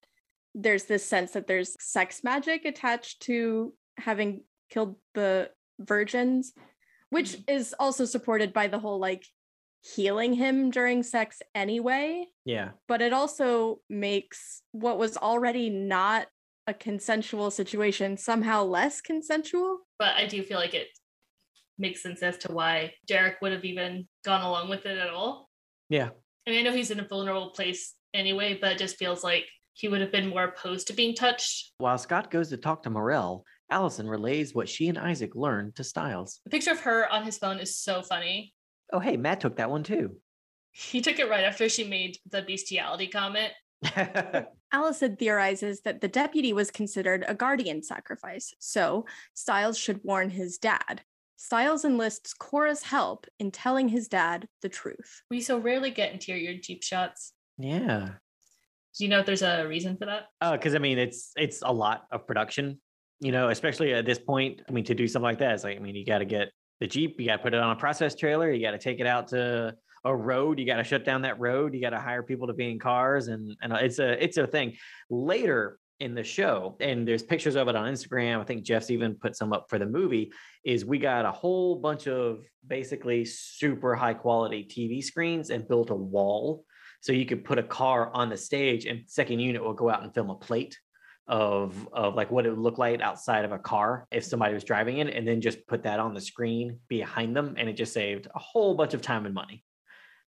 there's 0.54 0.84
this 0.84 1.04
sense 1.04 1.32
that 1.32 1.46
there's 1.46 1.76
sex 1.80 2.22
magic 2.24 2.64
attached 2.64 3.20
to 3.22 3.74
having 3.98 4.42
killed 4.70 4.96
the 5.14 5.50
virgins 5.78 6.52
which 7.10 7.32
mm-hmm. 7.32 7.56
is 7.56 7.74
also 7.78 8.04
supported 8.04 8.52
by 8.52 8.66
the 8.66 8.78
whole 8.78 8.98
like 8.98 9.24
healing 9.94 10.32
him 10.32 10.70
during 10.70 11.02
sex 11.02 11.40
anyway. 11.54 12.26
Yeah. 12.44 12.70
but 12.88 13.02
it 13.02 13.12
also 13.12 13.80
makes 13.88 14.62
what 14.72 14.98
was 14.98 15.16
already 15.16 15.70
not 15.70 16.26
a 16.66 16.74
consensual 16.74 17.50
situation 17.50 18.16
somehow 18.16 18.62
less 18.62 19.00
consensual 19.00 19.80
but 19.98 20.14
I 20.16 20.26
do 20.26 20.42
feel 20.42 20.58
like 20.58 20.74
it 20.74 20.88
makes 21.78 22.02
sense 22.02 22.22
as 22.22 22.38
to 22.38 22.52
why 22.52 22.92
Derek 23.06 23.40
would 23.40 23.52
have 23.52 23.64
even 23.64 24.06
gone 24.24 24.42
along 24.42 24.68
with 24.68 24.86
it 24.86 24.98
at 24.98 25.10
all. 25.10 25.48
Yeah. 25.88 26.10
I 26.46 26.50
mean, 26.50 26.60
I 26.60 26.62
know 26.62 26.76
he's 26.76 26.90
in 26.90 27.00
a 27.00 27.08
vulnerable 27.08 27.50
place 27.50 27.94
anyway, 28.14 28.58
but 28.60 28.72
it 28.72 28.78
just 28.78 28.96
feels 28.96 29.22
like 29.22 29.44
he 29.74 29.88
would 29.88 30.00
have 30.00 30.12
been 30.12 30.28
more 30.28 30.44
opposed 30.44 30.86
to 30.86 30.94
being 30.94 31.14
touched. 31.14 31.72
While 31.78 31.98
Scott 31.98 32.30
goes 32.30 32.48
to 32.50 32.56
talk 32.56 32.82
to 32.84 32.90
Morrell, 32.90 33.44
Allison 33.70 34.08
relays 34.08 34.54
what 34.54 34.68
she 34.68 34.88
and 34.88 34.98
Isaac 34.98 35.34
learned 35.34 35.76
to 35.76 35.84
Stiles. 35.84 36.40
The 36.44 36.50
picture 36.50 36.70
of 36.70 36.80
her 36.80 37.10
on 37.12 37.24
his 37.24 37.36
phone 37.36 37.58
is 37.58 37.76
so 37.76 38.02
funny. 38.02 38.54
Oh, 38.92 39.00
hey, 39.00 39.16
Matt 39.16 39.40
took 39.40 39.56
that 39.56 39.70
one 39.70 39.82
too. 39.82 40.16
He 40.72 41.00
took 41.00 41.18
it 41.18 41.28
right 41.28 41.44
after 41.44 41.68
she 41.68 41.84
made 41.84 42.18
the 42.30 42.42
bestiality 42.42 43.08
comment. 43.08 43.52
Allison 44.72 45.16
theorizes 45.16 45.80
that 45.82 46.00
the 46.00 46.08
deputy 46.08 46.52
was 46.52 46.70
considered 46.70 47.24
a 47.28 47.34
guardian 47.34 47.82
sacrifice, 47.82 48.54
so 48.58 49.06
Stiles 49.34 49.78
should 49.78 50.00
warn 50.02 50.30
his 50.30 50.58
dad. 50.58 51.02
Stiles 51.36 51.84
enlists 51.84 52.32
Cora's 52.32 52.82
help 52.82 53.26
in 53.38 53.50
telling 53.50 53.88
his 53.88 54.08
dad 54.08 54.48
the 54.62 54.68
truth. 54.68 55.22
We 55.30 55.40
so 55.40 55.58
rarely 55.58 55.90
get 55.90 56.12
interior 56.12 56.54
Jeep 56.58 56.82
shots. 56.82 57.32
yeah. 57.58 58.10
Do 58.96 59.04
you 59.04 59.10
know 59.10 59.18
if 59.20 59.26
there's 59.26 59.42
a 59.42 59.66
reason 59.68 59.98
for 59.98 60.06
that? 60.06 60.28
Uh, 60.40 60.52
because 60.52 60.74
I 60.74 60.78
mean, 60.78 60.98
it's 60.98 61.32
it's 61.36 61.60
a 61.60 61.70
lot 61.70 62.04
of 62.10 62.26
production, 62.26 62.80
you 63.20 63.30
know, 63.30 63.50
especially 63.50 63.92
at 63.92 64.06
this 64.06 64.18
point. 64.18 64.62
I 64.66 64.72
mean, 64.72 64.84
to 64.84 64.94
do 64.94 65.06
something 65.06 65.24
like 65.24 65.38
that, 65.40 65.52
it's 65.52 65.64
like, 65.64 65.76
I 65.76 65.80
mean, 65.80 65.94
you 65.94 66.06
got 66.06 66.20
to 66.20 66.24
get 66.24 66.48
the 66.80 66.86
Jeep, 66.86 67.20
you 67.20 67.26
got 67.26 67.36
to 67.36 67.42
put 67.42 67.52
it 67.52 67.60
on 67.60 67.70
a 67.70 67.78
process 67.78 68.14
trailer, 68.14 68.50
you 68.50 68.62
got 68.62 68.70
to 68.70 68.78
take 68.78 68.98
it 68.98 69.06
out 69.06 69.28
to 69.28 69.74
a 70.06 70.14
road, 70.14 70.58
you 70.58 70.66
got 70.66 70.76
to 70.76 70.84
shut 70.84 71.04
down 71.04 71.22
that 71.22 71.38
road, 71.38 71.74
you 71.74 71.80
got 71.80 71.90
to 71.90 72.00
hire 72.00 72.22
people 72.22 72.46
to 72.46 72.54
be 72.54 72.70
in 72.70 72.78
cars, 72.78 73.28
and 73.28 73.56
and 73.60 73.72
uh, 73.72 73.76
it's 73.76 73.98
a 73.98 74.22
it's 74.22 74.36
a 74.36 74.46
thing. 74.46 74.76
Later 75.10 75.78
in 75.98 76.14
the 76.14 76.22
show, 76.22 76.76
and 76.80 77.08
there's 77.08 77.22
pictures 77.22 77.56
of 77.56 77.68
it 77.68 77.76
on 77.76 77.92
Instagram. 77.92 78.40
I 78.40 78.44
think 78.44 78.64
Jeff's 78.64 78.90
even 78.90 79.14
put 79.14 79.34
some 79.34 79.52
up 79.52 79.66
for 79.68 79.78
the 79.78 79.86
movie. 79.86 80.32
Is 80.64 80.84
we 80.84 80.98
got 80.98 81.24
a 81.24 81.32
whole 81.32 81.76
bunch 81.76 82.06
of 82.06 82.40
basically 82.66 83.24
super 83.24 83.94
high 83.94 84.14
quality 84.14 84.64
TV 84.64 85.02
screens 85.02 85.50
and 85.50 85.66
built 85.68 85.90
a 85.90 85.94
wall 85.94 86.64
so 87.00 87.12
you 87.12 87.26
could 87.26 87.44
put 87.44 87.58
a 87.58 87.62
car 87.62 88.10
on 88.12 88.28
the 88.28 88.36
stage 88.36 88.86
and 88.86 89.02
second 89.06 89.38
unit 89.38 89.62
will 89.62 89.74
go 89.74 89.88
out 89.88 90.02
and 90.02 90.12
film 90.12 90.30
a 90.30 90.34
plate 90.34 90.78
of 91.28 91.88
of 91.92 92.14
like 92.14 92.30
what 92.30 92.46
it 92.46 92.50
would 92.50 92.58
look 92.58 92.78
like 92.78 93.00
outside 93.00 93.44
of 93.44 93.52
a 93.52 93.58
car 93.58 94.06
if 94.12 94.24
somebody 94.24 94.54
was 94.54 94.64
driving 94.64 94.98
it 94.98 95.08
and 95.08 95.26
then 95.26 95.40
just 95.40 95.66
put 95.66 95.82
that 95.82 95.98
on 95.98 96.14
the 96.14 96.20
screen 96.20 96.78
behind 96.88 97.34
them 97.34 97.54
and 97.58 97.68
it 97.68 97.72
just 97.72 97.92
saved 97.92 98.28
a 98.34 98.38
whole 98.38 98.74
bunch 98.74 98.94
of 98.94 99.02
time 99.02 99.26
and 99.26 99.34
money 99.34 99.64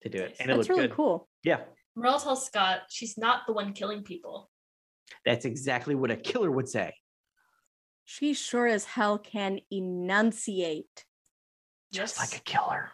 to 0.06 0.18
do 0.18 0.24
it 0.24 0.36
and 0.40 0.50
it 0.50 0.56
That's 0.56 0.58
looked 0.58 0.70
really 0.70 0.88
good 0.88 0.96
cool. 0.96 1.28
yeah 1.44 1.62
Morrell 1.96 2.20
tells 2.20 2.46
Scott 2.46 2.82
she's 2.90 3.18
not 3.18 3.42
the 3.48 3.54
one 3.54 3.74
killing 3.74 4.04
people. 4.04 4.50
that's 5.26 5.46
exactly 5.46 5.96
what 5.96 6.12
a 6.12 6.16
killer 6.16 6.52
would 6.52 6.70
say 6.70 6.94
She 8.06 8.34
sure 8.34 8.68
as 8.68 8.86
hell 8.86 9.18
can 9.18 9.60
enunciate. 9.72 11.06
just 11.92 12.18
Yes. 12.18 12.32
like 12.34 12.40
a 12.40 12.44
killer 12.44 12.92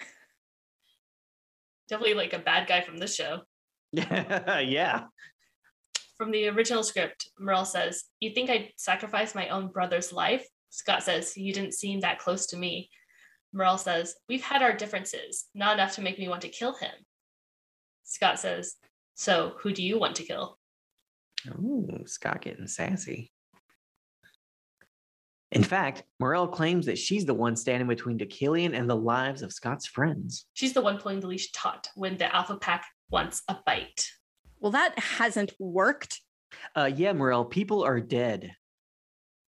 Definitely 1.88 2.14
like 2.14 2.32
a 2.34 2.38
bad 2.38 2.66
guy 2.68 2.80
from 2.82 2.98
this 2.98 3.14
show. 3.14 3.40
yeah 3.92 5.04
From 6.18 6.30
the 6.30 6.48
original 6.48 6.82
script, 6.82 7.30
Morrell 7.38 7.64
says, 7.64 8.04
You 8.20 8.34
think 8.34 8.50
I'd 8.50 8.72
sacrifice 8.76 9.34
my 9.34 9.48
own 9.48 9.68
brother's 9.68 10.12
life? 10.12 10.46
Scott 10.70 11.02
says, 11.02 11.36
You 11.36 11.52
didn't 11.54 11.72
seem 11.74 12.00
that 12.00 12.18
close 12.18 12.46
to 12.48 12.56
me. 12.58 12.90
Morrell 13.52 13.78
says, 13.78 14.14
We've 14.28 14.42
had 14.42 14.62
our 14.62 14.72
differences, 14.72 15.46
not 15.54 15.74
enough 15.74 15.94
to 15.94 16.02
make 16.02 16.18
me 16.18 16.28
want 16.28 16.42
to 16.42 16.48
kill 16.48 16.74
him. 16.74 16.90
Scott 18.04 18.38
says, 18.38 18.74
So 19.14 19.54
who 19.60 19.72
do 19.72 19.82
you 19.82 19.98
want 19.98 20.16
to 20.16 20.24
kill? 20.24 20.58
Ooh, 21.48 22.02
Scott 22.06 22.42
getting 22.42 22.66
sassy. 22.66 23.32
In 25.50 25.62
fact, 25.62 26.02
Morrell 26.20 26.48
claims 26.48 26.86
that 26.86 26.98
she's 26.98 27.24
the 27.24 27.34
one 27.34 27.56
standing 27.56 27.88
between 27.88 28.18
Deucalion 28.18 28.76
and 28.76 28.88
the 28.88 28.96
lives 28.96 29.40
of 29.40 29.52
Scott's 29.52 29.86
friends. 29.86 30.46
She's 30.52 30.74
the 30.74 30.82
one 30.82 30.98
pulling 30.98 31.20
the 31.20 31.26
leash 31.26 31.52
taut 31.52 31.88
when 31.94 32.18
the 32.18 32.34
Alpha 32.34 32.56
Pack 32.58 32.84
wants 33.10 33.42
a 33.48 33.56
bite. 33.64 34.06
Well, 34.60 34.72
that 34.72 34.98
hasn't 34.98 35.52
worked. 35.58 36.20
Uh, 36.76 36.90
yeah, 36.94 37.12
Morrell, 37.12 37.46
people 37.46 37.82
are 37.82 38.00
dead. 38.00 38.52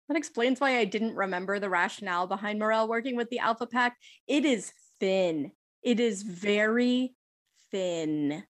That 0.09 0.17
explains 0.17 0.61
why 0.61 0.79
I 0.79 0.85
didn't 0.85 1.15
remember 1.15 1.59
the 1.59 1.71
rationale 1.71 2.27
behind 2.27 2.59
Morrell 2.59 2.89
working 2.89 3.17
with 3.17 3.31
the 3.31 3.39
Alpha 3.39 3.67
Pack. 3.67 3.97
It 4.27 4.45
is 4.45 4.73
thin. 5.01 5.53
It 5.83 6.01
is 6.01 6.23
very 6.23 7.15
thin. 7.71 8.45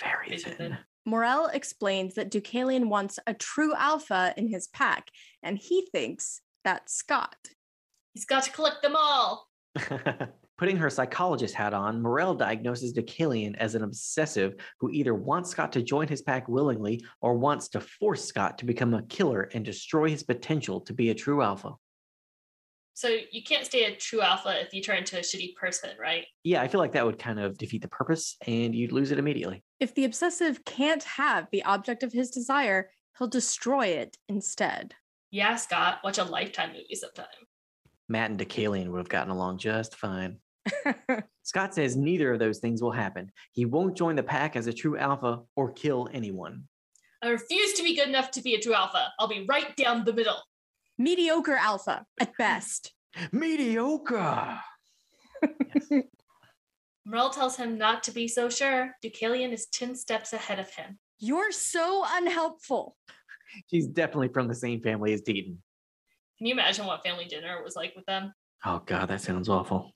Very 0.00 0.38
thin. 0.38 0.54
thin? 0.56 0.78
Morrell 1.04 1.46
explains 1.46 2.14
that 2.14 2.30
Deucalion 2.30 2.88
wants 2.88 3.18
a 3.26 3.32
true 3.32 3.74
alpha 3.74 4.34
in 4.36 4.48
his 4.48 4.68
pack, 4.68 5.08
and 5.42 5.58
he 5.58 5.88
thinks 5.90 6.42
that's 6.64 6.94
Scott. 6.94 7.36
He's 8.12 8.26
got 8.26 8.42
to 8.42 8.50
collect 8.50 8.82
them 8.82 8.94
all. 8.94 9.48
Putting 10.58 10.76
her 10.76 10.90
psychologist 10.90 11.54
hat 11.54 11.72
on, 11.72 12.02
Morrell 12.02 12.34
diagnoses 12.34 12.92
Deucalion 12.92 13.56
as 13.58 13.76
an 13.76 13.84
obsessive 13.84 14.56
who 14.80 14.90
either 14.90 15.14
wants 15.14 15.50
Scott 15.50 15.70
to 15.72 15.82
join 15.82 16.08
his 16.08 16.20
pack 16.20 16.48
willingly 16.48 17.04
or 17.20 17.38
wants 17.38 17.68
to 17.68 17.80
force 17.80 18.24
Scott 18.24 18.58
to 18.58 18.64
become 18.64 18.92
a 18.92 19.02
killer 19.02 19.48
and 19.54 19.64
destroy 19.64 20.10
his 20.10 20.24
potential 20.24 20.80
to 20.80 20.92
be 20.92 21.10
a 21.10 21.14
true 21.14 21.42
alpha. 21.42 21.74
So 22.94 23.16
you 23.30 23.44
can't 23.44 23.64
stay 23.64 23.84
a 23.84 23.94
true 23.94 24.20
alpha 24.20 24.60
if 24.60 24.74
you 24.74 24.82
turn 24.82 24.98
into 24.98 25.16
a 25.16 25.20
shitty 25.20 25.54
person, 25.54 25.90
right? 26.00 26.26
Yeah, 26.42 26.60
I 26.60 26.66
feel 26.66 26.80
like 26.80 26.90
that 26.92 27.06
would 27.06 27.20
kind 27.20 27.38
of 27.38 27.56
defeat 27.56 27.82
the 27.82 27.88
purpose 27.88 28.36
and 28.44 28.74
you'd 28.74 28.90
lose 28.90 29.12
it 29.12 29.20
immediately. 29.20 29.62
If 29.78 29.94
the 29.94 30.06
obsessive 30.06 30.64
can't 30.64 31.04
have 31.04 31.46
the 31.52 31.62
object 31.62 32.02
of 32.02 32.12
his 32.12 32.30
desire, 32.30 32.90
he'll 33.16 33.28
destroy 33.28 33.86
it 33.86 34.16
instead. 34.28 34.96
Yeah, 35.30 35.54
Scott, 35.54 36.00
watch 36.02 36.18
a 36.18 36.24
lifetime 36.24 36.70
movie 36.70 36.96
sometime. 36.96 37.26
Matt 38.08 38.30
and 38.30 38.40
Deucalion 38.40 38.88
would 38.88 38.98
have 38.98 39.08
gotten 39.08 39.30
along 39.30 39.58
just 39.58 39.94
fine. 39.94 40.38
Scott 41.42 41.74
says 41.74 41.96
neither 41.96 42.32
of 42.32 42.38
those 42.38 42.58
things 42.58 42.82
will 42.82 42.92
happen. 42.92 43.30
He 43.52 43.64
won't 43.64 43.96
join 43.96 44.16
the 44.16 44.22
pack 44.22 44.56
as 44.56 44.66
a 44.66 44.72
true 44.72 44.96
alpha 44.96 45.40
or 45.56 45.72
kill 45.72 46.08
anyone. 46.12 46.64
I 47.22 47.28
refuse 47.28 47.72
to 47.74 47.82
be 47.82 47.96
good 47.96 48.08
enough 48.08 48.30
to 48.32 48.42
be 48.42 48.54
a 48.54 48.60
true 48.60 48.74
alpha. 48.74 49.12
I'll 49.18 49.28
be 49.28 49.46
right 49.48 49.74
down 49.76 50.04
the 50.04 50.12
middle. 50.12 50.40
Mediocre 50.98 51.56
alpha 51.56 52.04
at 52.20 52.36
best. 52.38 52.92
Mediocre. 53.32 54.60
Morrell 57.04 57.30
tells 57.30 57.56
him 57.56 57.78
not 57.78 58.02
to 58.04 58.12
be 58.12 58.28
so 58.28 58.48
sure. 58.50 58.92
Deucalion 59.02 59.52
is 59.52 59.66
10 59.66 59.96
steps 59.96 60.32
ahead 60.32 60.58
of 60.58 60.68
him. 60.70 60.98
You're 61.18 61.52
so 61.52 62.04
unhelpful. 62.06 62.96
She's 63.70 63.86
definitely 63.86 64.28
from 64.28 64.46
the 64.46 64.54
same 64.54 64.82
family 64.82 65.12
as 65.12 65.22
Deaton. 65.22 65.56
Can 66.36 66.46
you 66.46 66.52
imagine 66.52 66.86
what 66.86 67.02
family 67.02 67.24
dinner 67.24 67.62
was 67.64 67.74
like 67.74 67.94
with 67.96 68.06
them? 68.06 68.32
Oh 68.64 68.82
god, 68.84 69.08
that 69.08 69.22
sounds 69.22 69.48
awful. 69.48 69.92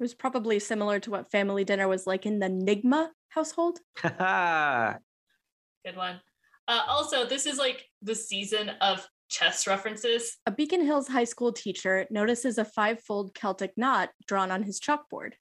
It 0.00 0.02
was 0.02 0.14
probably 0.14 0.58
similar 0.58 0.98
to 1.00 1.10
what 1.10 1.30
family 1.30 1.62
dinner 1.62 1.86
was 1.86 2.06
like 2.06 2.24
in 2.24 2.38
the 2.38 2.46
Nygma 2.46 3.10
household. 3.28 3.80
Haha. 3.98 4.94
Good 5.84 5.94
one. 5.94 6.22
Uh, 6.66 6.80
also, 6.88 7.26
this 7.26 7.44
is 7.44 7.58
like 7.58 7.84
the 8.00 8.14
season 8.14 8.70
of 8.80 9.06
chess 9.28 9.66
references. 9.66 10.38
A 10.46 10.50
Beacon 10.50 10.82
Hills 10.86 11.06
high 11.06 11.24
school 11.24 11.52
teacher 11.52 12.06
notices 12.10 12.56
a 12.56 12.64
five-fold 12.64 13.34
Celtic 13.34 13.72
knot 13.76 14.08
drawn 14.26 14.50
on 14.50 14.62
his 14.62 14.80
chalkboard. 14.80 15.32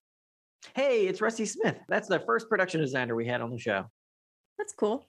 hey, 0.75 1.07
it's 1.07 1.21
Rusty 1.21 1.45
Smith. 1.45 1.77
That's 1.87 2.09
the 2.09 2.19
first 2.19 2.49
production 2.49 2.81
designer 2.81 3.15
we 3.15 3.27
had 3.27 3.39
on 3.39 3.51
the 3.51 3.57
show. 3.57 3.85
That's 4.57 4.73
cool. 4.73 5.07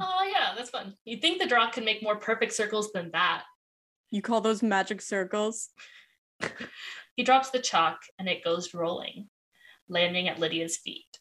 Oh, 0.00 0.30
yeah, 0.32 0.54
that's 0.56 0.70
fun. 0.70 0.94
You'd 1.04 1.20
think 1.20 1.40
the 1.42 1.48
draw 1.48 1.68
can 1.68 1.84
make 1.84 2.00
more 2.00 2.14
perfect 2.14 2.52
circles 2.52 2.92
than 2.92 3.10
that. 3.10 3.42
You 4.12 4.22
call 4.22 4.40
those 4.40 4.62
magic 4.62 5.02
circles? 5.02 5.70
He 7.16 7.22
drops 7.22 7.50
the 7.50 7.60
chalk 7.60 8.00
and 8.18 8.28
it 8.28 8.44
goes 8.44 8.74
rolling, 8.74 9.28
landing 9.88 10.28
at 10.28 10.38
Lydia's 10.38 10.76
feet. 10.76 11.18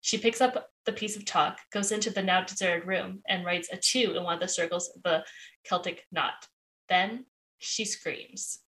She 0.00 0.18
picks 0.18 0.40
up 0.40 0.68
the 0.86 0.92
piece 0.92 1.16
of 1.16 1.26
chalk, 1.26 1.58
goes 1.72 1.92
into 1.92 2.10
the 2.10 2.22
now 2.22 2.42
deserted 2.42 2.86
room, 2.86 3.20
and 3.28 3.44
writes 3.44 3.68
a 3.70 3.76
two 3.76 4.14
in 4.16 4.22
one 4.22 4.34
of 4.34 4.40
the 4.40 4.48
circles 4.48 4.90
of 4.94 5.02
the 5.02 5.24
Celtic 5.64 6.04
knot. 6.10 6.46
Then 6.88 7.26
she 7.58 7.84
screams. 7.84 8.60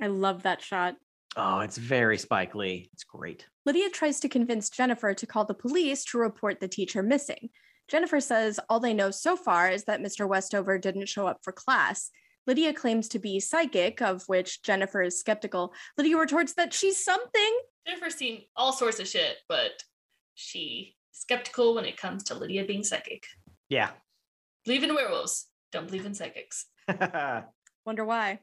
I 0.00 0.06
love 0.08 0.42
that 0.44 0.62
shot. 0.62 0.96
Oh, 1.36 1.60
it's 1.60 1.78
very 1.78 2.16
Spike 2.16 2.54
Lee. 2.54 2.88
It's 2.92 3.02
great. 3.02 3.46
Lydia 3.66 3.90
tries 3.90 4.20
to 4.20 4.28
convince 4.28 4.70
Jennifer 4.70 5.14
to 5.14 5.26
call 5.26 5.44
the 5.44 5.54
police 5.54 6.04
to 6.06 6.18
report 6.18 6.60
the 6.60 6.68
teacher 6.68 7.02
missing. 7.02 7.48
Jennifer 7.88 8.20
says 8.20 8.60
all 8.68 8.80
they 8.80 8.94
know 8.94 9.10
so 9.10 9.36
far 9.36 9.68
is 9.68 9.84
that 9.84 10.00
Mr. 10.00 10.28
Westover 10.28 10.78
didn't 10.78 11.08
show 11.08 11.26
up 11.26 11.40
for 11.42 11.52
class. 11.52 12.10
Lydia 12.46 12.72
claims 12.74 13.08
to 13.08 13.18
be 13.18 13.40
psychic, 13.40 14.02
of 14.02 14.24
which 14.26 14.62
Jennifer 14.62 15.02
is 15.02 15.18
skeptical. 15.18 15.72
Lydia 15.96 16.16
retorts 16.16 16.54
that 16.54 16.74
she's 16.74 17.02
something. 17.02 17.58
Jennifer's 17.86 18.14
seen 18.14 18.42
all 18.56 18.72
sorts 18.72 19.00
of 19.00 19.08
shit, 19.08 19.36
but 19.48 19.82
she 20.34 20.96
skeptical 21.12 21.74
when 21.74 21.84
it 21.84 21.96
comes 21.96 22.24
to 22.24 22.34
Lydia 22.34 22.64
being 22.64 22.84
psychic. 22.84 23.26
Yeah. 23.68 23.90
Believe 24.64 24.82
in 24.82 24.94
werewolves, 24.94 25.46
don't 25.72 25.86
believe 25.86 26.06
in 26.06 26.14
psychics. 26.14 26.66
Wonder 27.86 28.04
why. 28.04 28.40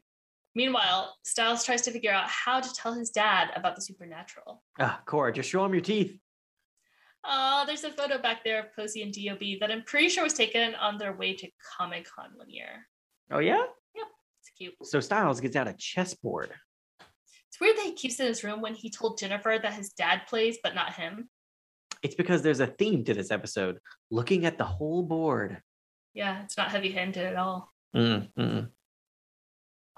Meanwhile, 0.53 1.15
Stiles 1.23 1.63
tries 1.63 1.81
to 1.83 1.91
figure 1.91 2.11
out 2.11 2.27
how 2.27 2.59
to 2.59 2.73
tell 2.73 2.93
his 2.93 3.09
dad 3.09 3.49
about 3.55 3.75
the 3.75 3.81
supernatural. 3.81 4.61
Ah, 4.79 5.01
Cora, 5.05 5.31
just 5.31 5.49
show 5.49 5.63
him 5.63 5.73
your 5.73 5.81
teeth. 5.81 6.17
Uh, 7.23 7.63
there's 7.65 7.83
a 7.83 7.91
photo 7.91 8.17
back 8.17 8.43
there 8.43 8.59
of 8.59 8.75
Posey 8.75 9.03
and 9.03 9.13
DOB 9.13 9.59
that 9.59 9.71
I'm 9.71 9.83
pretty 9.83 10.09
sure 10.09 10.23
was 10.23 10.33
taken 10.33 10.75
on 10.75 10.97
their 10.97 11.13
way 11.13 11.35
to 11.35 11.47
Comic 11.77 12.07
Con 12.09 12.31
one 12.35 12.49
year. 12.49 12.87
Oh 13.31 13.39
yeah. 13.39 13.63
It's 14.51 14.57
cute. 14.57 14.73
So 14.83 14.99
Stiles 14.99 15.39
gets 15.39 15.55
out 15.55 15.67
a 15.67 15.73
chessboard. 15.73 16.51
It's 17.49 17.59
weird 17.59 17.77
that 17.77 17.85
he 17.85 17.93
keeps 17.93 18.19
it 18.19 18.23
in 18.23 18.27
his 18.29 18.43
room 18.43 18.61
when 18.61 18.75
he 18.75 18.89
told 18.89 19.17
Jennifer 19.17 19.57
that 19.61 19.73
his 19.73 19.89
dad 19.89 20.21
plays, 20.27 20.57
but 20.63 20.75
not 20.75 20.93
him. 20.93 21.29
It's 22.01 22.15
because 22.15 22.41
there's 22.41 22.61
a 22.61 22.67
theme 22.67 23.03
to 23.05 23.13
this 23.13 23.29
episode. 23.29 23.77
Looking 24.09 24.45
at 24.45 24.57
the 24.57 24.63
whole 24.63 25.03
board. 25.03 25.61
Yeah, 26.13 26.43
it's 26.43 26.57
not 26.57 26.71
heavy 26.71 26.91
handed 26.91 27.25
at 27.25 27.35
all. 27.35 27.71
Mm, 27.95 28.29
mm. 28.37 28.69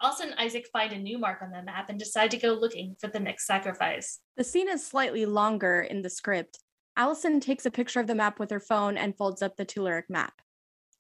Allison 0.02 0.32
and 0.32 0.40
Isaac 0.40 0.68
find 0.74 0.92
a 0.92 0.98
new 0.98 1.18
mark 1.18 1.42
on 1.42 1.52
the 1.52 1.62
map 1.62 1.90
and 1.90 1.98
decide 1.98 2.32
to 2.32 2.38
go 2.38 2.54
looking 2.54 2.96
for 3.00 3.08
the 3.08 3.20
next 3.20 3.46
sacrifice. 3.46 4.20
The 4.36 4.44
scene 4.44 4.68
is 4.68 4.86
slightly 4.86 5.26
longer 5.26 5.82
in 5.82 6.02
the 6.02 6.10
script. 6.10 6.60
Allison 6.98 7.40
takes 7.40 7.66
a 7.66 7.72
picture 7.72 8.00
of 8.00 8.08
the 8.08 8.16
map 8.16 8.40
with 8.40 8.52
her 8.52 8.60
phone 8.60 8.98
and 8.98 9.16
folds 9.16 9.42
up 9.42 9.56
the 9.56 9.66
Telluric 9.66 10.10
map. 10.10 10.34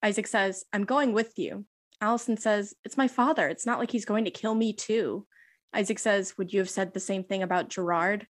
Isaac 0.02 0.28
says, 0.28 0.64
I'm 0.72 0.86
going 0.86 1.14
with 1.14 1.38
you. 1.38 1.66
Allison 2.04 2.36
says, 2.36 2.76
It's 2.84 2.98
my 2.98 3.08
father. 3.08 3.48
It's 3.48 3.66
not 3.66 3.80
like 3.80 3.90
he's 3.90 4.04
going 4.04 4.26
to 4.26 4.32
kill 4.32 4.56
me 4.56 4.74
too. 4.74 5.26
Isaac 5.74 5.98
says, 5.98 6.38
Would 6.38 6.52
you 6.52 6.60
have 6.60 6.70
said 6.70 6.94
the 6.94 7.00
same 7.00 7.24
thing 7.24 7.42
about 7.42 7.70
Gerard? 7.70 8.28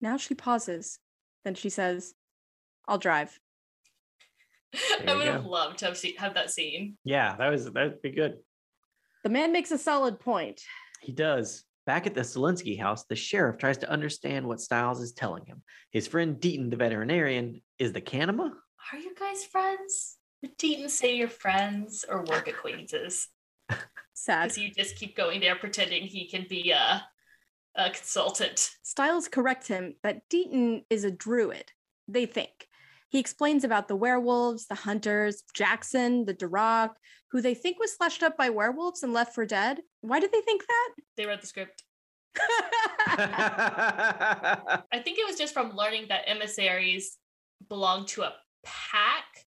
Now 0.00 0.16
she 0.16 0.34
pauses. 0.34 1.00
Then 1.44 1.56
she 1.56 1.68
says, 1.68 2.14
I'll 2.86 2.98
drive. 2.98 3.40
I 4.74 5.10
you 5.10 5.16
would 5.16 5.26
have 5.26 5.44
loved 5.44 5.78
to 5.80 5.86
have, 5.86 5.98
seen, 5.98 6.16
have 6.16 6.34
that 6.34 6.52
scene. 6.52 6.96
Yeah, 7.04 7.34
that 7.36 7.48
was 7.48 7.70
that'd 7.72 8.00
be 8.02 8.12
good. 8.12 8.38
The 9.24 9.30
man 9.30 9.52
makes 9.52 9.72
a 9.72 9.78
solid 9.78 10.20
point. 10.20 10.62
He 11.00 11.12
does. 11.12 11.64
Back 11.84 12.06
at 12.06 12.14
the 12.14 12.20
Stilinski 12.20 12.78
house, 12.78 13.04
the 13.04 13.16
sheriff 13.16 13.58
tries 13.58 13.78
to 13.78 13.90
understand 13.90 14.46
what 14.46 14.60
Stiles 14.60 15.00
is 15.00 15.12
telling 15.12 15.44
him. 15.44 15.62
His 15.90 16.06
friend 16.06 16.36
Deaton, 16.40 16.70
the 16.70 16.76
veterinarian, 16.76 17.60
is 17.80 17.92
the 17.92 18.00
kanima? 18.00 18.52
Are 18.92 18.98
you 18.98 19.12
guys 19.18 19.44
friends? 19.44 20.18
Did 20.42 20.58
Deaton 20.58 20.90
say 20.90 21.16
you're 21.16 21.28
friends 21.28 22.04
or 22.08 22.24
work 22.24 22.48
acquaintances? 22.48 23.28
Sad. 24.12 24.48
Because 24.48 24.58
you 24.58 24.70
just 24.72 24.96
keep 24.96 25.16
going 25.16 25.40
there 25.40 25.56
pretending 25.56 26.02
he 26.02 26.28
can 26.28 26.46
be 26.48 26.72
a, 26.72 27.04
a 27.76 27.90
consultant. 27.90 28.70
Stiles 28.82 29.28
corrects 29.28 29.68
him 29.68 29.94
that 30.02 30.28
Deaton 30.28 30.84
is 30.90 31.04
a 31.04 31.10
druid, 31.10 31.70
they 32.08 32.26
think. 32.26 32.68
He 33.08 33.18
explains 33.18 33.62
about 33.62 33.88
the 33.88 33.96
werewolves, 33.96 34.66
the 34.66 34.74
hunters, 34.74 35.44
Jackson, 35.54 36.24
the 36.24 36.34
Darach, 36.34 36.94
who 37.30 37.40
they 37.40 37.54
think 37.54 37.78
was 37.78 37.94
slashed 37.94 38.22
up 38.22 38.36
by 38.36 38.50
werewolves 38.50 39.02
and 39.02 39.12
left 39.12 39.34
for 39.34 39.46
dead. 39.46 39.80
Why 40.00 40.18
do 40.18 40.28
they 40.32 40.40
think 40.40 40.62
that? 40.66 40.90
They 41.16 41.26
read 41.26 41.42
the 41.42 41.46
script. 41.46 41.84
I 43.06 44.82
think 45.04 45.18
it 45.18 45.26
was 45.26 45.36
just 45.36 45.52
from 45.52 45.76
learning 45.76 46.06
that 46.08 46.22
emissaries 46.26 47.18
belong 47.68 48.06
to 48.06 48.22
a 48.22 48.32
pack. 48.64 49.44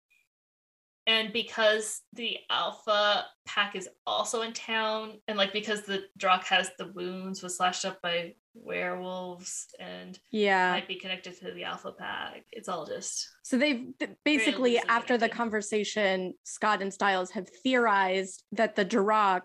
And 1.05 1.33
because 1.33 2.01
the 2.13 2.37
Alpha 2.49 3.25
pack 3.45 3.75
is 3.75 3.89
also 4.07 4.41
in 4.41 4.53
town, 4.53 5.19
and 5.27 5.37
like 5.37 5.51
because 5.51 5.81
the 5.81 6.05
Darach 6.17 6.45
has 6.45 6.71
the 6.77 6.87
wounds 6.87 7.43
was 7.43 7.57
slashed 7.57 7.83
up 7.83 8.01
by 8.01 8.35
werewolves 8.55 9.67
and 9.79 10.17
yeah. 10.31 10.71
might 10.71 10.87
be 10.87 10.95
connected 10.95 11.37
to 11.39 11.51
the 11.51 11.63
Alpha 11.63 11.91
pack. 11.91 12.45
It's 12.51 12.69
all 12.69 12.85
just 12.85 13.29
So 13.43 13.57
they've 13.57 13.87
basically, 14.23 14.77
after 14.77 15.17
the 15.17 15.29
conversation, 15.29 16.35
Scott 16.43 16.81
and 16.81 16.93
Stiles 16.93 17.31
have 17.31 17.49
theorized 17.63 18.43
that 18.53 18.75
the 18.75 18.85
Darach 18.85 19.41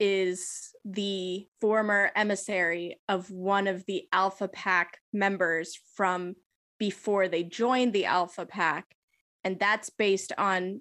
is 0.00 0.70
the 0.84 1.46
former 1.60 2.10
emissary 2.16 2.98
of 3.08 3.30
one 3.30 3.68
of 3.68 3.86
the 3.86 4.08
Alpha 4.12 4.48
Pack 4.48 4.98
members 5.12 5.78
from 5.94 6.34
before 6.78 7.28
they 7.28 7.44
joined 7.44 7.92
the 7.92 8.06
Alpha 8.06 8.44
Pack. 8.44 8.96
And 9.44 9.58
that's 9.58 9.90
based 9.90 10.32
on 10.38 10.80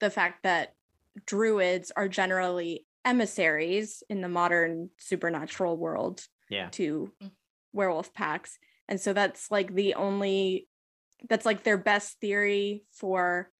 the 0.00 0.10
fact 0.10 0.42
that 0.44 0.74
druids 1.26 1.92
are 1.96 2.08
generally 2.08 2.86
emissaries 3.04 4.02
in 4.08 4.20
the 4.20 4.28
modern 4.28 4.90
supernatural 4.98 5.76
world 5.76 6.22
yeah. 6.50 6.68
to 6.72 7.12
Mm. 7.22 7.30
werewolf 7.72 8.12
packs. 8.14 8.58
And 8.88 9.00
so 9.00 9.12
that's 9.12 9.50
like 9.50 9.74
the 9.74 9.94
only 9.94 10.68
that's 11.28 11.44
like 11.46 11.64
their 11.64 11.76
best 11.78 12.20
theory 12.20 12.84
for 12.92 13.50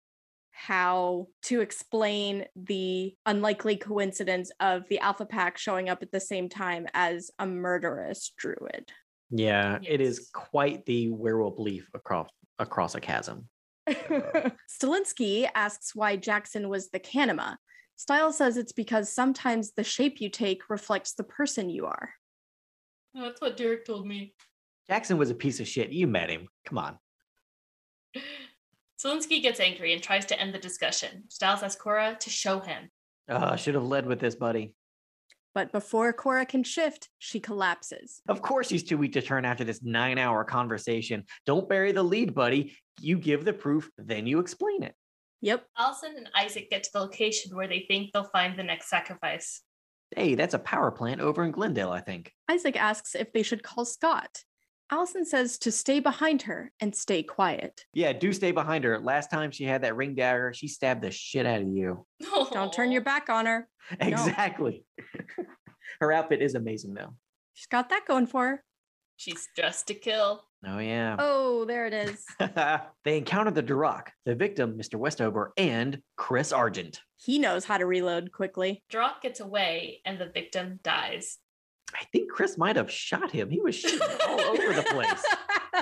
how 0.52 1.28
to 1.42 1.60
explain 1.60 2.46
the 2.56 3.14
unlikely 3.26 3.76
coincidence 3.76 4.50
of 4.60 4.82
the 4.88 4.98
alpha 4.98 5.24
pack 5.24 5.58
showing 5.58 5.88
up 5.88 6.02
at 6.02 6.10
the 6.10 6.20
same 6.20 6.48
time 6.48 6.86
as 6.94 7.30
a 7.38 7.46
murderous 7.46 8.32
druid. 8.36 8.90
Yeah, 9.30 9.78
it 9.82 10.00
is 10.00 10.30
quite 10.32 10.84
the 10.86 11.10
werewolf 11.10 11.58
leaf 11.58 11.88
across 11.94 12.28
across 12.58 12.94
a 12.94 13.00
chasm. 13.00 13.48
Stilinski 14.68 15.48
asks 15.54 15.94
why 15.94 16.16
Jackson 16.16 16.68
was 16.68 16.90
the 16.90 17.00
kanima. 17.00 17.56
Style 17.96 18.32
says 18.32 18.56
it's 18.56 18.72
because 18.72 19.12
sometimes 19.12 19.72
the 19.72 19.84
shape 19.84 20.20
you 20.20 20.28
take 20.30 20.70
reflects 20.70 21.14
the 21.14 21.24
person 21.24 21.68
you 21.68 21.86
are. 21.86 22.10
that's 23.14 23.40
what 23.40 23.56
Derek 23.56 23.84
told 23.84 24.06
me. 24.06 24.34
Jackson 24.88 25.18
was 25.18 25.30
a 25.30 25.34
piece 25.34 25.60
of 25.60 25.68
shit. 25.68 25.90
You 25.90 26.06
met 26.06 26.30
him. 26.30 26.48
Come 26.64 26.78
on. 26.78 26.98
Stilinski 28.98 29.42
gets 29.42 29.60
angry 29.60 29.92
and 29.92 30.02
tries 30.02 30.26
to 30.26 30.40
end 30.40 30.54
the 30.54 30.58
discussion. 30.58 31.24
Stiles 31.28 31.62
asks 31.62 31.80
Cora 31.80 32.16
to 32.20 32.30
show 32.30 32.60
him. 32.60 32.88
Uh, 33.28 33.56
should 33.56 33.74
have 33.74 33.84
led 33.84 34.06
with 34.06 34.18
this, 34.18 34.34
buddy. 34.34 34.74
But 35.58 35.72
before 35.72 36.12
Cora 36.12 36.46
can 36.46 36.62
shift, 36.62 37.08
she 37.18 37.40
collapses. 37.40 38.22
Of 38.28 38.42
course, 38.42 38.68
he's 38.68 38.84
too 38.84 38.96
weak 38.96 39.14
to 39.14 39.20
turn 39.20 39.44
after 39.44 39.64
this 39.64 39.82
nine 39.82 40.16
hour 40.16 40.44
conversation. 40.44 41.24
Don't 41.46 41.68
bury 41.68 41.90
the 41.90 42.04
lead, 42.04 42.32
buddy. 42.32 42.76
You 43.00 43.18
give 43.18 43.44
the 43.44 43.52
proof, 43.52 43.90
then 43.98 44.28
you 44.28 44.38
explain 44.38 44.84
it. 44.84 44.94
Yep. 45.40 45.66
Allison 45.76 46.14
and 46.16 46.28
Isaac 46.32 46.70
get 46.70 46.84
to 46.84 46.90
the 46.92 47.00
location 47.00 47.56
where 47.56 47.66
they 47.66 47.86
think 47.88 48.12
they'll 48.12 48.22
find 48.22 48.56
the 48.56 48.62
next 48.62 48.88
sacrifice. 48.88 49.62
Hey, 50.14 50.36
that's 50.36 50.54
a 50.54 50.60
power 50.60 50.92
plant 50.92 51.20
over 51.20 51.42
in 51.42 51.50
Glendale, 51.50 51.90
I 51.90 52.02
think. 52.02 52.32
Isaac 52.48 52.80
asks 52.80 53.16
if 53.16 53.32
they 53.32 53.42
should 53.42 53.64
call 53.64 53.84
Scott. 53.84 54.44
Allison 54.90 55.24
says 55.24 55.58
to 55.58 55.70
stay 55.70 56.00
behind 56.00 56.42
her 56.42 56.72
and 56.80 56.94
stay 56.94 57.22
quiet. 57.22 57.84
Yeah, 57.92 58.12
do 58.12 58.32
stay 58.32 58.52
behind 58.52 58.84
her. 58.84 58.98
Last 58.98 59.30
time 59.30 59.50
she 59.50 59.64
had 59.64 59.82
that 59.82 59.96
ring 59.96 60.14
dagger, 60.14 60.52
she 60.54 60.66
stabbed 60.68 61.02
the 61.02 61.10
shit 61.10 61.44
out 61.44 61.60
of 61.60 61.68
you. 61.68 62.06
Don't 62.52 62.72
turn 62.72 62.90
your 62.90 63.02
back 63.02 63.28
on 63.28 63.46
her. 63.46 63.68
Exactly. 64.00 64.84
her 66.00 66.12
outfit 66.12 66.40
is 66.40 66.54
amazing, 66.54 66.94
though. 66.94 67.14
She's 67.54 67.66
got 67.66 67.90
that 67.90 68.06
going 68.06 68.26
for 68.26 68.46
her. 68.46 68.64
She's 69.16 69.48
dressed 69.56 69.88
to 69.88 69.94
kill. 69.94 70.44
Oh, 70.66 70.78
yeah. 70.78 71.16
Oh, 71.18 71.64
there 71.64 71.86
it 71.86 71.92
is. 71.92 72.24
they 73.04 73.18
encounter 73.18 73.50
the 73.50 73.62
Darach, 73.62 74.08
the 74.24 74.34
victim, 74.34 74.78
Mr. 74.78 74.94
Westover, 74.94 75.52
and 75.56 76.00
Chris 76.16 76.52
Argent. 76.52 77.00
He 77.16 77.38
knows 77.38 77.64
how 77.64 77.78
to 77.78 77.86
reload 77.86 78.32
quickly. 78.32 78.82
Darach 78.92 79.20
gets 79.20 79.40
away 79.40 80.00
and 80.04 80.18
the 80.18 80.30
victim 80.32 80.80
dies. 80.82 81.38
I 81.94 82.04
think 82.12 82.30
Chris 82.30 82.58
might 82.58 82.76
have 82.76 82.90
shot 82.90 83.30
him. 83.30 83.50
He 83.50 83.60
was 83.60 83.74
shooting 83.74 84.00
all 84.26 84.40
over 84.40 84.72
the 84.72 84.82
place. 84.82 85.24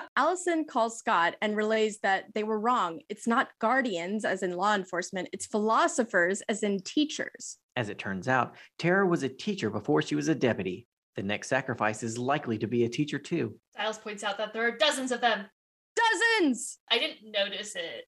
Allison 0.17 0.65
calls 0.65 0.99
Scott 0.99 1.35
and 1.43 1.57
relays 1.57 1.99
that 2.01 2.33
they 2.35 2.43
were 2.43 2.59
wrong. 2.59 3.01
It's 3.09 3.27
not 3.27 3.51
guardians, 3.61 4.25
as 4.25 4.43
in 4.43 4.53
law 4.53 4.75
enforcement, 4.75 5.29
it's 5.33 5.47
philosophers, 5.47 6.43
as 6.49 6.63
in 6.63 6.81
teachers. 6.81 7.59
As 7.77 7.89
it 7.89 7.99
turns 7.99 8.29
out, 8.29 8.57
Tara 8.79 9.07
was 9.07 9.23
a 9.23 9.29
teacher 9.29 9.69
before 9.69 10.01
she 10.01 10.15
was 10.15 10.29
a 10.29 10.35
deputy. 10.35 10.87
The 11.17 11.23
next 11.23 11.49
sacrifice 11.49 12.03
is 12.03 12.19
likely 12.19 12.59
to 12.59 12.67
be 12.67 12.85
a 12.85 12.89
teacher, 12.89 13.19
too. 13.19 13.59
Stiles 13.73 13.99
points 13.99 14.25
out 14.25 14.39
that 14.39 14.53
there 14.53 14.67
are 14.67 14.77
dozens 14.77 15.13
of 15.13 15.21
them. 15.21 15.47
Dozens! 15.95 16.79
I 16.91 16.99
didn't 16.99 17.31
notice 17.31 17.75
it 17.75 18.05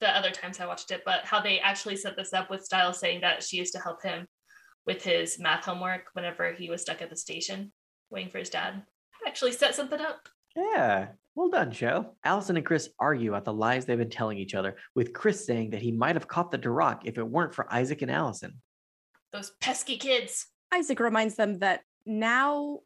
the 0.00 0.16
other 0.16 0.30
times 0.30 0.60
I 0.60 0.66
watched 0.66 0.90
it, 0.90 1.02
but 1.04 1.24
how 1.24 1.40
they 1.40 1.60
actually 1.60 1.96
set 1.96 2.16
this 2.16 2.32
up 2.32 2.50
with 2.50 2.64
Stiles 2.64 2.98
saying 2.98 3.20
that 3.22 3.42
she 3.42 3.56
used 3.56 3.72
to 3.74 3.80
help 3.80 4.02
him 4.02 4.26
with 4.86 5.02
his 5.02 5.38
math 5.38 5.64
homework 5.64 6.06
whenever 6.12 6.52
he 6.52 6.70
was 6.70 6.82
stuck 6.82 7.02
at 7.02 7.10
the 7.10 7.16
station 7.16 7.72
waiting 8.10 8.30
for 8.30 8.38
his 8.38 8.50
dad. 8.50 8.82
Actually 9.26 9.52
set 9.52 9.74
something 9.74 10.00
up. 10.00 10.28
Yeah, 10.56 11.08
well 11.34 11.48
done, 11.48 11.72
show. 11.72 12.14
Allison 12.24 12.56
and 12.56 12.64
Chris 12.64 12.90
argue 12.98 13.30
about 13.30 13.44
the 13.44 13.52
lies 13.52 13.84
they've 13.84 13.98
been 13.98 14.10
telling 14.10 14.38
each 14.38 14.54
other, 14.54 14.76
with 14.94 15.12
Chris 15.12 15.44
saying 15.44 15.70
that 15.70 15.82
he 15.82 15.90
might 15.90 16.14
have 16.14 16.28
caught 16.28 16.50
the 16.50 16.58
Darach 16.58 17.00
if 17.04 17.18
it 17.18 17.26
weren't 17.26 17.54
for 17.54 17.72
Isaac 17.72 18.02
and 18.02 18.10
Allison. 18.10 18.60
Those 19.32 19.52
pesky 19.60 19.96
kids. 19.96 20.46
Isaac 20.72 21.00
reminds 21.00 21.34
them 21.34 21.58
that 21.58 21.80
now 22.06 22.80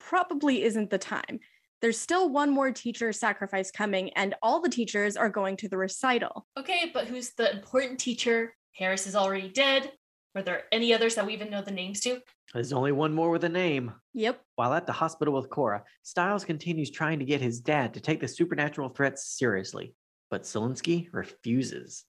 probably 0.00 0.62
isn't 0.64 0.90
the 0.90 0.98
time. 0.98 1.40
There's 1.80 1.98
still 1.98 2.28
one 2.28 2.50
more 2.50 2.72
teacher 2.72 3.12
sacrifice 3.12 3.70
coming, 3.70 4.10
and 4.10 4.34
all 4.42 4.60
the 4.60 4.68
teachers 4.68 5.16
are 5.16 5.30
going 5.30 5.56
to 5.58 5.68
the 5.68 5.78
recital. 5.78 6.46
Okay, 6.58 6.90
but 6.92 7.08
who's 7.08 7.32
the 7.34 7.50
important 7.52 7.98
teacher? 7.98 8.54
Harris 8.76 9.06
is 9.06 9.16
already 9.16 9.48
dead. 9.48 9.92
Were 10.34 10.42
there 10.42 10.64
any 10.72 10.92
others 10.92 11.14
that 11.14 11.26
we 11.26 11.32
even 11.32 11.50
know 11.50 11.62
the 11.62 11.70
names 11.70 12.00
to? 12.00 12.20
There's 12.52 12.72
only 12.72 12.92
one 12.92 13.12
more 13.14 13.30
with 13.30 13.44
a 13.44 13.48
name. 13.48 13.92
Yep. 14.14 14.40
While 14.56 14.74
at 14.74 14.86
the 14.86 14.92
hospital 14.92 15.34
with 15.34 15.48
Cora, 15.48 15.84
Stiles 16.02 16.44
continues 16.44 16.90
trying 16.90 17.20
to 17.20 17.24
get 17.24 17.40
his 17.40 17.60
dad 17.60 17.94
to 17.94 18.00
take 18.00 18.20
the 18.20 18.26
supernatural 18.28 18.88
threats 18.88 19.28
seriously, 19.28 19.94
but 20.30 20.42
Stilinski 20.42 21.08
refuses. 21.12 22.04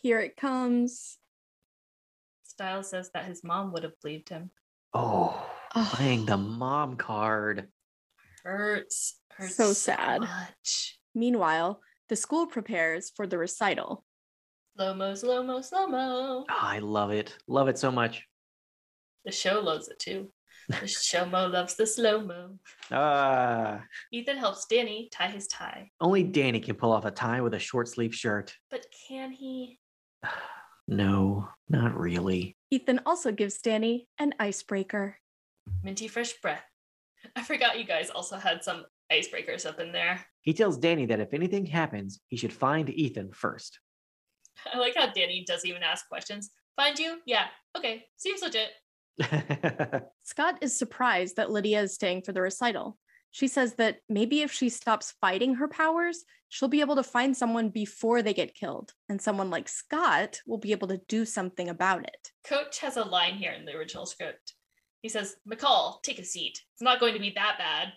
Here 0.00 0.20
it 0.20 0.36
comes. 0.36 1.18
Stiles 2.44 2.90
says 2.90 3.10
that 3.14 3.24
his 3.24 3.42
mom 3.42 3.72
would 3.72 3.82
have 3.82 4.00
believed 4.00 4.28
him. 4.28 4.50
Oh, 4.94 5.44
Oh. 5.74 5.90
playing 5.94 6.24
the 6.26 6.36
mom 6.38 6.96
card. 6.96 7.68
Hurts. 8.42 9.20
Hurts 9.32 9.56
So 9.56 9.72
sad. 9.74 10.20
much. 10.22 10.98
Meanwhile, 11.14 11.80
the 12.08 12.16
school 12.16 12.46
prepares 12.46 13.10
for 13.14 13.26
the 13.26 13.36
recital. 13.36 14.04
Slow 14.78 14.94
mo, 14.94 15.12
slow 15.14 15.42
mo, 15.42 15.60
slow 15.60 15.86
mo. 15.88 16.44
Oh, 16.48 16.54
I 16.62 16.78
love 16.78 17.10
it. 17.10 17.36
Love 17.48 17.66
it 17.66 17.76
so 17.76 17.90
much. 17.90 18.24
The 19.24 19.32
show 19.32 19.58
loves 19.58 19.88
it 19.88 19.98
too. 19.98 20.30
The 20.68 20.86
show 20.86 21.26
mo 21.26 21.48
loves 21.48 21.74
the 21.74 21.84
slow 21.84 22.20
mo. 22.20 22.60
Ah, 22.92 23.82
Ethan 24.12 24.36
helps 24.36 24.66
Danny 24.66 25.08
tie 25.10 25.30
his 25.30 25.48
tie. 25.48 25.90
only 26.00 26.22
Danny 26.22 26.60
can 26.60 26.76
pull 26.76 26.92
off 26.92 27.04
a 27.06 27.10
tie 27.10 27.40
with 27.40 27.54
a 27.54 27.58
short 27.58 27.88
sleeve 27.88 28.14
shirt. 28.14 28.54
But 28.70 28.86
can 29.08 29.32
he? 29.32 29.80
No, 30.90 31.48
not 31.68 31.98
really. 31.98 32.56
Ethan 32.70 33.00
also 33.04 33.30
gives 33.30 33.58
Danny 33.58 34.08
an 34.18 34.32
icebreaker. 34.38 35.18
Minty 35.82 36.08
fresh 36.08 36.32
breath. 36.40 36.64
I 37.36 37.42
forgot 37.42 37.78
you 37.78 37.84
guys 37.84 38.08
also 38.08 38.36
had 38.38 38.64
some 38.64 38.86
icebreakers 39.12 39.66
up 39.66 39.80
in 39.80 39.92
there. 39.92 40.24
He 40.40 40.54
tells 40.54 40.78
Danny 40.78 41.04
that 41.06 41.20
if 41.20 41.34
anything 41.34 41.66
happens, 41.66 42.20
he 42.28 42.38
should 42.38 42.54
find 42.54 42.88
Ethan 42.88 43.32
first. 43.32 43.80
I 44.72 44.78
like 44.78 44.94
how 44.96 45.06
Danny 45.06 45.44
doesn't 45.46 45.68
even 45.68 45.82
ask 45.82 46.08
questions. 46.08 46.50
Find 46.76 46.98
you? 46.98 47.18
Yeah. 47.26 47.46
Okay. 47.76 48.04
Seems 48.16 48.42
legit. 48.42 48.70
Scott 50.22 50.58
is 50.60 50.78
surprised 50.78 51.36
that 51.36 51.50
Lydia 51.50 51.82
is 51.82 51.94
staying 51.94 52.22
for 52.22 52.32
the 52.32 52.42
recital. 52.42 52.96
She 53.30 53.48
says 53.48 53.74
that 53.74 53.98
maybe 54.08 54.42
if 54.42 54.52
she 54.52 54.68
stops 54.68 55.14
fighting 55.20 55.56
her 55.56 55.68
powers, 55.68 56.24
she'll 56.48 56.68
be 56.68 56.80
able 56.80 56.96
to 56.96 57.02
find 57.02 57.36
someone 57.36 57.68
before 57.68 58.22
they 58.22 58.32
get 58.32 58.54
killed, 58.54 58.92
and 59.08 59.20
someone 59.20 59.50
like 59.50 59.68
Scott 59.68 60.40
will 60.46 60.58
be 60.58 60.72
able 60.72 60.88
to 60.88 61.00
do 61.08 61.24
something 61.24 61.68
about 61.68 62.04
it. 62.04 62.32
Coach 62.44 62.78
has 62.78 62.96
a 62.96 63.04
line 63.04 63.34
here 63.34 63.52
in 63.52 63.64
the 63.64 63.74
original 63.74 64.06
script. 64.06 64.54
He 65.02 65.08
says, 65.08 65.36
McCall, 65.48 66.02
take 66.02 66.18
a 66.18 66.24
seat. 66.24 66.60
It's 66.74 66.82
not 66.82 67.00
going 67.00 67.14
to 67.14 67.20
be 67.20 67.34
that 67.36 67.58
bad. 67.58 67.92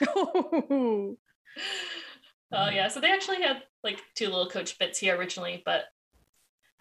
Oh, 2.54 2.70
yeah. 2.70 2.88
So 2.88 3.00
they 3.00 3.10
actually 3.12 3.42
had 3.42 3.62
like 3.82 4.00
two 4.14 4.26
little 4.26 4.48
coach 4.48 4.78
bits 4.78 4.98
here 4.98 5.16
originally, 5.16 5.62
but 5.64 5.84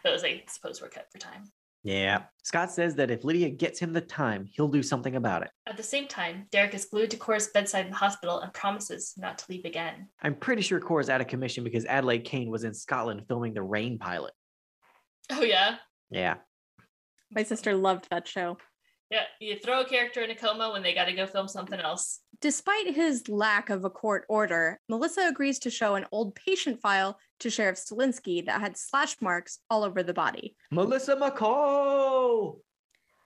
those 0.04 0.24
I 0.24 0.44
suppose 0.48 0.82
were 0.82 0.90
cut 0.90 1.08
for 1.12 1.18
time. 1.18 1.44
yeah. 1.84 2.24
Scott 2.44 2.72
says 2.72 2.96
that 2.96 3.10
if 3.12 3.24
Lydia 3.24 3.50
gets 3.50 3.80
him 3.80 3.94
the 3.94 4.02
time, 4.02 4.48
he'll 4.52 4.68
do 4.68 4.84
something 4.84 5.16
about 5.16 5.44
it. 5.44 5.50
At 5.66 5.78
the 5.78 5.84
same 5.84 6.08
time, 6.08 6.48
Derek 6.52 6.74
is 6.74 6.86
glued 6.86 7.12
to 7.12 7.18
Cora's 7.18 7.48
bedside 7.48 7.86
in 7.86 7.92
the 7.92 7.98
hospital 7.98 8.40
and 8.42 8.54
promises 8.54 9.14
not 9.18 9.38
to 9.40 9.46
leave 9.50 9.66
again. 9.66 10.08
I'm 10.22 10.36
pretty 10.36 10.62
sure 10.62 10.80
Cora's 10.80 11.10
out 11.10 11.22
of 11.22 11.28
commission 11.28 11.64
because 11.64 11.86
Adelaide 11.86 12.26
Kane 12.26 12.50
was 12.52 12.64
in 12.66 12.74
Scotland 12.74 13.24
filming 13.28 13.54
the 13.54 13.62
Reign 13.64 13.98
pilot. 13.98 14.34
Oh, 15.30 15.42
yeah. 15.42 15.78
Yeah. 16.10 16.36
My 17.32 17.44
sister 17.44 17.76
loved 17.76 18.08
that 18.12 18.28
show. 18.28 18.58
Yeah. 19.14 19.26
You 19.40 19.58
throw 19.60 19.82
a 19.82 19.86
character 19.86 20.22
in 20.22 20.32
a 20.32 20.36
coma 20.36 20.72
when 20.72 20.82
they 20.82 20.94
got 20.96 21.06
to 21.06 21.14
go 21.14 21.28
film 21.28 21.48
something 21.48 21.80
else. 21.80 22.22
Despite 22.42 22.96
his 22.96 23.30
lack 23.30 23.70
of 23.70 23.86
a 23.86 23.90
court 23.90 24.26
order, 24.28 24.80
Melissa 24.90 25.28
agrees 25.28 25.60
to 25.60 25.70
show 25.70 25.94
an 25.96 26.06
old 26.12 26.34
patient 26.34 26.82
file 26.82 27.20
to 27.42 27.50
Sheriff 27.52 27.78
Stilinski 27.78 28.44
that 28.48 28.60
had 28.60 28.76
slash 28.76 29.16
marks 29.22 29.60
all 29.70 29.84
over 29.84 30.02
the 30.02 30.14
body. 30.16 30.56
Melissa 30.72 31.16
McCall! 31.16 32.58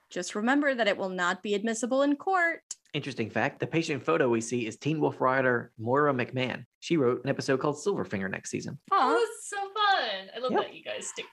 Just 0.09 0.35
remember 0.35 0.73
that 0.75 0.87
it 0.87 0.97
will 0.97 1.09
not 1.09 1.41
be 1.41 1.53
admissible 1.53 2.01
in 2.01 2.15
court. 2.17 2.61
Interesting 2.93 3.29
fact 3.29 3.59
the 3.59 3.67
patient 3.67 4.03
photo 4.03 4.27
we 4.29 4.41
see 4.41 4.65
is 4.67 4.77
Teen 4.77 4.99
Wolf 4.99 5.19
writer 5.21 5.71
Moira 5.77 6.13
McMahon. 6.13 6.65
She 6.79 6.97
wrote 6.97 7.23
an 7.23 7.29
episode 7.29 7.59
called 7.59 7.75
Silverfinger 7.77 8.29
next 8.29 8.49
season. 8.49 8.77
Oh, 8.91 8.95
Aw. 8.97 9.13
that's 9.13 9.49
so 9.49 9.57
fun. 9.57 10.29
I 10.35 10.39
love 10.39 10.51
Yep. 10.51 10.61
that 10.61 10.75
you 10.75 10.83
guys 10.83 11.07
stick 11.07 11.25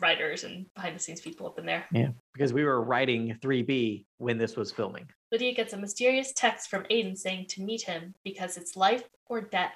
writers 0.00 0.44
and 0.44 0.66
behind 0.74 0.96
the 0.96 1.00
scenes 1.00 1.20
people 1.20 1.46
up 1.46 1.58
in 1.58 1.66
there. 1.66 1.84
Yeah. 1.92 2.10
Because 2.32 2.52
we 2.52 2.64
were 2.64 2.82
writing 2.82 3.36
3B 3.42 4.06
when 4.18 4.38
this 4.38 4.56
was 4.56 4.70
filming. 4.70 5.06
Lydia 5.32 5.54
gets 5.54 5.72
a 5.72 5.76
mysterious 5.76 6.32
text 6.34 6.68
from 6.68 6.84
Aiden 6.84 7.16
saying 7.16 7.46
to 7.50 7.62
meet 7.62 7.82
him 7.82 8.14
because 8.24 8.56
it's 8.56 8.76
life 8.76 9.04
or 9.26 9.40
death. 9.40 9.72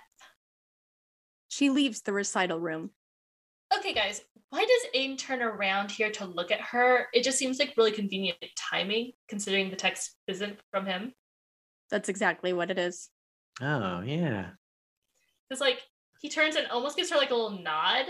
She 1.48 1.70
leaves 1.70 2.02
the 2.02 2.12
recital 2.12 2.58
room. 2.58 2.90
Okay, 3.76 3.94
guys, 3.94 4.22
why 4.50 4.64
does 4.64 4.90
Aiden 4.94 5.18
turn 5.18 5.42
around 5.42 5.90
here 5.90 6.10
to 6.12 6.24
look 6.24 6.50
at 6.50 6.60
her? 6.60 7.08
It 7.12 7.24
just 7.24 7.38
seems 7.38 7.58
like 7.58 7.74
really 7.76 7.92
convenient 7.92 8.38
timing 8.56 9.12
considering 9.28 9.70
the 9.70 9.76
text 9.76 10.16
isn't 10.26 10.58
from 10.70 10.86
him. 10.86 11.12
That's 11.90 12.08
exactly 12.08 12.52
what 12.52 12.70
it 12.70 12.78
is. 12.78 13.10
Oh, 13.60 14.00
yeah. 14.00 14.50
Because, 15.48 15.60
like, 15.60 15.80
he 16.20 16.28
turns 16.28 16.56
and 16.56 16.66
almost 16.68 16.96
gives 16.96 17.10
her 17.10 17.16
like 17.16 17.30
a 17.30 17.34
little 17.34 17.62
nod, 17.62 18.06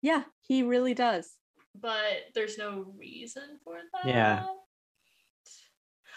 Yeah, 0.00 0.24
he 0.40 0.62
really 0.62 0.94
does. 0.94 1.30
But 1.74 2.26
there's 2.34 2.58
no 2.58 2.92
reason 2.98 3.42
for 3.64 3.76
that. 3.92 4.08
Yeah. 4.08 4.44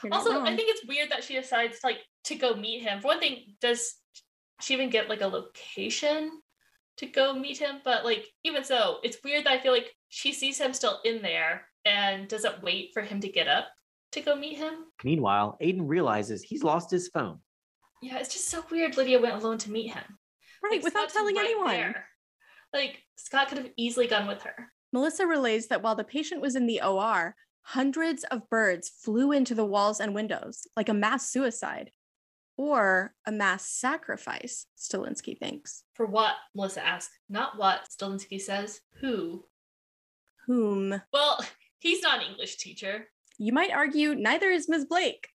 You're 0.04 0.10
not 0.10 0.18
Also, 0.28 0.42
I 0.42 0.56
think 0.56 0.70
it's 0.70 0.86
weird 0.86 1.10
that 1.12 1.24
she 1.24 1.36
decides 1.36 1.80
like 1.84 2.00
to 2.26 2.36
go 2.36 2.56
meet 2.56 2.82
him. 2.84 3.02
For 3.02 3.08
one 3.08 3.20
thing, 3.20 3.56
does 3.62 3.96
she 4.62 4.74
even 4.74 4.90
get 4.90 5.10
like 5.10 5.22
a 5.22 5.28
location 5.28 6.32
to 6.98 7.06
go 7.06 7.34
meet 7.34 7.58
him? 7.58 7.78
But 7.84 8.04
like 8.06 8.26
even 8.44 8.64
so, 8.64 8.98
it's 9.04 9.18
weird 9.24 9.46
that 9.46 9.54
I 9.54 9.62
feel 9.62 9.72
like 9.72 9.92
she 10.10 10.34
sees 10.34 10.60
him 10.60 10.74
still 10.74 11.00
in 11.06 11.22
there 11.22 11.68
and 11.86 12.28
doesn't 12.28 12.62
wait 12.64 12.92
for 12.94 13.02
him 13.02 13.20
to 13.22 13.30
get 13.30 13.48
up 13.48 13.68
to 14.12 14.22
go 14.22 14.36
meet 14.36 14.58
him. 14.58 14.74
Meanwhile, 15.04 15.58
Aiden 15.62 15.88
realizes 15.88 16.44
he's 16.44 16.64
lost 16.64 16.92
his 16.92 17.08
phone. 17.10 17.40
Yeah, 18.02 18.18
it's 18.20 18.34
just 18.34 18.50
so 18.50 18.64
weird 18.70 18.98
Lydia 18.98 19.20
went 19.20 19.36
alone 19.42 19.58
to 19.60 19.72
meet 19.72 19.88
him. 19.94 20.04
right, 20.64 20.74
Like, 20.74 20.84
without 20.84 21.10
Scott's 21.10 21.14
telling 21.14 21.36
right 21.36 21.46
anyone. 21.46 21.68
there. 21.70 22.06
Like 22.74 23.02
Scott 23.16 23.48
could 23.48 23.58
have 23.60 23.70
easily 23.78 24.08
gone 24.08 24.28
with 24.28 24.42
her. 24.44 24.72
Melissa 24.96 25.28
relays 25.28 25.68
that 25.68 25.84
while 25.84 25.96
the 25.96 26.06
patient 26.06 26.40
was 26.42 26.56
in 26.56 26.68
the 26.68 26.82
OR, 26.82 27.36
hundreds 27.64 28.24
of 28.32 28.50
birds 28.50 28.88
flew 28.88 29.34
into 29.34 29.54
the 29.54 29.66
walls 29.66 30.00
and 30.00 30.16
windows, 30.16 30.68
like 30.78 30.88
a 30.88 30.94
mass 30.94 31.30
suicide 31.30 31.92
or 32.56 33.14
a 33.28 33.32
mass 33.34 33.68
sacrifice, 33.68 34.68
Stilinski 34.80 35.38
thinks. 35.38 35.84
For 35.96 36.06
what? 36.06 36.36
Melissa 36.56 36.86
asks. 36.86 37.14
Not 37.28 37.58
what, 37.58 37.90
Stilinski 37.92 38.40
says. 38.40 38.80
Who? 39.02 39.44
Whom 40.48 41.02
Well, 41.12 41.46
he's 41.80 42.02
not 42.02 42.22
an 42.24 42.30
English 42.30 42.56
teacher. 42.56 43.08
you 43.38 43.52
might 43.52 43.72
argue 43.74 44.16
neither 44.16 44.50
is 44.50 44.70
Ms. 44.70 44.86
Blake. 44.86 45.28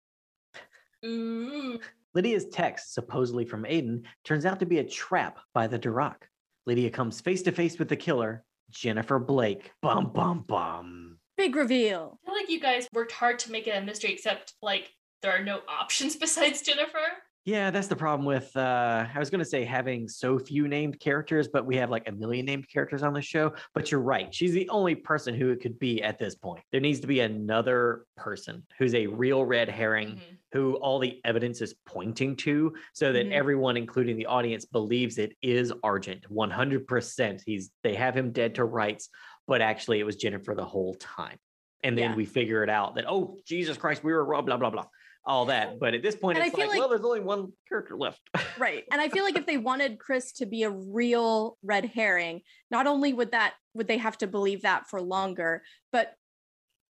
Ooh. 1.04 1.78
Lydia's 2.14 2.46
text, 2.48 2.94
supposedly 2.94 3.44
from 3.44 3.64
Aiden, 3.64 4.04
turns 4.24 4.46
out 4.46 4.58
to 4.60 4.66
be 4.66 4.78
a 4.78 4.84
trap 4.84 5.38
by 5.52 5.66
the 5.66 5.78
Darach. 5.78 6.22
Lydia 6.64 6.88
comes 6.88 7.20
face 7.20 7.42
to 7.42 7.52
face 7.52 7.78
with 7.78 7.90
the 7.90 7.96
killer, 7.96 8.42
Jennifer 8.70 9.18
Blake. 9.18 9.72
Bum, 9.82 10.12
bum, 10.12 10.44
bum. 10.46 11.18
Big 11.36 11.56
reveal. 11.56 12.18
I 12.22 12.26
feel 12.26 12.34
like 12.34 12.50
you 12.50 12.60
guys 12.60 12.88
worked 12.92 13.12
hard 13.12 13.38
to 13.40 13.52
make 13.52 13.66
it 13.66 13.76
a 13.76 13.80
mystery, 13.80 14.12
except 14.12 14.54
like 14.62 14.90
there 15.22 15.32
are 15.32 15.44
no 15.44 15.60
options 15.68 16.16
besides 16.20 16.62
Jennifer. 16.62 16.98
Yeah, 17.46 17.70
that's 17.70 17.88
the 17.88 17.96
problem 17.96 18.26
with 18.26 18.54
uh 18.54 19.06
I 19.14 19.18
was 19.18 19.30
going 19.30 19.38
to 19.38 19.46
say 19.48 19.64
having 19.64 20.08
so 20.08 20.38
few 20.38 20.68
named 20.68 21.00
characters, 21.00 21.48
but 21.48 21.64
we 21.64 21.76
have 21.76 21.88
like 21.90 22.06
a 22.06 22.12
million 22.12 22.44
named 22.44 22.68
characters 22.68 23.02
on 23.02 23.14
the 23.14 23.22
show, 23.22 23.54
but 23.74 23.90
you're 23.90 24.00
right. 24.02 24.32
She's 24.34 24.52
the 24.52 24.68
only 24.68 24.94
person 24.94 25.34
who 25.34 25.48
it 25.50 25.60
could 25.62 25.78
be 25.78 26.02
at 26.02 26.18
this 26.18 26.34
point. 26.34 26.62
There 26.70 26.82
needs 26.82 27.00
to 27.00 27.06
be 27.06 27.20
another 27.20 28.04
person 28.16 28.64
who's 28.78 28.94
a 28.94 29.06
real 29.06 29.44
red 29.44 29.70
herring 29.70 30.16
Mhm. 30.16 30.36
who 30.52 30.74
all 30.76 30.98
the 30.98 31.18
evidence 31.24 31.62
is 31.62 31.74
pointing 31.86 32.36
to 32.36 32.74
so 32.92 33.10
that 33.12 33.26
Mhm. 33.26 33.32
everyone 33.32 33.76
including 33.78 34.16
the 34.18 34.26
audience 34.26 34.66
believes 34.66 35.16
it 35.16 35.32
is 35.40 35.72
Argent 35.82 36.30
100%. 36.30 37.40
He's 37.46 37.70
they 37.82 37.94
have 37.94 38.14
him 38.14 38.32
dead 38.32 38.56
to 38.56 38.64
rights, 38.64 39.08
but 39.46 39.62
actually 39.62 39.98
it 39.98 40.04
was 40.04 40.16
Jennifer 40.16 40.54
the 40.54 40.64
whole 40.66 40.92
time. 40.94 41.38
And 41.82 41.96
then 41.96 42.10
Yeah. 42.10 42.16
we 42.16 42.26
figure 42.26 42.62
it 42.62 42.68
out 42.68 42.96
that 42.96 43.06
oh 43.08 43.38
Jesus 43.46 43.78
Christ, 43.78 44.04
we 44.04 44.12
were 44.12 44.26
wrong, 44.26 44.44
blah 44.44 44.58
blah 44.58 44.68
blah. 44.68 44.86
All 45.26 45.46
that. 45.46 45.78
But 45.78 45.94
at 45.94 46.02
this 46.02 46.16
point 46.16 46.38
And 46.38 46.46
it's 46.46 46.56
like, 46.56 46.68
like- 46.68 46.78
well 46.78 46.88
there's 46.88 47.04
only 47.04 47.20
one 47.20 47.52
character 47.68 47.96
left. 47.96 48.20
Right. 48.58 48.84
And 48.90 49.00
I 49.00 49.08
feel 49.08 49.24
like 49.24 49.36
if 49.36 49.46
they 49.46 49.56
wanted 49.70 49.98
Chris 49.98 50.32
to 50.32 50.46
be 50.46 50.62
a 50.62 50.70
real 50.70 51.58
red 51.62 51.84
herring, 51.84 52.40
not 52.70 52.86
only 52.86 53.12
would 53.12 53.32
that 53.32 53.54
would 53.74 53.86
they 53.86 53.98
have 53.98 54.18
to 54.18 54.26
believe 54.26 54.62
that 54.62 54.88
for 54.88 55.00
longer, 55.00 55.62
but 55.92 56.14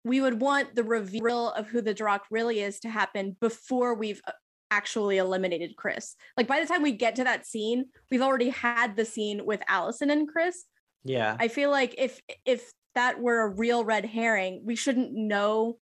we 0.03 0.21
would 0.21 0.39
want 0.39 0.75
the 0.75 0.83
reveal 0.83 1.51
of 1.51 1.67
who 1.67 1.81
the 1.81 1.93
Darach 1.93 2.21
really 2.31 2.61
is 2.61 2.79
to 2.81 2.89
happen 2.89 3.35
before 3.41 3.93
we've 3.93 4.21
uh, 4.27 4.31
actually 4.71 5.17
eliminated 5.17 5.75
Chris. 5.77 6.15
Like 6.35 6.47
by 6.47 6.59
the 6.59 6.65
time 6.65 6.81
we 6.81 6.91
get 6.93 7.15
to 7.15 7.23
that 7.23 7.45
scene, 7.45 7.85
we've 8.11 8.21
already 8.21 8.49
had 8.49 8.95
the 8.95 9.05
scene 9.05 9.45
with 9.45 9.61
Allison 9.67 10.09
and 10.09 10.27
Chris. 10.27 10.65
yeah. 11.03 11.35
I 11.39 11.47
feel 11.47 11.71
like 11.71 11.95
if 11.97 12.21
if 12.45 12.71
that 12.95 13.19
were 13.19 13.41
a 13.41 13.49
real 13.49 13.85
red 13.85 14.05
herring, 14.05 14.61
we 14.65 14.75
shouldn't 14.75 15.13
know 15.13 15.77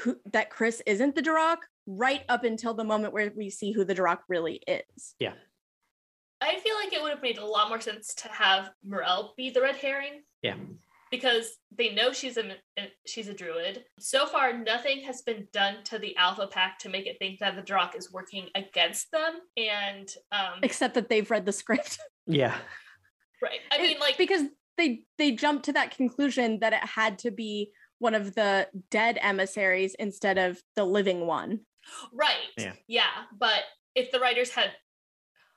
who 0.00 0.16
that 0.32 0.50
Chris 0.50 0.82
isn't 0.86 1.14
the 1.14 1.22
Darach 1.22 1.58
right 1.86 2.22
up 2.28 2.44
until 2.44 2.74
the 2.74 2.84
moment 2.84 3.12
where 3.12 3.32
we 3.36 3.50
see 3.50 3.72
who 3.72 3.84
the 3.84 3.94
Darach 3.94 4.20
really 4.28 4.60
is. 4.66 5.14
Yeah. 5.18 5.32
I 6.40 6.58
feel 6.60 6.76
like 6.76 6.92
it 6.92 7.02
would 7.02 7.10
have 7.10 7.22
made 7.22 7.38
a 7.38 7.44
lot 7.44 7.68
more 7.68 7.80
sense 7.80 8.14
to 8.14 8.28
have 8.28 8.70
Morrell 8.86 9.34
be 9.36 9.50
the 9.50 9.60
red 9.60 9.76
herring. 9.76 10.22
Yeah. 10.42 10.54
Because 11.10 11.56
they 11.76 11.94
know 11.94 12.12
she's 12.12 12.36
a 12.36 12.44
m- 12.76 12.88
she's 13.06 13.28
a 13.28 13.34
druid. 13.34 13.84
So 13.98 14.26
far, 14.26 14.52
nothing 14.56 15.00
has 15.04 15.22
been 15.22 15.48
done 15.52 15.76
to 15.84 15.98
the 15.98 16.14
Alpha 16.16 16.46
Pack 16.46 16.78
to 16.80 16.90
make 16.90 17.06
it 17.06 17.16
think 17.18 17.38
that 17.40 17.56
the 17.56 17.62
Darach 17.62 17.96
is 17.96 18.12
working 18.12 18.48
against 18.54 19.10
them. 19.10 19.36
And 19.56 20.08
um, 20.32 20.60
Except 20.62 20.94
that 20.94 21.08
they've 21.08 21.28
read 21.30 21.46
the 21.46 21.52
script. 21.52 21.98
Yeah. 22.30 22.54
right, 23.42 23.60
I 23.72 23.76
It- 23.78 23.82
mean, 23.82 23.98
like 24.00 24.18
because 24.18 24.42
they 24.76 25.04
they 25.16 25.32
jumped 25.32 25.64
to 25.64 25.72
that 25.72 25.96
conclusion 25.96 26.58
that 26.60 26.74
it 26.74 26.80
had 26.86 27.18
to 27.20 27.30
be 27.30 27.72
one 27.98 28.14
of 28.14 28.34
the 28.34 28.68
dead 28.90 29.18
emissaries 29.20 29.94
instead 29.98 30.38
of 30.38 30.60
the 30.76 30.84
living 30.84 31.26
one. 31.26 31.60
Right. 32.12 32.36
Yeah. 32.56 32.74
Yeah. 32.86 33.24
But 33.38 33.60
if 33.94 34.10
the 34.10 34.20
writers 34.20 34.50
had, 34.50 34.70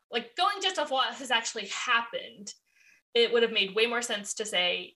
like, 0.09 0.35
going 0.35 0.61
just 0.61 0.79
off 0.79 0.91
what 0.91 1.13
has 1.15 1.31
actually 1.31 1.67
happened, 1.67 2.53
it 3.13 3.31
would 3.31 3.43
have 3.43 3.51
made 3.51 3.75
way 3.75 3.85
more 3.85 4.01
sense 4.01 4.33
to 4.35 4.45
say 4.45 4.93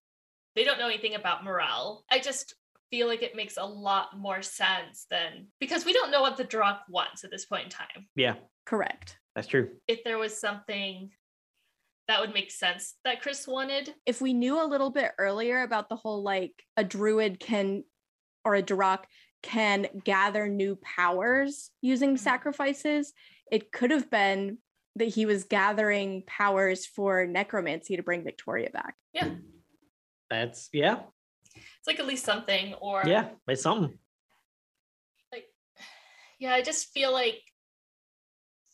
they 0.56 0.64
don't 0.64 0.80
know 0.80 0.88
anything 0.88 1.16
about 1.16 1.44
Morrell. 1.44 2.06
I 2.10 2.20
just 2.20 2.56
feel 2.90 3.08
like 3.08 3.24
it 3.24 3.36
makes 3.36 3.58
a 3.58 3.66
lot 3.66 4.18
more 4.18 4.42
sense 4.42 5.06
than 5.10 5.48
because 5.60 5.86
we 5.86 5.94
don't 5.94 6.12
know 6.12 6.22
what 6.22 6.38
the 6.38 6.46
Darach 6.46 6.80
wants 6.90 7.24
at 7.24 7.32
this 7.32 7.46
point 7.46 7.66
in 7.66 7.70
time. 7.70 8.08
Yeah. 8.16 8.36
Correct. 8.66 9.18
That's 9.36 9.48
true. 9.48 9.70
If 9.88 10.04
there 10.04 10.18
was 10.18 10.40
something 10.40 11.12
that 12.08 12.22
would 12.22 12.34
make 12.34 12.52
sense 12.52 12.96
that 13.04 13.22
Chris 13.22 13.48
wanted, 13.48 13.94
If 14.06 14.22
we 14.22 14.34
knew 14.34 14.62
a 14.62 14.68
little 14.68 14.92
bit 14.92 15.12
earlier 15.18 15.64
about 15.64 15.90
the 15.90 15.96
whole 15.96 16.22
like 16.22 16.54
a 16.78 16.84
druid 16.84 17.40
can 17.40 17.84
or 18.44 18.56
a 18.56 18.62
Darach 18.64 19.06
can 19.42 19.88
gather 20.04 20.48
new 20.48 20.76
powers 20.78 21.72
using 21.82 22.16
Mhm. 22.16 22.20
sacrifices, 22.20 23.14
it 23.52 23.72
could 23.72 23.92
have 23.92 24.10
been 24.10 24.60
that 24.96 25.06
he 25.10 25.26
was 25.26 25.44
gathering 25.44 26.24
powers 26.26 26.86
for 26.86 27.26
necromancy 27.26 27.96
to 27.98 28.04
bring 28.04 28.24
Victoria 28.24 28.70
back. 28.70 28.96
Yeah. 29.14 29.36
That's 30.30 30.70
yeah. 30.74 31.04
it's 31.56 31.88
like 31.88 32.00
at 32.00 32.06
least 32.08 32.24
something. 32.26 32.74
Or 32.76 33.04
Yeah. 33.06 33.34
It's 33.48 33.62
something. 33.64 33.98
like 35.32 35.48
yeah 36.40 36.54
i 36.54 36.62
just 36.62 36.92
feel 36.92 37.12
like 37.12 37.42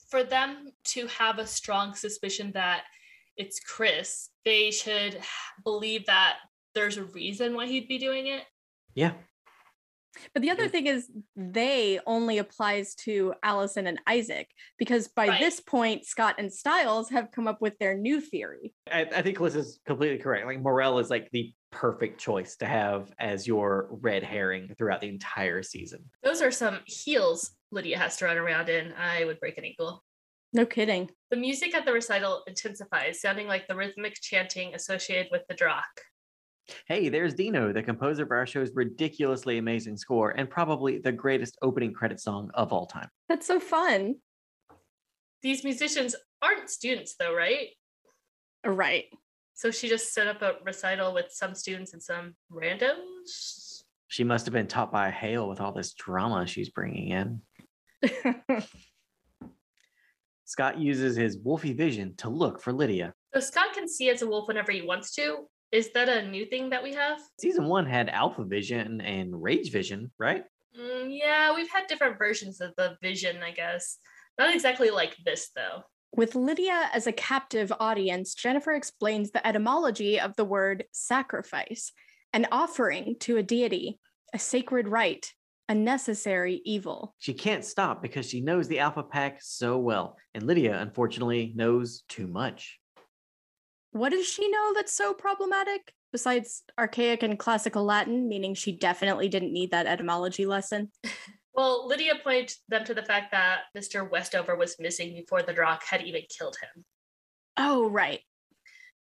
for 0.09 0.23
them 0.23 0.71
to 0.83 1.07
have 1.07 1.39
a 1.39 1.47
strong 1.47 1.95
suspicion 1.95 2.51
that 2.53 2.83
it's 3.37 3.59
chris 3.59 4.29
they 4.45 4.71
should 4.71 5.17
believe 5.63 6.05
that 6.05 6.37
there's 6.75 6.97
a 6.97 7.03
reason 7.03 7.53
why 7.55 7.65
he'd 7.65 7.87
be 7.87 7.97
doing 7.97 8.27
it 8.27 8.43
Yeah. 8.95 9.13
But 10.33 10.41
the 10.41 10.49
other 10.49 10.67
thing 10.67 10.87
is, 10.87 11.09
they 11.37 11.97
only 12.05 12.37
applies 12.37 12.95
to 12.95 13.33
Allison 13.43 13.87
and 13.87 13.97
Isaac 14.05 14.49
because 14.77 15.07
by 15.07 15.27
Right. 15.29 15.39
this 15.39 15.61
point, 15.61 16.05
Scott 16.05 16.35
and 16.37 16.51
Stiles 16.53 17.09
have 17.11 17.31
come 17.31 17.47
up 17.47 17.61
with 17.61 17.77
their 17.79 17.95
new 17.97 18.19
theory. 18.19 18.73
I, 18.91 19.03
I 19.05 19.21
think 19.21 19.39
Liz 19.39 19.55
is 19.55 19.79
completely 19.85 20.17
correct. 20.17 20.45
Like 20.45 20.59
Morrell 20.61 20.99
is 20.99 21.09
like 21.09 21.29
the 21.31 21.53
perfect 21.71 22.19
choice 22.19 22.57
to 22.57 22.65
have 22.65 23.09
as 23.19 23.47
your 23.47 23.87
red 24.01 24.21
herring 24.23 24.75
throughout 24.77 24.99
the 24.99 25.07
entire 25.07 25.63
season. 25.63 26.03
those 26.23 26.41
are 26.41 26.51
some 26.51 26.79
heels 26.85 27.51
lydia 27.71 27.97
has 27.97 28.17
to 28.17 28.25
run 28.25 28.37
around 28.37 28.67
in 28.67 28.91
i 28.99 29.23
would 29.23 29.39
break 29.39 29.57
an 29.57 29.63
ankle 29.63 30.03
No 30.53 30.65
kidding. 30.65 31.09
the 31.29 31.37
music 31.37 31.73
at 31.75 31.85
the 31.85 31.93
recital 31.93 32.43
intensifies 32.47 33.21
sounding 33.21 33.47
like 33.47 33.67
the 33.67 33.75
rhythmic 33.75 34.15
chanting 34.21 34.75
associated 34.75 35.27
with 35.31 35.43
the 35.47 35.55
Darach 35.55 35.83
Hey, 36.87 37.09
there's 37.09 37.33
Dino, 37.33 37.73
the 37.73 37.83
composer 37.83 38.23
of 38.23 38.31
our 38.31 38.45
show's 38.45 38.71
ridiculously 38.73 39.57
amazing 39.57 39.97
score 39.97 40.31
and 40.31 40.49
probably 40.49 40.99
the 40.99 41.11
greatest 41.11 41.57
opening 41.61 41.93
credit 41.93 42.19
song 42.19 42.49
of 42.53 42.71
all 42.71 42.85
time. 42.85 43.09
That's 43.29 43.47
so 43.47 43.59
fun. 43.59 44.15
these 45.41 45.63
musicians 45.63 46.15
aren't 46.41 46.69
students 46.69 47.15
though 47.19 47.33
right 47.33 47.69
uh, 48.65 48.71
Right. 48.71 49.05
so 49.53 49.71
she 49.71 49.89
just 49.89 50.13
set 50.13 50.27
up 50.27 50.41
a 50.41 50.55
recital 50.65 51.13
with 51.13 51.27
some 51.31 51.55
students 51.55 51.93
and 51.93 52.01
some 52.03 52.35
randos 52.51 53.83
She 54.07 54.23
must 54.23 54.45
have 54.45 54.53
been 54.53 54.67
taught 54.67 54.91
by 54.91 55.09
Hale 55.11 55.47
with 55.49 55.61
all 55.61 55.71
this 55.73 55.93
drama 55.93 56.45
she's 56.45 56.69
bringing 56.69 57.09
in. 57.09 57.41
Scott 60.51 60.77
uses 60.77 61.15
his 61.15 61.37
wolfy 61.37 61.73
vision 61.73 62.13
to 62.17 62.27
look 62.27 62.61
for 62.61 62.73
Lydia. 62.73 63.13
So 63.33 63.39
Scott 63.39 63.73
can 63.73 63.87
see 63.87 64.09
as 64.09 64.21
a 64.21 64.27
wolf 64.27 64.49
whenever 64.49 64.73
he 64.73 64.81
wants 64.81 65.15
to. 65.15 65.47
Is 65.71 65.93
that 65.93 66.09
a 66.09 66.27
new 66.27 66.45
thing 66.45 66.71
that 66.71 66.83
we 66.83 66.93
have? 66.93 67.21
Season 67.39 67.67
one 67.67 67.85
had 67.85 68.09
alpha 68.09 68.43
vision 68.43 68.99
and 68.99 69.41
rage 69.41 69.71
vision, 69.71 70.11
right? 70.19 70.43
Mm, 70.77 71.07
yeah, 71.09 71.55
we've 71.55 71.71
had 71.71 71.87
different 71.87 72.17
versions 72.17 72.59
of 72.59 72.73
the 72.75 72.97
vision, 73.01 73.37
I 73.41 73.51
guess. 73.51 73.97
Not 74.37 74.53
exactly 74.53 74.89
like 74.89 75.15
this, 75.23 75.51
though. 75.55 75.83
With 76.17 76.35
Lydia 76.35 76.89
as 76.93 77.07
a 77.07 77.13
captive 77.13 77.71
audience, 77.79 78.33
Jennifer 78.33 78.73
explains 78.73 79.31
the 79.31 79.47
etymology 79.47 80.19
of 80.19 80.35
the 80.35 80.43
word 80.43 80.83
sacrifice 80.91 81.93
an 82.33 82.47
offering 82.51 83.15
to 83.21 83.37
a 83.37 83.43
deity, 83.43 83.99
a 84.33 84.39
sacred 84.39 84.89
rite, 84.89 85.31
a 85.69 85.75
necessary 85.75 86.61
evil. 86.65 87.15
She 87.19 87.33
can't 87.33 87.63
stop 87.63 88.01
because 88.01 88.29
she 88.29 88.41
knows 88.41 88.67
the 88.67 88.79
alpha 88.79 89.03
pack 89.03 89.39
so 89.41 89.77
well. 89.77 90.17
And 90.33 90.43
Lydia, 90.43 90.79
unfortunately, 90.79 91.53
knows 91.55 92.03
too 92.09 92.27
much. 92.27 92.79
What 93.91 94.09
does 94.09 94.27
she 94.27 94.49
know 94.49 94.73
that's 94.73 94.93
so 94.93 95.13
problematic? 95.13 95.93
Besides 96.11 96.63
archaic 96.77 97.23
and 97.23 97.39
classical 97.39 97.85
Latin, 97.85 98.27
meaning 98.27 98.53
she 98.53 98.73
definitely 98.73 99.29
didn't 99.29 99.53
need 99.53 99.71
that 99.71 99.85
etymology 99.87 100.45
lesson. 100.45 100.91
Well, 101.53 101.85
Lydia 101.87 102.13
pointed 102.23 102.55
them 102.69 102.85
to 102.85 102.93
the 102.93 103.03
fact 103.03 103.31
that 103.31 103.63
Mr. 103.77 104.09
Westover 104.09 104.55
was 104.55 104.77
missing 104.79 105.13
before 105.13 105.41
the 105.41 105.53
Darach 105.53 105.83
had 105.83 106.01
even 106.01 106.21
killed 106.29 106.55
him. 106.61 106.85
Oh, 107.57 107.89
right. 107.89 108.21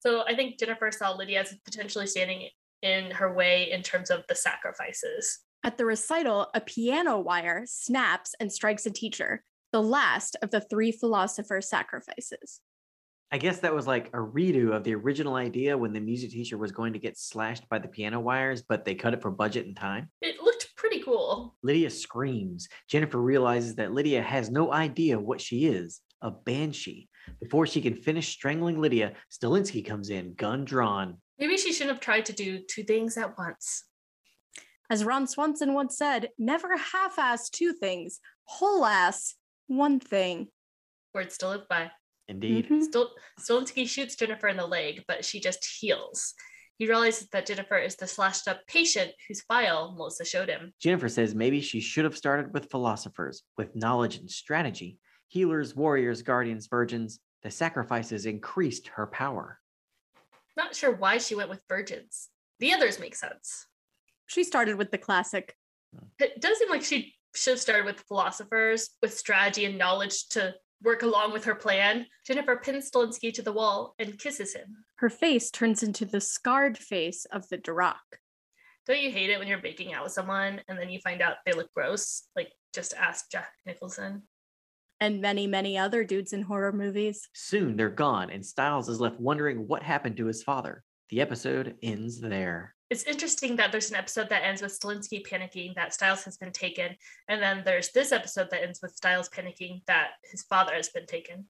So 0.01 0.25
I 0.27 0.35
think 0.35 0.59
Jennifer 0.59 0.91
saw 0.91 1.13
Lydia 1.13 1.43
as 1.43 1.55
potentially 1.65 2.07
standing 2.07 2.49
in 2.83 3.11
her 3.13 3.33
way 3.33 3.71
in 3.71 3.83
terms 3.83 4.11
of 4.11 4.25
the 4.29 4.35
sacrifices. 4.35 5.41
At 5.63 5.77
the 5.77 5.85
recital, 5.85 6.49
a 6.55 6.61
piano 6.61 7.19
wire 7.19 7.65
snaps 7.67 8.35
and 8.41 8.51
strikes 8.51 8.87
a 8.87 8.91
teacher, 8.91 9.45
the 9.73 9.83
last 9.83 10.35
of 10.41 10.51
the 10.51 10.63
three 10.63 10.91
philosophers' 10.91 11.69
sacrifices. 11.69 12.61
I 13.31 13.37
guess 13.37 13.61
that 13.61 13.75
was 13.75 13.87
like 13.87 14.09
a 14.09 14.19
redo 14.19 14.75
of 14.75 14.85
the 14.85 14.95
original 14.95 15.35
idea 15.35 15.77
when 15.77 15.93
the 15.93 16.01
music 16.01 16.31
teacher 16.31 16.57
was 16.57 16.73
going 16.73 16.95
to 16.95 16.99
get 16.99 17.19
slashed 17.19 17.69
by 17.69 17.79
the 17.79 17.89
piano 17.89 18.21
wires, 18.21 18.63
but 18.63 18.87
they 18.87 18.95
cut 18.95 19.13
it 19.13 19.21
for 19.21 19.31
budget 19.31 19.67
and 19.67 19.77
time. 19.77 20.09
It 20.23 20.43
looked 20.43 20.75
pretty 20.77 21.03
cool. 21.03 21.55
Lydia 21.63 21.91
screams. 21.91 22.67
Jennifer 22.89 23.21
realizes 23.21 23.75
that 23.75 23.93
Lydia 23.93 24.23
has 24.23 24.51
no 24.51 24.73
idea 24.73 25.21
what 25.21 25.43
she 25.43 25.67
is 25.67 26.01
a 26.23 26.31
banshee. 26.31 27.09
Before 27.41 27.67
she 27.67 27.81
can 27.81 27.95
finish 27.95 28.29
strangling 28.29 28.81
Lydia, 28.81 29.13
Stilinski 29.31 29.87
comes 29.87 30.11
in, 30.11 30.35
gun 30.35 30.65
drawn. 30.65 31.19
Maybe 31.39 31.57
she 31.57 31.73
shouldn't 31.73 31.93
have 31.95 32.01
tried 32.01 32.27
to 32.27 32.33
do 32.33 32.61
two 32.69 32.83
things 32.83 33.17
at 33.17 33.39
once. 33.39 33.85
As 34.91 35.05
Ron 35.05 35.29
Swanson 35.29 35.73
once 35.73 35.97
said, 35.97 36.31
never 36.37 36.77
half 36.77 37.17
ass 37.19 37.49
two 37.49 37.73
things, 37.73 38.19
whole 38.45 38.85
ass 38.85 39.37
one 39.69 40.01
thing. 40.01 40.49
Words 41.15 41.39
to 41.39 41.49
live 41.49 41.69
by. 41.69 41.93
Indeed. 42.27 42.69
Mhm. 42.69 42.83
Stil- 42.83 43.15
Stilinski 43.39 43.89
shoots 43.89 44.17
Jennifer 44.17 44.49
in 44.49 44.57
the 44.57 44.67
leg, 44.67 45.05
but 45.07 45.25
she 45.25 45.41
just 45.41 45.65
heals. 45.65 46.35
He 46.77 46.87
realizes 46.89 47.29
that 47.29 47.47
Jennifer 47.47 47.79
is 47.79 47.95
the 47.97 48.07
slashed 48.07 48.49
up 48.49 48.67
patient 48.67 49.13
whose 49.29 49.43
file 49.43 49.93
Melissa 49.93 50.25
showed 50.25 50.49
him. 50.49 50.73
Jennifer 50.81 51.09
says 51.09 51.35
maybe 51.35 51.61
she 51.61 51.81
should 51.81 52.05
have 52.05 52.17
started 52.17 52.53
with 52.53 52.71
philosophers 52.71 53.43
with 53.57 53.77
knowledge 53.77 54.17
and 54.17 54.31
strategy 54.31 54.99
Healers, 55.29 55.77
warriors, 55.77 56.23
guardians, 56.23 56.67
virgins, 56.67 57.21
the 57.45 57.53
sacrifices 57.53 58.27
increased 58.27 58.89
her 58.89 59.07
power. 59.07 59.61
Not 60.57 60.75
sure 60.75 60.91
why 60.91 61.19
she 61.19 61.37
went 61.37 61.51
with 61.51 61.63
virgins. 61.69 62.31
The 62.59 62.73
others 62.75 62.99
make 62.99 63.15
sense. 63.15 63.69
She 64.31 64.45
started 64.45 64.77
with 64.77 64.93
the 64.93 64.99
classic. 64.99 65.57
It 66.21 66.41
does 66.41 66.57
seem 66.59 66.71
like 66.71 66.85
she 66.85 67.15
should 67.35 67.55
have 67.55 67.61
started 67.61 67.85
with 67.85 68.05
philosophers 68.07 68.91
with 69.03 69.13
strategy 69.13 69.65
and 69.65 69.77
knowledge 69.77 70.29
to 70.29 70.55
work 70.85 71.03
along 71.03 71.33
with 71.33 71.45
her 71.47 71.57
plan. 71.57 72.07
Jennifer 72.25 72.55
pins 72.55 72.89
Stilinski 72.89 73.35
to 73.35 73.43
the 73.43 73.53
wall 73.53 73.97
and 73.99 74.17
kisses 74.21 74.55
him. 74.55 74.85
Her 74.99 75.11
face 75.11 75.51
turns 75.51 75.83
into 75.83 76.05
the 76.05 76.21
scarred 76.21 76.79
face 76.79 77.25
of 77.33 77.49
the 77.49 77.59
Darach. 77.59 77.97
Don't 78.87 79.01
you 79.01 79.11
hate 79.11 79.31
it 79.31 79.41
when 79.41 79.49
you're 79.49 79.59
baking 79.59 79.95
out 79.95 80.05
with 80.05 80.13
someone 80.13 80.61
and 80.69 80.79
then 80.79 80.91
you 80.91 81.01
find 81.01 81.23
out 81.23 81.39
they 81.45 81.53
look 81.53 81.73
gross? 81.75 82.23
Like, 82.37 82.53
just 82.73 82.95
ask 82.95 83.33
Jack 83.33 83.51
Nicholson. 83.67 84.23
And 85.01 85.21
many, 85.21 85.49
many 85.49 85.77
other 85.77 86.05
dudes 86.05 86.33
in 86.33 86.43
horror 86.43 86.73
movies. 86.73 87.29
Soon 87.35 87.77
they're 87.77 87.89
gone, 87.89 88.31
and 88.31 88.47
Stiles 88.47 88.89
is 88.89 89.01
left 89.01 89.19
wondering 89.19 89.67
what 89.67 89.83
happened 89.83 90.19
to 90.19 90.27
his 90.27 90.45
father. 90.45 90.85
The 91.09 91.21
episode 91.21 91.75
ends 91.83 92.21
there. 92.21 92.77
It's 92.91 93.05
interesting 93.05 93.57
that 93.57 93.71
there's 93.71 93.91
an 93.91 93.97
episode 93.97 94.29
that 94.31 94.43
ends 94.45 94.63
with 94.63 94.79
Stilinski 94.79 95.25
panicking 95.27 95.75
that 95.77 95.95
Stiles 95.95 96.25
has 96.25 96.37
been 96.37 96.51
taken. 96.51 96.97
And 97.29 97.41
then 97.41 97.63
there's 97.65 97.91
this 97.93 98.11
episode 98.11 98.49
that 98.51 98.63
ends 98.63 98.81
with 98.83 98.97
Stiles 98.97 99.29
panicking 99.29 99.83
that 99.87 100.11
his 100.29 100.43
father 100.43 100.75
has 100.75 100.89
been 100.89 101.07
taken. 101.07 101.47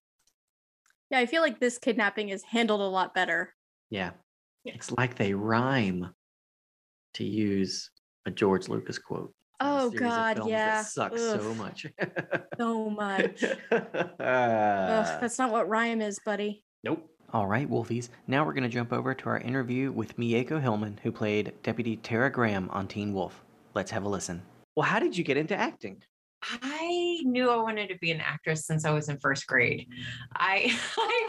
Yeah, 1.11 1.18
I 1.18 1.26
feel 1.26 1.41
like 1.41 1.59
this 1.59 1.78
kidnapping 1.78 2.28
is 2.28 2.43
handled 2.43 2.82
a 2.82 2.84
lot 2.84 3.14
better. 3.14 3.55
Yeah. 3.88 4.11
Yeah. 4.64 4.74
It's 4.74 4.93
like 4.93 5.16
they 5.16 5.32
rhyme, 5.32 6.14
to 7.14 7.24
use 7.24 7.91
a 8.26 8.30
George 8.30 8.68
Lucas 8.68 8.99
quote. 8.99 9.34
Oh, 9.61 9.91
series 9.91 9.95
of 9.95 10.01
God, 10.01 10.36
films 10.36 10.51
yeah. 10.51 10.76
That 10.76 10.86
sucks 10.86 11.20
so 11.22 11.55
much. 11.55 11.86
So 12.59 12.91
much. 12.91 13.45
Ugh, 13.45 13.86
Uh, 14.20 15.18
that's 15.20 15.38
not 15.38 15.51
what 15.53 15.68
rhyme 15.68 16.01
is, 16.03 16.18
buddy. 16.24 16.64
Nope. 16.84 17.11
All 17.33 17.47
right, 17.47 17.70
Wolfies. 17.70 18.09
Now 18.26 18.45
we're 18.45 18.55
going 18.55 18.64
to 18.64 18.68
jump 18.68 18.93
over 18.93 19.14
to 19.14 19.28
our 19.28 19.39
interview 19.39 19.93
with 19.93 20.16
Mieko 20.16 20.61
Hillman, 20.61 20.99
who 21.05 21.12
played 21.12 21.53
Deputy 21.62 21.97
Tara 21.97 22.28
Graham 22.28 22.68
on 22.70 22.89
Teen 22.89 23.14
Wolf. 23.14 23.45
Let's 23.72 23.93
have 23.93 24.03
a 24.03 24.09
listen. 24.09 24.43
Well, 24.74 24.89
how 24.89 24.99
did 24.99 25.16
you 25.16 25.22
get 25.22 25.37
into 25.37 25.55
acting? 25.55 26.03
I 26.43 27.20
knew 27.24 27.51
I 27.51 27.57
wanted 27.57 27.88
to 27.88 27.99
be 27.99 28.11
an 28.11 28.20
actress 28.20 28.66
since 28.66 28.84
I 28.84 28.91
was 28.91 29.09
in 29.09 29.18
first 29.20 29.47
grade. 29.47 29.88
I, 30.34 30.76
I 30.97 31.28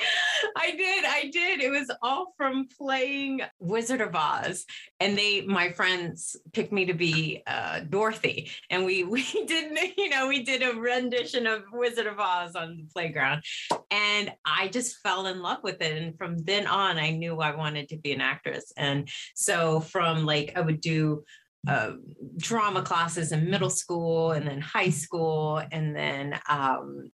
I 0.55 0.72
did, 0.72 1.05
I 1.05 1.30
did. 1.32 1.62
It 1.62 1.70
was 1.70 1.91
all 2.01 2.34
from 2.38 2.68
playing 2.78 3.41
Wizard 3.59 4.01
of 4.01 4.16
Oz. 4.16 4.66
And 4.99 5.18
they, 5.18 5.41
my 5.41 5.72
friends 5.72 6.36
picked 6.53 6.72
me 6.72 6.86
to 6.86 6.93
be 6.93 7.43
uh, 7.47 7.82
Dorothy. 7.82 8.51
And 8.70 8.86
we 8.86 9.03
we 9.12 9.24
did, 9.45 9.78
you 9.97 10.09
know, 10.09 10.28
we 10.28 10.43
did 10.43 10.64
a 10.64 10.80
rendition 10.80 11.47
of 11.47 11.64
Wizard 11.72 12.07
of 12.07 12.20
Oz 12.20 12.55
on 12.55 12.78
the 12.78 12.88
playground. 12.93 13.43
And 13.89 14.32
I 14.45 14.68
just 14.70 14.97
fell 14.97 15.28
in 15.28 15.41
love 15.41 15.59
with 15.64 15.82
it. 15.82 16.01
And 16.01 16.18
from 16.18 16.38
then 16.39 16.68
on, 16.68 16.97
I 16.97 17.12
knew 17.12 17.39
I 17.39 17.55
wanted 17.55 17.89
to 17.89 17.97
be 17.97 18.12
an 18.14 18.22
actress. 18.22 18.72
And 18.78 19.09
so 19.36 19.80
from 19.80 20.26
like 20.26 20.53
I 20.55 20.62
would 20.62 20.82
do 20.82 21.24
uh, 21.68 21.91
drama 22.38 22.82
classes 22.82 23.32
in 23.32 23.49
middle 23.49 23.70
school 23.70 24.32
and 24.32 24.47
then 24.47 24.59
high 24.59 24.89
school 24.89 25.62
and 25.72 25.95
then 25.95 26.39
um, 26.49 27.12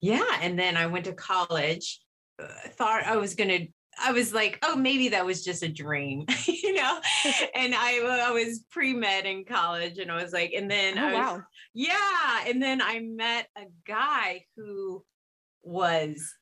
yeah 0.00 0.38
and 0.40 0.58
then 0.58 0.76
i 0.76 0.86
went 0.86 1.04
to 1.04 1.12
college 1.12 2.00
uh, 2.42 2.46
thought 2.70 3.02
i 3.04 3.16
was 3.16 3.34
gonna 3.34 3.58
i 4.02 4.12
was 4.12 4.32
like 4.32 4.58
oh 4.62 4.74
maybe 4.74 5.10
that 5.10 5.26
was 5.26 5.44
just 5.44 5.62
a 5.62 5.68
dream 5.68 6.24
you 6.46 6.72
know 6.74 6.98
and 7.54 7.74
i 7.74 7.98
i 8.26 8.30
was 8.30 8.64
pre-med 8.70 9.26
in 9.26 9.44
college 9.44 9.98
and 9.98 10.10
i 10.10 10.22
was 10.22 10.32
like 10.32 10.52
and 10.56 10.70
then 10.70 10.96
Oh, 10.98 11.02
I 11.02 11.12
was, 11.12 11.14
wow. 11.14 11.42
yeah 11.74 12.44
and 12.46 12.62
then 12.62 12.80
i 12.80 13.00
met 13.00 13.48
a 13.58 13.64
guy 13.86 14.44
who 14.56 15.04
was 15.62 16.32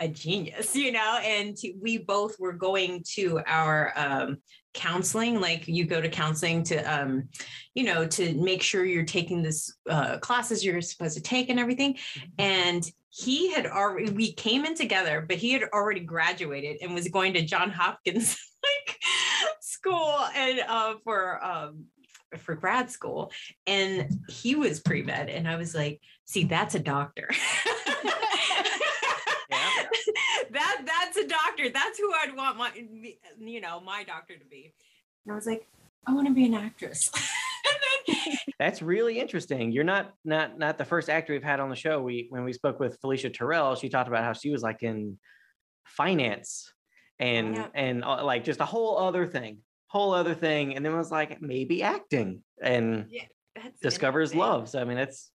a 0.00 0.08
genius 0.08 0.74
you 0.74 0.90
know 0.90 1.18
and 1.22 1.56
to- 1.58 1.74
we 1.80 1.98
both 1.98 2.34
were 2.40 2.54
going 2.54 3.04
to 3.14 3.40
our 3.46 3.92
um 3.96 4.38
counseling 4.72 5.40
like 5.40 5.66
you 5.66 5.84
go 5.84 6.00
to 6.00 6.08
counseling 6.08 6.62
to 6.62 6.76
um 6.82 7.28
you 7.74 7.84
know 7.84 8.06
to 8.06 8.34
make 8.34 8.62
sure 8.62 8.84
you're 8.84 9.04
taking 9.04 9.42
this 9.42 9.74
uh 9.88 10.18
classes 10.18 10.64
you're 10.64 10.80
supposed 10.80 11.16
to 11.16 11.22
take 11.22 11.48
and 11.48 11.58
everything. 11.58 11.96
And 12.38 12.84
he 13.08 13.52
had 13.52 13.66
already 13.66 14.10
we 14.10 14.32
came 14.32 14.64
in 14.64 14.74
together 14.74 15.24
but 15.26 15.36
he 15.36 15.52
had 15.52 15.64
already 15.72 16.00
graduated 16.00 16.76
and 16.80 16.94
was 16.94 17.08
going 17.08 17.34
to 17.34 17.44
john 17.44 17.68
hopkins 17.70 18.38
like 18.62 18.98
school 19.60 20.16
and 20.36 20.60
uh 20.60 20.94
for 21.02 21.44
um 21.44 21.86
for 22.38 22.54
grad 22.54 22.88
school. 22.90 23.32
And 23.66 24.20
he 24.28 24.54
was 24.54 24.78
pre-med 24.80 25.28
and 25.28 25.48
i 25.48 25.56
was 25.56 25.74
like 25.74 26.00
see 26.24 26.44
that's 26.44 26.76
a 26.76 26.80
doctor. 26.80 27.28
that 30.52 30.82
that's 30.84 31.16
a 31.16 31.26
doctor 31.26 31.68
that's 31.70 31.98
who 31.98 32.12
i'd 32.22 32.36
want 32.36 32.56
my 32.56 32.70
you 33.38 33.60
know 33.60 33.80
my 33.80 34.04
doctor 34.04 34.36
to 34.36 34.44
be 34.46 34.72
and 35.24 35.32
i 35.32 35.36
was 35.36 35.46
like 35.46 35.66
i 36.06 36.12
want 36.14 36.26
to 36.26 36.34
be 36.34 36.46
an 36.46 36.54
actress 36.54 37.10
That's 38.58 38.82
really 38.82 39.18
interesting. 39.18 39.72
You're 39.72 39.84
not 39.84 40.12
not 40.24 40.58
not 40.58 40.76
the 40.76 40.84
first 40.84 41.08
actor 41.08 41.32
we've 41.32 41.42
had 41.42 41.60
on 41.60 41.70
the 41.70 41.76
show. 41.76 42.02
We 42.02 42.26
when 42.28 42.44
we 42.44 42.52
spoke 42.52 42.78
with 42.78 42.98
Felicia 43.00 43.30
Terrell, 43.30 43.74
she 43.74 43.88
talked 43.88 44.08
about 44.08 44.24
how 44.24 44.32
she 44.34 44.50
was 44.50 44.62
like 44.62 44.82
in 44.82 45.18
finance 45.86 46.72
and 47.18 47.56
Yeah. 47.56 47.68
and 47.74 48.04
uh, 48.04 48.24
like 48.24 48.44
just 48.44 48.60
a 48.60 48.64
whole 48.66 48.98
other 48.98 49.26
thing, 49.26 49.58
whole 49.86 50.12
other 50.12 50.34
thing, 50.34 50.76
and 50.76 50.84
then 50.84 50.94
was 50.96 51.10
like 51.10 51.40
maybe 51.40 51.82
acting 51.82 52.42
and 52.62 53.06
that's 53.54 53.80
discovers 53.80 54.34
love. 54.34 54.68
So 54.68 54.80
I 54.80 54.84
mean, 54.84 54.96
that's 54.96 55.30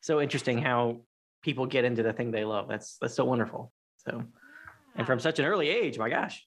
so 0.00 0.20
interesting 0.20 0.58
how 0.58 1.00
people 1.42 1.66
get 1.66 1.84
into 1.84 2.02
the 2.02 2.12
thing 2.12 2.30
they 2.30 2.44
love. 2.44 2.68
That's 2.68 2.96
that's 3.00 3.14
so 3.14 3.24
wonderful. 3.24 3.72
So 4.06 4.22
and 4.98 5.06
from 5.06 5.18
such 5.20 5.38
an 5.38 5.46
early 5.46 5.68
age, 5.70 5.98
my 5.98 6.10
gosh. 6.10 6.44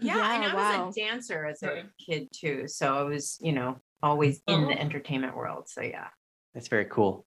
yeah, 0.00 0.34
and 0.34 0.44
i 0.44 0.54
wow. 0.54 0.86
was 0.86 0.96
a 0.96 1.00
dancer 1.00 1.44
as 1.46 1.62
a 1.62 1.84
kid 2.04 2.26
too 2.32 2.66
so 2.66 2.96
i 2.96 3.02
was 3.02 3.38
you 3.40 3.52
know 3.52 3.76
always 4.02 4.42
in 4.48 4.66
the 4.66 4.80
entertainment 4.80 5.36
world 5.36 5.68
so 5.68 5.80
yeah 5.82 6.08
That's 6.52 6.68
very 6.68 6.86
cool. 6.86 7.26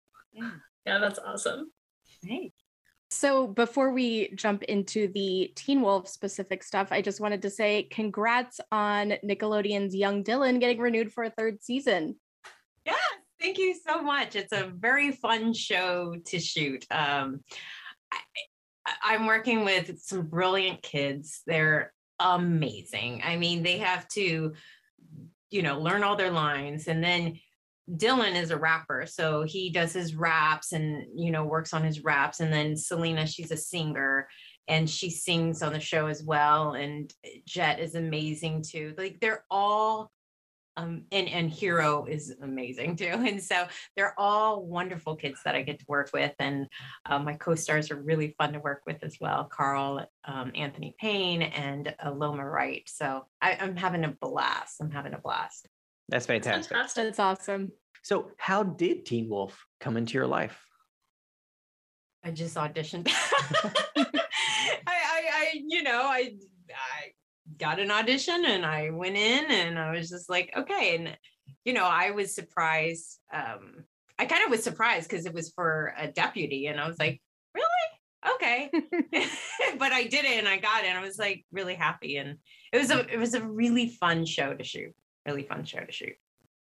Yeah, 0.85 0.99
that's 0.99 1.19
awesome. 1.19 1.71
hey 2.23 2.51
So 3.09 3.47
before 3.47 3.91
we 3.93 4.29
jump 4.35 4.63
into 4.63 5.07
the 5.13 5.51
Teen 5.55 5.81
Wolf 5.81 6.07
specific 6.09 6.61
stuff, 6.61 6.89
I 6.91 7.01
just 7.01 7.21
wanted 7.21 7.41
to 7.43 7.49
say 7.49 7.83
congrats 7.89 8.59
on 8.71 9.13
Nickelodeon's 9.23 9.95
Young 9.95 10.23
Dylan 10.25 10.59
getting 10.59 10.79
renewed 10.79 11.11
for 11.13 11.23
a 11.23 11.29
third 11.29 11.63
season. 11.63 12.17
Yes, 12.85 12.99
thank 13.39 13.57
you 13.57 13.73
so 13.87 14.01
much. 14.01 14.35
It's 14.35 14.51
a 14.53 14.71
very 14.75 15.11
fun 15.13 15.53
show 15.53 16.15
to 16.25 16.37
shoot. 16.39 16.85
Um, 16.91 17.41
I, 18.11 18.17
I- 18.17 18.46
I'm 19.03 19.25
working 19.25 19.65
with 19.65 19.99
some 20.01 20.27
brilliant 20.27 20.81
kids. 20.81 21.41
They're 21.45 21.93
amazing. 22.19 23.21
I 23.23 23.37
mean, 23.37 23.63
they 23.63 23.77
have 23.79 24.07
to, 24.09 24.53
you 25.49 25.61
know, 25.61 25.79
learn 25.79 26.03
all 26.03 26.15
their 26.15 26.31
lines, 26.31 26.87
and 26.87 27.03
then 27.03 27.39
Dylan 27.89 28.35
is 28.35 28.51
a 28.51 28.57
rapper, 28.57 29.05
so 29.05 29.43
he 29.43 29.69
does 29.69 29.93
his 29.93 30.13
raps 30.13 30.73
and 30.73 31.05
you 31.15 31.31
know 31.31 31.45
works 31.45 31.73
on 31.73 31.83
his 31.83 32.03
raps. 32.03 32.41
And 32.41 32.51
then 32.51 32.75
Selena, 32.75 33.25
she's 33.25 33.51
a 33.51 33.57
singer 33.57 34.27
and 34.67 34.89
she 34.89 35.09
sings 35.09 35.63
on 35.63 35.71
the 35.71 35.79
show 35.79 36.07
as 36.07 36.21
well. 36.21 36.73
And 36.73 37.13
Jet 37.45 37.79
is 37.79 37.95
amazing 37.95 38.63
too. 38.63 38.93
Like 38.97 39.19
they're 39.21 39.45
all 39.49 40.11
um, 40.77 41.03
and 41.11 41.27
and 41.27 41.49
Hero 41.49 42.05
is 42.05 42.33
amazing 42.41 42.95
too. 42.95 43.05
And 43.27 43.43
so 43.43 43.67
they're 43.95 44.17
all 44.17 44.63
wonderful 44.63 45.15
kids 45.15 45.41
that 45.43 45.55
I 45.55 45.63
get 45.63 45.79
to 45.79 45.85
work 45.87 46.11
with, 46.13 46.33
and 46.39 46.67
uh, 47.05 47.19
my 47.19 47.33
co-stars 47.33 47.91
are 47.91 48.01
really 48.01 48.35
fun 48.37 48.53
to 48.53 48.59
work 48.59 48.83
with 48.85 49.03
as 49.03 49.17
well. 49.19 49.43
Carl, 49.45 50.07
um, 50.25 50.51
Anthony 50.55 50.95
Payne, 50.99 51.41
and 51.41 51.93
uh, 52.03 52.11
Loma 52.11 52.47
Wright. 52.47 52.83
So 52.87 53.25
I, 53.41 53.57
I'm 53.59 53.75
having 53.75 54.05
a 54.05 54.15
blast. 54.21 54.77
I'm 54.79 54.91
having 54.91 55.13
a 55.13 55.19
blast. 55.19 55.67
That's 56.09 56.25
fantastic. 56.25 56.71
Fantastic. 56.71 57.03
That's 57.03 57.19
awesome. 57.19 57.71
So 58.03 58.31
how 58.37 58.63
did 58.63 59.05
Teen 59.05 59.27
Wolf 59.27 59.65
come 59.81 59.97
into 59.97 60.13
your 60.13 60.27
life? 60.27 60.63
I 62.23 62.31
just 62.31 62.55
auditioned. 62.55 63.09
I, 63.97 64.05
I, 64.87 65.23
I, 65.33 65.63
you 65.67 65.83
know, 65.83 66.03
I, 66.03 66.35
I 66.35 66.56
got 67.57 67.79
an 67.79 67.91
audition 67.91 68.45
and 68.45 68.65
I 68.65 68.89
went 68.89 69.15
in 69.15 69.45
and 69.51 69.79
I 69.79 69.91
was 69.91 70.09
just 70.09 70.29
like, 70.29 70.51
okay. 70.55 70.95
And, 70.95 71.17
you 71.65 71.73
know, 71.73 71.85
I 71.85 72.11
was 72.11 72.35
surprised. 72.35 73.19
Um, 73.33 73.85
I 74.19 74.25
kind 74.25 74.43
of 74.43 74.49
was 74.49 74.63
surprised 74.63 75.09
because 75.09 75.25
it 75.25 75.33
was 75.33 75.51
for 75.51 75.93
a 75.97 76.07
deputy 76.07 76.67
and 76.67 76.79
I 76.79 76.87
was 76.87 76.99
like, 76.99 77.21
really? 77.53 78.35
Okay. 78.35 78.69
but 79.77 79.91
I 79.91 80.03
did 80.03 80.25
it 80.25 80.37
and 80.37 80.47
I 80.47 80.57
got 80.57 80.83
it 80.83 80.87
and 80.87 80.97
I 80.97 81.01
was 81.01 81.17
like 81.17 81.45
really 81.51 81.75
happy. 81.75 82.17
And 82.17 82.37
it 82.73 82.77
was 82.77 82.91
a, 82.91 83.05
it 83.11 83.19
was 83.19 83.33
a 83.33 83.45
really 83.45 83.89
fun 83.89 84.25
show 84.25 84.53
to 84.53 84.63
shoot. 84.63 84.93
Really 85.25 85.43
fun 85.43 85.65
show 85.65 85.81
to 85.81 85.91
shoot. 85.91 86.15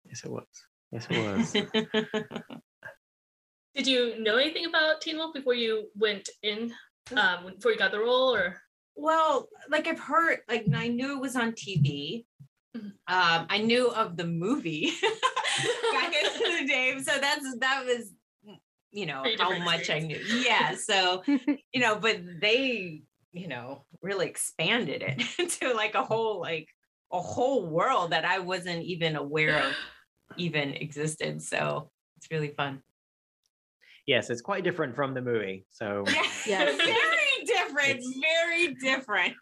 Yes, 0.06 0.24
it 0.24 0.30
was. 0.30 0.46
Yes, 0.90 1.06
it 1.10 1.92
was. 1.92 2.12
Did 3.74 3.86
you 3.88 4.22
know 4.22 4.36
anything 4.36 4.66
about 4.66 5.00
Teen 5.00 5.16
Wolf 5.16 5.34
before 5.34 5.54
you 5.54 5.88
went 5.96 6.28
in? 6.42 6.72
Um, 7.16 7.52
before 7.54 7.72
you 7.72 7.78
got 7.78 7.90
the 7.90 7.98
role, 7.98 8.34
or 8.34 8.56
Well, 8.96 9.48
like 9.68 9.86
I've 9.86 10.00
heard, 10.00 10.38
like 10.48 10.66
I 10.74 10.88
knew 10.88 11.16
it 11.16 11.20
was 11.20 11.36
on 11.36 11.52
TV. 11.52 12.26
Mhm. 12.76 12.92
Um, 13.06 13.46
I 13.48 13.58
knew 13.58 13.88
of 13.90 14.16
the 14.16 14.26
movie 14.26 14.90
back 15.92 16.12
in 16.14 16.24
the 16.24 16.66
day, 16.66 16.96
so 17.02 17.18
that's 17.20 17.56
that 17.58 17.84
was 17.84 18.12
you 18.94 19.06
know, 19.06 19.24
Very 19.24 19.36
how 19.36 19.58
much 19.58 19.90
I 19.90 19.98
knew. 19.98 20.16
Yeah. 20.16 20.76
So, 20.76 21.24
you 21.26 21.80
know, 21.80 21.96
but 21.96 22.20
they, 22.40 23.02
you 23.32 23.48
know, 23.48 23.84
really 24.00 24.28
expanded 24.28 25.02
it 25.02 25.20
into 25.38 25.74
like 25.74 25.96
a 25.96 26.04
whole, 26.04 26.40
like 26.40 26.68
a 27.12 27.20
whole 27.20 27.66
world 27.66 28.12
that 28.12 28.24
I 28.24 28.38
wasn't 28.38 28.84
even 28.84 29.16
aware 29.16 29.58
of 29.58 29.74
even 30.38 30.74
existed. 30.74 31.42
So 31.42 31.90
it's 32.16 32.28
really 32.30 32.54
fun. 32.56 32.82
Yes, 34.06 34.30
it's 34.30 34.42
quite 34.42 34.62
different 34.62 34.94
from 34.94 35.12
the 35.12 35.22
movie. 35.22 35.66
So, 35.70 36.04
Yes. 36.46 36.76
very 36.76 36.76
different. 37.74 37.98
It's- 38.00 38.20
very 38.20 38.74
different. 38.74 39.34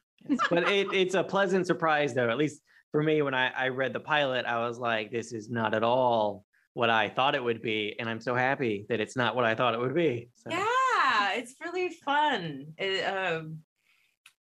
but 0.50 0.68
it, 0.70 0.92
it's 0.92 1.14
a 1.14 1.22
pleasant 1.24 1.66
surprise, 1.66 2.14
though. 2.14 2.28
At 2.30 2.38
least 2.38 2.60
for 2.92 3.02
me, 3.02 3.22
when 3.22 3.34
I, 3.34 3.48
I 3.50 3.68
read 3.68 3.92
the 3.92 4.00
pilot, 4.00 4.46
I 4.46 4.66
was 4.66 4.78
like, 4.78 5.10
this 5.10 5.32
is 5.32 5.50
not 5.50 5.74
at 5.74 5.82
all 5.82 6.44
what 6.74 6.90
I 6.90 7.08
thought 7.08 7.34
it 7.34 7.42
would 7.42 7.60
be. 7.60 7.96
And 7.98 8.08
I'm 8.08 8.20
so 8.20 8.34
happy 8.34 8.86
that 8.88 9.00
it's 9.00 9.16
not 9.16 9.34
what 9.36 9.44
I 9.44 9.54
thought 9.54 9.74
it 9.74 9.80
would 9.80 9.94
be. 9.94 10.28
So, 10.36 10.50
Yeah, 10.50 11.32
it's 11.34 11.54
really 11.62 11.90
fun. 12.04 12.66
It, 12.78 13.02
um, 13.04 13.58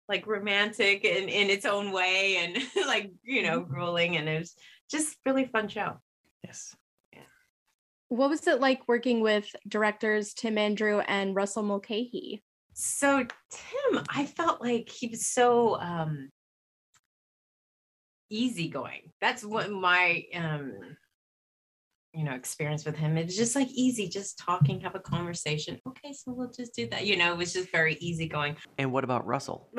like 0.08 0.28
romantic 0.28 1.04
in, 1.06 1.30
in 1.30 1.50
its 1.50 1.66
own 1.66 1.92
way 1.92 2.38
and 2.38 2.58
like, 2.88 3.12
you 3.24 3.42
know, 3.44 3.62
grueling. 3.62 4.18
And 4.18 4.30
it 4.30 4.40
was 4.40 4.56
just 4.90 5.18
really 5.26 5.46
fun 5.46 5.68
show. 5.68 5.94
yes. 6.44 6.76
Yeah. 7.14 7.20
What 8.10 8.30
was 8.30 8.46
it 8.48 8.60
like 8.60 8.88
working 8.88 9.22
with 9.22 9.48
directors 9.68 10.34
Tim 10.34 10.58
Andrew 10.58 11.00
and 11.00 11.36
Russell 11.36 11.64
Mulcahy? 11.64 12.44
So 12.74 13.26
Tim, 13.50 14.04
I 14.10 14.26
felt 14.26 14.62
like 14.62 14.90
he 14.90 15.08
was 15.08 15.28
so 15.28 15.80
um 15.80 16.30
easygoing. 18.30 19.12
That's 19.20 19.44
what 19.44 19.70
my 19.70 20.24
um 20.34 20.98
you 22.14 22.24
know 22.24 22.34
experience 22.34 22.86
with 22.86 22.96
him. 22.96 23.18
It 23.18 23.26
was 23.26 23.38
just 23.38 23.56
like 23.56 23.70
easy, 23.70 24.08
just 24.08 24.38
talking, 24.38 24.80
have 24.82 24.96
a 24.96 25.00
conversation. 25.00 25.80
Okay, 25.88 26.14
so 26.14 26.32
we'll 26.32 26.52
just 26.52 26.76
do 26.76 26.88
that. 26.90 27.06
You 27.06 27.18
know, 27.18 27.32
it 27.32 27.38
was 27.38 27.54
just 27.54 27.72
very 27.72 27.96
easygoing. 27.96 28.58
And 28.78 28.92
what 28.92 29.04
about 29.04 29.26
Russell? 29.26 29.70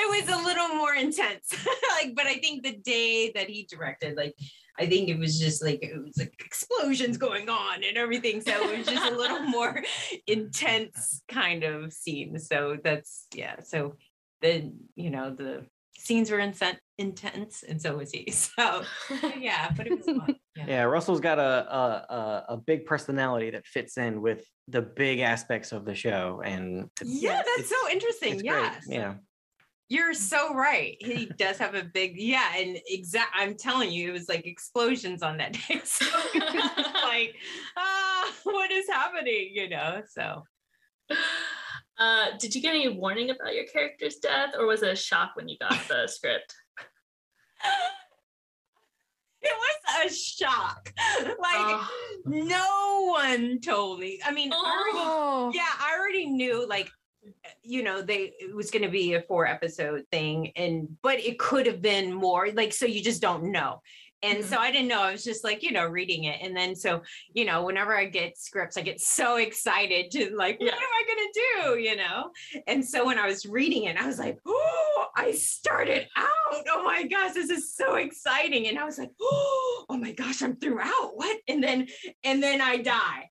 It 0.00 0.26
was 0.26 0.34
a 0.34 0.42
little 0.42 0.68
more 0.68 0.94
intense. 0.94 1.52
like, 2.00 2.14
but 2.14 2.26
I 2.26 2.34
think 2.34 2.62
the 2.62 2.76
day 2.76 3.30
that 3.34 3.50
he 3.50 3.66
directed, 3.68 4.16
like 4.16 4.34
I 4.78 4.86
think 4.86 5.08
it 5.08 5.18
was 5.18 5.38
just 5.38 5.62
like 5.62 5.80
it 5.82 6.02
was 6.02 6.16
like 6.16 6.34
explosions 6.44 7.16
going 7.18 7.48
on 7.48 7.82
and 7.84 7.96
everything. 7.96 8.40
So 8.40 8.52
it 8.52 8.78
was 8.78 8.86
just 8.86 9.10
a 9.10 9.14
little 9.14 9.40
more 9.42 9.82
intense 10.26 11.22
kind 11.28 11.64
of 11.64 11.92
scene. 11.92 12.38
So 12.38 12.78
that's 12.82 13.26
yeah. 13.34 13.56
So 13.60 13.96
then 14.40 14.78
you 14.94 15.10
know 15.10 15.34
the 15.34 15.66
scenes 15.98 16.30
were 16.30 16.38
insen- 16.38 16.78
intense, 16.96 17.62
and 17.68 17.80
so 17.82 17.96
was 17.96 18.10
he. 18.12 18.30
So 18.32 18.84
yeah, 19.38 19.70
but 19.76 19.86
it 19.86 19.96
was 19.98 20.06
fun. 20.06 20.36
Yeah. 20.56 20.64
Yeah, 20.66 20.82
Russell's 20.84 21.20
got 21.20 21.38
a, 21.38 21.42
a 21.72 22.14
a 22.14 22.44
a 22.54 22.56
big 22.56 22.84
personality 22.86 23.50
that 23.50 23.64
fits 23.66 23.96
in 23.96 24.20
with 24.22 24.44
the 24.66 24.82
big 24.82 25.20
aspects 25.20 25.70
of 25.72 25.84
the 25.84 25.94
show, 25.94 26.42
and 26.44 26.90
it's, 27.00 27.22
Yeah, 27.22 27.36
that's 27.36 27.48
it's- 27.60 27.68
so 27.68 27.90
interesting. 27.90 28.32
it's 28.34 28.42
great. 28.42 28.52
Yes. 28.62 28.84
Yeah. 28.88 29.14
You're 29.90 30.12
so 30.14 30.54
right. 30.54 30.96
He 31.00 31.24
does 31.38 31.56
have 31.58 31.74
a 31.74 31.82
big, 31.82 32.18
yeah, 32.18 32.50
and 32.56 32.78
exact. 32.88 33.30
I'm 33.34 33.54
telling 33.56 33.90
you, 33.90 34.10
it 34.10 34.12
was 34.12 34.28
like 34.28 34.46
explosions 34.46 35.22
on 35.22 35.38
that 35.38 35.52
day. 35.68 35.80
So 35.84 36.04
like, 37.04 37.34
ah, 37.76 38.32
what 38.44 38.70
is 38.70 38.86
happening? 38.88 39.50
You 39.54 39.68
know. 39.70 40.02
So 40.06 40.42
Uh, 41.98 42.26
did 42.38 42.54
you 42.54 42.62
get 42.62 42.74
any 42.74 42.88
warning 42.88 43.30
about 43.30 43.54
your 43.54 43.64
character's 43.64 44.16
death, 44.16 44.50
or 44.58 44.66
was 44.66 44.82
it 44.82 44.92
a 44.92 44.96
shock 44.96 45.32
when 45.34 45.48
you 45.48 45.56
got 45.58 45.76
the 45.88 46.06
script? 46.10 46.54
it 49.42 49.52
was 49.52 50.06
a 50.10 50.14
shock. 50.14 50.92
Like 51.26 51.36
Oh. 51.40 51.90
no 52.24 53.06
one 53.10 53.60
told 53.60 54.00
me. 54.00 54.20
I 54.24 54.32
mean, 54.32 54.52
I 54.52 54.56
already 54.56 54.98
Oh, 55.00 55.52
yeah 55.54 55.62
i 55.80 55.96
already 55.98 56.26
knew 56.26 56.66
like 56.68 56.90
you 57.62 57.82
know 57.82 58.00
they 58.02 58.32
it 58.38 58.54
was 58.54 58.70
going 58.70 58.82
to 58.82 58.88
be 58.90 59.14
a 59.14 59.22
four 59.22 59.46
episode 59.46 60.04
thing 60.10 60.50
and 60.56 60.88
but 61.02 61.18
it 61.20 61.38
could 61.38 61.66
have 61.66 61.82
been 61.82 62.12
more 62.12 62.48
like 62.52 62.72
so 62.72 62.86
you 62.86 63.02
just 63.02 63.20
don't 63.22 63.44
know 63.52 63.82
and 64.22 64.38
mm-hmm. 64.38 64.48
so 64.48 64.58
i 64.58 64.70
didn't 64.70 64.88
know 64.88 65.02
i 65.02 65.12
was 65.12 65.24
just 65.24 65.44
like 65.44 65.62
you 65.62 65.72
know 65.72 65.86
reading 65.86 66.24
it. 66.24 66.40
And 66.42 66.56
then 66.56 66.74
so 66.74 67.02
you 67.32 67.44
know 67.44 67.64
whenever 67.64 67.96
i 67.96 68.04
get 68.04 68.36
scripts 68.38 68.76
i 68.76 68.82
get 68.82 69.00
so 69.00 69.36
excited 69.36 70.10
to 70.12 70.34
like 70.36 70.58
what 70.60 70.72
am 70.72 70.78
i 70.78 71.02
going 71.06 71.18
to 71.18 71.40
do? 71.40 71.78
You 71.78 71.96
know? 71.96 72.30
And 72.66 72.84
so 72.84 73.06
when 73.06 73.18
i 73.18 73.26
was 73.26 73.46
reading 73.46 73.84
it 73.84 73.96
i 73.96 74.06
was 74.06 74.18
like 74.18 74.38
oh 74.46 75.06
i 75.16 75.32
started 75.32 76.06
out. 76.16 76.64
Oh 76.70 76.82
my 76.84 77.04
gosh 77.04 77.34
this 77.34 77.50
is 77.50 77.74
so 77.74 77.94
exciting. 77.96 78.68
And 78.68 78.78
i 78.78 78.84
was 78.84 78.98
like 78.98 79.10
oh, 79.20 79.84
oh 79.88 79.96
my 79.96 80.12
gosh 80.12 80.42
i'm 80.42 80.56
throughout. 80.56 81.12
What? 81.14 81.38
And 81.48 81.62
then 81.62 81.86
and 82.24 82.42
then 82.42 82.60
i 82.60 82.78
die. 82.78 83.30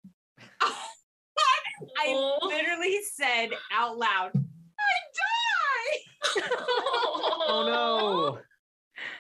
I 0.62 2.08
Oh. 2.10 2.40
literally 2.48 2.98
said 3.14 3.50
out 3.72 3.98
loud, 3.98 4.32
I 4.36 4.98
die. 5.20 6.48
Oh 7.50 8.40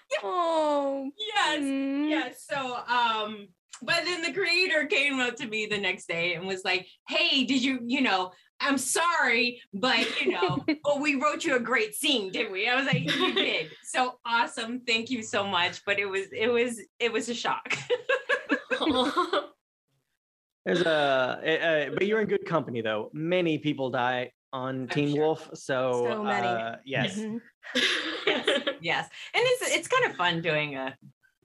oh, 0.24 1.10
Yes. 1.18 1.60
mm. 1.60 2.10
Yes. 2.10 2.46
So 2.50 2.78
um, 2.88 3.48
but 3.82 4.04
then 4.06 4.22
the 4.22 4.34
creator 4.34 4.86
came 4.86 5.20
up 5.20 5.36
to 5.36 5.48
me 5.48 5.66
the 5.66 5.78
next 5.78 6.08
day 6.08 6.34
and 6.34 6.48
was 6.48 6.64
like, 6.66 6.88
Hey, 7.08 7.44
did 7.44 7.64
you, 7.64 7.80
you 7.86 8.02
know, 8.02 8.32
I'm 8.60 8.78
sorry, 8.78 9.62
but 9.74 10.20
you 10.20 10.32
know, 10.32 10.64
well, 10.86 11.00
we 11.00 11.16
wrote 11.16 11.46
you 11.46 11.56
a 11.56 11.60
great 11.60 11.94
scene, 11.94 12.32
didn't 12.32 12.52
we? 12.52 12.68
I 12.68 12.76
was 12.76 12.86
like, 12.86 13.04
you 13.04 13.34
did. 13.34 13.72
So 13.84 14.20
awesome. 14.26 14.82
Thank 14.86 15.10
you 15.10 15.24
so 15.24 15.48
much. 15.48 15.84
But 15.86 15.98
it 15.98 16.06
was, 16.06 16.28
it 16.32 16.50
was, 16.50 16.80
it 17.00 17.12
was 17.12 17.30
a 17.30 17.34
shock. 17.34 17.76
There's 20.66 20.82
a, 20.82 21.40
eh, 21.42 21.56
eh, 21.56 21.90
but 21.94 22.06
you're 22.06 22.20
in 22.20 22.28
good 22.28 22.46
company 22.46 22.82
though. 22.82 23.10
Many 23.14 23.60
people 23.60 23.90
die 23.90 24.32
on 24.58 24.88
Teen 24.88 25.14
sure. 25.16 25.26
Wolf, 25.26 25.50
so, 25.54 26.06
So 26.10 26.24
many. 26.24 26.48
uh, 26.48 26.76
yes. 26.86 27.18
Mhm. 27.20 27.40
yes. 28.82 29.10
And 29.34 29.44
it's 29.46 29.76
it's 29.76 29.88
kind 29.88 30.06
of 30.10 30.16
fun 30.16 30.42
doing 30.42 30.76
a, 30.76 30.96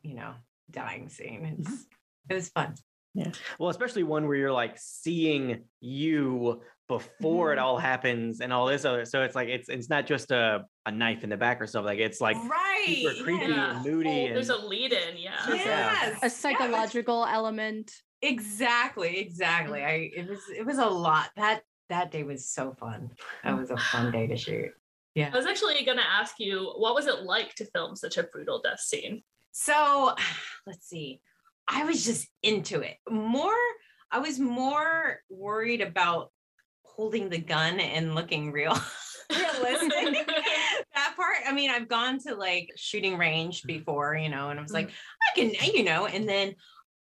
you 0.03 0.15
know, 0.15 0.35
dying 0.71 1.09
scene. 1.09 1.57
It's 1.59 1.87
it 2.31 2.35
was 2.35 2.49
fun. 2.49 2.75
Yeah. 3.15 3.33
Well, 3.59 3.69
especially 3.71 4.05
one 4.05 4.27
where 4.27 4.37
you're 4.37 4.53
like 4.53 4.77
seeing 4.79 5.65
you 5.81 6.63
before 6.89 7.53
it 7.53 7.59
Mhm. 7.59 7.63
all 7.63 7.79
happens 7.79 8.41
and 8.41 8.53
all 8.53 8.67
this 8.67 8.85
other. 8.85 9.05
So 9.05 9.23
it's 9.23 9.35
like 9.35 9.49
it's 9.49 9.69
it's 9.69 9.91
not 9.91 10.07
just 10.07 10.31
a, 10.31 10.65
a 10.87 10.93
knife 10.93 11.25
in 11.25 11.31
the 11.31 11.37
back 11.37 11.61
or 11.61 11.67
something. 11.67 11.87
Like 11.87 11.99
it's 11.99 12.21
like 12.21 12.37
right. 12.37 12.99
super 13.03 13.25
creepy 13.25 13.47
Yeah. 13.53 13.77
and 13.77 13.85
moody. 13.85 14.09
Oh, 14.09 14.27
and 14.27 14.37
there's 14.37 14.49
a 14.51 14.57
lead 14.57 14.93
in, 14.93 15.17
yeah. 15.19 15.37
Yeah. 15.49 15.55
Yes. 15.57 16.19
a 16.23 16.31
psychological 16.31 17.27
element. 17.27 17.91
Exactly, 18.23 19.19
exactly. 19.19 19.83
I 19.83 20.11
it 20.17 20.29
was 20.29 20.41
it 20.57 20.65
was 20.65 20.79
a 20.79 20.87
lot. 20.87 21.31
That 21.37 21.63
that 21.93 22.11
day 22.11 22.23
was 22.23 22.49
so 22.49 22.75
fun. 22.81 23.11
That 23.45 23.59
was 23.59 23.71
a 23.71 23.77
fun 23.77 24.11
day 24.11 24.27
to 24.27 24.37
shoot. 24.45 24.71
Yeah. 25.15 25.31
I 25.33 25.37
was 25.37 25.47
actually 25.47 25.85
going 25.85 25.99
to 25.99 26.11
ask 26.11 26.37
you, 26.39 26.73
what 26.77 26.95
was 26.95 27.07
it 27.07 27.23
like 27.23 27.55
to 27.57 27.67
film 27.67 27.95
such 27.97 28.17
a 28.17 28.23
brutal 28.23 28.61
death 28.63 28.81
scene? 28.81 29.23
So 29.53 30.15
let's 30.67 30.89
see. 30.89 31.21
I 31.69 31.85
was 31.85 32.05
just 32.05 32.29
into 32.43 32.81
it. 32.81 32.97
More 33.09 33.55
I 34.11 34.19
was 34.19 34.39
more 34.39 35.21
worried 35.31 35.81
about 35.81 36.31
holding 36.85 37.31
the 37.31 37.39
gun 37.39 37.81
and 37.81 38.15
looking 38.15 38.53
real 38.53 38.79
realistic. 39.31 40.27
that 40.95 41.15
part. 41.17 41.37
I 41.47 41.53
mean, 41.53 41.71
I've 41.71 41.89
gone 41.89 42.19
to 42.27 42.35
like 42.35 42.71
shooting 42.77 43.17
range 43.17 43.63
mm. 43.63 43.69
before, 43.69 44.15
you 44.15 44.29
know, 44.29 44.51
and 44.51 44.59
I 44.59 44.63
was 44.63 44.73
mm. 44.73 44.75
like, 44.75 44.91
I 44.91 45.35
can, 45.35 45.75
you 45.75 45.85
know, 45.85 46.07
and 46.07 46.29
then 46.29 46.55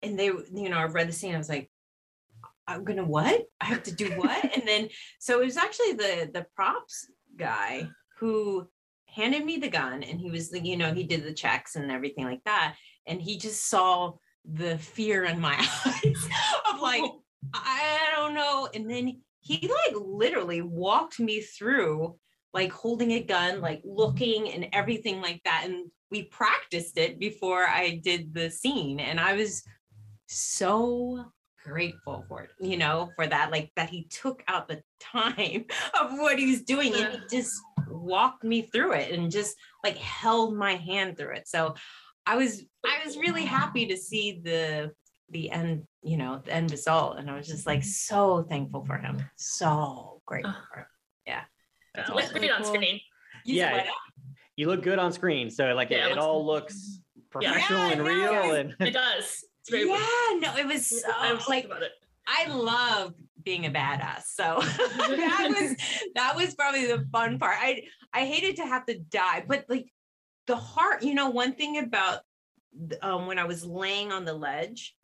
and 0.03 0.19
they, 0.19 0.27
you 0.27 0.69
know, 0.69 0.77
I 0.77 0.85
read 0.85 1.09
the 1.09 1.13
scene, 1.13 1.35
I 1.35 1.39
was 1.39 1.49
like, 1.49 1.71
I'm 2.67 2.85
gonna 2.85 3.05
what? 3.05 3.43
I 3.61 3.67
have 3.67 3.83
to 3.85 3.95
do 3.95 4.11
what? 4.13 4.55
and 4.55 4.67
then 4.67 4.89
so 5.19 5.41
it 5.41 5.45
was 5.45 5.57
actually 5.57 5.93
the 5.93 6.31
the 6.33 6.47
props 6.55 7.07
guy 7.37 7.89
who 8.19 8.69
handed 9.07 9.45
me 9.45 9.59
the 9.59 9.69
gun 9.69 10.03
and 10.03 10.21
he 10.21 10.31
was 10.31 10.53
like, 10.53 10.65
you 10.65 10.77
know, 10.77 10.93
he 10.93 11.05
did 11.05 11.25
the 11.25 11.33
checks 11.33 11.77
and 11.77 11.91
everything 11.91 12.25
like 12.25 12.43
that. 12.45 12.75
And 13.07 13.23
he 13.23 13.39
just 13.39 13.69
saw 13.69 14.15
the 14.45 14.77
fear 14.79 15.25
in 15.25 15.41
my 15.41 15.55
eyes 15.87 16.29
of 16.73 16.81
like, 16.81 17.05
I 17.55 18.11
don't 18.17 18.35
know. 18.35 18.69
And 18.75 18.91
then 18.91 19.21
he 19.41 19.69
like 19.69 19.95
literally 19.97 20.63
walked 20.63 21.21
me 21.21 21.41
through 21.41 22.17
like 22.53 22.73
holding 22.73 23.13
a 23.13 23.23
gun, 23.23 23.61
like 23.61 23.83
looking 23.85 24.51
and 24.51 24.67
everything 24.73 25.21
like 25.21 25.41
that. 25.45 25.65
And 25.67 25.91
we 26.11 26.25
practiced 26.25 26.99
it 26.99 27.19
before 27.19 27.67
I 27.67 28.01
did 28.03 28.35
the 28.35 28.51
scene. 28.51 29.01
And 29.01 29.21
I 29.21 29.35
was 29.35 29.63
so 30.27 31.25
grateful 31.65 32.25
for 32.29 32.43
it, 32.43 32.51
you 32.61 32.77
know, 32.77 33.11
for 33.17 33.27
that, 33.27 33.51
like 33.51 33.73
that 33.77 33.89
he 33.89 34.05
took 34.05 34.43
out 34.49 34.69
the 34.69 34.83
time 35.01 35.65
of 36.01 36.13
what 36.19 36.39
he's 36.39 36.63
doing 36.63 36.95
and 36.95 37.15
he 37.15 37.37
just 37.37 37.61
walked 37.89 38.45
me 38.45 38.63
through 38.63 38.93
it 38.93 39.13
and 39.13 39.31
just 39.31 39.57
like 39.83 39.97
held 39.97 40.57
my 40.57 40.75
hand 40.75 41.17
through 41.17 41.35
it. 41.35 41.49
So 41.49 41.75
I 42.27 42.37
was 42.37 42.63
I 42.85 43.05
was 43.05 43.17
really 43.17 43.45
happy 43.45 43.87
to 43.87 43.97
see 43.97 44.41
the 44.43 44.93
the 45.31 45.51
end, 45.51 45.85
you 46.03 46.17
know, 46.17 46.41
the 46.45 46.53
end 46.53 46.71
result. 46.71 47.19
And 47.19 47.31
I 47.31 47.37
was 47.37 47.47
just 47.47 47.67
like 47.67 47.81
mm-hmm. 47.81 47.89
so 47.89 48.47
thankful 48.49 48.85
for 48.85 48.99
him. 48.99 49.23
So 49.37 50.21
grateful 50.27 50.55
for 50.73 50.81
him. 50.81 50.87
It 51.97 52.01
awesome. 52.01 52.15
looks 52.17 52.33
great 52.33 52.51
on 52.51 52.65
screen. 52.65 53.01
You 53.45 53.57
Yeah, 53.57 53.87
you 54.57 54.67
look 54.67 54.83
good 54.83 54.99
on 54.99 55.13
screen. 55.13 55.51
So 55.51 55.75
like 55.75 55.91
it, 55.91 55.99
Yeah, 55.99 56.07
it 56.07 56.13
it 56.13 56.15
looks- 56.15 56.25
all 56.25 56.47
looks 56.47 57.01
professional 57.31 57.79
Yeah, 57.79 57.93
and 57.93 58.03
real. 58.03 58.55
And 58.55 58.77
It 58.81 58.93
does. 58.93 59.45
Yeah, 59.71 60.39
no, 60.39 60.57
it 60.57 60.67
was 60.67 60.87
so 61.03 61.11
I 61.17 61.33
was 61.33 61.49
like 61.49 61.65
like 61.65 61.65
about 61.65 61.83
it. 61.83 61.93
I 62.27 62.49
love 62.49 63.15
being 63.43 63.67
a 63.67 63.71
badass. 63.71 64.25
So 64.27 64.61
that 64.63 65.49
was 65.49 65.77
that 66.15 66.37
was 66.37 66.55
probably 66.55 66.87
the 66.87 67.07
fun 67.13 67.39
part. 67.39 67.57
I 67.59 67.85
I 68.13 68.25
hated 68.25 68.57
to 68.57 68.67
have 68.67 68.87
to 68.87 68.99
die, 68.99 69.45
but 69.47 69.65
like 69.69 69.87
the 70.47 70.57
heart, 70.57 71.03
you 71.03 71.15
know, 71.15 71.31
one 71.31 71.55
thing 71.55 71.79
about 71.79 72.21
um, 73.03 73.27
when 73.27 73.39
I 73.39 73.45
was 73.45 73.65
laying 73.65 74.13
on 74.13 74.25
the 74.25 74.35
ledge, 74.35 74.95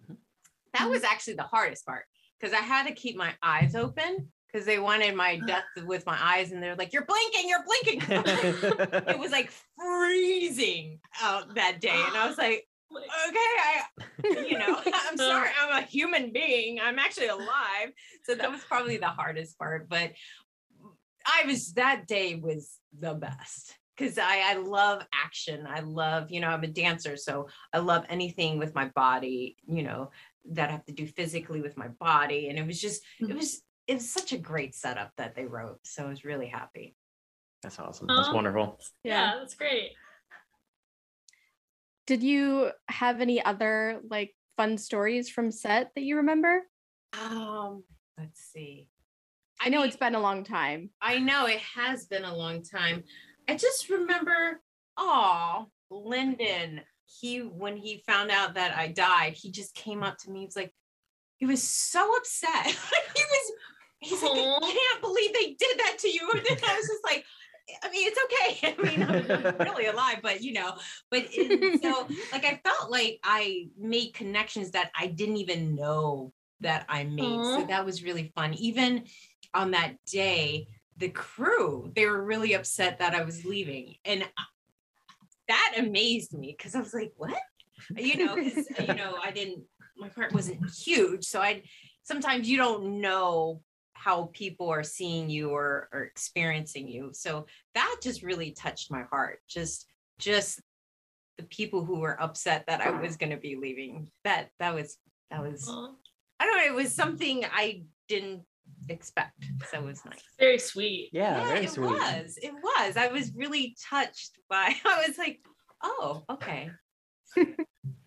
that 0.74 0.88
was 0.88 1.04
actually 1.04 1.34
the 1.34 1.42
hardest 1.42 1.86
part 1.86 2.04
because 2.38 2.54
I 2.54 2.62
had 2.62 2.86
to 2.86 2.94
keep 2.94 3.16
my 3.16 3.34
eyes 3.42 3.74
open 3.74 4.28
because 4.52 4.66
they 4.66 4.78
wanted 4.78 5.14
my 5.14 5.40
death 5.46 5.64
with 5.84 6.06
my 6.06 6.18
eyes, 6.20 6.52
and 6.52 6.62
they're 6.62 6.76
like, 6.76 6.92
"You're 6.92 7.06
blinking, 7.06 7.48
you're 7.48 7.64
blinking." 7.64 8.02
it 9.08 9.18
was 9.18 9.32
like 9.32 9.52
freezing 9.78 11.00
out 11.20 11.54
that 11.54 11.80
day, 11.80 12.00
and 12.06 12.16
I 12.16 12.28
was 12.28 12.38
like, 12.38 12.66
okay, 12.96 13.36
I, 13.36 13.84
you 14.48 14.58
know, 14.58 14.80
I'm 14.94 15.16
sorry, 15.16 15.48
I'm 15.60 15.82
a 15.82 15.86
human 15.86 16.32
being. 16.32 16.80
I'm 16.80 16.98
actually 16.98 17.28
alive. 17.28 17.90
So 18.24 18.34
that 18.34 18.50
was 18.50 18.62
probably 18.64 18.96
the 18.96 19.06
hardest 19.06 19.58
part. 19.58 19.88
But 19.88 20.12
I 21.26 21.46
was, 21.46 21.72
that 21.74 22.06
day 22.06 22.34
was 22.34 22.76
the 22.98 23.14
best 23.14 23.76
because 23.96 24.18
I, 24.18 24.52
I 24.52 24.54
love 24.54 25.02
action. 25.14 25.66
I 25.68 25.80
love, 25.80 26.30
you 26.30 26.40
know, 26.40 26.48
I'm 26.48 26.64
a 26.64 26.68
dancer. 26.68 27.16
So 27.16 27.48
I 27.72 27.78
love 27.78 28.04
anything 28.08 28.58
with 28.58 28.74
my 28.74 28.86
body, 28.94 29.56
you 29.66 29.82
know, 29.82 30.10
that 30.52 30.70
I 30.70 30.72
have 30.72 30.84
to 30.86 30.92
do 30.92 31.06
physically 31.06 31.60
with 31.60 31.76
my 31.76 31.88
body. 31.88 32.48
And 32.48 32.58
it 32.58 32.66
was 32.66 32.80
just, 32.80 33.02
it 33.20 33.34
was, 33.34 33.60
it 33.86 33.94
was 33.94 34.10
such 34.10 34.32
a 34.32 34.38
great 34.38 34.74
setup 34.74 35.12
that 35.18 35.34
they 35.34 35.44
wrote. 35.44 35.80
So 35.84 36.06
I 36.06 36.08
was 36.08 36.24
really 36.24 36.48
happy. 36.48 36.96
That's 37.62 37.78
awesome. 37.78 38.06
That's 38.06 38.28
Um, 38.28 38.34
wonderful. 38.34 38.80
Yeah, 39.04 39.34
that's 39.38 39.54
great. 39.54 39.90
Did 42.10 42.24
you 42.24 42.72
have 42.88 43.20
any 43.20 43.40
other 43.40 44.00
like 44.10 44.34
fun 44.56 44.78
stories 44.78 45.30
from 45.30 45.52
set 45.52 45.92
that 45.94 46.02
you 46.02 46.16
remember? 46.16 46.62
Um, 47.12 47.84
let's 48.18 48.40
see. 48.52 48.88
I 49.60 49.68
know 49.68 49.78
mean, 49.78 49.86
it's 49.86 49.96
been 49.96 50.16
a 50.16 50.20
long 50.20 50.42
time. 50.42 50.90
I 51.00 51.20
know 51.20 51.46
it 51.46 51.60
has 51.60 52.06
been 52.06 52.24
a 52.24 52.34
long 52.34 52.64
time. 52.64 53.04
I 53.48 53.54
just 53.54 53.88
remember, 53.90 54.60
oh, 54.96 55.68
Linden. 55.88 56.80
He 57.06 57.38
when 57.38 57.76
he 57.76 58.02
found 58.04 58.32
out 58.32 58.54
that 58.54 58.76
I 58.76 58.88
died, 58.88 59.34
he 59.34 59.52
just 59.52 59.76
came 59.76 60.02
up 60.02 60.18
to 60.24 60.32
me. 60.32 60.40
He 60.40 60.46
was 60.46 60.56
like, 60.56 60.74
he 61.36 61.46
was 61.46 61.62
so 61.62 62.16
upset. 62.16 62.66
he 62.66 63.22
was, 63.22 63.52
he's 64.00 64.20
like, 64.20 64.32
I 64.32 64.58
can't 64.60 65.00
believe 65.00 65.32
they 65.32 65.54
did 65.56 65.78
that 65.78 65.98
to 66.00 66.08
you. 66.08 66.28
And 66.34 66.44
then 66.44 66.58
I 66.68 66.74
was 66.74 66.88
just 66.88 67.04
like, 67.04 67.24
I 67.82 67.90
mean, 67.90 68.08
it's 68.08 68.20
okay. 68.24 68.74
I 68.78 68.82
mean, 68.82 69.02
I'm, 69.02 69.46
I'm 69.46 69.58
really 69.66 69.86
alive, 69.86 70.18
but 70.22 70.42
you 70.42 70.52
know, 70.52 70.76
but 71.10 71.24
it, 71.30 71.82
so 71.82 72.06
like 72.32 72.44
I 72.44 72.60
felt 72.64 72.90
like 72.90 73.18
I 73.24 73.68
made 73.78 74.14
connections 74.14 74.72
that 74.72 74.90
I 74.98 75.06
didn't 75.06 75.38
even 75.38 75.74
know 75.74 76.32
that 76.60 76.84
I 76.88 77.04
made. 77.04 77.42
So 77.44 77.64
that 77.68 77.84
was 77.84 78.02
really 78.02 78.32
fun. 78.34 78.54
Even 78.54 79.04
on 79.54 79.70
that 79.70 79.96
day, 80.04 80.68
the 80.98 81.08
crew, 81.08 81.90
they 81.96 82.06
were 82.06 82.22
really 82.22 82.52
upset 82.52 82.98
that 82.98 83.14
I 83.14 83.22
was 83.22 83.44
leaving. 83.44 83.94
And 84.04 84.28
that 85.48 85.74
amazed 85.78 86.34
me 86.34 86.54
because 86.56 86.74
I 86.74 86.80
was 86.80 86.92
like, 86.92 87.12
what? 87.16 87.34
You 87.96 88.26
know, 88.26 88.36
you 88.36 88.94
know, 88.94 89.16
I 89.22 89.30
didn't, 89.30 89.64
my 89.96 90.10
part 90.10 90.32
wasn't 90.34 90.68
huge. 90.70 91.24
So 91.24 91.40
I 91.40 91.62
sometimes 92.02 92.48
you 92.48 92.56
don't 92.56 93.00
know 93.00 93.62
how 94.02 94.30
people 94.32 94.70
are 94.70 94.82
seeing 94.82 95.28
you 95.28 95.50
or, 95.50 95.90
or 95.92 96.04
experiencing 96.04 96.88
you. 96.88 97.10
So 97.12 97.46
that 97.74 97.96
just 98.02 98.22
really 98.22 98.52
touched 98.52 98.90
my 98.90 99.02
heart. 99.02 99.40
Just 99.46 99.86
just 100.18 100.62
the 101.36 101.44
people 101.44 101.84
who 101.84 102.00
were 102.00 102.20
upset 102.20 102.64
that 102.66 102.80
I 102.80 102.90
was 102.98 103.18
gonna 103.18 103.36
be 103.36 103.56
leaving. 103.56 104.08
That 104.24 104.48
that 104.58 104.74
was 104.74 104.96
that 105.30 105.42
was 105.42 105.68
I 105.68 106.46
don't 106.46 106.56
know, 106.56 106.64
it 106.64 106.74
was 106.74 106.94
something 106.94 107.44
I 107.52 107.82
didn't 108.08 108.42
expect. 108.88 109.44
So 109.70 109.80
it 109.80 109.84
was 109.84 110.02
nice. 110.06 110.22
very 110.38 110.58
sweet. 110.58 111.10
Yeah, 111.12 111.44
very 111.48 111.66
it 111.66 111.70
sweet. 111.70 111.90
was. 111.90 112.38
It 112.40 112.54
was. 112.54 112.96
I 112.96 113.08
was 113.08 113.34
really 113.34 113.76
touched 113.90 114.38
by 114.48 114.74
I 114.84 115.04
was 115.06 115.18
like, 115.18 115.40
oh, 115.82 116.24
okay. 116.30 116.70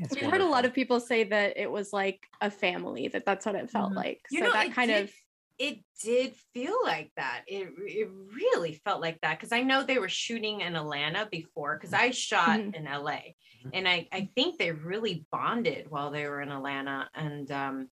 It's 0.00 0.16
I've 0.16 0.30
heard 0.30 0.40
a 0.40 0.46
lot 0.48 0.64
of 0.64 0.72
people 0.74 1.00
say 1.00 1.24
that 1.24 1.56
it 1.56 1.70
was 1.70 1.92
like 1.92 2.26
a 2.40 2.50
family, 2.50 3.08
that 3.08 3.24
that's 3.24 3.46
what 3.46 3.54
it 3.54 3.70
felt 3.70 3.92
Mhm. 3.92 3.96
like. 3.96 4.20
You 4.30 4.40
so 4.40 4.44
know, 4.44 4.52
that 4.52 4.72
kind 4.72 4.90
did 4.90 5.04
of 5.04 5.12
it 5.58 5.84
did 6.02 6.36
feel 6.54 6.76
like 6.84 7.12
that. 7.16 7.44
It 7.46 7.68
it 7.78 8.08
really 8.10 8.74
felt 8.74 9.00
like 9.02 9.20
that 9.20 9.38
because 9.38 9.52
I 9.52 9.62
know 9.62 9.82
they 9.84 9.98
were 9.98 10.08
shooting 10.08 10.62
in 10.62 10.74
Atlanta 10.74 11.28
before 11.30 11.76
because 11.76 11.92
I 11.92 12.10
shot 12.12 12.62
Mhm. 12.62 12.72
in 12.72 12.86
LA, 12.86 13.36
Mhm. 13.64 13.72
and 13.72 13.86
I 13.88 14.08
I 14.12 14.30
think 14.34 14.58
they 14.58 14.72
really 14.72 15.26
bonded 15.30 15.90
while 15.90 16.10
they 16.10 16.26
were 16.26 16.40
in 16.40 16.50
Atlanta, 16.50 17.10
and 17.14 17.50
um, 17.50 17.90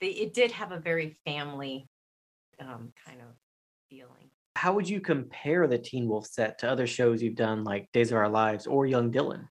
they 0.00 0.08
it 0.10 0.32
did 0.34 0.52
have 0.52 0.72
a 0.72 0.80
very 0.80 1.18
family 1.26 1.88
um 2.60 2.92
kind 3.04 3.22
of 3.22 3.36
feeling. 3.90 4.30
How 4.54 4.74
would 4.74 4.88
you 4.88 5.00
compare 5.00 5.66
the 5.66 5.76
Teen 5.78 6.08
Wolf 6.08 6.24
set 6.26 6.58
to 6.58 6.70
other 6.70 6.86
shows 6.86 7.20
you've 7.20 7.34
done 7.34 7.64
like 7.64 7.90
Days 7.90 8.12
of 8.12 8.18
Our 8.18 8.28
Lives 8.28 8.64
or 8.66 8.86
Young 8.86 9.10
Dylan? 9.10 9.48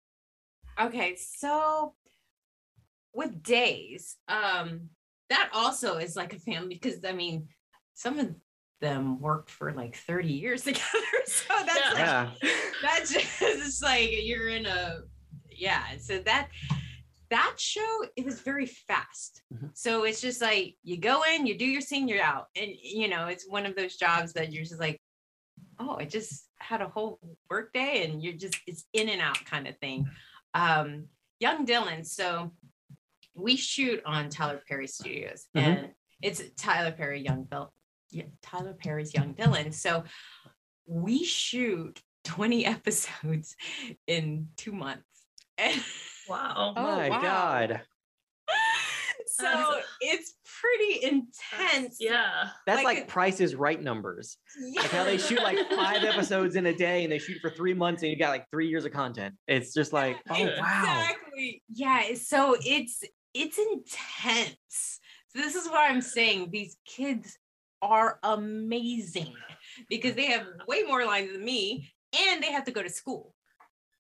Okay, 0.80 1.16
so 1.16 1.96
with 3.14 3.42
days, 3.44 4.18
um, 4.28 4.90
that 5.30 5.50
also 5.54 5.98
is 5.98 6.16
like 6.16 6.34
a 6.34 6.40
family 6.40 6.76
because 6.82 7.04
I 7.06 7.12
mean, 7.12 7.48
some 7.94 8.20
of 8.20 8.34
them 8.82 9.20
worked 9.20 9.50
for 9.50 9.74
like 9.74 9.96
30 9.96 10.30
years 10.30 10.64
together. 10.70 10.86
So 11.26 11.54
that's 11.66 11.94
like 11.94 11.98
Yeah. 12.00 12.32
that's 12.82 13.14
just 13.14 13.84
like 13.90 14.10
you're 14.12 14.50
in 14.50 14.66
a 14.66 15.00
yeah 15.52 15.84
so 16.00 16.20
that 16.20 16.48
that 17.30 17.56
show 17.58 18.06
it 18.16 18.24
was 18.26 18.40
very 18.40 18.66
fast 18.66 19.42
Mhm. 19.54 19.72
so 19.74 20.06
it's 20.06 20.22
just 20.22 20.42
like 20.42 20.76
you 20.84 20.96
go 20.98 21.22
in 21.24 21.46
you 21.46 21.58
do 21.58 21.66
your 21.66 21.82
scene 21.82 22.08
you're 22.08 22.24
out 22.24 22.46
and 22.56 22.72
you 22.82 23.10
know 23.10 23.28
it's 23.28 23.46
one 23.48 23.66
of 23.66 23.76
those 23.76 23.98
jobs 23.98 24.32
that 24.34 24.54
you're 24.54 24.64
just 24.64 24.80
like 24.80 25.00
oh 25.80 25.98
i 26.00 26.06
just 26.06 26.48
had 26.60 26.82
a 26.82 26.88
whole 26.88 27.20
work 27.50 27.74
day 27.74 28.06
and 28.06 28.24
you're 28.24 28.34
just 28.34 28.58
it's 28.66 28.86
in 28.94 29.10
and 29.10 29.22
out 29.22 29.44
kind 29.46 29.68
of 29.68 29.78
thing 29.80 30.08
um 30.54 31.06
young 31.42 31.66
dylan 31.66 32.06
so 32.06 32.52
we 33.36 33.56
shoot 33.56 34.02
on 34.06 34.30
tyler 34.30 34.62
perry 34.68 34.88
studios 34.88 35.48
Mhm. 35.56 35.62
and 35.62 35.90
it's 36.22 36.42
tyler 36.58 36.92
perry 36.92 37.22
young 37.22 37.44
bill 37.44 37.74
yeah, 38.12 38.24
tyler 38.42 38.74
perry's 38.74 39.14
young 39.14 39.34
dylan 39.36 39.74
so 39.74 40.04
we 40.86 41.24
shoot 41.24 42.02
20 42.26 42.66
episodes 42.76 43.56
in 44.08 44.48
two 44.58 44.72
months. 44.72 45.04
And 45.58 45.82
Wow. 46.28 46.74
Oh, 46.78 46.84
My 46.84 47.10
wow. 47.10 47.22
God. 47.22 47.82
so 49.28 49.80
it's 50.02 50.34
pretty 50.62 51.04
intense. 51.06 51.98
Yeah. 52.00 52.50
That's 52.66 52.84
Like 52.84 52.98
like, 52.98 53.04
a- 53.06 53.08
Price 53.08 53.40
is 53.40 53.56
Right 53.56 53.82
numbers. 53.82 54.38
Yeah. 54.60 54.82
Like 54.82 54.92
how 54.92 55.04
they 55.04 55.18
shoot 55.18 55.42
like 55.42 55.58
five 55.72 56.04
episodes 56.04 56.56
in 56.56 56.66
a 56.66 56.74
day 56.76 57.04
and 57.04 57.12
they 57.12 57.20
shoot 57.20 57.38
for 57.42 57.50
three 57.50 57.74
months 57.74 58.02
and 58.04 58.12
you 58.12 58.18
got 58.18 58.30
like 58.30 58.46
three 58.52 58.68
years 58.68 58.86
of 58.86 58.92
content. 58.92 59.36
It's 59.48 59.74
just 59.74 59.94
like, 59.94 60.18
oh 60.30 60.34
wow. 60.60 61.04
Exactly. 61.10 61.64
Yeah. 61.72 62.14
So 62.16 62.58
it's 62.64 63.04
it's 63.40 63.58
intense. 63.58 65.00
So 65.30 65.40
this 65.40 65.56
is 65.56 65.68
what 65.68 65.90
I'm 65.90 66.02
saying. 66.02 66.50
These 66.52 66.78
kids 66.86 67.38
are 67.82 68.20
amazing 68.24 69.34
because 69.90 70.16
they 70.16 70.26
have 70.26 70.46
way 70.68 70.84
more 70.84 71.06
lines 71.06 71.32
than 71.32 71.44
me 71.44 71.90
and 72.18 72.44
they 72.44 72.52
have 72.52 72.66
to 72.66 72.72
go 72.72 72.84
to 72.84 72.90
school. 72.90 73.34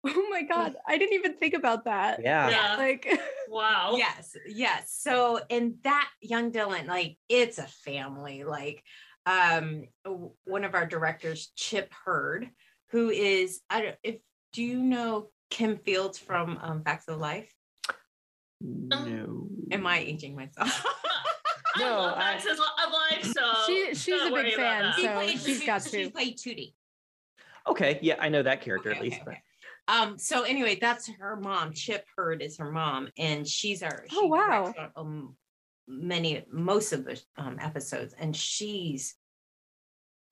oh 0.05 0.27
my 0.29 0.41
god, 0.43 0.75
I 0.87 0.97
didn't 0.97 1.13
even 1.13 1.37
think 1.37 1.53
about 1.53 1.85
that. 1.85 2.21
Yeah. 2.21 2.49
Yeah. 2.49 2.75
Like 2.77 3.19
Wow. 3.49 3.95
Yes, 3.97 4.35
yes. 4.47 4.95
So 4.97 5.39
and 5.49 5.75
that 5.83 6.09
young 6.21 6.51
Dylan, 6.51 6.87
like 6.87 7.17
it's 7.29 7.57
a 7.57 7.67
family. 7.67 8.43
Like 8.43 8.83
um 9.25 9.83
one 10.45 10.65
of 10.65 10.75
our 10.75 10.85
directors, 10.85 11.51
Chip 11.55 11.93
Hurd, 12.05 12.49
who 12.91 13.09
is 13.09 13.61
I 13.69 13.81
don't 13.81 13.95
if 14.03 14.17
do 14.51 14.63
you 14.63 14.79
know 14.79 15.29
Kim 15.49 15.77
Fields 15.77 16.17
from 16.17 16.59
um, 16.61 16.83
Facts 16.83 17.07
of 17.07 17.19
Life? 17.19 17.53
No. 18.61 19.47
Am 19.71 19.85
I 19.87 19.99
aging 19.99 20.35
myself? 20.35 20.85
I 21.75 21.79
No, 21.79 21.97
love 21.99 22.17
I- 22.17 22.37
Facts 22.37 22.45
of 22.45 22.57
Life, 22.57 23.33
so 23.33 23.53
She- 23.67 23.93
she's 23.95 24.21
a 24.21 24.31
big 24.31 24.55
fan, 24.55 24.83
that. 24.83 24.95
She 24.95 25.03
so 25.03 25.13
played- 25.13 25.39
she's 25.39 25.59
she- 25.61 25.65
got 25.65 25.83
She 25.83 26.03
to. 26.05 26.09
played 26.11 26.37
Tootie. 26.37 26.73
Okay. 27.67 27.99
Yeah, 28.01 28.15
I 28.19 28.29
know 28.29 28.41
that 28.43 28.61
character 28.61 28.89
Okay, 28.89 28.97
at 28.97 29.03
least. 29.03 29.15
okay, 29.17 29.23
but- 29.25 29.31
okay. 29.33 29.41
Um, 29.87 30.17
so 30.19 30.43
anyway, 30.43 30.75
that's 30.79 31.07
her 31.07 31.35
mom. 31.35 31.73
Chip 31.73 32.05
Hurd 32.15 32.41
is 32.43 32.57
her 32.57 32.71
mom, 32.71 33.09
and 33.17 33.47
she's 33.47 33.81
our 33.81 34.05
Oh, 34.13 34.27
wow. 34.27 34.65
directs 34.73 34.79
on, 34.95 35.05
um 35.05 35.37
many 35.87 36.43
most 36.51 36.91
of 36.93 37.05
the 37.05 37.19
um 37.37 37.57
episodes, 37.59 38.13
and 38.13 38.35
she's 38.35 39.15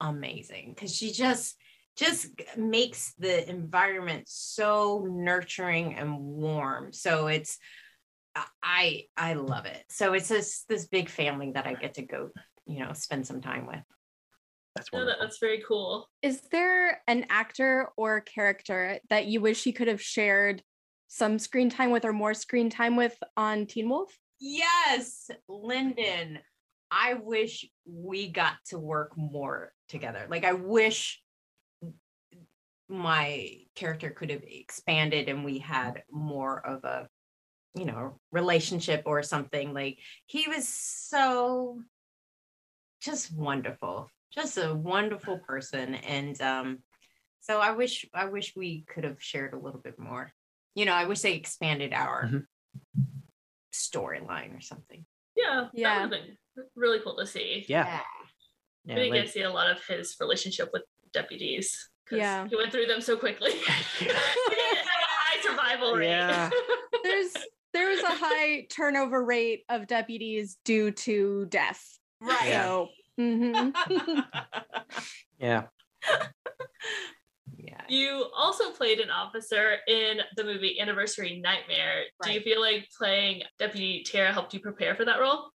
amazing 0.00 0.74
because 0.74 0.94
she 0.94 1.10
just 1.12 1.56
just 1.96 2.28
makes 2.56 3.14
the 3.18 3.48
environment 3.50 4.22
so 4.28 5.04
nurturing 5.10 5.94
and 5.96 6.16
warm. 6.16 6.92
So 6.92 7.26
it's 7.26 7.58
I 8.62 9.04
I 9.16 9.34
love 9.34 9.66
it. 9.66 9.84
So 9.88 10.12
it's 10.14 10.28
this 10.28 10.64
this 10.68 10.86
big 10.86 11.08
family 11.08 11.52
that 11.52 11.66
I 11.66 11.74
get 11.74 11.94
to 11.94 12.02
go, 12.02 12.30
you 12.66 12.80
know, 12.80 12.92
spend 12.92 13.26
some 13.26 13.40
time 13.40 13.66
with. 13.66 13.80
That's 14.74 14.92
No, 14.92 14.98
wonderful. 15.00 15.20
that's 15.22 15.38
very 15.38 15.62
cool. 15.66 16.08
is 16.22 16.40
there 16.52 17.02
an 17.06 17.26
actor 17.30 17.88
or 17.96 18.20
character 18.20 18.98
that 19.10 19.26
you 19.26 19.40
wish 19.40 19.64
he 19.64 19.72
could 19.72 19.88
have 19.88 20.02
shared 20.02 20.62
some 21.08 21.38
screen 21.38 21.70
time 21.70 21.90
with 21.90 22.04
or 22.04 22.12
more 22.12 22.34
screen 22.34 22.70
time 22.70 22.94
with 22.96 23.16
on 23.36 23.66
Teen 23.66 23.88
Wolf? 23.88 24.16
Yes, 24.40 25.30
Linden. 25.48 26.38
I 26.90 27.14
wish 27.14 27.66
we 27.86 28.30
got 28.30 28.54
to 28.68 28.78
work 28.78 29.12
more 29.16 29.72
together. 29.88 30.26
Like 30.30 30.44
I 30.44 30.52
wish 30.52 31.20
my 32.88 33.50
character 33.74 34.10
could 34.10 34.30
have 34.30 34.42
expanded 34.46 35.28
and 35.28 35.44
we 35.44 35.58
had 35.58 36.02
more 36.10 36.64
of 36.64 36.84
a 36.84 37.08
you 37.78 37.84
know 37.84 38.18
relationship 38.32 39.02
or 39.06 39.22
something 39.22 39.72
like 39.72 39.98
he 40.26 40.48
was 40.48 40.66
so 40.66 41.80
just 43.00 43.32
wonderful 43.32 44.10
just 44.32 44.58
a 44.58 44.74
wonderful 44.74 45.38
person 45.38 45.94
and 45.94 46.40
um 46.42 46.78
so 47.40 47.60
i 47.60 47.70
wish 47.72 48.04
i 48.14 48.24
wish 48.26 48.54
we 48.56 48.84
could 48.88 49.04
have 49.04 49.22
shared 49.22 49.54
a 49.54 49.58
little 49.58 49.80
bit 49.80 49.98
more 49.98 50.32
you 50.74 50.84
know 50.84 50.92
i 50.92 51.04
wish 51.06 51.20
they 51.20 51.34
expanded 51.34 51.92
our 51.92 52.24
Mhm. 52.24 52.46
storyline 53.72 54.56
or 54.56 54.60
something 54.60 55.04
Yeah, 55.36 55.68
Yeah. 55.72 56.00
that 56.00 56.10
would 56.10 56.18
have 56.18 56.26
been 56.26 56.36
really 56.74 56.98
cool 57.00 57.16
to 57.16 57.26
see. 57.26 57.64
Yeah. 57.68 58.00
we 58.84 58.90
Yeah. 58.92 58.94
didn't 58.96 59.12
get 59.14 59.26
to 59.26 59.32
see 59.32 59.42
a 59.42 59.50
lot 59.50 59.70
of 59.70 59.78
his 59.86 60.16
relationship 60.18 60.70
with 60.72 60.82
deputies. 61.12 61.88
'cause 62.06 62.18
Yeah. 62.18 62.48
he 62.48 62.56
went 62.56 62.72
through 62.72 62.86
them 62.86 63.00
so 63.00 63.16
quickly. 63.16 63.52
he 63.98 64.04
didn't 64.06 64.16
have 64.16 65.04
a 65.06 65.12
high 65.22 65.40
survival 65.42 65.94
rate. 65.94 66.08
Yeah. 66.08 66.50
There's 67.04 67.34
there 67.74 67.88
was 67.90 68.00
a 68.00 68.06
high 68.14 68.66
turnover 68.70 69.24
rate 69.24 69.64
of 69.68 69.86
deputies 69.86 70.56
due 70.64 70.90
to 70.92 71.46
death. 71.46 71.82
right 72.20 72.50
So 72.52 72.88
mhm. 73.18 73.72
yeah. 75.38 75.64
yeah 77.56 77.82
You 77.88 78.26
also 78.36 78.70
played 78.70 79.00
an 79.00 79.10
officer 79.10 79.76
in 79.86 80.18
the 80.36 80.44
movie 80.44 80.80
Anniversary 80.80 81.40
Nightmare. 81.42 82.04
Do 82.22 82.32
you 82.32 82.40
feel 82.40 82.60
like 82.60 82.88
playing 82.96 83.42
Deputy 83.58 84.02
Tara 84.04 84.32
helped 84.32 84.54
you 84.54 84.60
prepare 84.60 84.94
for 84.94 85.04
that 85.04 85.20
role? 85.20 85.50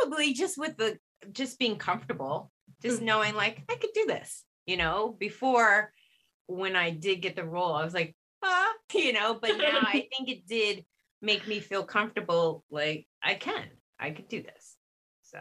probably 0.00 0.32
just 0.32 0.56
with 0.58 0.76
the 0.76 0.96
just 1.32 1.58
being 1.58 1.76
comfortable 1.76 2.50
just 2.82 3.00
Mm. 3.00 3.04
knowing 3.04 3.34
like 3.34 3.62
i 3.68 3.74
could 3.74 3.90
do 3.94 4.06
this 4.06 4.44
you 4.66 4.76
know 4.76 5.14
before 5.18 5.92
when 6.46 6.76
i 6.76 6.90
did 6.90 7.16
get 7.20 7.34
the 7.36 7.44
role 7.44 7.72
i 7.74 7.84
was 7.84 7.92
like 7.94 8.14
ah 8.42 8.72
you 8.94 9.12
know 9.12 9.34
but 9.34 9.56
now 9.56 9.78
i 9.82 9.92
think 10.16 10.28
it 10.28 10.46
did 10.46 10.84
make 11.20 11.46
me 11.46 11.60
feel 11.60 11.84
comfortable 11.84 12.64
like 12.70 13.06
i 13.22 13.34
can 13.34 13.64
i 13.98 14.10
could 14.10 14.28
do 14.28 14.42
this 14.42 14.76
so 15.22 15.38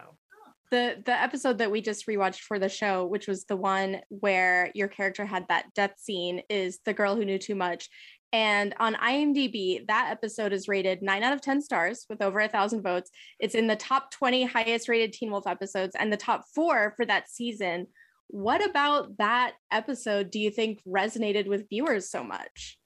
the 0.71 1.01
the 1.05 1.11
episode 1.11 1.59
that 1.59 1.69
we 1.69 1.81
just 1.81 2.07
rewatched 2.07 2.39
for 2.39 2.57
the 2.57 2.69
show, 2.69 3.05
which 3.05 3.27
was 3.27 3.43
the 3.43 3.57
one 3.57 3.99
where 4.07 4.71
your 4.73 4.87
character 4.87 5.25
had 5.25 5.45
that 5.49 5.65
death 5.75 5.95
scene, 5.97 6.41
is 6.49 6.79
the 6.85 6.93
girl 6.93 7.15
who 7.15 7.25
knew 7.25 7.37
too 7.37 7.55
much. 7.55 7.89
And 8.33 8.73
on 8.79 8.95
IMDb, 8.95 9.85
that 9.87 10.07
episode 10.09 10.53
is 10.53 10.69
rated 10.69 11.01
nine 11.01 11.21
out 11.21 11.33
of 11.33 11.41
10 11.41 11.61
stars 11.61 12.05
with 12.09 12.21
over 12.21 12.39
a 12.39 12.47
thousand 12.47 12.81
votes. 12.81 13.11
It's 13.39 13.55
in 13.55 13.67
the 13.67 13.75
top 13.75 14.11
20 14.11 14.45
highest 14.45 14.87
rated 14.87 15.11
Teen 15.11 15.31
Wolf 15.31 15.45
episodes 15.45 15.95
and 15.99 16.11
the 16.11 16.17
top 16.17 16.45
four 16.55 16.93
for 16.95 17.05
that 17.05 17.29
season. 17.29 17.87
What 18.27 18.65
about 18.65 19.17
that 19.17 19.55
episode 19.69 20.31
do 20.31 20.39
you 20.39 20.49
think 20.49 20.81
resonated 20.87 21.47
with 21.47 21.67
viewers 21.67 22.09
so 22.09 22.23
much? 22.23 22.77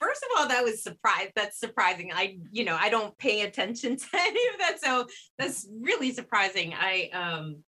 First 0.00 0.22
of 0.24 0.28
all 0.40 0.48
that 0.48 0.64
was 0.64 0.82
surprise 0.82 1.28
that's 1.36 1.58
surprising 1.60 2.10
i 2.14 2.38
you 2.50 2.64
know 2.64 2.76
i 2.80 2.88
don't 2.88 3.16
pay 3.18 3.42
attention 3.42 3.96
to 4.02 4.06
any 4.14 4.40
of 4.52 4.58
that 4.58 4.80
so 4.82 5.06
that's 5.38 5.68
really 5.80 6.12
surprising 6.12 6.74
i 6.74 7.08
um 7.12 7.62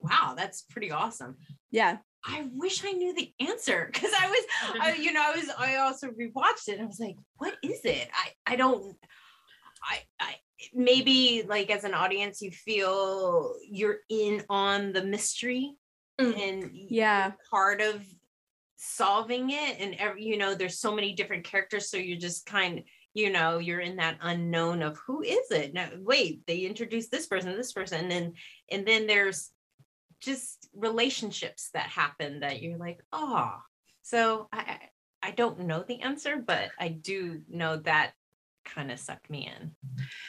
wow 0.00 0.34
that's 0.36 0.62
pretty 0.62 0.90
awesome 0.90 1.36
Yeah. 1.70 1.98
I 2.26 2.48
wish 2.52 2.84
I 2.84 2.90
knew 2.92 3.14
the 3.14 3.32
answer 3.40 3.88
because 3.90 4.10
I 4.12 4.26
was, 4.28 4.44
I, 4.82 4.94
you 4.94 5.12
know, 5.12 5.22
I 5.24 5.36
was, 5.36 5.48
I 5.56 5.76
also 5.76 6.08
rewatched 6.08 6.66
it 6.66 6.72
and 6.72 6.82
I 6.82 6.86
was 6.86 6.98
like, 6.98 7.14
what 7.36 7.54
is 7.62 7.80
it? 7.84 8.08
I, 8.12 8.52
I 8.52 8.56
don't, 8.56 8.96
I, 9.82 9.98
I, 10.20 10.34
maybe 10.74 11.44
like 11.48 11.70
as 11.70 11.84
an 11.84 11.94
audience, 11.94 12.42
you 12.42 12.50
feel 12.50 13.54
you're 13.70 13.98
in 14.10 14.42
on 14.50 14.92
the 14.92 15.04
mystery 15.04 15.76
Mm. 16.20 16.48
and 16.48 16.70
Yeah. 16.74 17.32
part 17.48 17.80
of 17.80 18.04
solving 18.78 19.50
it. 19.50 19.76
And 19.78 19.94
every, 19.96 20.24
you 20.24 20.38
know, 20.38 20.54
there's 20.54 20.80
so 20.80 20.94
many 20.94 21.12
different 21.12 21.44
characters. 21.44 21.90
So 21.90 21.98
you're 21.98 22.18
just 22.18 22.46
kind 22.46 22.82
you 23.14 23.30
know, 23.30 23.58
you're 23.58 23.80
in 23.80 23.96
that 23.96 24.18
unknown 24.20 24.80
of 24.80 24.96
who 24.98 25.22
is 25.22 25.50
it? 25.50 25.74
No, 25.74 25.88
wait, 25.98 26.46
they 26.46 26.58
introduced 26.58 27.10
this 27.10 27.26
person, 27.26 27.56
this 27.56 27.72
person, 27.72 28.12
and 28.12 28.36
and 28.70 28.86
then 28.86 29.08
there's 29.08 29.50
just 30.20 30.68
relationships 30.74 31.70
that 31.74 31.88
happen 31.88 32.40
that 32.40 32.62
you're 32.62 32.78
like, 32.78 33.02
oh. 33.12 33.54
So 34.02 34.48
I 34.52 34.78
I 35.20 35.32
don't 35.32 35.60
know 35.60 35.82
the 35.86 36.02
answer, 36.02 36.36
but 36.36 36.70
I 36.78 36.88
do 36.88 37.42
know 37.48 37.78
that 37.78 38.12
kind 38.72 38.90
of 38.90 38.98
sucked 38.98 39.30
me 39.30 39.50
in. 39.54 39.72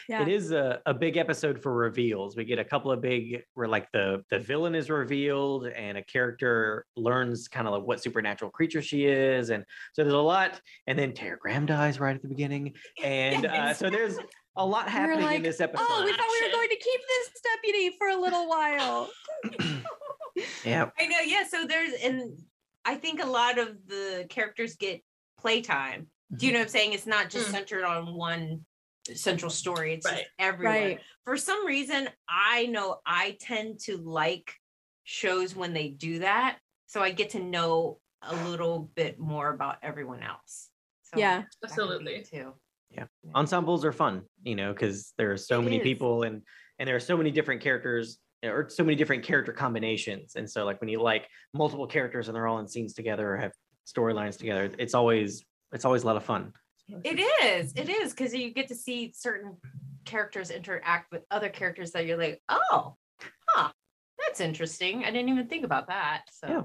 Yeah. 0.08 0.22
It 0.22 0.28
is 0.28 0.52
a, 0.52 0.80
a 0.86 0.94
big 0.94 1.16
episode 1.16 1.62
for 1.62 1.74
reveals. 1.74 2.36
We 2.36 2.44
get 2.44 2.58
a 2.58 2.64
couple 2.64 2.90
of 2.90 3.00
big 3.00 3.42
where 3.54 3.68
like 3.68 3.90
the 3.92 4.24
the 4.30 4.38
villain 4.38 4.74
is 4.74 4.90
revealed 4.90 5.66
and 5.66 5.98
a 5.98 6.02
character 6.02 6.86
learns 6.96 7.48
kind 7.48 7.66
of 7.66 7.74
like 7.74 7.82
what 7.82 8.02
supernatural 8.02 8.50
creature 8.50 8.82
she 8.82 9.04
is. 9.04 9.50
And 9.50 9.64
so 9.92 10.02
there's 10.02 10.14
a 10.14 10.18
lot. 10.18 10.60
And 10.86 10.98
then 10.98 11.12
Tara 11.12 11.36
Graham 11.38 11.66
dies 11.66 12.00
right 12.00 12.14
at 12.14 12.22
the 12.22 12.28
beginning. 12.28 12.74
And 13.02 13.46
uh, 13.46 13.72
so 13.72 13.88
there's 13.88 14.18
a 14.56 14.66
lot 14.66 14.86
We 14.86 14.92
were 14.92 14.98
happening 14.98 15.36
in 15.36 15.42
this 15.42 15.60
episode. 15.60 15.86
Oh, 15.88 16.04
we 16.04 16.12
thought 16.12 16.26
we 16.40 16.46
were 16.46 16.52
going 16.52 16.68
to 16.68 16.76
keep 16.76 17.00
this 17.08 17.42
deputy 17.42 17.96
for 17.98 18.08
a 18.08 18.20
little 18.20 18.48
while. 18.48 19.10
yeah. 20.64 20.90
I 20.98 21.06
know, 21.06 21.20
yeah. 21.24 21.44
So 21.48 21.64
there's 21.66 21.92
and 22.02 22.38
I 22.84 22.96
think 22.96 23.22
a 23.22 23.26
lot 23.26 23.58
of 23.58 23.76
the 23.86 24.26
characters 24.28 24.76
get 24.76 25.02
playtime. 25.38 26.08
Do 26.36 26.46
you 26.46 26.52
know 26.52 26.58
what 26.60 26.64
I'm 26.66 26.70
saying? 26.70 26.92
It's 26.92 27.06
not 27.06 27.30
just 27.30 27.48
Mm. 27.48 27.52
centered 27.52 27.84
on 27.84 28.14
one 28.14 28.64
central 29.14 29.50
story. 29.50 29.94
It's 29.94 30.06
Right. 30.06 30.18
just 30.18 30.30
everywhere. 30.38 30.82
Right. 30.82 31.00
For 31.24 31.36
some 31.36 31.66
reason, 31.66 32.08
I 32.28 32.66
know 32.66 33.00
I 33.04 33.36
tend 33.40 33.80
to 33.80 33.96
like 33.96 34.54
shows 35.04 35.56
when 35.56 35.72
they 35.72 35.88
do 35.88 36.20
that. 36.20 36.58
So 36.86 37.02
I 37.02 37.10
get 37.10 37.30
to 37.30 37.40
know 37.40 38.00
a 38.22 38.34
little 38.48 38.90
bit 38.94 39.18
more 39.18 39.48
about 39.48 39.78
everyone 39.82 40.22
else. 40.22 40.70
So 41.02 41.18
Yeah. 41.18 41.38
that 41.38 41.46
could 41.50 41.60
be 41.60 41.66
Absolutely. 41.66 42.14
it 42.16 42.24
Too. 42.30 42.54
ensembles 43.34 43.84
are 43.84 43.92
fun 43.92 44.22
you 44.42 44.56
know 44.56 44.72
because 44.72 45.12
there 45.16 45.30
are 45.30 45.36
so 45.36 45.60
It 45.60 45.64
many 45.64 45.76
is. 45.76 45.82
people 45.82 46.24
and 46.24 46.42
and 46.78 46.88
there 46.88 46.96
are 46.96 47.00
so 47.00 47.16
many 47.16 47.30
different 47.30 47.60
characters 47.60 48.18
or 48.42 48.68
so 48.68 48.82
many 48.82 48.96
different 48.96 49.22
character 49.22 49.52
combinations 49.52 50.34
and 50.34 50.50
so 50.50 50.64
like 50.64 50.80
when 50.80 50.88
you 50.88 51.00
like 51.00 51.28
multiple 51.54 51.86
characters 51.86 52.26
and 52.28 52.34
they're 52.34 52.48
all 52.48 52.58
in 52.58 52.66
scenes 52.66 52.92
together 52.94 53.32
or 53.34 53.36
have 53.36 53.52
storylines 53.86 54.36
together 54.36 54.70
it's 54.78 54.94
always 54.94 55.44
it's 55.72 55.84
always 55.84 56.02
a 56.02 56.06
lot 56.06 56.16
of 56.16 56.24
fun 56.24 56.52
It 57.04 57.20
is. 57.44 57.72
It 57.76 57.88
is 57.88 58.12
because 58.12 58.34
you 58.34 58.52
get 58.52 58.68
to 58.68 58.74
see 58.74 59.12
certain 59.14 59.56
characters 60.04 60.50
interact 60.50 61.12
with 61.12 61.22
other 61.30 61.48
characters 61.48 61.92
that 61.92 62.06
you're 62.06 62.16
like, 62.16 62.42
oh, 62.48 62.96
huh, 63.48 63.70
that's 64.18 64.40
interesting. 64.40 65.04
I 65.04 65.10
didn't 65.10 65.28
even 65.28 65.46
think 65.46 65.64
about 65.64 65.86
that. 65.88 66.22
So 66.32 66.48
Yeah. 66.48 66.62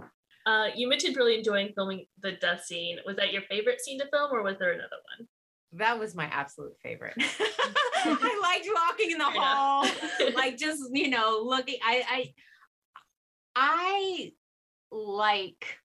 Uh, 0.48 0.68
you 0.76 0.88
mentioned 0.88 1.16
really 1.16 1.38
enjoying 1.38 1.74
filming 1.76 2.06
the 2.22 2.34
death 2.34 2.64
scene. 2.64 2.98
Was 3.06 3.16
that 3.18 3.34
your 3.34 3.42
favorite 3.44 3.82
scene 3.82 4.00
to 4.00 4.08
film, 4.12 4.32
or 4.32 4.44
was 4.44 4.58
there 4.60 4.74
another 4.74 4.98
one? 5.18 5.28
that 5.78 6.00
was 6.00 6.16
my 6.16 6.26
absolute 6.26 6.74
favorite. 6.82 7.16
I 7.20 8.40
liked 8.42 8.68
walking 8.74 9.12
in 9.12 9.18
the 9.18 9.26
Fair 9.26 9.42
hall, 9.42 9.88
like 10.36 10.58
just 10.58 10.84
you 10.92 11.10
know 11.10 11.42
looking. 11.44 11.78
I 11.84 12.04
I 12.10 12.34
I 13.56 14.32
like. 14.92 15.80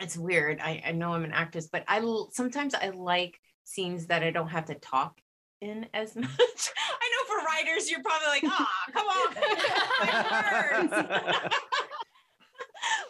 It's 0.00 0.16
weird. 0.16 0.60
I, 0.60 0.82
I 0.86 0.92
know 0.92 1.12
I'm 1.12 1.24
an 1.24 1.32
actress, 1.32 1.68
but 1.70 1.84
I 1.86 2.00
sometimes 2.32 2.74
I 2.74 2.88
like 2.90 3.38
scenes 3.64 4.06
that 4.06 4.22
I 4.22 4.30
don't 4.30 4.48
have 4.48 4.64
to 4.66 4.74
talk 4.74 5.20
in 5.60 5.86
as 5.92 6.16
much. 6.16 6.28
I 6.28 7.10
know 7.10 7.24
for 7.26 7.36
writers, 7.44 7.90
you're 7.90 8.02
probably 8.02 8.28
like, 8.28 8.44
ah, 8.46 8.68
come 8.92 9.06
on, 9.06 9.34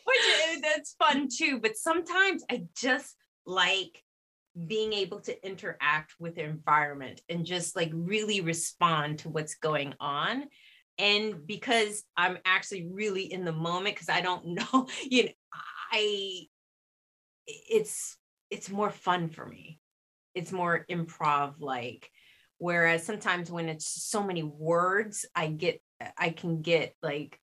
which 0.10 0.62
that's 0.62 0.94
fun 0.94 1.28
too. 1.32 1.60
But 1.60 1.76
sometimes 1.76 2.42
I 2.50 2.64
just 2.74 3.14
like 3.46 4.02
being 4.66 4.92
able 4.92 5.20
to 5.20 5.46
interact 5.46 6.14
with 6.18 6.34
the 6.34 6.42
environment 6.42 7.20
and 7.28 7.46
just 7.46 7.76
like 7.76 7.92
really 7.94 8.40
respond 8.40 9.20
to 9.20 9.28
what's 9.28 9.54
going 9.54 9.94
on. 10.00 10.46
And 10.98 11.46
because 11.46 12.02
I'm 12.16 12.38
actually 12.44 12.88
really 12.90 13.32
in 13.32 13.44
the 13.44 13.52
moment, 13.52 13.94
because 13.94 14.08
I 14.08 14.20
don't 14.20 14.44
know, 14.46 14.88
you 15.08 15.22
know, 15.24 15.30
I 15.92 16.46
it's 17.68 18.16
it's 18.50 18.70
more 18.70 18.90
fun 18.90 19.28
for 19.28 19.46
me. 19.46 19.80
It's 20.34 20.52
more 20.52 20.84
improv 20.90 21.54
like. 21.60 22.10
Whereas 22.58 23.04
sometimes 23.04 23.50
when 23.50 23.68
it's 23.68 23.86
so 23.86 24.22
many 24.22 24.42
words, 24.42 25.24
I 25.34 25.48
get 25.48 25.80
I 26.18 26.30
can 26.30 26.62
get 26.62 26.94
like 27.02 27.40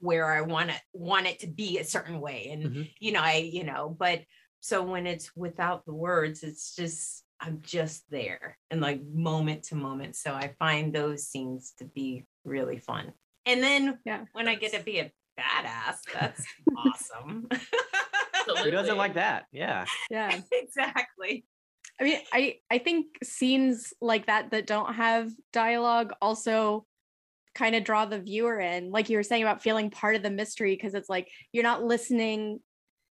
where 0.00 0.32
I 0.32 0.42
want 0.42 0.70
it 0.70 0.80
want 0.92 1.26
it 1.26 1.40
to 1.40 1.46
be 1.46 1.78
a 1.78 1.84
certain 1.84 2.20
way. 2.20 2.48
And 2.50 2.62
Mhm. 2.62 2.90
you 3.00 3.12
know, 3.12 3.22
I, 3.22 3.36
you 3.36 3.64
know, 3.64 3.94
but 3.96 4.22
so 4.60 4.82
when 4.82 5.06
it's 5.06 5.34
without 5.36 5.84
the 5.84 5.94
words, 5.94 6.42
it's 6.42 6.74
just 6.74 7.24
I'm 7.40 7.60
just 7.62 8.08
there 8.10 8.58
and 8.70 8.80
like 8.80 9.00
moment 9.04 9.64
to 9.64 9.76
moment. 9.76 10.16
So 10.16 10.34
I 10.34 10.54
find 10.58 10.92
those 10.92 11.28
scenes 11.28 11.72
to 11.78 11.84
be 11.84 12.24
really 12.44 12.78
fun. 12.78 13.12
And 13.46 13.62
then 13.62 13.98
Yeah. 14.04 14.24
when 14.32 14.48
I 14.48 14.56
get 14.56 14.72
to 14.72 14.82
be 14.82 14.98
a 14.98 15.12
badass, 15.38 15.98
that's 16.12 16.44
awesome. 16.76 17.48
who 18.56 18.70
doesn't 18.70 18.96
like 18.96 19.14
that 19.14 19.44
yeah 19.52 19.84
Yeah. 20.10 20.40
exactly. 20.52 21.44
I 22.00 22.04
mean, 22.04 22.20
I 22.32 22.56
I 22.70 22.78
think 22.78 23.06
scenes 23.24 23.92
like 24.00 24.26
that 24.26 24.52
that 24.52 24.66
don't 24.68 24.94
have 24.94 25.32
dialogue 25.52 26.12
also 26.22 26.86
kind 27.56 27.74
of 27.74 27.82
draw 27.82 28.04
the 28.04 28.20
viewer 28.20 28.60
in, 28.60 28.92
like 28.92 29.08
you 29.08 29.16
were 29.16 29.24
saying 29.24 29.42
about 29.42 29.62
feeling 29.62 29.90
part 29.90 30.14
of 30.14 30.22
the 30.22 30.30
mystery, 30.30 30.76
because 30.76 30.94
it's 30.94 31.08
like 31.08 31.28
you're 31.50 31.64
not 31.64 31.82
listening, 31.82 32.60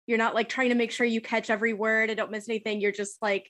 you're 0.05 0.19
not 0.19 0.35
like 0.35 0.49
trying 0.49 0.69
to 0.69 0.75
make 0.75 0.91
sure 0.91 1.05
you 1.07 1.19
catch 1.19 1.49
every 1.49 1.73
word 1.73 2.11
and 2.11 2.17
don't 2.17 2.29
miss 2.29 2.47
anything. 2.47 2.79
You're 2.79 2.91
just 2.91 3.19
like 3.23 3.49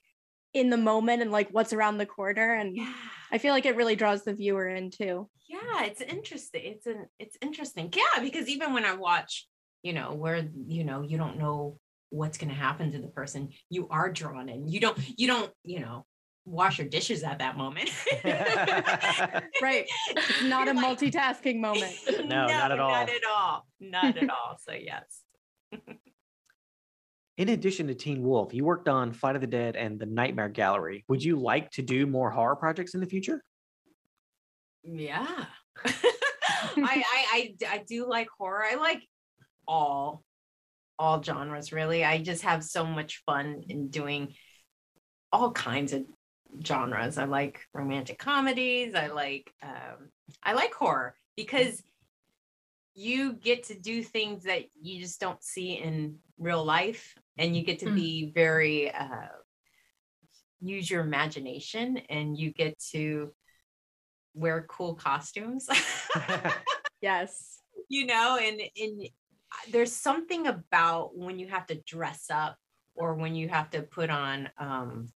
in 0.54 0.70
the 0.70 0.78
moment 0.78 1.20
and 1.20 1.30
like 1.30 1.50
what's 1.50 1.74
around 1.74 1.98
the 1.98 2.06
corner. 2.06 2.54
And 2.54 2.74
Yeah. 2.74 2.94
I 3.30 3.36
feel 3.36 3.52
like 3.52 3.66
it 3.66 3.76
really 3.76 3.96
draws 3.96 4.24
the 4.24 4.32
viewer 4.32 4.66
in 4.68 4.90
too. 4.90 5.28
Yeah, 5.50 5.84
it's 5.84 6.00
interesting. 6.00 6.62
It's 6.64 6.86
an 6.86 7.06
it's 7.18 7.36
interesting. 7.42 7.92
Yeah, 7.94 8.22
because 8.22 8.48
even 8.48 8.72
when 8.72 8.86
I 8.86 8.94
watch, 8.94 9.46
you 9.86 9.92
know, 9.92 10.14
where 10.14 10.48
you 10.66 10.82
know, 10.82 11.02
you 11.02 11.16
don't 11.16 11.38
know 11.38 11.78
what's 12.10 12.38
gonna 12.38 12.52
happen 12.54 12.90
to 12.90 12.98
the 12.98 13.06
person, 13.06 13.50
you 13.70 13.86
are 13.88 14.10
drawn 14.10 14.48
in. 14.48 14.66
You 14.66 14.80
don't 14.80 14.98
you 15.16 15.28
don't, 15.28 15.50
you 15.62 15.78
know, 15.78 16.04
wash 16.44 16.78
your 16.78 16.88
dishes 16.88 17.22
at 17.22 17.38
that 17.38 17.56
moment. 17.56 17.90
Right. 19.62 19.86
It's 20.10 20.42
not 20.54 20.66
a 20.68 20.74
You're 20.74 20.82
like- 20.82 20.98
multitasking 20.98 21.60
moment. 21.60 21.94
No, 22.26 22.46
not 22.46 22.72
at 22.72 22.80
all. 22.80 22.90
Not 22.90 23.08
at 23.08 23.22
all. 23.30 23.66
Not 23.80 24.16
at 24.16 24.28
all. 24.28 24.56
So 24.58 24.72
yes. 24.72 25.22
In 27.38 27.48
addition 27.50 27.86
to 27.86 27.94
Teen 27.94 28.22
Wolf, 28.22 28.52
you 28.54 28.64
worked 28.64 28.88
on 28.88 29.12
Flight 29.12 29.36
of 29.36 29.40
the 29.40 29.46
Dead 29.46 29.76
and 29.76 30.00
The 30.00 30.06
Nightmare 30.06 30.48
Gallery. 30.48 31.04
Would 31.08 31.22
you 31.22 31.36
like 31.36 31.70
to 31.72 31.82
do 31.82 32.06
more 32.06 32.30
horror 32.30 32.56
projects 32.56 32.94
in 32.94 33.00
the 33.00 33.06
future? 33.06 33.42
Yeah. 34.82 35.44
I 35.84 37.02
I 37.38 37.54
I 37.68 37.84
do 37.86 38.08
like 38.08 38.28
horror. 38.38 38.64
I 38.64 38.74
like 38.76 39.02
all 39.68 40.22
all 40.98 41.22
genres 41.22 41.72
really. 41.72 42.04
I 42.04 42.22
just 42.22 42.42
have 42.42 42.64
so 42.64 42.84
much 42.84 43.22
fun 43.26 43.62
in 43.68 43.88
doing 43.88 44.34
all 45.32 45.52
kinds 45.52 45.92
of 45.92 46.04
genres. 46.64 47.18
I 47.18 47.24
like 47.24 47.60
romantic 47.74 48.18
comedies. 48.18 48.94
I 48.94 49.08
like 49.08 49.52
um 49.62 50.08
I 50.42 50.54
like 50.54 50.72
horror 50.72 51.14
because 51.36 51.82
you 52.94 53.34
get 53.34 53.64
to 53.64 53.78
do 53.78 54.02
things 54.02 54.44
that 54.44 54.64
you 54.80 55.00
just 55.00 55.20
don't 55.20 55.42
see 55.42 55.74
in 55.74 56.16
real 56.38 56.64
life 56.64 57.14
and 57.36 57.54
you 57.54 57.62
get 57.62 57.80
to 57.80 57.86
Mm. 57.86 57.94
be 57.94 58.32
very 58.34 58.90
uh 58.90 59.28
use 60.60 60.90
your 60.90 61.02
imagination 61.02 61.98
and 62.08 62.38
you 62.38 62.50
get 62.52 62.78
to 62.92 63.32
wear 64.34 64.64
cool 64.68 64.94
costumes 64.94 65.68
Yes. 67.02 67.60
you 67.88 68.06
know 68.06 68.38
and 68.40 68.60
and 68.80 69.08
there's 69.70 69.92
something 69.92 70.46
about 70.46 71.16
when 71.16 71.38
you 71.38 71.48
have 71.48 71.66
to 71.66 71.80
dress 71.82 72.26
up 72.30 72.56
or 72.94 73.14
when 73.14 73.34
you 73.34 73.48
have 73.48 73.70
to 73.70 73.82
put 73.82 74.10
on 74.10 74.48
um 74.58 75.08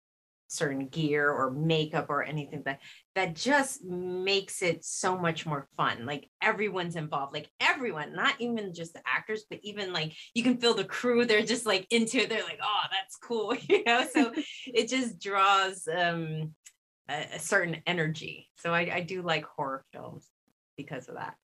certain 0.51 0.89
gear 0.89 1.31
or 1.31 1.53
makeup 1.53 2.07
or 2.09 2.25
anything 2.25 2.63
that 2.65 2.81
that 3.15 3.37
just 3.37 3.85
makes 3.85 4.63
it 4.63 4.85
so 4.85 5.17
much 5.17 5.47
more 5.47 5.69
fun. 5.77 6.05
Like 6.05 6.29
everyone's 6.43 6.97
involved. 6.97 7.33
Like 7.33 7.49
everyone 7.61 8.17
not 8.17 8.35
even 8.41 8.75
just 8.75 8.93
the 8.95 9.01
actors 9.07 9.45
but 9.49 9.61
even 9.63 9.93
like 9.93 10.13
you 10.35 10.43
can 10.43 10.59
feel 10.59 10.75
the 10.75 10.85
crew 10.85 11.25
they're 11.25 11.43
just 11.43 11.67
like 11.67 11.87
into 11.91 12.19
it. 12.19 12.29
They're 12.29 12.43
like 12.43 12.61
oh 12.63 12.83
that's 12.91 13.17
cool 13.17 13.55
you 13.69 13.85
know? 13.85 14.05
So 14.13 14.33
it 14.67 14.89
just 14.89 15.21
draws 15.21 15.87
um 15.87 16.55
a, 17.09 17.29
a 17.35 17.39
certain 17.39 17.77
energy. 17.87 18.49
So 18.57 18.75
I, 18.75 18.91
I 18.93 19.01
do 19.03 19.23
like 19.23 19.45
horror 19.45 19.85
films 19.93 20.27
because 20.77 21.09
of 21.09 21.15
that 21.15 21.37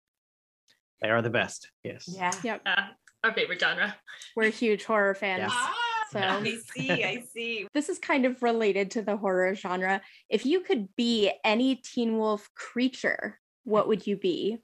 They 1.02 1.10
are 1.10 1.22
the 1.22 1.30
best. 1.30 1.70
Yes. 1.84 2.08
yeah 2.08 2.32
Yep. 2.42 2.62
Uh, 2.66 2.82
our 3.24 3.32
favorite 3.32 3.60
genre. 3.60 3.94
We're 4.34 4.50
huge 4.50 4.84
horror 4.84 5.14
fans. 5.14 5.40
Yeah. 5.40 5.48
Ah, 5.50 5.74
So- 6.10 6.18
I 6.20 6.56
see, 6.74 7.04
I 7.04 7.24
see. 7.32 7.66
This 7.74 7.88
is 7.88 7.98
kind 7.98 8.24
of 8.24 8.42
related 8.42 8.92
to 8.92 9.02
the 9.02 9.16
horror 9.16 9.54
genre. 9.54 10.00
If 10.30 10.46
you 10.46 10.60
could 10.60 10.88
be 10.96 11.32
any 11.44 11.76
Teen 11.76 12.16
Wolf 12.18 12.48
creature, 12.54 13.38
what 13.64 13.88
would 13.88 14.06
you 14.06 14.16
be? 14.16 14.58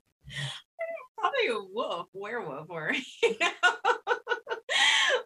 Probably 1.19 1.47
a 1.49 1.63
wolf, 1.73 2.09
werewolf, 2.13 2.69
or 2.71 2.93
you 3.23 3.37
know, 3.41 3.51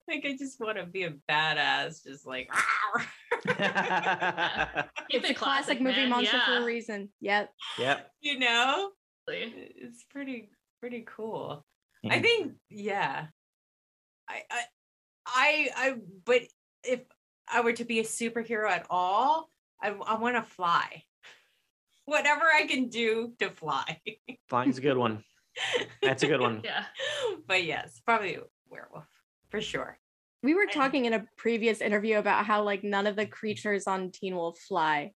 like 0.08 0.24
I 0.26 0.36
just 0.38 0.58
want 0.60 0.78
to 0.78 0.84
be 0.86 1.04
a 1.04 1.14
badass, 1.30 2.02
just 2.02 2.26
like 2.26 2.50
Keep 3.46 3.54
it's 5.10 5.30
a 5.30 5.34
classic 5.34 5.80
movie 5.80 5.96
man. 6.02 6.10
monster 6.10 6.40
for 6.46 6.58
a 6.58 6.64
reason. 6.64 7.10
Yep. 7.20 7.52
yep. 7.78 8.10
you 8.20 8.38
know, 8.38 8.90
it's 9.28 10.04
pretty 10.10 10.50
pretty 10.81 11.05
cool. 11.07 11.65
I 12.05 12.09
mm-hmm. 12.09 12.23
think, 12.23 12.53
yeah. 12.70 13.27
I, 14.28 14.43
I, 14.51 14.62
I, 15.27 15.69
I, 15.77 15.94
but 16.24 16.43
if 16.85 17.01
I 17.48 17.61
were 17.61 17.73
to 17.74 17.85
be 17.85 18.01
a 18.01 18.05
superhero 18.05 18.69
at 18.69 18.86
all, 18.90 19.51
I, 19.81 19.90
I 19.90 20.19
want 20.19 20.36
to 20.36 20.43
fly. 20.43 21.03
Whatever 22.05 22.44
I 22.44 22.66
can 22.66 22.89
do 22.89 23.32
to 23.40 23.51
fly. 23.51 24.01
Flying's 24.48 24.78
a 24.78 24.82
good 24.82 24.97
one. 24.97 25.24
That's 26.03 26.23
a 26.23 26.27
good 26.27 26.40
one. 26.40 26.61
Yeah. 26.65 26.85
but 27.47 27.65
yes, 27.65 28.01
probably 28.05 28.39
werewolf 28.69 29.07
for 29.51 29.61
sure. 29.61 29.98
We 30.43 30.55
were 30.55 30.66
talking 30.66 31.07
in 31.07 31.15
a 31.15 31.24
previous 31.36 31.81
interview 31.81 32.19
about 32.19 32.44
how 32.44 32.62
like 32.62 32.85
none 32.85 33.07
of 33.07 33.16
the 33.16 33.27
creatures 33.27 33.86
on 33.86 34.11
Teen 34.11 34.36
Wolf 34.36 34.59
fly, 34.59 35.12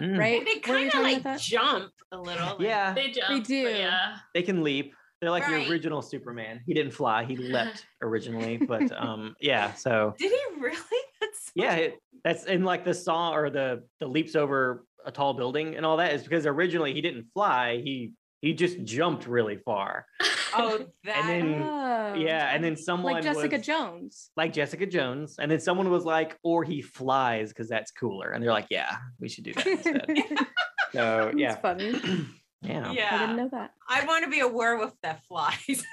Mm. 0.00 0.18
right? 0.18 0.44
They 0.44 0.58
kind 0.60 0.92
of 0.92 1.00
like 1.02 1.38
jump 1.38 1.92
a 2.12 2.18
little. 2.18 2.46
like- 2.48 2.60
Yeah. 2.60 2.92
They 2.94 3.10
jump. 3.10 3.28
but 3.28 3.44
do. 3.44 3.54
Yeah. 3.54 4.16
They 4.34 4.42
can 4.42 4.62
leap. 4.62 4.94
They're 5.20 5.30
like 5.30 5.46
Right. 5.46 5.64
the 5.66 5.70
original 5.70 6.00
Superman. 6.02 6.60
He 6.66 6.72
didn't 6.74 6.92
fly. 6.92 7.24
He 7.24 7.36
leapt 7.54 7.84
originally, 8.02 8.56
but 8.56 8.90
um, 8.96 9.34
yeah. 9.40 9.74
So 9.74 10.14
Did 10.18 10.30
he 10.32 10.60
really? 10.60 10.76
That's 11.20 11.44
so 11.46 11.50
yeah, 11.54 11.74
it, 11.74 11.98
that's 12.24 12.44
in 12.44 12.64
like 12.64 12.84
the 12.84 12.94
saw 12.94 13.32
or 13.34 13.50
the 13.50 13.82
the 14.00 14.06
leaps 14.06 14.34
over 14.36 14.84
a 15.06 15.10
tall 15.10 15.32
building 15.34 15.76
and 15.76 15.84
all 15.86 15.96
that 15.98 16.12
is 16.14 16.22
because 16.22 16.46
originally 16.46 16.92
he 16.94 17.00
didn't 17.00 17.26
fly. 17.34 17.80
He 17.84 18.12
he 18.40 18.54
just 18.54 18.82
jumped 18.84 19.26
really 19.26 19.56
far. 19.58 20.06
Oh, 20.54 20.86
that. 21.04 21.24
then- 21.26 21.62
Oh. 21.62 22.14
yeah, 22.14 22.52
and 22.52 22.64
then 22.64 22.76
someone 22.76 23.12
like 23.12 23.22
Jessica 23.22 23.56
was- 23.58 23.66
Jones. 23.66 24.30
like 24.36 24.52
Jessica 24.52 24.84
Jones, 24.86 25.36
and 25.38 25.48
then 25.50 25.60
someone 25.60 25.90
was 25.90 26.04
like, 26.04 26.36
or 26.42 26.64
he 26.64 26.82
flies 26.82 27.50
because 27.50 27.68
that's 27.68 27.92
cooler, 27.92 28.30
and 28.32 28.42
they're 28.42 28.52
like, 28.52 28.66
yeah, 28.70 28.96
we 29.20 29.28
should 29.28 29.44
do 29.44 29.52
that 29.52 29.66
instead. 29.66 30.06
so 30.92 31.28
It's 31.28 31.38
yeah, 31.38 31.54
funny. 31.56 31.90
yeah, 32.62 32.90
yeah. 32.92 33.08
I 33.14 33.18
didn't 33.18 33.36
know 33.36 33.48
that. 33.52 33.70
I 33.88 34.04
want 34.06 34.24
to 34.24 34.30
be 34.30 34.40
a 34.40 34.48
werewolf 34.48 34.92
that 35.02 35.22
flies. 35.26 35.84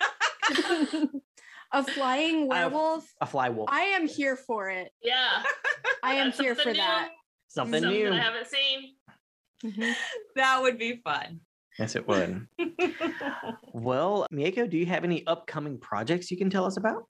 a 1.73 1.83
flying 1.83 2.47
werewolf. 2.47 3.05
a 3.21 3.25
fly 3.25 3.49
wolf, 3.49 3.69
I 3.71 3.81
am 3.81 4.07
here 4.07 4.35
for 4.35 4.69
it. 4.69 4.89
Yeah. 5.03 5.43
I 6.03 6.15
am 6.15 6.27
That's 6.27 6.39
here 6.39 6.55
for 6.55 6.61
something 6.63 6.77
that. 6.77 7.09
something 7.49 7.81
Something 7.83 7.99
new. 7.99 8.11
I 8.11 8.17
haven't 8.17 8.47
seen. 8.47 8.93
Mhm. 9.65 9.93
that 10.35 10.61
would 10.61 10.77
be 10.79 11.01
fun. 11.03 11.41
Yes, 11.79 11.95
it 11.95 12.07
would. 12.07 12.47
well, 13.73 14.25
Mieko, 14.33 14.69
do 14.69 14.77
you 14.77 14.85
have 14.87 15.03
any 15.03 15.25
upcoming 15.27 15.77
projects 15.79 16.31
you 16.31 16.37
can 16.37 16.49
tell 16.49 16.65
us 16.65 16.77
about? 16.77 17.03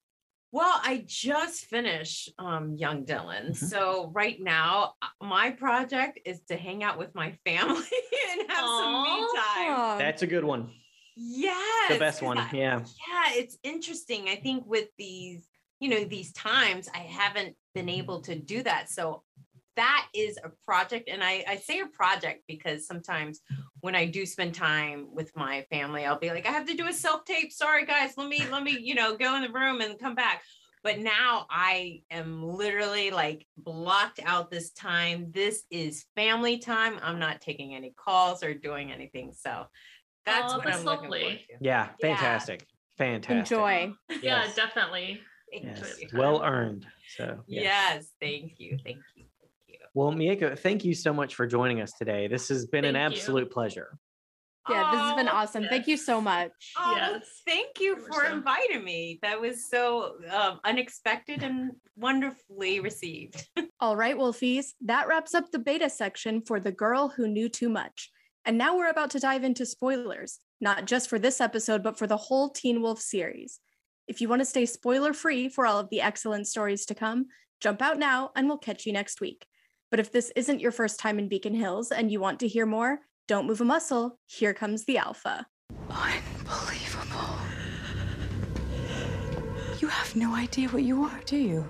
Well, 0.50 0.80
I 0.82 1.04
just 1.06 1.66
finished 1.66 2.32
um, 2.38 2.74
Young 2.74 3.04
Dylan. 3.04 3.50
Mhm. 3.50 3.56
So 3.56 4.10
right 4.14 4.38
now, 4.40 4.94
uh, 5.02 5.24
my 5.24 5.50
project 5.50 6.20
is 6.24 6.40
to 6.48 6.56
hang 6.56 6.82
out 6.82 6.98
with 6.98 7.14
my 7.14 7.32
family 7.44 7.84
and 8.30 8.50
have 8.50 8.64
some 8.64 9.02
me 9.02 9.26
time. 9.36 9.98
That's 9.98 10.22
a 10.22 10.26
good 10.26 10.44
one. 10.44 10.70
Yes. 11.16 11.92
The 11.92 11.98
best 11.98 12.22
one. 12.22 12.38
I- 12.38 12.50
Yeah. 12.52 12.78
yeah, 12.78 13.32
it's 13.34 13.58
interesting. 13.62 14.28
I 14.28 14.36
think 14.36 14.64
with 14.66 14.88
these, 14.98 15.46
you 15.80 15.88
know, 15.90 16.04
these 16.04 16.32
times, 16.32 16.88
I 16.94 16.98
haven't 17.00 17.54
been 17.74 17.88
able 17.88 18.20
to 18.22 18.34
do 18.34 18.62
that. 18.62 18.90
So 18.90 19.24
that 19.78 20.08
is 20.12 20.36
a 20.42 20.50
project. 20.66 21.08
And 21.08 21.22
I, 21.22 21.44
I 21.46 21.56
say 21.56 21.78
a 21.78 21.86
project 21.86 22.42
because 22.48 22.84
sometimes 22.84 23.40
when 23.80 23.94
I 23.94 24.06
do 24.06 24.26
spend 24.26 24.52
time 24.56 25.06
with 25.12 25.30
my 25.36 25.64
family, 25.70 26.04
I'll 26.04 26.18
be 26.18 26.30
like, 26.30 26.48
I 26.48 26.50
have 26.50 26.66
to 26.66 26.74
do 26.74 26.88
a 26.88 26.92
self 26.92 27.24
tape. 27.24 27.52
Sorry, 27.52 27.86
guys. 27.86 28.14
Let 28.16 28.28
me, 28.28 28.44
let 28.50 28.64
me, 28.64 28.76
you 28.76 28.96
know, 28.96 29.16
go 29.16 29.36
in 29.36 29.42
the 29.42 29.50
room 29.52 29.80
and 29.80 29.96
come 29.96 30.16
back. 30.16 30.42
But 30.82 30.98
now 30.98 31.46
I 31.48 32.02
am 32.10 32.42
literally 32.42 33.12
like 33.12 33.46
blocked 33.56 34.18
out 34.24 34.50
this 34.50 34.70
time. 34.72 35.30
This 35.30 35.62
is 35.70 36.06
family 36.16 36.58
time. 36.58 36.98
I'm 37.00 37.20
not 37.20 37.40
taking 37.40 37.76
any 37.76 37.94
calls 37.96 38.42
or 38.42 38.54
doing 38.54 38.90
anything. 38.90 39.32
So 39.32 39.66
that's 40.26 40.52
Aw, 40.52 40.56
what 40.56 40.66
that's 40.66 40.78
I'm 40.80 40.84
looking 40.86 41.04
lovely. 41.04 41.20
forward 41.20 41.38
to. 41.38 41.54
Yeah. 41.60 41.88
Yeah. 42.00 42.16
Fantastic. 42.16 42.66
Fantastic. 42.96 43.56
Enjoy. 43.56 43.92
Yeah, 44.22 44.44
definitely. 44.56 45.20
Yes. 45.52 46.00
Well 46.12 46.42
earned. 46.42 46.84
So 47.16 47.44
Yes. 47.46 47.62
yes. 47.62 48.12
thank 48.20 48.58
you. 48.58 48.76
Thank 48.84 48.98
you. 49.14 49.24
Thank 49.98 50.20
you. 50.20 50.26
Well, 50.26 50.50
Mieko, 50.52 50.58
thank 50.58 50.84
you 50.84 50.94
so 50.94 51.12
much 51.12 51.34
for 51.34 51.46
joining 51.46 51.80
us 51.80 51.92
today. 51.92 52.28
This 52.28 52.48
has 52.48 52.66
been 52.66 52.84
an 52.84 52.94
Thank 52.94 53.14
you. 53.14 53.18
absolute 53.20 53.50
pleasure. 53.50 53.98
Yeah, 54.68 54.90
this 54.92 55.00
has 55.00 55.16
been 55.16 55.28
awesome. 55.28 55.64
Thank 55.64 55.86
you 55.86 55.96
so 55.96 56.20
much. 56.20 56.50
Oh, 56.76 56.92
Yes. 56.94 57.40
thank 57.46 57.80
you 57.80 57.96
You 57.96 58.06
for 58.06 58.26
so- 58.26 58.32
inviting 58.32 58.84
me. 58.84 59.18
That 59.22 59.40
was 59.40 59.70
so 59.70 60.16
um, 60.30 60.60
unexpected 60.62 61.42
and 61.42 61.70
wonderfully 61.96 62.80
received. 62.80 63.48
All 63.80 63.96
right, 63.96 64.14
Wolfies, 64.16 64.74
that 64.82 65.08
wraps 65.08 65.34
up 65.34 65.50
the 65.50 65.58
beta 65.58 65.88
section 65.88 66.42
for 66.42 66.60
The 66.60 66.72
Girl 66.72 67.08
Who 67.08 67.26
Knew 67.28 67.48
Too 67.48 67.70
Much. 67.70 68.10
And 68.44 68.58
now 68.58 68.76
we're 68.76 68.90
about 68.90 69.10
to 69.12 69.20
dive 69.20 69.42
into 69.42 69.64
spoilers, 69.64 70.38
not 70.60 70.84
just 70.86 71.08
for 71.08 71.18
this 71.18 71.40
episode, 71.40 71.82
but 71.82 71.98
for 71.98 72.06
the 72.06 72.16
whole 72.18 72.50
Teen 72.50 72.82
Wolf 72.82 73.00
series. 73.00 73.60
If 74.06 74.20
you 74.20 74.28
want 74.28 74.42
to 74.42 74.46
stay 74.46 74.66
spoiler 74.66 75.12
free 75.14 75.48
for 75.48 75.66
all 75.66 75.78
of 75.78 75.88
the 75.90 76.02
excellent 76.02 76.46
stories 76.46 76.84
to 76.86 76.94
come, 76.94 77.26
jump 77.60 77.80
out 77.80 77.98
now 77.98 78.30
and 78.36 78.48
we'll 78.48 78.58
catch 78.58 78.84
you 78.84 78.92
next 78.92 79.20
week. 79.22 79.46
But 79.90 80.00
if 80.00 80.12
this 80.12 80.30
isn't 80.36 80.60
your 80.60 80.72
first 80.72 81.00
time 81.00 81.18
in 81.18 81.28
Beacon 81.28 81.54
Hills 81.54 81.90
and 81.90 82.10
you 82.12 82.20
want 82.20 82.40
to 82.40 82.48
hear 82.48 82.66
more, 82.66 83.00
Don't 83.28 83.46
move 83.46 83.60
a 83.60 83.64
muscle. 83.64 84.18
Here 84.24 84.54
comes 84.54 84.86
the 84.86 84.96
alpha. 84.96 85.46
Unbelievable. 85.90 87.36
You 89.80 89.88
have 89.88 90.16
no 90.16 90.34
idea 90.34 90.68
what 90.68 90.82
you 90.82 91.04
are, 91.04 91.20
do 91.26 91.36
you? 91.36 91.68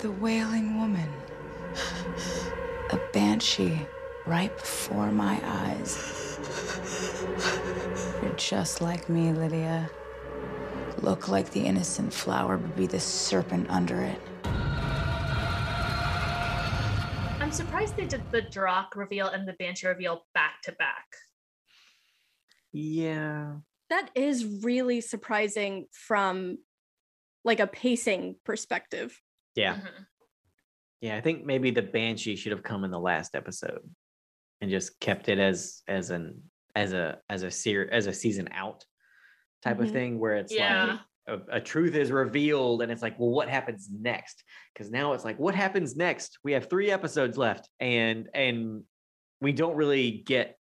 The 0.00 0.10
Wailing 0.10 0.76
Woman. 0.80 1.08
A 2.90 2.98
banshee 3.12 3.86
right 4.26 4.54
before 4.58 5.12
my 5.12 5.40
eyes. 5.44 6.36
You're 8.20 8.32
just 8.32 8.80
like 8.80 9.08
me, 9.08 9.32
Lydia. 9.32 9.88
Look 11.00 11.28
like 11.28 11.50
the 11.50 11.60
innocent 11.60 12.12
flower, 12.12 12.56
but 12.58 12.76
be 12.76 12.88
the 12.88 12.98
serpent 12.98 13.70
under 13.70 14.02
it. 14.02 14.20
I'm 17.52 17.56
surprised 17.56 17.98
they 17.98 18.06
did 18.06 18.22
the 18.30 18.40
Darach 18.40 18.96
reveal 18.96 19.26
and 19.26 19.46
the 19.46 19.52
Banshee 19.52 19.86
reveal 19.86 20.24
back 20.32 20.62
to 20.62 20.72
back. 20.72 21.04
Yeah. 22.72 23.56
That 23.90 24.08
is 24.14 24.62
really 24.64 25.02
surprising 25.02 25.84
from 25.92 26.56
like 27.44 27.60
a 27.60 27.66
pacing 27.66 28.36
perspective. 28.46 29.20
Yeah. 29.54 29.74
Mhm. 29.74 30.06
Yeah. 31.02 31.16
I 31.18 31.20
think 31.20 31.44
maybe 31.44 31.70
the 31.70 31.82
Banshee 31.82 32.36
should 32.36 32.52
have 32.52 32.62
come 32.62 32.84
in 32.84 32.90
the 32.90 32.98
last 32.98 33.34
episode 33.34 33.82
and 34.62 34.70
just 34.70 34.98
kept 34.98 35.28
it 35.28 35.38
as 35.38 35.82
as 35.86 36.08
an 36.08 36.50
as 36.74 36.94
a 36.94 37.20
as 37.28 37.42
a 37.42 37.50
ser- 37.50 37.90
as 37.92 38.06
a 38.06 38.14
season 38.14 38.48
out 38.52 38.86
type 39.60 39.78
of 39.78 39.88
Mhm. 39.88 39.92
thing 39.92 40.18
where 40.18 40.36
it's 40.36 40.54
Yeah. 40.54 40.84
like 40.86 41.00
a, 41.26 41.38
a 41.52 41.60
truth 41.60 41.94
is 41.94 42.10
revealed 42.10 42.82
and 42.82 42.90
it's 42.90 43.02
like 43.02 43.18
well 43.18 43.30
what 43.30 43.48
happens 43.48 43.88
next? 43.90 44.42
Because 44.72 44.90
now 44.90 45.12
it's 45.12 45.24
like 45.24 45.38
what 45.38 45.54
happens 45.54 45.96
next? 45.96 46.38
We 46.42 46.52
have 46.52 46.68
three 46.68 46.90
episodes 46.90 47.38
left 47.38 47.68
and 47.80 48.28
and 48.34 48.82
we 49.40 49.52
don't 49.52 49.76
really 49.76 50.10
get 50.10 50.58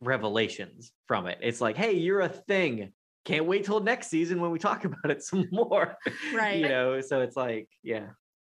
revelations 0.00 0.92
from 1.06 1.26
it. 1.26 1.38
It's 1.42 1.60
like 1.60 1.76
hey 1.76 1.92
you're 1.92 2.20
a 2.20 2.28
thing. 2.28 2.92
Can't 3.24 3.46
wait 3.46 3.64
till 3.64 3.80
next 3.80 4.08
season 4.08 4.40
when 4.40 4.50
we 4.50 4.58
talk 4.58 4.84
about 4.86 5.10
it 5.10 5.22
some 5.22 5.48
more. 5.50 5.96
Right. 6.34 6.58
you 6.58 6.68
know 6.68 7.00
so 7.00 7.20
it's 7.20 7.36
like 7.36 7.68
yeah. 7.82 8.08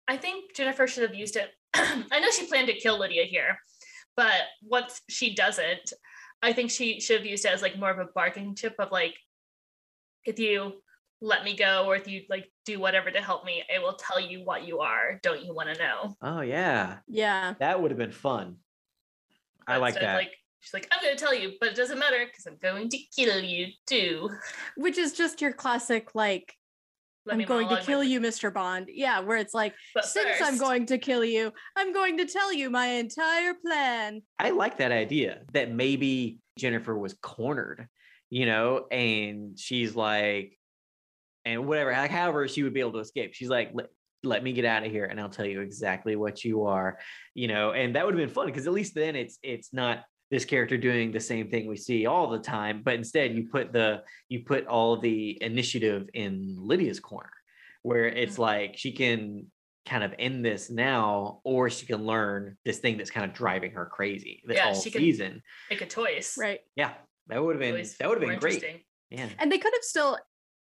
I 0.07 0.17
think 0.17 0.55
Jennifer 0.55 0.87
should 0.87 1.03
have 1.03 1.13
used 1.13 1.35
it. 1.35 1.49
I 1.73 2.19
know 2.19 2.31
she 2.31 2.47
planned 2.47 2.67
to 2.67 2.73
kill 2.73 2.97
Lydia 2.97 3.25
here, 3.25 3.59
but 4.17 4.41
once 4.63 5.01
she 5.07 5.35
doesn't, 5.35 5.93
I 6.41 6.53
think 6.53 6.71
she 6.71 6.99
should 6.99 7.17
have 7.17 7.25
used 7.25 7.45
it 7.45 7.51
as 7.51 7.61
like 7.61 7.77
more 7.77 7.91
of 7.91 7.99
a 7.99 8.07
bargaining 8.15 8.55
chip 8.55 8.75
of 8.79 8.91
like, 8.91 9.15
if 10.25 10.39
you 10.39 10.73
let 11.21 11.43
me 11.43 11.55
go 11.55 11.85
or 11.85 11.95
if 11.95 12.07
you 12.07 12.21
like 12.29 12.49
do 12.65 12.79
whatever 12.79 13.11
to 13.11 13.21
help 13.21 13.43
me, 13.45 13.63
I 13.73 13.79
will 13.79 13.93
tell 13.93 14.19
you 14.19 14.43
what 14.43 14.65
you 14.67 14.79
are. 14.79 15.19
Don't 15.21 15.43
you 15.43 15.53
want 15.53 15.73
to 15.73 15.79
know? 15.79 16.15
oh 16.21 16.41
yeah 16.41 16.97
Yeah. 17.07 17.53
that 17.59 17.81
would 17.81 17.91
have 17.91 17.97
been 17.97 18.11
fun 18.11 18.57
i 19.67 19.77
like 19.77 19.93
instead, 19.95 20.07
that 20.09 20.15
Like 20.15 20.31
she's 20.61 20.73
like, 20.73 20.87
I'm 20.91 21.03
gonna 21.03 21.15
tell 21.15 21.33
you, 21.35 21.53
but 21.59 21.69
it 21.69 21.75
doesn't 21.75 21.99
matter 21.99 22.25
because 22.25 22.45
I'm 22.47 22.57
going 22.61 22.89
to 22.89 22.97
kill 23.15 23.39
you 23.43 23.67
too. 23.87 24.29
Which 24.77 24.97
is 24.97 25.13
just 25.13 25.41
your 25.41 25.53
classic, 25.53 26.15
like, 26.15 26.53
Let 27.25 27.35
I'm 27.37 27.45
going 27.45 27.69
to 27.69 27.77
kill 27.81 27.99
my- 27.99 28.05
you, 28.05 28.19
Mr. 28.19 28.51
Bond. 28.53 28.87
Yeah, 28.91 29.19
where 29.19 29.37
it's 29.37 29.53
like, 29.53 29.75
But 29.93 30.05
since 30.05 30.41
I'm 30.41 30.57
going 30.57 30.85
to 30.87 30.97
kill 30.97 31.23
you, 31.23 31.51
I'm 31.75 31.93
going 31.93 32.17
to 32.17 32.25
tell 32.25 32.51
you 32.51 32.69
my 32.69 32.87
entire 32.87 33.53
plan. 33.53 34.21
I 34.39 34.49
like 34.51 34.77
that 34.79 34.91
idea 34.91 35.41
that 35.53 35.71
maybe 35.71 36.39
Jennifer 36.57 36.97
was 36.97 37.13
cornered, 37.21 37.87
you 38.29 38.45
know, 38.45 38.85
and 38.91 39.57
she's 39.59 39.95
like, 39.95 40.58
and 41.49 41.67
whatever, 41.67 41.91
like, 41.91 42.11
however, 42.11 42.47
she 42.47 42.63
would 42.63 42.73
be 42.73 42.79
able 42.79 42.93
to 42.93 42.99
escape. 42.99 43.33
She's 43.33 43.49
like, 43.49 43.71
let, 43.73 43.87
let 44.23 44.43
me 44.43 44.51
get 44.53 44.65
out 44.65 44.85
of 44.85 44.91
here 44.91 45.05
and 45.05 45.19
I'll 45.19 45.29
tell 45.29 45.45
you 45.45 45.61
exactly 45.61 46.15
what 46.15 46.43
you 46.43 46.65
are, 46.65 46.99
you 47.33 47.47
know, 47.47 47.71
and 47.71 47.95
that 47.95 48.05
would 48.05 48.13
have 48.13 48.19
been 48.25 48.33
fun 48.33 48.47
because 48.47 48.67
at 48.67 48.73
least 48.73 48.93
then 48.93 49.15
it's 49.15 49.39
it's 49.43 49.73
not 49.73 50.03
this 50.29 50.45
character 50.45 50.77
doing 50.77 51.11
the 51.11 51.19
same 51.19 51.49
thing 51.49 51.67
we 51.67 51.77
see 51.77 52.05
all 52.05 52.29
the 52.29 52.39
time, 52.39 52.81
but 52.83 52.93
instead 52.93 53.33
you 53.33 53.47
put 53.49 53.71
the 53.73 54.03
you 54.27 54.43
put 54.43 54.67
all 54.67 54.99
the 54.99 55.37
initiative 55.41 56.07
in 56.13 56.55
Lydia's 56.57 56.99
corner, 56.99 57.31
where 57.81 58.05
it's 58.07 58.35
Mhm. 58.35 58.39
like 58.39 58.77
she 58.77 58.91
can 58.91 59.47
kind 59.87 60.03
of 60.03 60.13
end 60.19 60.43
this 60.45 60.69
now, 60.69 61.39
or 61.43 61.69
she 61.69 61.85
can 61.87 62.05
learn 62.05 62.57
this 62.65 62.77
thing 62.79 62.97
that's 62.97 63.09
kind 63.09 63.25
of 63.25 63.33
driving 63.35 63.71
her 63.71 63.85
crazy 63.87 64.43
the 64.45 64.53
Yeah, 64.55 64.67
all 64.67 64.75
she 64.75 64.91
can- 64.91 65.01
season. 65.01 65.41
make 65.69 65.81
a 65.81 65.87
choice. 65.87 66.37
Right. 66.37 66.59
Yeah, 66.75 66.93
that 67.27 67.41
would 67.43 67.55
have 67.55 67.61
been 67.61 67.83
that 67.99 68.07
would 68.09 68.21
have 68.21 68.29
been 68.29 68.37
great. 68.39 68.55
interesting. 68.55 68.83
Yeah, 69.09 69.29
And 69.39 69.51
they 69.51 69.57
could 69.57 69.73
have 69.73 69.81
still 69.83 70.19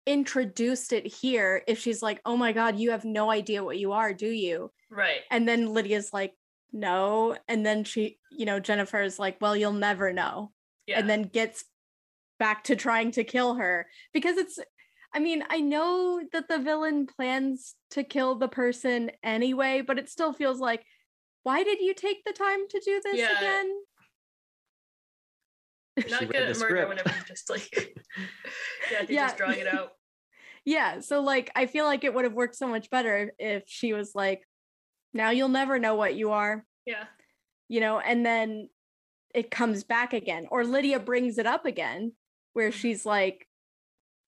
introduced 0.06 0.92
it 0.92 1.06
here 1.06 1.62
if 1.66 1.78
she's 1.78 2.02
like, 2.02 2.20
oh 2.24 2.36
my 2.36 2.52
God, 2.52 2.78
you 2.78 2.90
have 2.92 3.04
no 3.04 3.30
idea 3.30 3.62
what 3.62 3.78
you 3.78 3.92
are, 3.92 4.12
do 4.12 4.28
you? 4.28 4.70
Right. 4.90 5.20
And 5.30 5.46
then 5.46 5.72
Lydia's 5.72 6.12
like, 6.12 6.34
no. 6.72 7.36
And 7.46 7.64
then 7.64 7.84
she, 7.84 8.18
you 8.30 8.46
know, 8.46 8.60
Jennifer's 8.60 9.18
like, 9.18 9.40
well, 9.40 9.56
you'll 9.56 9.72
never 9.72 10.12
know. 10.12 10.52
Yeah. 10.86 10.98
And 10.98 11.08
then 11.08 11.22
gets 11.22 11.64
back 12.38 12.64
to 12.64 12.76
trying 12.76 13.10
to 13.12 13.24
kill 13.24 13.54
her 13.54 13.86
because 14.12 14.36
it's, 14.36 14.58
I 15.12 15.18
mean, 15.18 15.42
I 15.48 15.60
know 15.60 16.22
that 16.32 16.48
the 16.48 16.58
villain 16.58 17.06
plans 17.06 17.74
to 17.90 18.04
kill 18.04 18.36
the 18.36 18.48
person 18.48 19.10
anyway, 19.22 19.82
but 19.86 19.98
it 19.98 20.08
still 20.08 20.32
feels 20.32 20.60
like, 20.60 20.84
why 21.42 21.64
did 21.64 21.80
you 21.80 21.94
take 21.94 22.24
the 22.24 22.32
time 22.32 22.68
to 22.68 22.80
do 22.84 23.00
this 23.02 23.16
Yeah. 23.16 23.38
again? 23.38 23.70
She 26.04 26.10
not 26.10 26.20
read 26.22 26.30
good 26.32 26.42
the 26.42 26.50
at 26.50 26.58
murder 26.58 26.76
script. 26.82 26.88
whenever 26.88 27.10
you 27.10 27.24
just 27.26 27.50
like 27.50 27.68
yeah, 28.92 29.00
you're 29.00 29.06
Yeah. 29.10 29.26
just 29.26 29.36
drawing 29.36 29.58
it 29.60 29.66
out. 29.66 29.90
Yeah. 30.64 31.00
So, 31.00 31.20
like, 31.20 31.50
I 31.56 31.66
feel 31.66 31.84
like 31.86 32.04
it 32.04 32.12
would 32.12 32.24
have 32.24 32.34
worked 32.34 32.56
so 32.56 32.68
much 32.68 32.90
better 32.90 33.32
if 33.38 33.64
she 33.66 33.92
was 33.94 34.14
like, 34.14 34.42
now 35.14 35.30
you'll 35.30 35.48
never 35.48 35.78
know 35.78 35.94
what 35.94 36.14
you 36.14 36.32
are. 36.32 36.64
Yeah. 36.86 37.04
you 37.68 37.80
know, 37.80 37.98
and 38.00 38.24
then 38.24 38.68
it 39.34 39.50
comes 39.50 39.84
back 39.84 40.12
again, 40.14 40.46
or 40.50 40.64
Lydia 40.64 40.98
brings 40.98 41.36
it 41.38 41.46
up 41.46 41.66
again, 41.66 42.12
where 42.54 42.70
Mhm. 42.70 42.74
she's 42.74 43.04
like, 43.06 43.46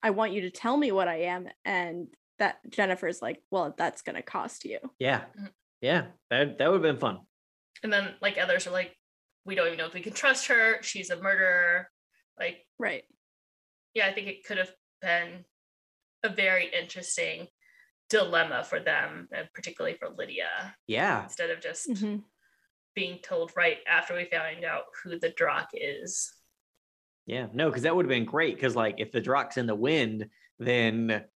I 0.02 0.10
want 0.10 0.32
you 0.32 0.42
to 0.42 0.50
tell 0.50 0.76
me 0.76 0.92
what 0.92 1.08
I 1.08 1.22
am. 1.22 1.48
And 1.64 2.08
that 2.38 2.58
Jennifer's 2.70 3.20
like, 3.22 3.42
well, 3.50 3.74
that's 3.76 4.02
going 4.02 4.16
to 4.16 4.22
cost 4.22 4.64
you. 4.64 4.78
yeah, 4.98 5.24
Mhm. 5.38 5.52
yeah. 5.80 6.06
That 6.30 6.58
that 6.58 6.68
would 6.70 6.82
have 6.84 6.94
been 6.94 7.00
fun. 7.00 7.20
And 7.82 7.90
then 7.92 8.14
like 8.20 8.36
others 8.38 8.66
are 8.66 8.70
like, 8.72 8.94
we 9.44 9.54
don't 9.54 9.66
even 9.66 9.78
know 9.78 9.86
if 9.86 9.94
we 9.94 10.00
can 10.02 10.12
trust 10.12 10.46
her. 10.48 10.82
She's 10.82 11.10
a 11.10 11.20
murderer. 11.20 11.90
Like, 12.38 12.66
Right. 12.78 13.04
yeah, 13.94 14.06
I 14.06 14.12
think 14.12 14.28
it 14.28 14.44
could 14.44 14.58
have 14.58 14.72
been 15.00 15.44
a 16.22 16.28
very 16.28 16.68
interesting 16.68 17.48
dilemma 18.08 18.64
for 18.64 18.80
them, 18.80 19.28
and 19.32 19.48
particularly 19.54 19.96
for 19.96 20.08
Lydia, 20.10 20.76
Yeah, 20.86 21.24
instead 21.24 21.50
of 21.50 21.60
just 21.60 21.88
Mhm. 21.88 22.24
being 22.94 23.20
told 23.20 23.52
right 23.56 23.78
after 23.86 24.14
we 24.14 24.24
found 24.26 24.64
out 24.64 24.86
who 25.02 25.18
the 25.18 25.30
Darach 25.30 25.68
is. 25.72 26.34
yeah. 27.26 27.46
No, 27.52 27.68
because 27.68 27.84
that 27.84 27.94
would 27.94 28.06
have 28.06 28.10
been 28.10 28.24
great. 28.24 28.56
Because 28.56 28.74
like 28.74 28.96
if 28.98 29.12
the 29.12 29.20
Darach's 29.20 29.56
in 29.56 29.66
the 29.66 29.74
wind, 29.74 30.28
then 30.58 31.28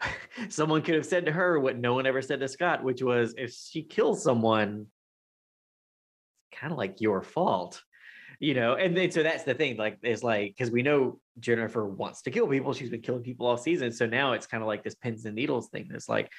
someone 0.50 0.82
could 0.82 0.94
have 0.96 1.06
said 1.06 1.24
to 1.26 1.32
her 1.32 1.58
what 1.58 1.78
no 1.78 1.94
one 1.94 2.06
ever 2.06 2.20
said 2.20 2.40
to 2.40 2.48
Scott, 2.48 2.82
which 2.84 3.02
was 3.02 3.34
if 3.38 3.52
she 3.52 3.82
kills 3.82 4.22
someone, 4.22 4.80
it's 4.80 4.90
kind 6.58 6.72
of 6.72 6.78
like 6.78 7.00
your 7.00 7.22
fault. 7.22 7.82
You 8.38 8.52
know, 8.52 8.74
and 8.74 8.94
then 8.94 9.10
so 9.10 9.22
that's 9.22 9.44
the 9.44 9.54
thing, 9.54 9.78
like, 9.78 9.96
it's 10.02 10.22
like 10.22 10.54
because 10.54 10.70
we 10.70 10.82
know 10.82 11.18
Jennifer 11.40 11.86
wants 11.86 12.20
to 12.22 12.30
kill 12.30 12.46
people. 12.46 12.74
She's 12.74 12.90
been 12.90 13.00
killing 13.00 13.22
people 13.22 13.46
all 13.46 13.56
season. 13.56 13.90
So 13.92 14.04
now 14.04 14.32
it's 14.34 14.46
kind 14.46 14.62
of 14.62 14.66
like 14.66 14.84
this 14.84 14.94
pins 14.94 15.24
and 15.24 15.34
needles 15.34 15.70
thing. 15.70 15.88
That's 15.90 16.06
like, 16.06 16.30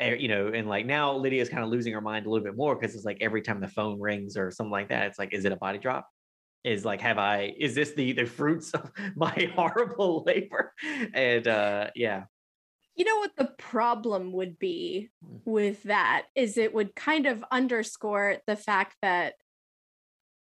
eh, 0.00 0.14
you 0.14 0.28
know, 0.28 0.48
and 0.48 0.66
like 0.66 0.86
now 0.86 1.14
Lydia's 1.14 1.50
kind 1.50 1.62
of 1.62 1.68
losing 1.68 1.92
her 1.92 2.00
mind 2.00 2.24
a 2.24 2.30
little 2.30 2.42
bit 2.44 2.56
more 2.56 2.74
because 2.74 2.94
it's 2.94 3.04
like 3.04 3.18
every 3.20 3.42
time 3.42 3.60
the 3.60 3.68
phone 3.68 4.00
rings 4.00 4.38
or 4.38 4.50
something 4.50 4.70
like 4.70 4.88
that, 4.88 5.08
it's 5.08 5.18
like, 5.18 5.34
is 5.34 5.44
it 5.44 5.52
a 5.52 5.56
body 5.56 5.78
drop? 5.78 6.08
Is 6.64 6.86
like, 6.86 7.02
have 7.02 7.18
I, 7.18 7.54
is 7.58 7.74
this 7.74 7.92
the 7.92 8.12
the 8.12 8.24
fruits 8.24 8.72
of 8.72 8.90
my 9.14 9.52
horrible 9.54 10.24
labor? 10.26 10.72
And 11.12 11.46
uh 11.46 11.90
yeah. 11.94 12.24
You 12.94 13.04
know 13.04 13.18
what 13.18 13.36
the 13.36 13.52
problem 13.58 14.32
would 14.32 14.58
be 14.58 15.10
Mm. 15.22 15.40
with 15.44 15.82
that 15.82 16.24
is 16.34 16.56
it 16.56 16.72
would 16.72 16.94
kind 16.94 17.26
of 17.26 17.44
underscore 17.50 18.38
the 18.46 18.56
fact 18.56 18.96
that 19.02 19.34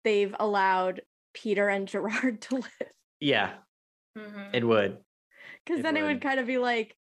they've 0.07 0.35
allowed 0.39 1.03
Peter 1.35 1.69
and 1.69 1.87
Gerard 1.89 2.41
to 2.49 2.55
live. 2.57 2.93
Yeah, 3.21 3.55
Mhm. 4.17 4.55
it 4.55 4.65
would. 4.65 4.99
Because 5.65 5.81
It 5.81 5.83
then 5.83 5.97
it 5.97 6.03
would. 6.03 6.09
would 6.15 6.23
kind 6.23 6.39
of 6.41 6.47
be 6.47 6.59
like, 6.59 6.97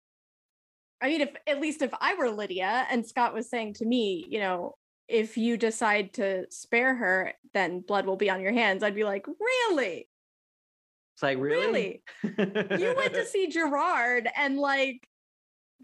I 1.01 1.09
mean, 1.09 1.19
if 1.21 1.35
at 1.45 1.59
least 1.59 1.81
if 1.81 1.91
I 1.99 2.15
were 2.15 2.29
Lydia 2.29 2.87
and 2.89 3.05
Scott 3.05 3.33
was 3.33 3.49
saying 3.49 3.73
to 3.75 3.85
me, 3.85 4.25
you 4.29 4.39
know, 4.39 4.75
if 5.09 5.37
you 5.37 5.57
decide 5.57 6.13
to 6.13 6.49
spare 6.49 6.95
her, 6.95 7.33
then 7.53 7.81
blood 7.81 8.05
will 8.05 8.15
be 8.15 8.29
on 8.29 8.39
your 8.41 8.53
hands. 8.53 8.83
I'd 8.83 8.95
be 8.95 9.03
like, 9.03 9.27
really? 9.27 10.07
It's 11.15 11.21
like 11.23 11.37
really, 11.37 12.01
You 12.23 12.93
went 12.95 13.13
to 13.15 13.25
see 13.25 13.47
Gerard 13.47 14.29
and 14.35 14.57
like, 14.57 15.05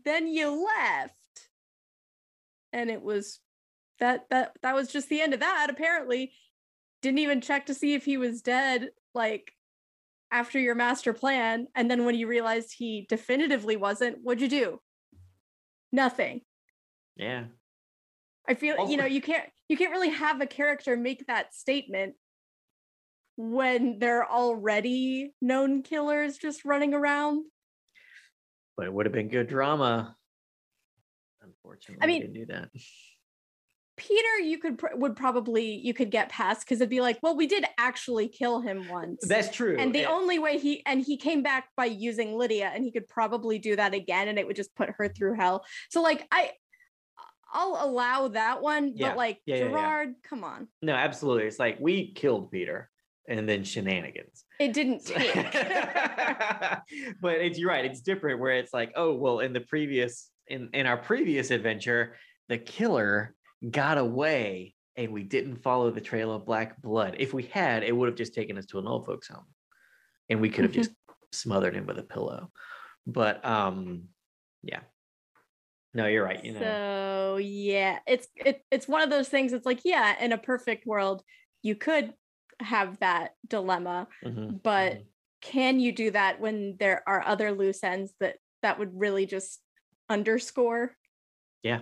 then 0.05 0.27
you 0.27 0.65
left. 0.65 1.13
And 2.71 2.89
it 2.89 3.01
was 3.01 3.39
that 3.99 4.29
that 4.29 4.53
that 4.61 4.73
was 4.73 4.87
just 4.89 5.09
the 5.09 5.19
end 5.21 5.33
of 5.33 5.41
that. 5.41 5.67
Apparently, 5.69 6.31
didn't 7.01 7.19
even 7.19 7.41
check 7.41 7.67
to 7.67 7.73
see 7.73 7.93
if 7.93 8.05
he 8.05 8.17
was 8.17 8.41
dead. 8.41 8.89
Like 9.13 9.51
after 10.31 10.59
your 10.59 10.75
master 10.75 11.13
plan, 11.13 11.67
and 11.75 11.89
then 11.89 12.05
when 12.05 12.15
you 12.15 12.27
realized 12.27 12.75
he 12.77 13.05
definitively 13.09 13.75
wasn't, 13.75 14.17
what'd 14.21 14.41
you 14.41 14.49
do? 14.49 14.79
Nothing. 15.91 16.41
yeah. 17.15 17.45
I 18.47 18.55
feel 18.55 18.89
you 18.89 18.97
know 18.97 19.03
oh. 19.03 19.07
you 19.07 19.21
can't 19.21 19.47
you 19.67 19.77
can't 19.77 19.91
really 19.91 20.09
have 20.09 20.41
a 20.41 20.47
character 20.47 20.97
make 20.97 21.27
that 21.27 21.53
statement 21.53 22.15
when 23.37 23.99
there 23.99 24.23
are 24.23 24.29
already 24.29 25.33
known 25.39 25.83
killers 25.83 26.37
just 26.37 26.65
running 26.65 26.95
around. 26.95 27.45
But 28.75 28.87
it 28.87 28.93
would 28.93 29.05
have 29.05 29.13
been 29.13 29.29
good 29.29 29.47
drama. 29.47 30.15
Unfortunately, 31.41 32.03
I 32.03 32.07
mean- 32.07 32.21
didn't 32.21 32.33
do 32.33 32.45
that. 32.47 32.69
Peter, 33.99 34.39
you 34.43 34.57
could 34.57 34.81
would 34.95 35.15
probably 35.15 35.75
you 35.75 35.93
could 35.93 36.09
get 36.09 36.29
past 36.29 36.61
because 36.61 36.79
it'd 36.81 36.89
be 36.89 37.01
like, 37.01 37.19
well, 37.21 37.35
we 37.35 37.45
did 37.47 37.65
actually 37.77 38.27
kill 38.29 38.61
him 38.61 38.87
once. 38.89 39.27
That's 39.27 39.49
true. 39.55 39.75
and 39.77 39.93
the 39.93 39.99
Yeah. 39.99 40.09
only 40.11 40.39
way 40.39 40.57
he 40.57 40.83
and 40.85 41.01
he 41.01 41.17
came 41.17 41.43
back 41.43 41.67
by 41.75 41.85
using 41.85 42.35
Lydia, 42.37 42.71
and 42.73 42.83
he 42.83 42.91
could 42.91 43.07
probably 43.07 43.59
do 43.59 43.75
that 43.75 43.93
again, 43.93 44.27
and 44.29 44.39
it 44.39 44.47
would 44.47 44.55
just 44.55 44.73
put 44.75 44.89
her 44.97 45.09
through 45.09 45.35
hell. 45.35 45.65
So 45.89 46.01
like 46.01 46.25
I, 46.31 46.51
I'll 47.51 47.77
allow 47.81 48.29
that 48.29 48.61
one, 48.61 48.93
Yeah. 48.95 49.09
but 49.09 49.17
like 49.17 49.39
yeah. 49.45 49.57
Gerard, 49.59 50.13
come 50.23 50.43
on, 50.43 50.67
no, 50.81 50.93
absolutely. 50.93 51.43
It's 51.45 51.59
like 51.59 51.77
we 51.79 52.13
killed 52.13 52.51
Peter 52.51 52.89
and 53.27 53.47
then 53.47 53.63
shenanigans. 53.63 54.45
it 54.59 54.73
didn't 54.73 55.05
take. 55.05 55.33
but 57.21 57.35
it's 57.41 57.59
you're 57.59 57.69
right. 57.69 57.85
It's 57.85 58.01
different 58.01 58.39
where 58.39 58.53
it's 58.53 58.73
like, 58.73 58.93
oh 58.95 59.13
well, 59.15 59.39
in 59.39 59.53
the 59.53 59.61
previous 59.61 60.29
in 60.47 60.69
in 60.73 60.85
our 60.85 60.97
previous 60.97 61.51
adventure, 61.51 62.15
the 62.47 62.57
killer 62.57 63.35
got 63.69 63.97
away 63.97 64.75
and 64.95 65.11
we 65.13 65.23
didn't 65.23 65.57
follow 65.57 65.91
the 65.91 66.01
trail 66.01 66.33
of 66.33 66.45
black 66.45 66.81
blood. 66.81 67.15
If 67.19 67.33
we 67.33 67.43
had, 67.43 67.83
it 67.83 67.95
would 67.95 68.07
have 68.09 68.17
just 68.17 68.33
taken 68.33 68.57
us 68.57 68.65
to 68.67 68.79
an 68.79 68.87
old 68.87 69.05
folks 69.05 69.27
home, 69.27 69.47
and 70.29 70.41
we 70.41 70.49
could 70.49 70.65
have 70.65 70.71
Mhm. 70.71 70.75
just 70.75 70.91
smothered 71.31 71.75
him 71.75 71.85
with 71.85 71.99
a 71.99 72.03
pillow. 72.03 72.51
But 73.07 73.43
um, 73.45 74.09
yeah. 74.63 74.81
No, 75.93 76.05
you're 76.05 76.23
right. 76.23 76.43
You 76.43 76.53
know, 76.53 76.59
So 76.59 77.37
yeah, 77.37 77.99
it's 78.05 78.27
it, 78.35 78.63
it's 78.71 78.87
one 78.87 79.01
of 79.01 79.09
those 79.09 79.29
things. 79.29 79.53
It's 79.53 79.65
like 79.65 79.81
yeah, 79.85 80.21
in 80.23 80.31
a 80.31 80.37
perfect 80.37 80.85
world, 80.85 81.23
you 81.63 81.75
could 81.75 82.13
have 82.59 82.99
that 82.99 83.35
dilemma, 83.47 84.07
Mhm, 84.23 84.61
but 84.61 84.93
mhm. 84.93 85.05
can 85.41 85.79
you 85.79 85.91
do 85.91 86.11
that 86.11 86.39
when 86.39 86.75
there 86.77 87.03
are 87.07 87.25
other 87.25 87.51
loose 87.51 87.83
ends 87.83 88.13
that 88.19 88.37
that 88.61 88.77
would 88.77 88.99
really 88.99 89.25
just 89.25 89.61
underscore? 90.09 90.95
Yeah. 91.63 91.81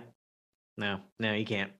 No, 0.78 1.00
no, 1.18 1.34
you 1.34 1.44
can't. 1.44 1.72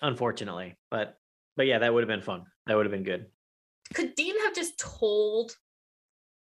Unfortunately. 0.00 0.76
But 0.90 1.18
but 1.56 1.66
yeah, 1.66 1.78
that 1.78 1.92
would 1.92 2.02
have 2.02 2.08
been 2.08 2.20
fun. 2.20 2.44
That 2.66 2.76
would 2.76 2.86
have 2.86 2.92
been 2.92 3.02
good. 3.02 3.26
Could 3.94 4.14
Dean 4.14 4.38
have 4.44 4.54
just 4.54 4.78
told 4.78 5.56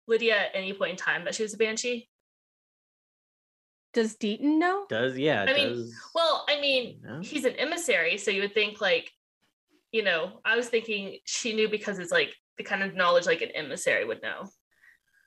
Lydia 0.09 0.37
at 0.37 0.51
any 0.55 0.73
point 0.73 0.93
in 0.93 0.97
time 0.97 1.25
that 1.25 1.35
she 1.35 1.43
was 1.43 1.55
a 1.55 1.59
banshee? 1.59 2.09
Does 3.93 4.17
Deaton 4.17 4.59
know? 4.59 4.87
Does 4.89 5.19
yeah, 5.19 5.45
I 5.49 5.53
mean, 5.53 5.93
Well, 6.15 6.45
I 6.49 6.61
mean, 6.61 7.01
No? 7.03 7.21
he's 7.21 7.45
an 7.45 7.57
emissary, 7.57 8.19
so 8.19 8.31
you 8.31 8.43
would 8.43 8.55
think 8.55 8.81
like, 8.81 9.11
you 9.91 10.03
know, 10.03 10.41
I 10.45 10.57
was 10.57 10.69
thinking 10.69 11.19
she 11.25 11.55
knew 11.55 11.69
because 11.69 11.99
it's 11.99 12.13
like 12.13 12.35
the 12.57 12.63
kind 12.63 12.83
of 12.83 12.95
knowledge 12.95 13.27
like 13.27 13.43
an 13.43 13.51
emissary 13.51 14.05
would 14.05 14.23
know. 14.23 14.49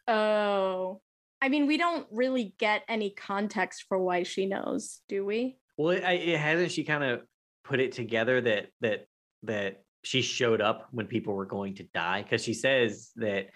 Oh, 0.07 1.01
I 1.41 1.49
mean, 1.49 1.67
we 1.67 1.77
don't 1.77 2.07
really 2.09 2.55
get 2.57 2.83
any 2.87 3.09
context 3.09 3.83
for 3.89 3.99
why 3.99 4.23
she 4.23 4.45
knows, 4.45 5.01
do 5.09 5.25
we? 5.25 5.57
Well 5.77 5.89
it, 5.89 6.03
it 6.03 6.39
hasn't 6.39 6.71
she 6.71 6.83
kind 6.83 7.03
of 7.03 7.21
put 7.63 7.79
it 7.79 7.91
together 7.91 8.41
that 8.41 8.67
that 8.81 9.05
that 9.43 9.83
she 10.03 10.21
showed 10.21 10.61
up 10.61 10.87
when 10.91 11.07
people 11.07 11.33
were 11.33 11.45
going 11.45 11.75
to 11.75 11.83
die 11.93 12.21
because 12.21 12.43
she 12.43 12.53
says 12.53 13.11
that 13.15 13.47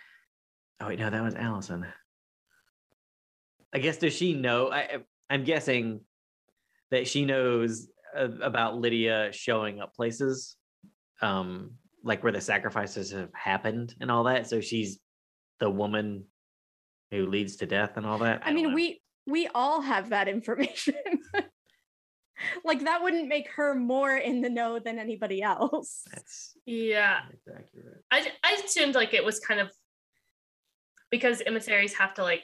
oh 0.81 0.87
wait 0.87 0.99
no 0.99 1.09
that 1.09 1.23
was 1.23 1.35
allison 1.35 1.85
i 3.73 3.79
guess 3.79 3.97
does 3.97 4.13
she 4.13 4.33
know 4.33 4.67
i 4.69 4.79
I- 4.79 4.97
i'm 5.29 5.43
guessing 5.43 6.01
that 6.91 7.07
she 7.07 7.25
knows 7.25 7.87
about 8.15 8.77
lydia 8.77 9.29
showing 9.33 9.79
up 9.81 9.93
places 9.93 10.55
um 11.21 11.71
like 12.03 12.23
where 12.23 12.31
the 12.31 12.39
sacrifices 12.41 13.11
have 13.11 13.29
happened 13.33 13.93
and 13.99 14.09
all 14.09 14.23
that 14.23 14.47
so 14.47 14.61
she's 14.61 14.99
the 15.59 15.69
woman 15.69 16.23
who 17.11 17.25
leads 17.27 17.57
to 17.57 17.65
death 17.65 17.97
and 17.97 18.05
all 18.05 18.19
that 18.19 18.41
I, 18.43 18.47
don't 18.47 18.55
mean, 18.55 18.69
know. 18.69 18.75
we 18.75 19.01
we 19.25 19.47
all 19.53 19.81
have 19.81 20.09
that 20.09 20.27
information. 20.29 20.95
like 22.63 22.83
that 22.83 23.01
wouldn't 23.01 23.27
make 23.27 23.49
her 23.51 23.75
more 23.75 24.15
in 24.15 24.41
the 24.41 24.49
know 24.49 24.79
than 24.79 24.99
anybody 24.99 25.41
else. 25.41 26.03
that's, 26.11 26.57
Yeah, 26.65 27.19
that's 27.29 27.47
accurate 27.47 28.03
I 28.11 28.31
I 28.43 28.61
assumed 28.63 28.95
like 28.95 29.13
it 29.13 29.25
was 29.25 29.39
kind 29.39 29.59
of 29.59 29.71
because 31.09 31.41
emissaries 31.41 31.93
have 31.93 32.13
to 32.15 32.23
like 32.23 32.43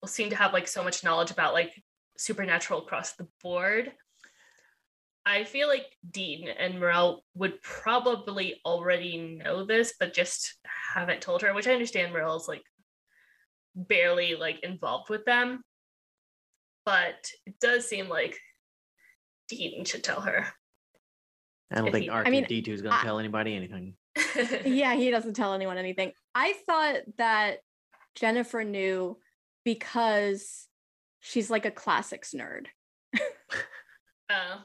will 0.00 0.08
seem 0.08 0.30
to 0.30 0.36
have 0.36 0.52
like 0.52 0.68
so 0.68 0.82
much 0.82 1.04
knowledge 1.04 1.30
about 1.30 1.54
like 1.54 1.82
supernatural 2.16 2.82
across 2.82 3.12
the 3.14 3.28
board. 3.42 3.92
I 5.26 5.44
feel 5.44 5.68
like 5.68 5.86
Dean 6.10 6.48
and 6.48 6.80
Morrell 6.80 7.24
would 7.34 7.60
probably 7.60 8.60
already 8.64 9.18
know 9.18 9.64
this, 9.64 9.94
but 10.00 10.14
just 10.14 10.54
haven't 10.94 11.20
told 11.20 11.42
her, 11.42 11.52
which 11.52 11.66
I 11.66 11.72
understand 11.72 12.12
Morrell's 12.12 12.48
like 12.48 12.62
barely 13.74 14.36
like 14.36 14.60
involved 14.62 15.10
with 15.10 15.24
them. 15.24 15.62
But 16.86 17.30
it 17.44 17.60
does 17.60 17.86
seem 17.86 18.08
like 18.08 18.38
Dean 19.48 19.84
should 19.84 20.04
tell 20.04 20.20
her. 20.20 20.46
I 21.70 21.76
don't 21.76 21.88
If 21.88 21.92
think 21.92 22.04
he- 22.04 22.10
R2 22.10 22.26
I 22.26 22.30
mean, 22.30 22.44
D2 22.44 22.68
is 22.68 22.82
going 22.82 22.94
to 22.96 23.02
tell 23.04 23.18
anybody 23.18 23.54
anything. 23.54 23.94
yeah, 24.64 24.94
he 24.94 25.10
doesn't 25.10 25.34
tell 25.34 25.54
anyone 25.54 25.78
anything. 25.78 26.12
I 26.34 26.54
thought 26.66 26.96
that 27.18 27.58
Jennifer 28.14 28.64
knew 28.64 29.18
because 29.64 30.66
she's 31.20 31.50
like 31.50 31.66
a 31.66 31.70
classics 31.70 32.34
nerd. 32.36 32.66
Oh. 34.30 34.62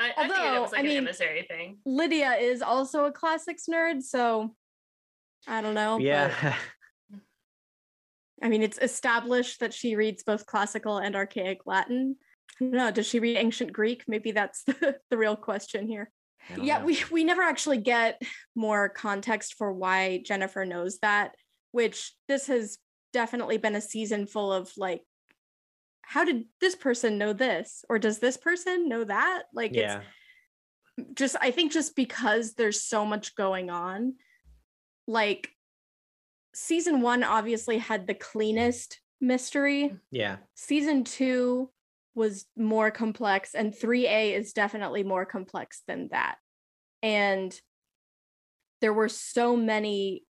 I, 0.00 0.10
I 0.16 0.22
figured 0.22 0.30
it 0.30 0.32
Although, 0.40 0.62
was 0.62 0.72
like 0.72 0.78
I 0.80 0.82
an 0.82 0.88
mean, 0.88 0.98
emissary 0.98 1.42
thing. 1.48 1.78
Lydia 1.86 2.32
is 2.34 2.60
also 2.62 3.04
a 3.04 3.12
classics 3.12 3.64
nerd, 3.70 4.02
so 4.02 4.54
I 5.46 5.60
don't 5.60 5.74
know. 5.74 5.96
but- 5.98 6.04
yeah. 6.04 6.56
I 8.42 8.48
mean, 8.48 8.62
it's 8.64 8.78
established 8.78 9.60
that 9.60 9.72
she 9.72 9.94
reads 9.94 10.24
both 10.24 10.46
classical 10.46 10.98
and 10.98 11.14
archaic 11.14 11.60
Latin. 11.66 12.16
Know. 12.70 12.90
Does 12.90 13.06
she 13.06 13.20
read 13.20 13.36
ancient 13.36 13.72
Greek? 13.72 14.04
Maybe 14.06 14.32
that's 14.32 14.62
the, 14.64 14.96
the 15.10 15.18
real 15.18 15.36
question 15.36 15.86
here. 15.86 16.10
Yeah, 16.60 16.78
know. 16.78 16.86
we 16.86 16.98
we 17.10 17.24
never 17.24 17.42
actually 17.42 17.78
get 17.78 18.20
more 18.54 18.88
context 18.88 19.54
for 19.54 19.72
why 19.72 20.22
Jennifer 20.24 20.64
knows 20.64 20.98
that, 20.98 21.34
which 21.70 22.12
this 22.28 22.48
has 22.48 22.78
definitely 23.12 23.58
been 23.58 23.76
a 23.76 23.80
season 23.80 24.26
full 24.26 24.52
of 24.52 24.70
like 24.76 25.02
how 26.02 26.24
did 26.24 26.44
this 26.60 26.74
person 26.74 27.16
know 27.16 27.32
this 27.32 27.84
or 27.88 27.98
does 27.98 28.18
this 28.18 28.36
person 28.36 28.88
know 28.88 29.04
that? 29.04 29.44
Like 29.54 29.74
yeah. 29.74 30.00
it's 30.98 31.18
just 31.18 31.36
I 31.40 31.50
think 31.50 31.72
just 31.72 31.94
because 31.94 32.54
there's 32.54 32.82
so 32.82 33.04
much 33.04 33.34
going 33.34 33.70
on 33.70 34.14
like 35.06 35.50
season 36.54 37.00
1 37.00 37.24
obviously 37.24 37.78
had 37.78 38.06
the 38.06 38.14
cleanest 38.14 39.00
mystery. 39.20 39.94
Yeah. 40.10 40.36
Season 40.54 41.04
2 41.04 41.70
was 42.14 42.46
more 42.56 42.90
complex 42.90 43.54
and 43.54 43.74
3A 43.76 44.34
is 44.34 44.52
definitely 44.52 45.02
more 45.02 45.26
complex 45.26 45.82
than 45.86 46.08
that. 46.08 46.38
And 47.02 47.58
there 48.80 48.92
were 48.92 49.08
so 49.08 49.56
many 49.56 50.24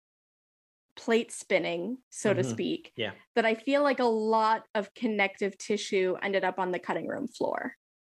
plate 0.96 1.32
spinning, 1.32 1.98
so 2.10 2.34
to 2.34 2.44
Mhm. 2.44 2.44
speak, 2.44 2.94
Yeah. 2.96 3.16
that 3.36 3.46
I 3.46 3.56
feel 3.56 3.82
like 3.82 4.00
a 4.00 4.04
lot 4.06 4.68
of 4.76 4.94
connective 4.94 5.58
tissue 5.58 6.16
ended 6.22 6.44
up 6.44 6.60
on 6.60 6.72
the 6.72 6.80
cutting 6.80 7.08
room 7.08 7.28
floor, 7.28 7.76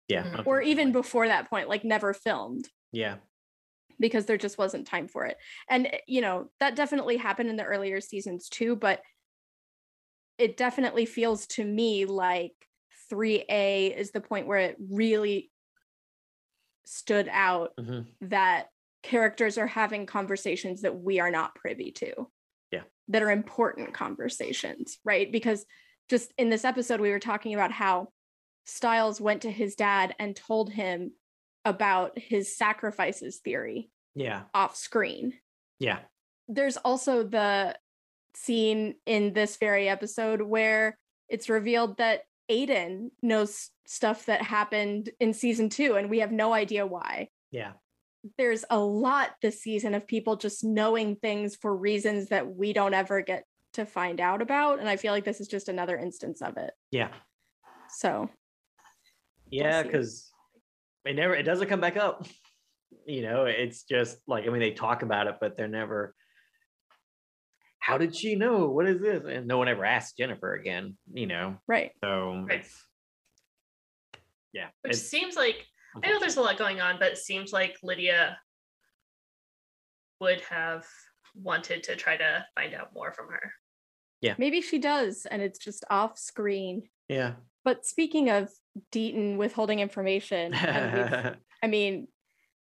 Yeah. 0.08 0.24
Mhm. 0.24 0.46
or 0.46 0.62
even 0.62 0.92
before 0.92 1.28
that 1.28 1.50
point, 1.50 1.70
like 1.70 1.84
never 1.86 2.14
filmed 2.14 2.70
Yeah. 2.92 3.20
because 4.00 4.26
there 4.26 4.38
just 4.38 4.58
wasn't 4.58 4.88
time 4.88 5.08
for 5.08 5.26
it. 5.26 5.38
And 5.70 5.88
eh, 5.88 6.00
you 6.08 6.22
know, 6.22 6.50
that 6.60 6.76
definitely 6.76 7.18
happened 7.18 7.50
in 7.50 7.56
the 7.56 7.64
earlier 7.64 8.02
seasons 8.02 8.50
too, 8.50 8.76
but 8.76 9.02
it 10.38 10.58
definitely 10.58 11.06
feels 11.06 11.46
to 11.48 11.64
me 11.66 12.06
like 12.06 12.68
3A 13.12 13.96
is 13.96 14.12
the 14.12 14.22
point 14.22 14.48
where 14.48 14.60
it 14.60 14.78
really 14.80 15.52
stood 16.86 17.28
out 17.32 17.76
Mhm. 17.78 18.08
that 18.22 18.70
characters 19.04 19.58
are 19.58 19.68
having 19.68 20.06
conversations 20.06 20.82
that 20.82 20.96
we 20.98 21.20
are 21.20 21.32
not 21.32 21.56
privy 21.56 21.92
to. 21.92 22.32
Yeah. 22.72 22.84
That 23.08 23.24
are 23.24 23.32
important 23.32 23.94
conversations, 23.94 25.00
right? 25.04 25.32
Because 25.32 25.66
just 26.10 26.34
in 26.38 26.50
this 26.50 26.66
episode, 26.66 27.02
we 27.02 27.10
were 27.10 27.20
talking 27.20 27.54
about 27.54 27.72
how 27.72 28.12
Stiles 28.66 29.20
went 29.20 29.42
to 29.42 29.52
his 29.52 29.76
dad 29.76 30.16
and 30.20 30.36
told 30.36 30.72
him 30.72 31.14
about 31.66 32.18
his 32.18 32.56
sacrifices 32.56 33.40
theory 33.40 33.90
Yeah. 34.16 34.46
off 34.54 34.76
screen. 34.76 35.40
Yeah. 35.80 36.00
There's 36.48 36.78
also 36.78 37.24
the 37.24 37.78
scene 38.36 38.96
in 39.06 39.34
this 39.34 39.58
very 39.58 39.90
episode 39.90 40.42
where 40.42 40.98
it's 41.28 41.50
revealed 41.50 41.98
that 41.98 42.24
Aiden 42.50 43.12
knows 43.22 43.70
stuff 43.86 44.26
that 44.26 44.42
happened 44.42 45.10
in 45.20 45.34
season 45.34 45.70
two, 45.70 45.96
and 45.96 46.10
we 46.10 46.20
have 46.20 46.32
no 46.32 46.54
idea 46.54 46.86
why. 46.86 47.30
Yeah. 47.52 47.74
There's 48.38 48.64
a 48.70 48.80
lot 48.80 49.32
this 49.42 49.62
season 49.62 49.96
of 49.96 50.08
people 50.08 50.36
just 50.36 50.64
knowing 50.64 51.16
things 51.16 51.56
for 51.56 51.76
reasons 51.76 52.30
that 52.30 52.56
we 52.56 52.72
don't 52.72 52.94
ever 52.94 53.22
get 53.22 53.46
to 53.74 53.86
find 53.86 54.22
out 54.22 54.42
about. 54.42 54.80
And 54.80 54.88
I 54.88 54.98
feel 54.98 55.14
like 55.14 55.24
this 55.24 55.42
is 55.42 55.48
just 55.48 55.70
another 55.70 55.98
instance 55.98 56.42
of 56.42 56.58
it. 56.58 56.72
Yeah. 56.92 57.10
So 57.90 58.30
Yeah. 59.50 59.84
Because 59.84 60.32
it 61.06 61.16
never, 61.16 61.36
it 61.36 61.44
doesn't 61.44 61.68
come 61.68 61.82
back 61.82 61.98
up. 61.98 62.26
You 63.06 63.24
know, 63.24 63.46
it's 63.46 63.84
just 63.84 64.20
like, 64.28 64.46
I 64.46 64.50
mean, 64.50 64.60
they 64.60 64.72
talk 64.72 65.04
about 65.04 65.28
it, 65.28 65.36
but 65.42 65.58
they're 65.58 65.68
never, 65.68 66.14
how 67.82 67.98
did 67.98 68.16
she 68.16 68.36
know? 68.36 68.70
What 68.70 68.88
is 68.88 69.02
this? 69.02 69.24
And 69.28 69.48
no 69.48 69.58
one 69.58 69.68
ever 69.68 69.84
asked 69.84 70.18
Jennifer 70.18 70.54
again, 70.54 70.98
you 71.14 71.28
know. 71.28 71.58
Right. 71.68 71.92
So 72.04 72.46
Right. 72.48 72.60
it's 72.62 72.86
yeah. 74.54 74.68
Which 74.82 74.94
it's 74.94 75.02
seems 75.02 75.36
like 75.36 75.66
I 76.04 76.10
know 76.10 76.20
there's 76.20 76.38
a 76.38 76.42
lot 76.42 76.58
going 76.58 76.80
on, 76.80 76.98
but 77.00 77.12
it 77.12 77.18
seems 77.18 77.52
like 77.52 77.76
Lydia 77.84 78.38
would 80.20 80.42
have 80.42 80.86
wanted 81.36 81.84
to 81.84 81.96
try 81.96 82.16
to 82.18 82.46
find 82.56 82.74
out 82.74 82.90
more 82.94 83.12
from 83.12 83.28
her. 83.30 83.52
Yeah. 84.22 84.36
Maybe 84.38 84.62
she 84.62 84.78
does, 84.78 85.26
and 85.30 85.42
it's 85.42 85.60
just 85.60 85.84
off 85.90 86.18
screen. 86.18 86.84
yeah. 87.10 87.34
But 87.64 87.86
speaking 87.86 88.30
of 88.32 88.50
Deaton 88.92 89.38
withholding 89.38 89.80
information, 89.80 90.54
I 90.56 91.36
mean, 91.68 92.08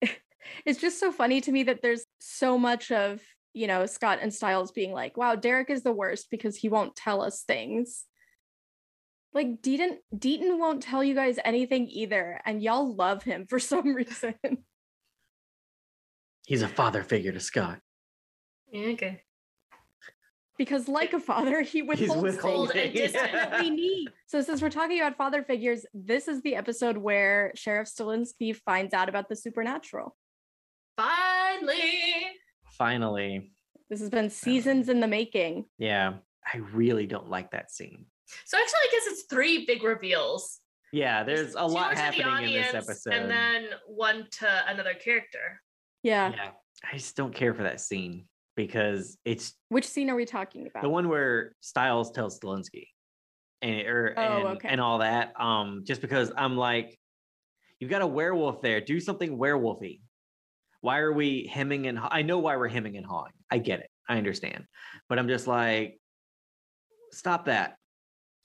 it's 0.64 0.80
just 0.80 0.98
so 0.98 1.12
funny 1.12 1.40
to 1.42 1.52
me 1.52 1.62
that 1.64 1.80
there's 1.82 2.06
so 2.20 2.58
much 2.58 2.90
of, 2.90 3.20
you 3.52 3.66
know, 3.66 3.86
Scott 3.86 4.18
and 4.22 4.32
Stiles 4.32 4.70
being 4.70 4.92
like, 4.92 5.16
wow, 5.16 5.34
Derek 5.34 5.70
is 5.70 5.82
the 5.82 5.92
worst 5.92 6.30
because 6.30 6.56
he 6.56 6.68
won't 6.68 6.96
tell 6.96 7.22
us 7.22 7.42
things. 7.42 8.04
Like 9.32 9.62
Deaton, 9.62 9.96
Deaton 10.14 10.58
won't 10.58 10.82
tell 10.82 11.04
you 11.04 11.14
guys 11.14 11.38
anything 11.44 11.88
either, 11.88 12.40
and 12.44 12.62
y'all 12.62 12.94
love 12.94 13.22
him 13.22 13.46
for 13.48 13.58
some 13.58 13.94
reason. 13.94 14.34
He's 16.46 16.62
a 16.62 16.68
father 16.68 17.02
figure 17.02 17.32
to 17.32 17.40
Scott. 17.40 17.78
Yeah, 18.72 18.88
okay. 18.90 19.22
because 20.58 20.88
like 20.88 21.12
a 21.12 21.20
father, 21.20 21.62
he 21.62 21.82
withholds 21.82 22.22
withholding. 22.22 22.92
things 22.92 22.94
distant. 22.94 23.32
that 23.32 23.60
we 23.60 23.70
need. 23.70 24.08
So 24.26 24.42
since 24.42 24.62
we're 24.62 24.70
talking 24.70 25.00
about 25.00 25.16
father 25.16 25.42
figures, 25.42 25.84
this 25.92 26.28
is 26.28 26.42
the 26.42 26.54
episode 26.54 26.96
where 26.96 27.52
Sheriff 27.56 27.88
Stilinski 27.88 28.54
finds 28.54 28.94
out 28.94 29.08
about 29.08 29.28
the 29.28 29.36
supernatural. 29.36 30.16
Finally. 30.96 32.39
Finally. 32.80 33.52
This 33.90 34.00
has 34.00 34.08
been 34.08 34.30
seasons 34.30 34.88
in 34.88 35.00
the 35.00 35.06
making. 35.06 35.66
Yeah. 35.76 36.14
I 36.50 36.56
really 36.72 37.06
don't 37.06 37.28
like 37.28 37.50
that 37.50 37.70
scene. 37.70 38.06
So 38.46 38.56
actually, 38.56 38.78
I 38.84 38.88
guess 38.90 39.06
it's 39.08 39.22
three 39.24 39.66
big 39.66 39.82
reveals. 39.82 40.60
Yeah, 40.90 41.22
there's 41.22 41.56
a 41.56 41.66
lot 41.66 41.90
to 41.90 41.96
the 41.96 42.00
happening 42.00 42.54
in 42.54 42.62
this 42.62 42.74
episode. 42.74 43.12
And 43.12 43.30
then 43.30 43.66
one 43.86 44.26
to 44.38 44.48
another 44.66 44.94
character. 44.94 45.60
Yeah. 46.02 46.32
yeah. 46.34 46.50
I 46.90 46.96
just 46.96 47.16
don't 47.16 47.34
care 47.34 47.52
for 47.52 47.64
that 47.64 47.82
scene 47.82 48.24
because 48.56 49.18
it's 49.26 49.52
Which 49.68 49.86
scene 49.86 50.08
are 50.08 50.16
we 50.16 50.24
talking 50.24 50.66
about? 50.66 50.82
the 50.82 50.88
one 50.88 51.10
where 51.10 51.52
Stiles 51.60 52.12
tells 52.12 52.40
Stilinski 52.40 52.86
and 53.60 53.86
or 53.86 54.14
Oh, 54.16 54.22
and, 54.22 54.48
okay. 54.56 54.68
and 54.70 54.80
all 54.80 55.00
that. 55.00 55.38
Um, 55.38 55.82
just 55.84 56.00
because 56.00 56.32
I'm 56.34 56.56
like, 56.56 56.98
you've 57.78 57.90
got 57.90 58.00
a 58.00 58.06
werewolf 58.06 58.62
there. 58.62 58.80
Do 58.80 59.00
something 59.00 59.36
werewolfy. 59.36 60.00
Why 60.80 60.98
are 60.98 61.12
we 61.12 61.46
hemming 61.46 61.86
and 61.86 61.98
I 62.00 62.22
know 62.22 62.38
why 62.38 62.56
we're 62.56 62.68
hemming 62.68 62.96
and 62.96 63.04
hawing. 63.04 63.32
I 63.50 63.58
get 63.58 63.80
it. 63.80 63.90
I 64.08 64.16
understand. 64.18 64.64
But 65.08 65.18
I'm 65.18 65.28
just 65.28 65.46
like, 65.46 66.00
stop 67.12 67.46
that. 67.46 67.76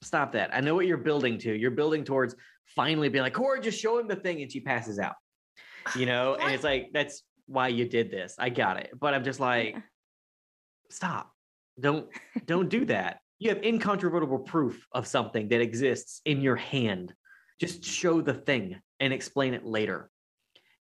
Stop 0.01 0.33
that. 0.33 0.53
I 0.53 0.61
know 0.61 0.75
what 0.75 0.85
you're 0.85 0.97
building 0.97 1.37
to. 1.39 1.53
You're 1.55 1.71
building 1.71 2.03
towards 2.03 2.35
finally 2.67 3.09
being 3.09 3.23
like, 3.23 3.33
Cora, 3.33 3.61
just 3.61 3.79
show 3.79 3.97
him 3.97 4.07
the 4.07 4.15
thing, 4.15 4.41
and 4.41 4.51
she 4.51 4.59
passes 4.59 4.99
out. 4.99 5.15
You 5.95 6.05
know, 6.05 6.35
and 6.35 6.53
it's 6.53 6.63
like 6.63 6.89
that's 6.93 7.23
why 7.47 7.69
you 7.69 7.87
did 7.87 8.11
this. 8.11 8.35
I 8.37 8.49
got 8.49 8.77
it. 8.77 8.91
But 8.99 9.13
I'm 9.13 9.23
just 9.23 9.39
like, 9.39 9.73
Yeah. 9.73 9.81
stop. 10.89 11.31
Don't 11.79 12.07
don't 12.45 12.69
do 12.69 12.85
that. 12.85 13.19
You 13.39 13.49
have 13.49 13.63
incontrovertible 13.63 14.39
proof 14.39 14.85
of 14.91 15.07
something 15.07 15.47
that 15.49 15.61
exists 15.61 16.21
in 16.25 16.41
your 16.41 16.55
hand. 16.55 17.13
Just 17.59 17.83
show 17.83 18.21
the 18.21 18.33
thing 18.33 18.79
and 18.99 19.13
explain 19.13 19.53
it 19.53 19.65
later. 19.65 20.09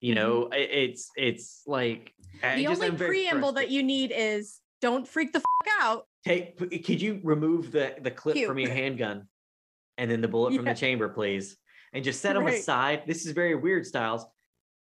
You 0.04 0.16
know, 0.16 0.50
i- 0.52 0.58
it's 0.58 1.10
it's 1.16 1.64
like 1.66 2.12
Mm-hmm. 2.42 2.58
the 2.58 2.64
just 2.64 2.84
only 2.84 2.98
preamble 2.98 3.54
that 3.54 3.70
you 3.70 3.84
need 3.84 4.12
is 4.14 4.60
don't 4.82 5.08
freak 5.08 5.32
the 5.32 5.40
fuck 5.40 5.68
out. 5.80 6.08
take. 6.26 6.58
Could 6.58 7.02
you 7.02 7.22
remove 7.24 7.72
the 7.72 7.96
the 8.02 8.12
clip 8.12 8.36
Cute. 8.36 8.50
from 8.50 8.60
your 8.60 8.70
handgun 8.82 9.30
and 9.98 10.12
then 10.12 10.20
the 10.20 10.28
bullet 10.28 10.54
from 10.56 10.66
the 10.66 10.74
chamber, 10.74 11.08
please, 11.08 11.56
and 11.94 12.04
just 12.04 12.20
set 12.22 12.34
them 12.34 12.44
Right. 12.44 12.60
aside? 12.60 13.04
This 13.08 13.26
is 13.26 13.32
very 13.32 13.56
weird, 13.56 13.86
Stiles. 13.86 14.26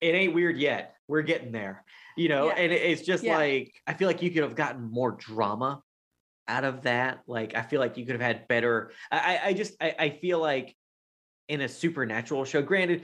It 0.01 0.15
ain't 0.15 0.33
weird 0.33 0.57
yet. 0.57 0.95
We're 1.07 1.21
getting 1.21 1.53
there. 1.53 1.85
You 2.17 2.27
know, 2.27 2.47
Yeah. 2.47 2.55
and 2.57 2.73
it- 2.73 2.81
it's 2.81 3.01
just 3.03 3.23
Yeah. 3.23 3.37
like 3.37 3.73
I 3.87 3.93
feel 3.93 4.09
like 4.09 4.21
you 4.21 4.31
could 4.31 4.43
have 4.43 4.55
gotten 4.55 4.81
more 4.91 5.11
drama 5.13 5.81
out 6.49 6.65
of 6.65 6.81
that. 6.81 7.21
Like 7.25 7.55
I 7.55 7.61
feel 7.61 7.79
like 7.79 7.95
you 7.95 8.05
could 8.05 8.15
have 8.19 8.21
had 8.21 8.49
better. 8.49 8.91
I 9.09 9.17
I- 9.37 9.45
I 9.47 9.53
just 9.53 9.75
I, 9.79 9.95
I 9.97 10.09
feel 10.09 10.39
like 10.39 10.75
in 11.47 11.61
a 11.61 11.67
supernatural 11.67 12.45
show. 12.45 12.61
Granted, 12.61 13.03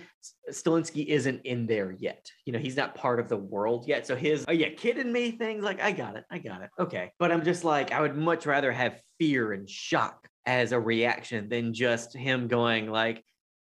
Stilinski 0.49 1.05
isn't 1.05 1.41
in 1.45 1.67
there 1.67 1.91
yet. 1.91 2.29
You 2.45 2.53
know, 2.53 2.59
he's 2.59 2.75
not 2.75 2.95
part 2.95 3.19
of 3.19 3.29
the 3.29 3.37
world 3.37 3.87
yet. 3.87 4.07
So 4.07 4.15
his 4.15 4.43
oh 4.47 4.51
are 4.51 4.53
you 4.53 4.71
kidding 4.71 5.11
me 5.11 5.31
things 5.31 5.63
like 5.63 5.81
I 5.81 5.91
got 5.91 6.15
it, 6.15 6.25
I 6.31 6.39
got 6.39 6.61
it. 6.61 6.69
Okay, 6.79 7.11
but 7.19 7.31
I'm 7.31 7.43
just 7.43 7.63
like 7.63 7.91
I 7.91 8.01
would 8.01 8.15
much 8.15 8.45
rather 8.45 8.71
have 8.71 8.99
fear 9.19 9.53
and 9.53 9.69
shock 9.69 10.27
as 10.45 10.71
a 10.71 10.79
reaction 10.79 11.49
than 11.49 11.73
just 11.73 12.15
him 12.15 12.47
going 12.47 12.89
like. 12.89 13.23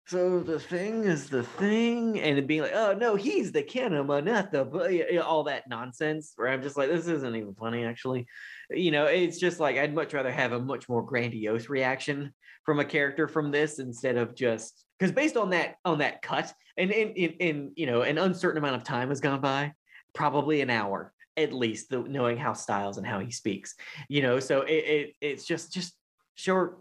So 0.09 0.39
the 0.39 0.61
thing 0.61 1.03
is 1.03 1.29
the 1.29 1.43
thing, 1.43 2.21
and 2.21 2.39
it 2.39 2.47
being 2.47 2.63
like, 2.63 2.75
oh 2.75 2.95
no, 2.95 3.17
he's 3.17 3.51
the 3.51 3.63
kanima, 3.63 4.23
not 4.23 4.53
the 4.53 4.65
bu-" 4.65 4.93
you 4.93 5.15
know, 5.15 5.23
all 5.23 5.45
that 5.45 5.69
nonsense. 5.69 6.33
Where 6.37 6.49
I'm 6.49 6.63
just 6.63 6.77
like, 6.77 6.89
this 6.89 7.09
isn't 7.09 7.35
even 7.35 7.55
funny, 7.55 7.85
actually. 7.85 8.27
You 8.71 8.91
know, 8.91 9.07
it's 9.07 9.39
just 9.39 9.61
like 9.61 9.77
I'd 9.77 9.95
much 9.95 10.13
rather 10.13 10.33
have 10.33 10.53
a 10.53 10.61
much 10.61 10.89
more 10.89 11.03
grandiose 11.03 11.69
reaction 11.69 12.33
from 12.65 12.81
a 12.81 12.85
character 12.85 13.29
from 13.29 13.51
this 13.51 13.79
instead 13.79 14.17
of 14.17 14.35
just 14.35 14.85
because 14.99 15.13
based 15.13 15.37
on 15.37 15.51
that 15.51 15.77
on 15.85 15.99
that 15.99 16.21
cut 16.23 16.53
and 16.77 16.91
in, 16.91 17.11
in 17.11 17.73
you 17.77 17.87
know 17.87 18.03
an 18.03 18.19
uncertain 18.19 18.59
amount 18.59 18.75
of 18.75 18.83
time 18.83 19.09
has 19.09 19.21
gone 19.21 19.41
by 19.41 19.73
probably 20.15 20.61
an 20.61 20.71
hour 20.71 21.13
at 21.37 21.53
least 21.53 21.91
the, 21.91 22.01
knowing 22.01 22.37
how 22.37 22.53
stiles 22.53 22.99
and 22.99 23.07
how 23.07 23.21
he 23.21 23.31
speaks 23.31 23.75
you 24.09 24.21
know 24.21 24.41
so 24.41 24.63
it, 24.63 24.73
it 24.73 25.15
it's 25.21 25.47
just 25.47 25.73
just 25.73 25.95
show 26.35 26.55
her 26.55 26.77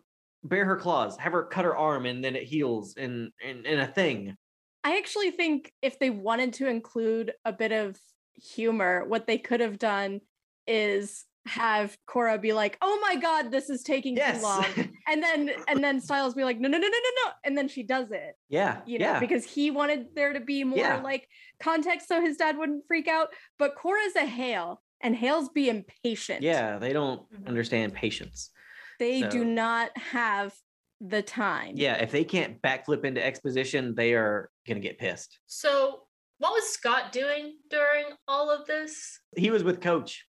bare 0.45 0.65
her 0.65 0.75
claws 0.75 1.17
have 1.17 1.33
her 1.33 1.43
cut 1.43 1.65
her 1.65 1.75
arm 1.75 2.05
and 2.05 2.23
then 2.23 2.35
it 2.35 2.43
heals 2.43 2.95
and 2.97 3.31
and, 3.45 3.65
and 3.65 3.81
a 3.81 3.87
thing. 3.87 4.35
I 4.83 4.97
actually 4.97 5.31
think 5.31 5.71
if 5.81 5.97
they 5.97 6.11
wanted 6.11 6.53
to 6.53 6.67
include 6.67 7.33
a 7.43 7.51
bit 7.51 7.71
of 7.71 7.99
humor, 8.35 9.03
what 9.07 9.25
they 9.25 9.39
could 9.39 9.59
have 9.59 9.79
done 9.79 10.21
is 10.67 11.25
have 11.45 11.97
Cora 12.07 12.37
be 12.37 12.53
like, 12.53 12.77
"Oh 12.81 12.99
my 13.01 13.15
god, 13.15 13.51
this 13.51 13.69
is 13.69 13.83
taking 13.83 14.15
yes 14.17 14.37
too 14.37 14.43
long," 14.43 14.65
and 15.07 15.21
then 15.21 15.51
and 15.67 15.83
then 15.83 15.99
Stiles 16.01 16.33
be 16.33 16.43
like, 16.43 16.59
"No, 16.59 16.67
no, 16.67 16.77
no, 16.77 16.87
no, 16.87 16.89
no, 16.89 17.09
no," 17.25 17.31
and 17.43 17.57
then 17.57 17.67
she 17.67 17.83
does 17.83 18.11
it. 18.11 18.35
yeah 18.49 18.81
You 18.85 18.99
know, 18.99 19.05
yeah 19.05 19.19
because 19.19 19.45
he 19.45 19.71
wanted 19.71 20.07
there 20.15 20.33
to 20.33 20.39
be 20.39 20.63
more 20.63 20.79
Yeah. 20.79 21.01
like 21.01 21.27
context 21.59 22.07
so 22.07 22.21
his 22.21 22.37
dad 22.37 22.57
wouldn't 22.57 22.85
freak 22.87 23.07
out. 23.07 23.29
But 23.59 23.75
Cora's 23.75 24.15
a 24.15 24.25
Hale, 24.25 24.81
and 25.01 25.15
Hales 25.15 25.49
be 25.49 25.69
impatient. 25.69 26.41
yeah 26.41 26.77
they 26.79 26.93
don't 26.93 27.21
Mhm. 27.31 27.47
understand 27.47 27.93
patience 27.93 28.51
they 28.99 29.21
So- 29.21 29.29
do 29.29 29.45
not 29.45 29.95
have 29.97 30.53
the 31.01 31.21
time. 31.21 31.73
yeah 31.75 31.95
if 32.01 32.11
they 32.11 32.23
can't 32.23 32.61
backflip 32.61 33.03
into 33.05 33.23
exposition 33.23 33.93
they 33.93 34.13
are 34.13 34.49
gonna 34.67 34.79
get 34.79 34.97
pissed 34.97 35.37
So, 35.45 36.07
what 36.39 36.53
was 36.53 36.67
Scott 36.69 37.11
doing 37.11 37.57
during 37.69 38.05
all 38.27 38.49
of 38.49 38.65
this? 38.65 39.19
he 39.37 39.51
was 39.51 39.63
with 39.63 39.79
coach 39.81 40.25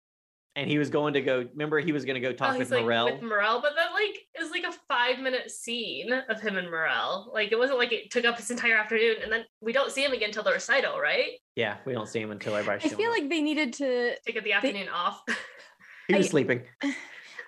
and 0.54 0.68
he 0.70 0.78
was 0.78 0.90
going 0.90 1.14
to 1.14 1.20
go 1.22 1.46
remember 1.52 1.80
he 1.80 1.92
was 1.92 2.04
going 2.04 2.14
to 2.14 2.20
go 2.20 2.32
talk 2.32 2.50
oh, 2.54 2.58
with 2.58 2.68
he's 2.68 2.70
like 2.70 2.82
morrell 2.82 3.06
with 3.06 3.22
Morrell, 3.22 3.60
but 3.62 3.72
that 3.76 3.92
like 3.92 4.18
is 4.40 4.50
like 4.50 4.64
a 4.64 4.72
five 4.88 5.18
minute 5.18 5.50
scene 5.50 6.12
of 6.28 6.40
him 6.40 6.56
and 6.56 6.68
Morrell. 6.70 7.30
Like 7.32 7.52
it 7.52 7.58
wasn't 7.58 7.78
like 7.78 7.92
it 7.92 8.10
took 8.10 8.24
up 8.24 8.36
his 8.36 8.50
entire 8.50 8.76
afternoon, 8.76 9.16
and 9.22 9.32
then 9.32 9.44
we 9.60 9.72
don't 9.72 9.90
see 9.90 10.04
him 10.04 10.12
again 10.12 10.28
until 10.28 10.42
the 10.42 10.52
recital, 10.52 10.98
right? 10.98 11.32
yeah 11.54 11.76
we 11.84 11.92
don't 11.92 12.08
see 12.08 12.18
him 12.20 12.30
until 12.30 12.54
everybody's 12.54 12.90
I 12.92 12.96
feel 12.96 13.10
up. 13.10 13.18
like 13.18 13.28
they 13.28 13.42
needed 13.42 13.74
to 13.74 14.14
Take 14.26 14.38
up 14.38 14.44
the 14.44 14.52
afternoon 14.54 14.88
off. 14.88 15.22
he 16.08 16.14
was 16.14 16.26
I- 16.26 16.30
sleeping 16.30 16.62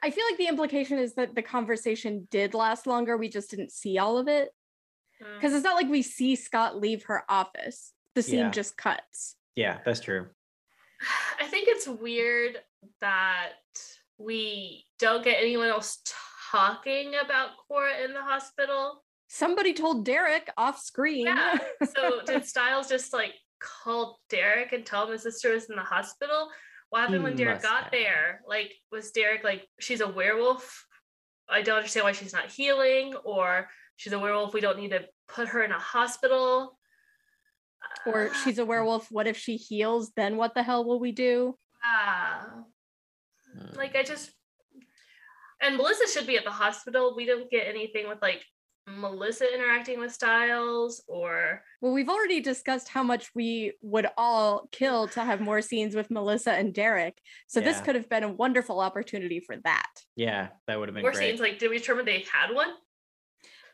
I 0.03 0.11
feel 0.11 0.25
like 0.31 0.37
the 0.37 0.49
implication 0.49 0.99
is 0.99 1.15
that 1.15 1.35
the 1.35 1.41
conversation 1.41 2.29
did 2.31 2.53
last 2.53 2.87
longer. 2.87 3.17
We 3.17 3.31
just 3.31 3.51
didn't 3.51 3.73
see 3.73 3.97
all 3.97 4.19
of 4.19 4.29
it. 4.29 4.51
Mm. 5.23 5.37
Because 5.37 5.55
it's 5.55 5.65
not 5.65 5.77
like 5.77 5.89
we 5.89 6.03
see 6.03 6.37
Scott 6.37 6.79
leave 6.79 7.05
her 7.05 7.25
office. 7.27 7.95
The 8.15 8.23
scene 8.23 8.39
Yeah. 8.41 8.51
just 8.51 8.77
cuts. 8.77 9.37
yeah 9.57 9.79
that's 9.85 10.01
true 10.01 10.27
I 11.41 11.47
think 11.47 11.69
it's 11.69 11.89
weird 11.89 12.59
that 13.01 13.53
we 14.19 14.85
don't 14.99 15.25
get 15.25 15.39
anyone 15.41 15.69
else 15.69 15.99
talking 16.51 17.13
about 17.25 17.51
Cora 17.69 18.05
in 18.05 18.13
the 18.13 18.23
hospital. 18.23 19.03
Somebody 19.29 19.73
told 19.73 20.05
Derek 20.05 20.51
off 20.57 20.81
screen. 20.81 21.27
Yeah. 21.27 21.59
So 21.97 22.21
did 22.25 22.45
Stiles 22.47 22.89
just 22.89 23.13
like 23.13 23.33
call 23.61 24.21
Derek 24.31 24.73
and 24.73 24.85
tell 24.87 25.07
him 25.07 25.13
his 25.13 25.23
sister 25.23 25.53
was 25.53 25.69
in 25.71 25.77
the 25.77 25.83
hospital? 25.83 26.49
What 26.91 27.01
happened 27.03 27.25
when 27.25 27.35
Derek 27.37 27.63
got 27.63 27.85
have. 27.85 27.93
there? 27.93 28.43
Like, 28.47 28.73
was 28.93 29.11
Derek 29.11 29.43
like, 29.43 29.67
she's 29.81 30.01
a 30.01 30.07
werewolf? 30.09 30.87
I 31.49 31.63
don't 31.63 31.77
understand 31.79 32.05
why 32.05 32.13
she's 32.13 32.33
not 32.33 32.53
healing, 32.53 33.15
or 33.25 33.69
she's 33.97 34.13
a 34.13 34.19
werewolf. 34.19 34.55
We 34.55 34.61
don't 34.61 34.79
need 34.79 34.91
to 34.91 35.05
put 35.29 35.49
her 35.49 35.63
in 35.65 35.73
a 35.73 35.79
hospital. 35.79 36.79
or 38.07 38.29
Uh, 38.31 38.35
she's 38.45 38.59
a 38.59 38.65
werewolf. 38.65 39.09
What 39.11 39.27
if 39.27 39.37
she 39.37 39.57
heals? 39.57 40.13
Then 40.15 40.37
what 40.37 40.55
the 40.55 40.63
hell 40.63 40.85
will 40.85 41.01
we 41.01 41.11
do? 41.13 41.59
ah, 41.85 42.47
Mm. 42.49 42.65
Like 43.77 43.97
I 43.97 44.03
just 44.03 44.33
and 45.63 45.77
Melissa 45.77 46.07
should 46.13 46.27
be 46.27 46.37
at 46.37 46.45
the 46.45 46.51
hospital. 46.51 47.15
We 47.17 47.27
don't 47.27 47.51
get 47.51 47.67
anything 47.67 48.09
with 48.09 48.19
like 48.21 48.45
Melissa 48.87 49.53
interacting 49.53 49.99
with 49.99 50.13
Stiles 50.13 51.03
or 51.09 51.63
Well, 51.81 51.93
we've 51.93 52.09
already 52.11 52.41
discussed 52.41 52.89
how 52.89 53.03
much 53.03 53.31
we 53.35 53.73
would 53.81 54.07
all 54.19 54.69
kill 54.73 55.09
to 55.09 55.25
have 55.25 55.41
more 55.41 55.63
scenes 55.63 55.95
with 55.95 56.11
Melissa 56.11 56.53
and 56.53 56.75
Derek. 56.75 57.19
So 57.47 57.61
this 57.61 57.81
could 57.81 57.95
have 57.95 58.11
been 58.11 58.25
a 58.25 58.33
wonderful 58.33 58.81
opportunity 58.81 59.41
for 59.41 59.57
that. 59.65 59.89
Yeah, 60.17 60.49
that 60.67 60.79
would 60.79 60.89
have 60.89 60.95
been 60.95 61.03
more 61.03 61.13
great. 61.13 61.31
scenes. 61.31 61.41
Like, 61.41 61.59
did 61.59 61.71
we 61.71 61.79
determine 61.79 62.05
they 62.05 62.25
had 62.31 62.55
one? 62.55 62.69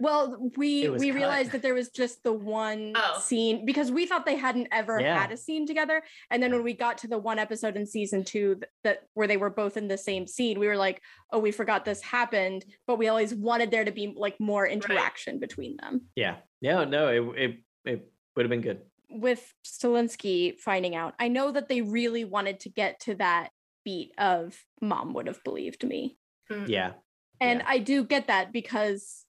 Well, 0.01 0.51
we 0.57 0.89
we 0.89 1.09
cut. 1.11 1.15
realized 1.15 1.53
that 1.53 1.63
there 1.63 1.75
was 1.75 1.91
just 1.91 2.23
the 2.25 2.33
one 2.33 2.95
Oh. 2.97 3.19
scene 3.21 3.65
because 3.67 3.93
we 3.93 4.07
thought 4.07 4.25
they 4.27 4.37
hadn't 4.37 4.69
ever 4.73 4.99
Yeah. 5.01 5.21
had 5.21 5.31
a 5.31 5.37
scene 5.37 5.67
together. 5.67 6.03
And 6.31 6.43
then 6.43 6.53
when 6.53 6.63
we 6.63 6.73
got 6.73 6.99
to 6.99 7.07
the 7.09 7.19
one 7.19 7.39
episode 7.39 7.77
in 7.77 7.87
season 7.87 8.25
two 8.25 8.57
that, 8.57 8.71
that 8.85 8.99
where 9.15 9.27
they 9.29 9.37
were 9.37 9.51
both 9.51 9.77
in 9.77 9.89
the 9.89 9.99
same 9.99 10.27
scene, 10.27 10.59
we 10.59 10.67
were 10.67 10.77
like, 10.77 11.03
oh, 11.33 11.39
we 11.39 11.53
forgot 11.53 11.85
this 11.85 12.01
happened. 12.03 12.65
But 12.87 12.97
we 12.99 13.09
always 13.09 13.35
wanted 13.35 13.71
there 13.71 13.85
to 13.85 13.93
be 13.93 14.15
like 14.17 14.41
more 14.41 14.67
interaction 14.67 15.39
between 15.39 15.77
them. 15.77 16.09
yeah. 16.17 16.37
No, 16.63 16.85
no, 16.85 17.09
it 17.09 17.23
it, 17.45 17.57
it 17.85 18.13
would 18.37 18.45
have 18.47 18.51
been 18.51 18.61
good. 18.63 18.81
with 19.11 19.53
Stilinski 19.65 20.59
finding 20.59 20.95
out, 20.95 21.15
I 21.19 21.29
know 21.29 21.51
that 21.51 21.69
they 21.69 21.83
really 21.83 22.25
wanted 22.25 22.61
to 22.61 22.69
get 22.69 23.01
to 23.01 23.15
that 23.17 23.51
beat 23.85 24.13
of 24.19 24.57
mom 24.81 25.15
would 25.15 25.27
have 25.27 25.43
believed 25.43 25.83
me. 25.85 26.17
Mm. 26.51 26.69
Yeah. 26.69 26.93
And 27.41 27.61
Yeah. 27.61 27.67
I 27.69 27.79
do 27.79 28.05
get 28.05 28.27
that 28.29 28.53
because 28.53 29.25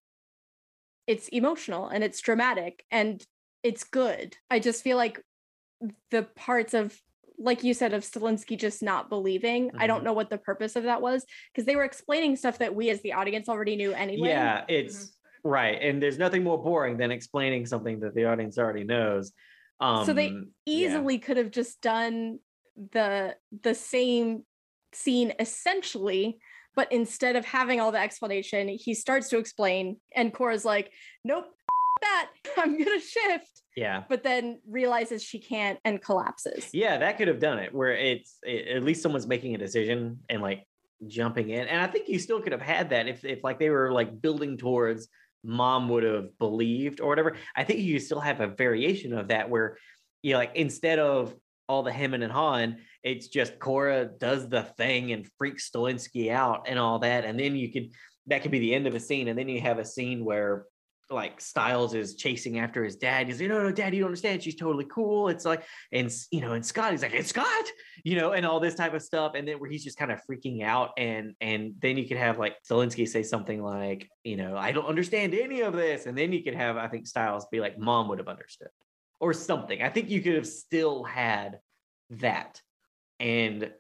it's 1.08 1.28
emotional 1.30 1.88
and 1.88 2.04
it's 2.04 2.22
dramatic 2.22 2.86
and 2.92 3.24
it's 3.64 3.84
good. 3.84 4.38
I 4.50 4.60
just 4.60 4.84
feel 4.84 4.98
like 4.98 5.22
the 6.12 6.24
parts 6.24 6.74
of 6.74 7.00
like 7.38 7.64
you 7.64 7.74
said 7.74 7.94
of 7.94 8.04
Stilinski 8.04 8.56
just 8.56 8.84
not 8.84 9.10
believing, 9.10 9.72
I 9.80 9.88
don't 9.88 10.02
Mhm. 10.02 10.06
know 10.06 10.14
what 10.14 10.30
the 10.30 10.38
purpose 10.38 10.76
of 10.76 10.84
that 10.84 11.02
was 11.02 11.26
because 11.52 11.66
they 11.66 11.76
were 11.76 11.84
explaining 11.84 12.36
stuff 12.36 12.60
that 12.60 12.76
we 12.76 12.92
as 12.92 13.02
the 13.02 13.14
audience 13.14 13.50
already 13.50 13.76
knew 13.76 13.94
anyway. 13.94 14.30
Yeah, 14.30 14.64
it's 14.68 15.18
right. 15.44 15.82
And 15.82 16.00
there's 16.02 16.20
nothing 16.20 16.44
more 16.44 16.62
boring 16.62 16.98
than 16.98 17.10
explaining 17.10 17.66
something 17.66 18.00
that 18.02 18.14
the 18.14 18.26
audience 18.26 18.60
already 18.60 18.84
knows. 18.84 19.32
Um 19.80 20.06
So 20.06 20.14
they 20.14 20.28
yeah. 20.28 20.44
easily 20.68 21.18
could 21.18 21.38
have 21.38 21.50
just 21.50 21.82
done 21.82 22.40
the 22.76 23.36
the 23.64 23.74
same 23.74 24.46
scene 24.94 25.34
essentially 25.40 26.40
but 26.76 26.92
instead 26.92 27.36
of 27.36 27.46
having 27.46 27.80
all 27.80 27.92
the 27.92 28.00
explanation 28.00 28.68
he 28.68 28.94
starts 28.94 29.30
to 29.30 29.38
explain 29.38 29.98
and 30.16 30.34
cora's 30.34 30.66
like 30.66 30.92
nope 31.24 31.46
that 32.02 32.30
i'm 32.58 32.78
gonna 32.78 33.00
shift 33.00 33.62
Yeah. 33.76 34.04
but 34.10 34.24
then 34.24 34.60
realizes 34.68 35.24
she 35.24 35.40
can't 35.40 35.80
and 35.86 36.02
collapses 36.02 36.70
Yeah, 36.74 36.98
that 36.98 37.18
could 37.18 37.28
have 37.28 37.40
done 37.40 37.60
it 37.60 37.74
where 37.74 37.92
it's 37.96 38.38
it, 38.44 38.68
at 38.76 38.84
least 38.84 39.02
someone's 39.04 39.28
making 39.28 39.54
a 39.56 39.58
decision 39.58 40.20
and 40.30 40.42
like 40.42 40.66
jumping 41.08 41.50
in. 41.50 41.68
And 41.68 41.82
I 41.82 41.88
think 41.88 42.08
you 42.10 42.20
still 42.20 42.42
could 42.42 42.52
have 42.52 42.62
had 42.62 42.90
that 42.92 43.08
if 43.08 43.24
if 43.26 43.44
like 43.44 43.60
they 43.60 43.70
were 43.70 43.92
like 43.92 44.22
building 44.22 44.58
towards 44.58 45.08
mom 45.44 45.90
would 45.90 46.04
have 46.04 46.38
believed 46.38 47.02
or 47.02 47.08
whatever. 47.10 47.36
I 47.56 47.64
think 47.64 47.80
you 47.80 48.00
still 48.00 48.20
have 48.20 48.40
a 48.42 48.48
variation 48.48 49.14
of 49.18 49.30
that 49.30 49.50
where 49.50 49.78
you 50.22 50.34
know, 50.34 50.38
like 50.38 50.52
instead 50.56 51.00
of 51.00 51.34
all 51.68 51.84
the 51.84 51.92
hemming 51.92 52.22
and 52.24 52.32
hawing, 52.32 52.78
it's 53.04 53.28
just 53.28 53.60
Cora 53.60 54.06
does 54.06 54.48
the 54.48 54.64
thing 54.64 55.12
and 55.12 55.28
freaks 55.38 55.70
Stilinski 55.70 56.32
out 56.32 56.66
and 56.68 56.78
all 56.78 57.00
that. 57.00 57.26
And 57.26 57.40
then 57.40 57.56
you 57.56 57.72
could 57.72 57.92
that 58.28 58.42
could 58.42 58.52
be 58.52 58.60
the 58.60 58.74
end 58.74 58.88
of 58.88 58.96
a 58.96 59.00
scene. 59.00 59.28
And 59.28 59.38
then 59.38 59.50
you 59.50 59.62
have 59.62 59.80
a 59.80 59.86
scene 59.86 60.24
where 60.24 60.66
like 61.10 61.42
Stiles 61.42 61.94
is 61.94 62.16
chasing 62.16 62.60
after 62.60 62.84
his 62.84 62.96
dad. 62.96 63.28
He's 63.28 63.42
like, 63.42 63.50
no, 63.50 63.62
no, 63.62 63.72
dad, 63.72 63.94
you 63.94 64.02
don't 64.02 64.08
understand. 64.08 64.42
She's 64.42 64.56
totally 64.56 64.86
cool. 64.86 65.28
It's 65.28 65.44
like, 65.44 65.64
and 65.92 66.12
you 66.32 66.42
know, 66.42 66.54
and 66.54 66.66
Scott, 66.66 66.92
he's 66.92 67.02
like, 67.02 67.14
it's 67.14 67.30
Scott, 67.30 67.66
you 68.04 68.16
know, 68.16 68.32
and 68.32 68.46
all 68.46 68.60
this 68.60 68.76
type 68.76 68.94
of 68.94 69.02
stuff. 69.02 69.34
And 69.36 69.48
then 69.48 69.60
where 69.60 69.70
he's 69.70 69.84
just 69.84 69.98
kind 69.98 70.12
of 70.12 70.22
freaking 70.30 70.64
out. 70.64 70.92
And 70.98 71.34
and 71.42 71.74
then 71.80 71.98
you 71.98 72.08
could 72.08 72.18
have 72.18 72.40
like 72.40 72.56
Stilinski 72.70 73.08
say 73.08 73.24
something 73.24 73.62
like, 73.62 74.10
you 74.24 74.38
know, 74.38 74.56
I 74.56 74.72
don't 74.72 74.86
understand 74.86 75.34
any 75.34 75.62
of 75.62 75.74
this. 75.74 76.06
And 76.06 76.18
then 76.18 76.32
you 76.32 76.44
could 76.44 76.56
have, 76.56 76.78
I 76.78 76.88
think, 76.88 77.08
Stiles 77.08 77.46
be 77.52 77.60
like, 77.60 77.78
mom 77.78 78.08
would 78.08 78.20
have 78.20 78.28
understood 78.28 78.70
or 79.20 79.34
something. 79.34 79.82
I 79.82 79.90
think 79.90 80.10
you 80.10 80.22
could 80.22 80.36
have 80.36 80.48
still 80.48 81.04
had 81.04 81.60
that 82.12 82.62
and 83.22 83.72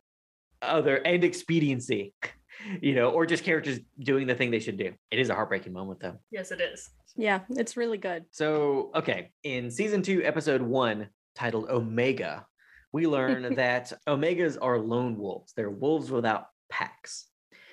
other 0.61 0.97
and 0.97 1.23
expediency, 1.23 2.13
you 2.81 2.93
know, 2.95 3.09
or 3.09 3.25
just 3.25 3.43
characters 3.43 3.79
doing 3.99 4.27
the 4.27 4.35
thing 4.35 4.51
they 4.51 4.59
should 4.59 4.77
do. 4.77 4.93
It 5.09 5.19
is 5.19 5.29
a 5.29 5.35
heartbreaking 5.35 5.73
moment 5.73 5.99
though. 5.99 6.17
Yes, 6.31 6.51
it 6.51 6.61
is. 6.61 6.89
yeah 7.17 7.39
it's 7.49 7.75
really 7.75 7.97
good 7.97 8.23
So, 8.31 8.91
okay, 8.95 9.31
in 9.43 9.69
season 9.71 10.01
two, 10.01 10.21
episode 10.23 10.61
one, 10.61 11.09
titled 11.35 11.69
Omega, 11.69 12.45
we 12.93 13.07
learn 13.07 13.55
that 13.63 13.91
Omegas 14.07 14.57
are 14.61 14.77
lone 14.79 15.17
wolves. 15.17 15.53
They're 15.55 15.71
wolves 15.71 16.11
without 16.11 16.45
packs. 16.69 17.27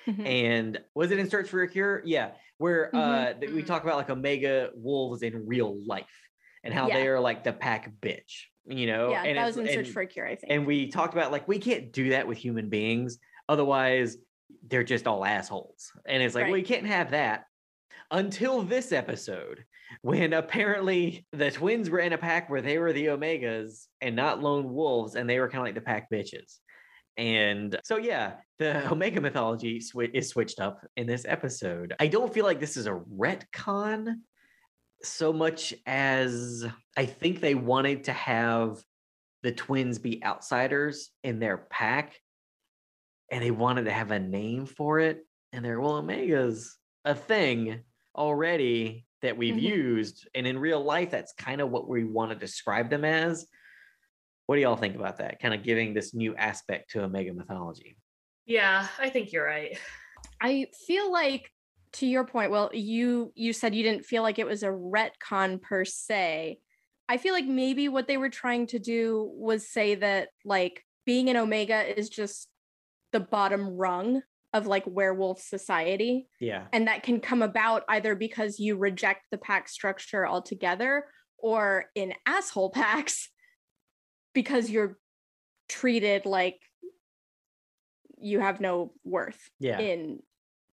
Mhm. 0.07 0.25
And 0.25 0.79
was 0.95 1.11
it 1.11 1.19
in 1.19 1.29
Search 1.29 1.49
for 1.49 1.61
a 1.61 1.67
Cure? 1.69 2.01
Yeah, 2.05 2.31
where 2.57 2.93
uh, 2.95 3.33
th- 3.33 3.51
we 3.53 3.61
Mhm. 3.61 3.67
talk 3.67 3.83
about 3.83 3.97
like 3.97 4.09
Omega 4.09 4.71
wolves 4.73 5.21
in 5.21 5.45
real 5.45 5.77
life 5.85 6.05
and 6.63 6.73
how 6.73 6.87
Yeah. 6.87 6.95
they 6.97 7.07
are 7.07 7.19
like 7.19 7.43
the 7.43 7.53
pack 7.53 7.91
bitch, 8.01 8.45
you 8.69 8.87
know? 8.87 9.09
yeah 9.11 9.23
and 9.23 9.37
that 9.37 9.45
was 9.45 9.57
in 9.57 9.67
search 9.67 9.85
and- 9.87 9.87
for 9.93 10.01
a 10.01 10.07
cure 10.07 10.27
i 10.27 10.35
think 10.35 10.51
and 10.53 10.65
we 10.65 10.87
talked 10.87 11.13
about 11.13 11.31
like 11.31 11.47
we 11.47 11.59
can't 11.59 11.91
do 11.91 12.09
that 12.09 12.27
with 12.27 12.37
human 12.37 12.69
beings 12.69 13.17
otherwise 13.49 14.17
they're 14.69 14.83
just 14.83 15.07
all 15.07 15.25
assholes 15.25 15.91
and 16.05 16.21
it's 16.23 16.35
like 16.35 16.43
well 16.45 16.53
Right. 16.53 16.59
you 16.59 16.65
can't 16.75 16.87
have 16.87 17.11
that 17.11 17.45
until 18.11 18.61
this 18.63 18.91
episode 18.91 19.63
when 20.01 20.33
apparently 20.33 21.25
the 21.33 21.49
twins 21.51 21.89
were 21.89 21.99
in 21.99 22.13
a 22.13 22.17
pack 22.17 22.49
where 22.49 22.61
they 22.61 22.77
were 22.77 22.93
the 22.93 23.07
omegas 23.07 23.85
and 24.01 24.15
not 24.15 24.41
lone 24.41 24.71
wolves 24.73 25.15
and 25.15 25.29
they 25.29 25.39
were 25.39 25.47
kind 25.49 25.59
of 25.61 25.65
like 25.65 25.75
the 25.75 25.81
pack 25.81 26.09
bitches 26.11 26.57
and 27.17 27.79
so 27.83 27.97
yeah 27.97 28.33
the 28.59 28.87
omega 28.91 29.19
mythology 29.21 29.79
swi- 29.79 30.11
is 30.13 30.29
switched 30.29 30.59
up 30.59 30.85
in 30.95 31.05
this 31.07 31.25
episode 31.27 31.93
i 31.99 32.07
don't 32.07 32.33
feel 32.33 32.45
like 32.45 32.59
this 32.59 32.77
is 32.77 32.87
a 32.87 33.01
retcon 33.17 34.15
so 35.03 35.31
much 35.31 35.73
as 35.85 36.65
i 36.97 37.05
think 37.05 37.39
they 37.39 37.55
wanted 37.55 38.03
to 38.05 38.13
have 38.13 38.77
the 39.43 39.51
twins 39.51 39.99
be 39.99 40.23
outsiders 40.23 41.11
in 41.23 41.39
their 41.39 41.57
pack 41.57 42.19
and 43.31 43.43
they 43.43 43.51
wanted 43.51 43.85
to 43.85 43.91
have 43.91 44.11
a 44.11 44.19
name 44.19 44.65
for 44.65 44.99
it 44.99 45.25
and 45.53 45.63
they're 45.63 45.79
well 45.79 45.93
omega's 45.97 46.77
a 47.05 47.15
thing 47.15 47.81
already 48.15 49.05
that 49.21 49.37
we've 49.37 49.55
Mhm. 49.55 49.61
used 49.61 50.27
and 50.35 50.45
in 50.45 50.57
real 50.59 50.83
life 50.83 51.09
that's 51.11 51.33
kind 51.33 51.61
of 51.61 51.69
what 51.69 51.87
we 51.87 52.03
want 52.03 52.31
to 52.31 52.37
describe 52.37 52.89
them 52.89 53.05
as 53.05 53.47
what 54.47 54.55
do 54.55 54.61
y'all 54.61 54.75
think 54.75 54.95
about 54.95 55.17
that 55.17 55.39
kind 55.39 55.53
of 55.53 55.63
giving 55.63 55.93
this 55.93 56.13
new 56.13 56.35
aspect 56.35 56.89
to 56.91 57.03
omega 57.03 57.33
mythology 57.33 57.97
Yeah, 58.45 58.87
I 58.97 59.09
think 59.09 59.31
you're 59.31 59.45
right. 59.45 59.77
I 60.41 60.65
feel 60.87 61.11
like 61.11 61.51
to 61.93 62.05
your 62.05 62.25
point, 62.25 62.51
well, 62.51 62.69
you 62.73 63.31
you 63.35 63.53
said 63.53 63.75
you 63.75 63.83
didn't 63.83 64.05
feel 64.05 64.23
like 64.23 64.39
it 64.39 64.45
was 64.45 64.63
a 64.63 64.67
retcon 64.67 65.61
per 65.61 65.85
se. 65.85 66.59
I 67.07 67.17
feel 67.17 67.33
like 67.33 67.45
maybe 67.45 67.89
what 67.89 68.07
they 68.07 68.17
were 68.17 68.29
trying 68.29 68.67
to 68.67 68.79
do 68.79 69.31
was 69.33 69.67
say 69.67 69.95
that 69.95 70.29
like 70.45 70.85
being 71.05 71.29
an 71.29 71.37
omega 71.37 71.97
is 71.99 72.07
just 72.07 72.47
the 73.11 73.19
bottom 73.19 73.67
rung 73.69 74.21
of 74.53 74.67
like 74.67 74.83
werewolf 74.87 75.41
society 75.41 76.27
yeah 76.39 76.65
and 76.73 76.87
that 76.87 77.03
can 77.03 77.19
come 77.19 77.41
about 77.41 77.83
either 77.89 78.15
because 78.15 78.59
you 78.59 78.75
reject 78.75 79.25
the 79.31 79.37
pack 79.37 79.69
structure 79.69 80.27
altogether 80.27 81.05
or 81.37 81.85
in 81.95 82.13
asshole 82.25 82.71
packs 82.71 83.29
because 84.33 84.69
you're 84.69 84.97
treated 85.67 86.25
like 86.25 86.59
you 88.19 88.39
have 88.39 88.59
no 88.59 88.91
worth 89.03 89.49
yeah 89.59 89.79
in 89.79 90.19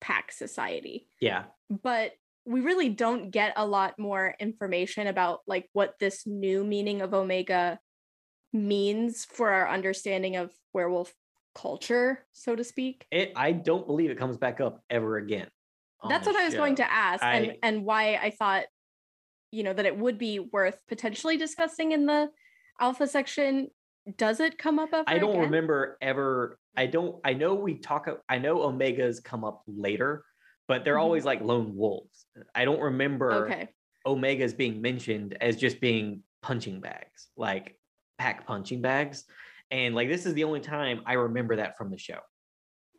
pack 0.02 0.32
society. 0.32 1.08
Yeah. 1.20 1.44
But 1.70 2.12
we 2.44 2.60
really 2.60 2.90
don't 2.90 3.30
get 3.30 3.54
a 3.56 3.64
lot 3.64 3.98
more 3.98 4.34
information 4.38 5.06
about 5.06 5.40
like 5.46 5.70
what 5.72 5.94
this 6.00 6.26
new 6.26 6.64
meaning 6.64 7.00
of 7.00 7.14
omega 7.14 7.78
means 8.52 9.24
for 9.24 9.50
our 9.50 9.68
understanding 9.68 10.36
of 10.36 10.52
werewolf 10.74 11.14
culture 11.54 12.26
so 12.32 12.56
to 12.56 12.64
speak. 12.64 13.06
It 13.10 13.32
i 13.36 13.52
don't 13.52 13.86
believe 13.86 14.10
it 14.10 14.18
comes 14.18 14.36
back 14.36 14.60
up 14.60 14.82
ever 14.90 15.18
again 15.18 15.48
that's 16.08 16.26
what 16.26 16.34
i 16.34 16.44
was 16.44 16.54
going 16.54 16.74
to 16.76 16.92
ask 16.92 17.22
and 17.22 17.56
and 17.62 17.84
why 17.84 18.14
i 18.14 18.30
thought 18.30 18.64
you 19.52 19.62
know 19.62 19.72
that 19.72 19.86
it 19.86 19.96
would 19.96 20.18
be 20.18 20.40
worth 20.40 20.80
potentially 20.88 21.36
discussing 21.36 21.92
in 21.92 22.06
the 22.06 22.28
alpha 22.80 23.06
section 23.06 23.68
does 24.16 24.40
it 24.40 24.58
come 24.58 24.78
up 24.78 24.90
ever 24.92 25.04
I 25.06 25.18
don't 25.18 25.30
again? 25.30 25.42
remember 25.42 25.96
ever. 26.00 26.58
I 26.76 26.86
don't. 26.86 27.20
I 27.24 27.34
know 27.34 27.54
we 27.54 27.74
talk. 27.78 28.08
I 28.28 28.38
know 28.38 28.58
omegas 28.58 29.22
come 29.22 29.44
up 29.44 29.62
later, 29.66 30.24
but 30.68 30.84
they're 30.84 30.96
Mhm. 30.96 31.00
always 31.02 31.24
like 31.24 31.40
lone 31.40 31.76
wolves. 31.76 32.26
I 32.54 32.64
don't 32.64 32.80
remember 32.80 33.46
okay 33.46 33.68
omegas 34.04 34.56
being 34.56 34.80
mentioned 34.82 35.36
as 35.40 35.56
just 35.56 35.80
being 35.80 36.24
punching 36.42 36.80
bags, 36.80 37.28
like 37.36 37.78
pack 38.18 38.44
punching 38.46 38.82
bags. 38.82 39.24
And 39.70 39.94
like 39.94 40.08
this 40.08 40.26
is 40.26 40.34
the 40.34 40.42
only 40.44 40.58
time 40.60 41.02
I 41.06 41.12
remember 41.14 41.56
that 41.56 41.78
from 41.78 41.90
the 41.90 41.98
show. 41.98 42.18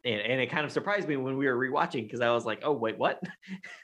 And, 0.05 0.21
and 0.21 0.41
it 0.41 0.49
kind 0.49 0.65
of 0.65 0.71
surprised 0.71 1.07
me 1.09 1.17
when 1.17 1.37
we 1.37 1.45
were 1.47 1.57
rewatching 1.57 2.03
because 2.03 2.21
I 2.21 2.31
was 2.31 2.45
like, 2.45 2.61
oh 2.63 2.71
wait, 2.73 2.97
what? 2.97 3.21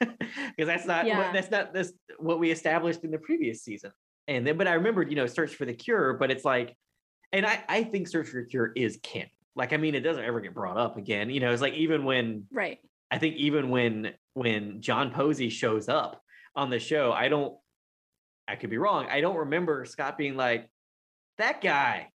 Because 0.00 0.66
that's 0.66 0.86
not 0.86 1.06
Yeah. 1.06 1.30
that's 1.32 1.50
not 1.50 1.74
this 1.74 1.92
what 2.18 2.38
we 2.38 2.50
established 2.50 3.04
in 3.04 3.10
the 3.10 3.18
previous 3.18 3.62
season. 3.62 3.92
And 4.28 4.46
then 4.46 4.56
but 4.56 4.66
I 4.66 4.72
remembered, 4.74 5.10
you 5.10 5.16
know, 5.16 5.26
search 5.26 5.54
for 5.54 5.64
the 5.66 5.74
cure, 5.74 6.14
but 6.14 6.30
it's 6.30 6.44
like, 6.44 6.74
and 7.32 7.46
I, 7.46 7.62
I 7.68 7.84
think 7.84 8.08
search 8.08 8.28
for 8.28 8.42
cure 8.42 8.72
is 8.74 8.98
canon. 9.02 9.30
Like, 9.56 9.72
I 9.72 9.76
mean, 9.76 9.94
it 9.94 10.00
doesn't 10.00 10.24
ever 10.24 10.40
get 10.40 10.54
brought 10.54 10.76
up 10.76 10.96
again. 10.96 11.30
You 11.30 11.40
know, 11.40 11.52
it's 11.52 11.62
like 11.62 11.74
even 11.74 12.04
when 12.04 12.46
right 12.52 12.78
I 13.10 13.18
think 13.18 13.36
even 13.36 13.70
when 13.70 14.12
when 14.34 14.80
John 14.80 15.10
Posey 15.10 15.50
shows 15.50 15.88
up, 15.88 16.22
on 16.54 16.70
the 16.70 16.78
show, 16.78 17.12
I 17.12 17.28
don't. 17.28 17.56
I 18.48 18.56
could 18.56 18.70
be 18.70 18.78
wrong. 18.78 19.06
I 19.08 19.20
don't 19.20 19.36
remember 19.36 19.84
Scott 19.84 20.18
being 20.18 20.36
like 20.36 20.68
that 21.38 21.60
guy. 21.60 22.08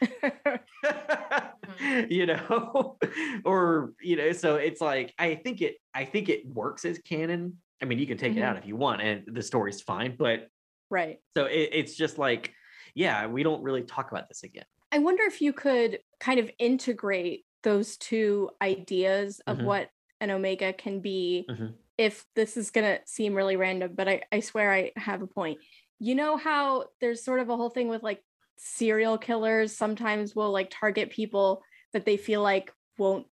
you 2.08 2.26
know 2.26 2.98
or 3.44 3.92
you 4.02 4.16
know 4.16 4.32
so 4.32 4.56
it's 4.56 4.80
like 4.80 5.14
i 5.18 5.34
think 5.34 5.62
it 5.62 5.76
i 5.94 6.04
think 6.04 6.28
it 6.28 6.46
works 6.46 6.84
as 6.84 6.98
canon 6.98 7.56
i 7.80 7.86
mean 7.86 7.98
you 7.98 8.06
can 8.06 8.18
take 8.18 8.32
it 8.32 8.40
mm-hmm. 8.40 8.44
out 8.44 8.58
if 8.58 8.66
you 8.66 8.76
want 8.76 9.00
and 9.00 9.22
the 9.26 9.40
story's 9.40 9.80
fine 9.80 10.14
but 10.18 10.48
right. 10.90 11.20
so 11.34 11.46
it, 11.46 11.70
it's 11.72 11.96
just 11.96 12.18
like 12.18 12.52
yeah 12.94 13.26
we 13.26 13.42
don't 13.42 13.62
really 13.62 13.82
talk 13.82 14.10
about 14.10 14.28
this 14.28 14.42
again 14.42 14.64
I 14.92 14.98
wonder 14.98 15.22
if 15.22 15.40
you 15.40 15.52
could 15.52 16.00
kind 16.18 16.40
of 16.40 16.50
integrate 16.58 17.44
those 17.62 17.96
two 17.96 18.50
ideas 18.60 19.40
of 19.46 19.58
Mhm. 19.58 19.64
what 19.64 19.90
an 20.20 20.30
omega 20.32 20.72
can 20.72 21.00
be 21.00 21.46
Mhm. 21.48 21.74
if 21.96 22.26
this 22.34 22.56
is 22.56 22.70
going 22.72 22.96
to 22.96 23.00
seem 23.06 23.34
really 23.34 23.54
random, 23.56 23.92
but 23.94 24.08
I, 24.08 24.22
I 24.32 24.40
swear 24.40 24.72
I 24.72 24.90
have 24.96 25.22
a 25.22 25.26
point. 25.28 25.58
You 26.00 26.14
know 26.16 26.36
how 26.36 26.86
there's 27.00 27.22
sort 27.22 27.38
of 27.40 27.48
a 27.50 27.56
whole 27.56 27.70
thing 27.70 27.86
with 27.88 28.02
like 28.02 28.20
serial 28.56 29.16
killers 29.16 29.76
sometimes 29.76 30.34
will 30.34 30.50
like 30.50 30.70
target 30.70 31.10
people 31.10 31.62
that 31.92 32.04
they 32.04 32.16
feel 32.16 32.42
like 32.42 32.72
won't 32.98 33.26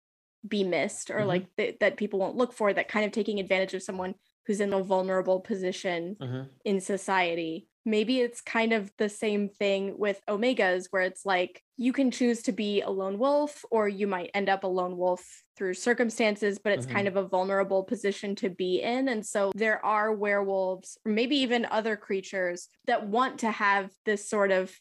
be 0.46 0.62
missed 0.62 1.10
or 1.10 1.20
Mhm. 1.20 1.26
like 1.26 1.56
th- 1.56 1.78
that 1.80 1.96
people 1.96 2.18
won't 2.18 2.36
look 2.36 2.52
for, 2.52 2.72
that 2.72 2.88
kind 2.88 3.06
of 3.06 3.12
taking 3.12 3.40
advantage 3.40 3.72
of 3.72 3.82
someone 3.82 4.14
who's 4.44 4.60
in 4.60 4.72
a 4.74 4.82
vulnerable 4.82 5.40
position 5.40 6.16
Mhm. 6.20 6.50
in 6.64 6.80
society. 6.80 7.66
Maybe 7.86 8.20
it's 8.20 8.40
kind 8.40 8.72
of 8.72 8.90
the 8.98 9.08
same 9.08 9.48
thing 9.48 9.96
with 9.96 10.20
omegas, 10.28 10.88
where 10.90 11.02
it's 11.02 11.24
like 11.24 11.62
you 11.76 11.92
can 11.92 12.10
choose 12.10 12.42
to 12.42 12.52
be 12.52 12.82
a 12.82 12.90
lone 12.90 13.18
wolf, 13.18 13.64
or 13.70 13.88
you 13.88 14.06
might 14.08 14.32
end 14.34 14.48
up 14.48 14.64
a 14.64 14.66
lone 14.66 14.96
wolf 14.96 15.44
through 15.56 15.74
circumstances, 15.74 16.58
but 16.58 16.72
it's 16.72 16.84
kind 16.84 17.06
of 17.08 17.16
a 17.16 17.22
vulnerable 17.22 17.84
position 17.84 18.34
to 18.34 18.50
be 18.50 18.82
in. 18.82 19.08
And 19.08 19.24
so 19.24 19.52
there 19.54 19.82
are 19.86 20.12
werewolves, 20.12 20.98
or 21.06 21.12
maybe 21.12 21.36
even 21.36 21.64
other 21.64 21.96
creatures 21.96 22.68
that 22.86 23.06
want 23.06 23.38
to 23.40 23.50
have 23.52 23.90
this 24.04 24.28
sort 24.28 24.50
of 24.50 24.78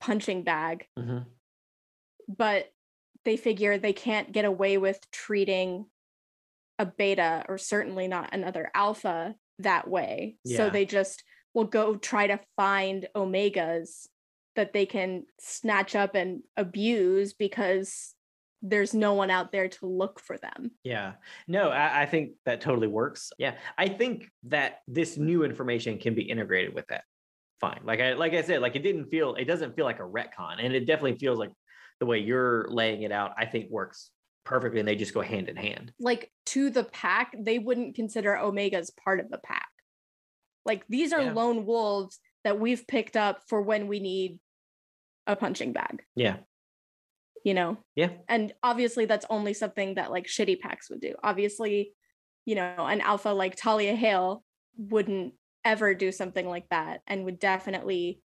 punching 0.00 0.44
bag, 0.44 0.86
Mhm. 0.98 1.26
but 2.28 2.72
they 3.24 3.36
figure 3.36 3.78
they 3.78 3.92
can't 3.92 4.32
get 4.32 4.44
away 4.44 4.78
with 4.78 5.10
treating 5.10 5.86
a 6.78 6.86
beta 6.86 7.44
or 7.48 7.58
certainly 7.58 8.06
not 8.08 8.32
another 8.32 8.70
alpha 8.74 9.34
that 9.58 9.88
way. 9.88 10.36
So 10.46 10.70
they 10.70 10.84
just 10.84 11.22
will 11.54 11.64
go 11.64 11.96
try 11.96 12.26
to 12.26 12.40
find 12.56 13.08
omegas 13.16 14.08
that 14.56 14.72
they 14.72 14.86
can 14.86 15.24
snatch 15.40 15.96
up 15.96 16.14
and 16.14 16.42
abuse 16.56 17.32
because 17.32 18.14
there's 18.62 18.94
no 18.94 19.12
one 19.14 19.30
out 19.30 19.52
there 19.52 19.68
to 19.68 19.86
look 19.86 20.18
for 20.18 20.38
them. 20.38 20.70
Yeah. 20.84 21.12
No, 21.46 21.68
I, 21.68 22.02
I 22.02 22.06
think 22.06 22.32
that 22.46 22.60
totally 22.60 22.86
works. 22.86 23.30
Yeah. 23.38 23.54
I 23.76 23.88
think 23.88 24.30
that 24.44 24.78
this 24.88 25.16
new 25.18 25.44
information 25.44 25.98
can 25.98 26.14
be 26.14 26.22
integrated 26.22 26.74
with 26.74 26.86
that. 26.88 27.04
Fine. 27.60 27.80
Like 27.84 28.00
I 28.00 28.14
like 28.14 28.32
I 28.32 28.42
said, 28.42 28.62
like 28.62 28.74
it 28.74 28.82
didn't 28.82 29.06
feel 29.06 29.34
it 29.34 29.44
doesn't 29.44 29.76
feel 29.76 29.84
like 29.84 30.00
a 30.00 30.02
retcon. 30.02 30.56
And 30.58 30.74
it 30.74 30.86
definitely 30.86 31.18
feels 31.18 31.38
like 31.38 31.52
the 32.00 32.06
way 32.06 32.18
you're 32.18 32.66
laying 32.68 33.02
it 33.02 33.12
out, 33.12 33.32
I 33.38 33.46
think 33.46 33.70
works 33.70 34.10
perfectly 34.44 34.80
and 34.80 34.88
they 34.88 34.96
just 34.96 35.14
go 35.14 35.20
hand 35.20 35.48
in 35.48 35.56
hand. 35.56 35.92
Like 36.00 36.30
to 36.46 36.70
the 36.70 36.84
pack, 36.84 37.34
they 37.38 37.58
wouldn't 37.58 37.94
consider 37.94 38.32
omegas 38.32 38.90
part 38.96 39.20
of 39.20 39.30
the 39.30 39.38
pack. 39.38 39.68
Like 40.64 40.84
these 40.88 41.12
are 41.12 41.22
Yeah. 41.22 41.32
lone 41.32 41.66
wolves 41.66 42.18
that 42.44 42.58
we've 42.60 42.86
picked 42.86 43.16
up 43.16 43.42
for 43.48 43.62
when 43.62 43.86
we 43.86 44.00
need 44.00 44.38
a 45.26 45.36
punching 45.36 45.72
bag. 45.72 46.02
Yeah. 46.14 46.38
you 47.44 47.52
know 47.52 47.76
Yeah. 47.94 48.10
and 48.28 48.54
obviously 48.62 49.04
that's 49.04 49.26
only 49.28 49.52
something 49.52 49.96
that 49.96 50.10
like 50.10 50.26
shitty 50.26 50.60
packs 50.60 50.88
would 50.88 51.00
do 51.02 51.14
obviously 51.22 51.92
you 52.46 52.54
know 52.54 52.74
an 52.78 53.02
alpha 53.02 53.28
like 53.30 53.54
talia 53.54 53.94
hale 53.94 54.42
wouldn't 54.78 55.34
ever 55.62 55.92
do 55.94 56.10
something 56.10 56.48
like 56.48 56.66
that 56.70 57.02
and 57.06 57.24
would 57.26 57.38
definitely 57.38 58.22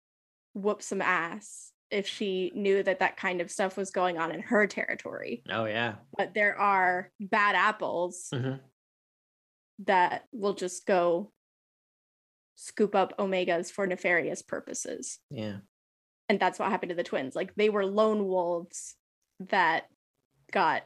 whoop 0.54 0.84
some 0.84 1.02
ass 1.02 1.72
if 1.90 2.08
she 2.08 2.52
knew 2.54 2.84
that 2.84 3.00
that 3.00 3.18
kind 3.18 3.42
of 3.42 3.50
stuff 3.50 3.76
was 3.76 3.90
going 3.90 4.20
on 4.20 4.32
in 4.32 4.42
her 4.42 4.68
territory 4.68 5.42
Oh 5.50 5.66
yeah. 5.66 5.96
but 6.16 6.36
there 6.36 6.56
are 6.56 7.12
bad 7.20 7.56
apples 7.56 8.30
Mhm. 8.32 8.60
that 9.86 10.26
will 10.32 10.54
just 10.54 10.86
go 10.86 11.32
scoop 12.60 12.96
up 12.96 13.16
omegas 13.20 13.72
for 13.72 13.86
nefarious 13.88 14.42
purposes 14.42 15.20
Yeah. 15.30 15.58
and 16.28 16.40
that's 16.40 16.58
what 16.60 16.70
happened 16.72 16.90
to 16.90 16.96
the 16.96 17.04
twins 17.04 17.36
like 17.36 17.54
they 17.56 17.70
were 17.70 17.86
lone 17.86 18.26
wolves 18.28 18.96
that 19.40 19.84
got 20.52 20.82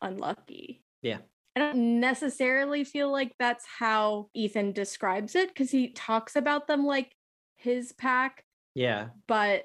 unlucky 0.00 0.82
Yeah. 1.02 1.18
i 1.56 1.60
don't 1.60 1.98
necessarily 2.00 2.84
feel 2.84 3.10
like 3.10 3.32
that's 3.38 3.66
how 3.66 4.28
ethan 4.34 4.72
describes 4.72 5.34
it 5.34 5.48
because 5.48 5.70
he 5.70 5.88
talks 5.90 6.36
about 6.36 6.66
them 6.68 6.86
like 6.86 7.12
his 7.56 7.92
pack 7.92 8.44
Yeah. 8.74 9.08
but 9.26 9.64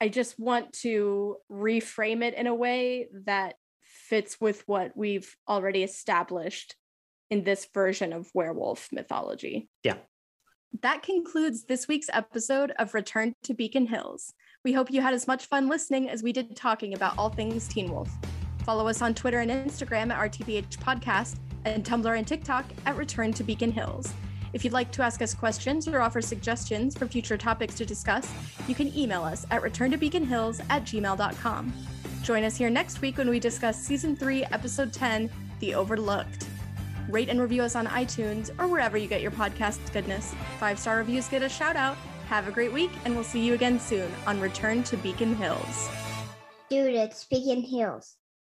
i 0.00 0.08
just 0.08 0.38
want 0.38 0.72
to 0.80 1.36
reframe 1.52 2.22
it 2.24 2.32
in 2.34 2.46
a 2.46 2.54
way 2.54 3.08
that 3.26 3.56
fits 3.82 4.40
with 4.40 4.62
what 4.66 4.96
we've 4.96 5.36
already 5.46 5.82
established 5.82 6.74
in 7.30 7.44
this 7.44 7.68
version 7.74 8.12
of 8.14 8.30
werewolf 8.34 8.88
mythology 8.92 9.68
Yeah. 9.84 9.98
That 10.78 11.02
concludes 11.02 11.64
this 11.64 11.88
week's 11.88 12.08
episode 12.12 12.72
of 12.78 12.94
Return 12.94 13.34
to 13.42 13.54
Beacon 13.54 13.86
Hills. 13.86 14.34
We 14.64 14.72
hope 14.72 14.90
you 14.90 15.00
had 15.00 15.14
as 15.14 15.26
much 15.26 15.46
fun 15.46 15.68
listening 15.68 16.08
as 16.08 16.22
we 16.22 16.32
did 16.32 16.54
talking 16.54 16.94
about 16.94 17.18
all 17.18 17.28
things 17.28 17.66
Teen 17.66 17.90
Wolf. 17.90 18.10
Follow 18.64 18.86
us 18.86 19.02
on 19.02 19.14
Twitter 19.14 19.40
and 19.40 19.50
Instagram 19.50 20.12
at 20.12 20.30
RTBH 20.30 20.78
Podcast 20.78 21.38
and 21.64 21.84
Tumblr 21.84 22.16
and 22.16 22.26
TikTok 22.26 22.64
at 22.86 22.96
Return 22.96 23.32
to 23.32 23.42
Beacon 23.42 23.72
Hills. 23.72 24.12
If 24.52 24.64
you'd 24.64 24.72
like 24.72 24.90
to 24.92 25.02
ask 25.02 25.22
us 25.22 25.34
questions 25.34 25.88
or 25.88 26.00
offer 26.00 26.20
suggestions 26.20 26.96
for 26.96 27.06
future 27.06 27.36
topics 27.36 27.74
to 27.76 27.86
discuss, 27.86 28.30
you 28.68 28.74
can 28.74 28.96
email 28.96 29.22
us 29.22 29.46
at 29.50 29.62
returntobeaconhills 29.62 30.60
at 30.70 30.84
gmail.com. 30.84 31.72
Join 32.22 32.44
us 32.44 32.56
here 32.56 32.70
next 32.70 33.00
week 33.00 33.18
when 33.18 33.28
we 33.28 33.40
discuss 33.40 33.80
Season 33.80 34.14
3, 34.14 34.44
Episode 34.46 34.92
10, 34.92 35.30
The 35.60 35.74
Overlooked. 35.74 36.46
Rate 37.10 37.28
and 37.28 37.40
review 37.40 37.62
us 37.62 37.76
on 37.76 37.86
iTunes 37.86 38.50
or 38.58 38.66
wherever 38.66 38.96
you 38.96 39.08
get 39.08 39.20
your 39.20 39.30
podcast 39.30 39.92
goodness. 39.92 40.34
Five 40.58 40.78
star 40.78 40.98
reviews 40.98 41.28
get 41.28 41.42
a 41.42 41.48
shout 41.48 41.76
out. 41.76 41.96
Have 42.28 42.46
a 42.46 42.52
great 42.52 42.72
week, 42.72 42.90
and 43.04 43.14
we'll 43.14 43.24
see 43.24 43.44
you 43.44 43.54
again 43.54 43.80
soon 43.80 44.10
on 44.26 44.40
Return 44.40 44.82
to 44.84 44.96
Beacon 44.96 45.34
Hills. 45.34 45.88
Dude, 46.68 46.94
it's 46.94 47.24
Beacon 47.24 47.62
Hills. 47.62 48.16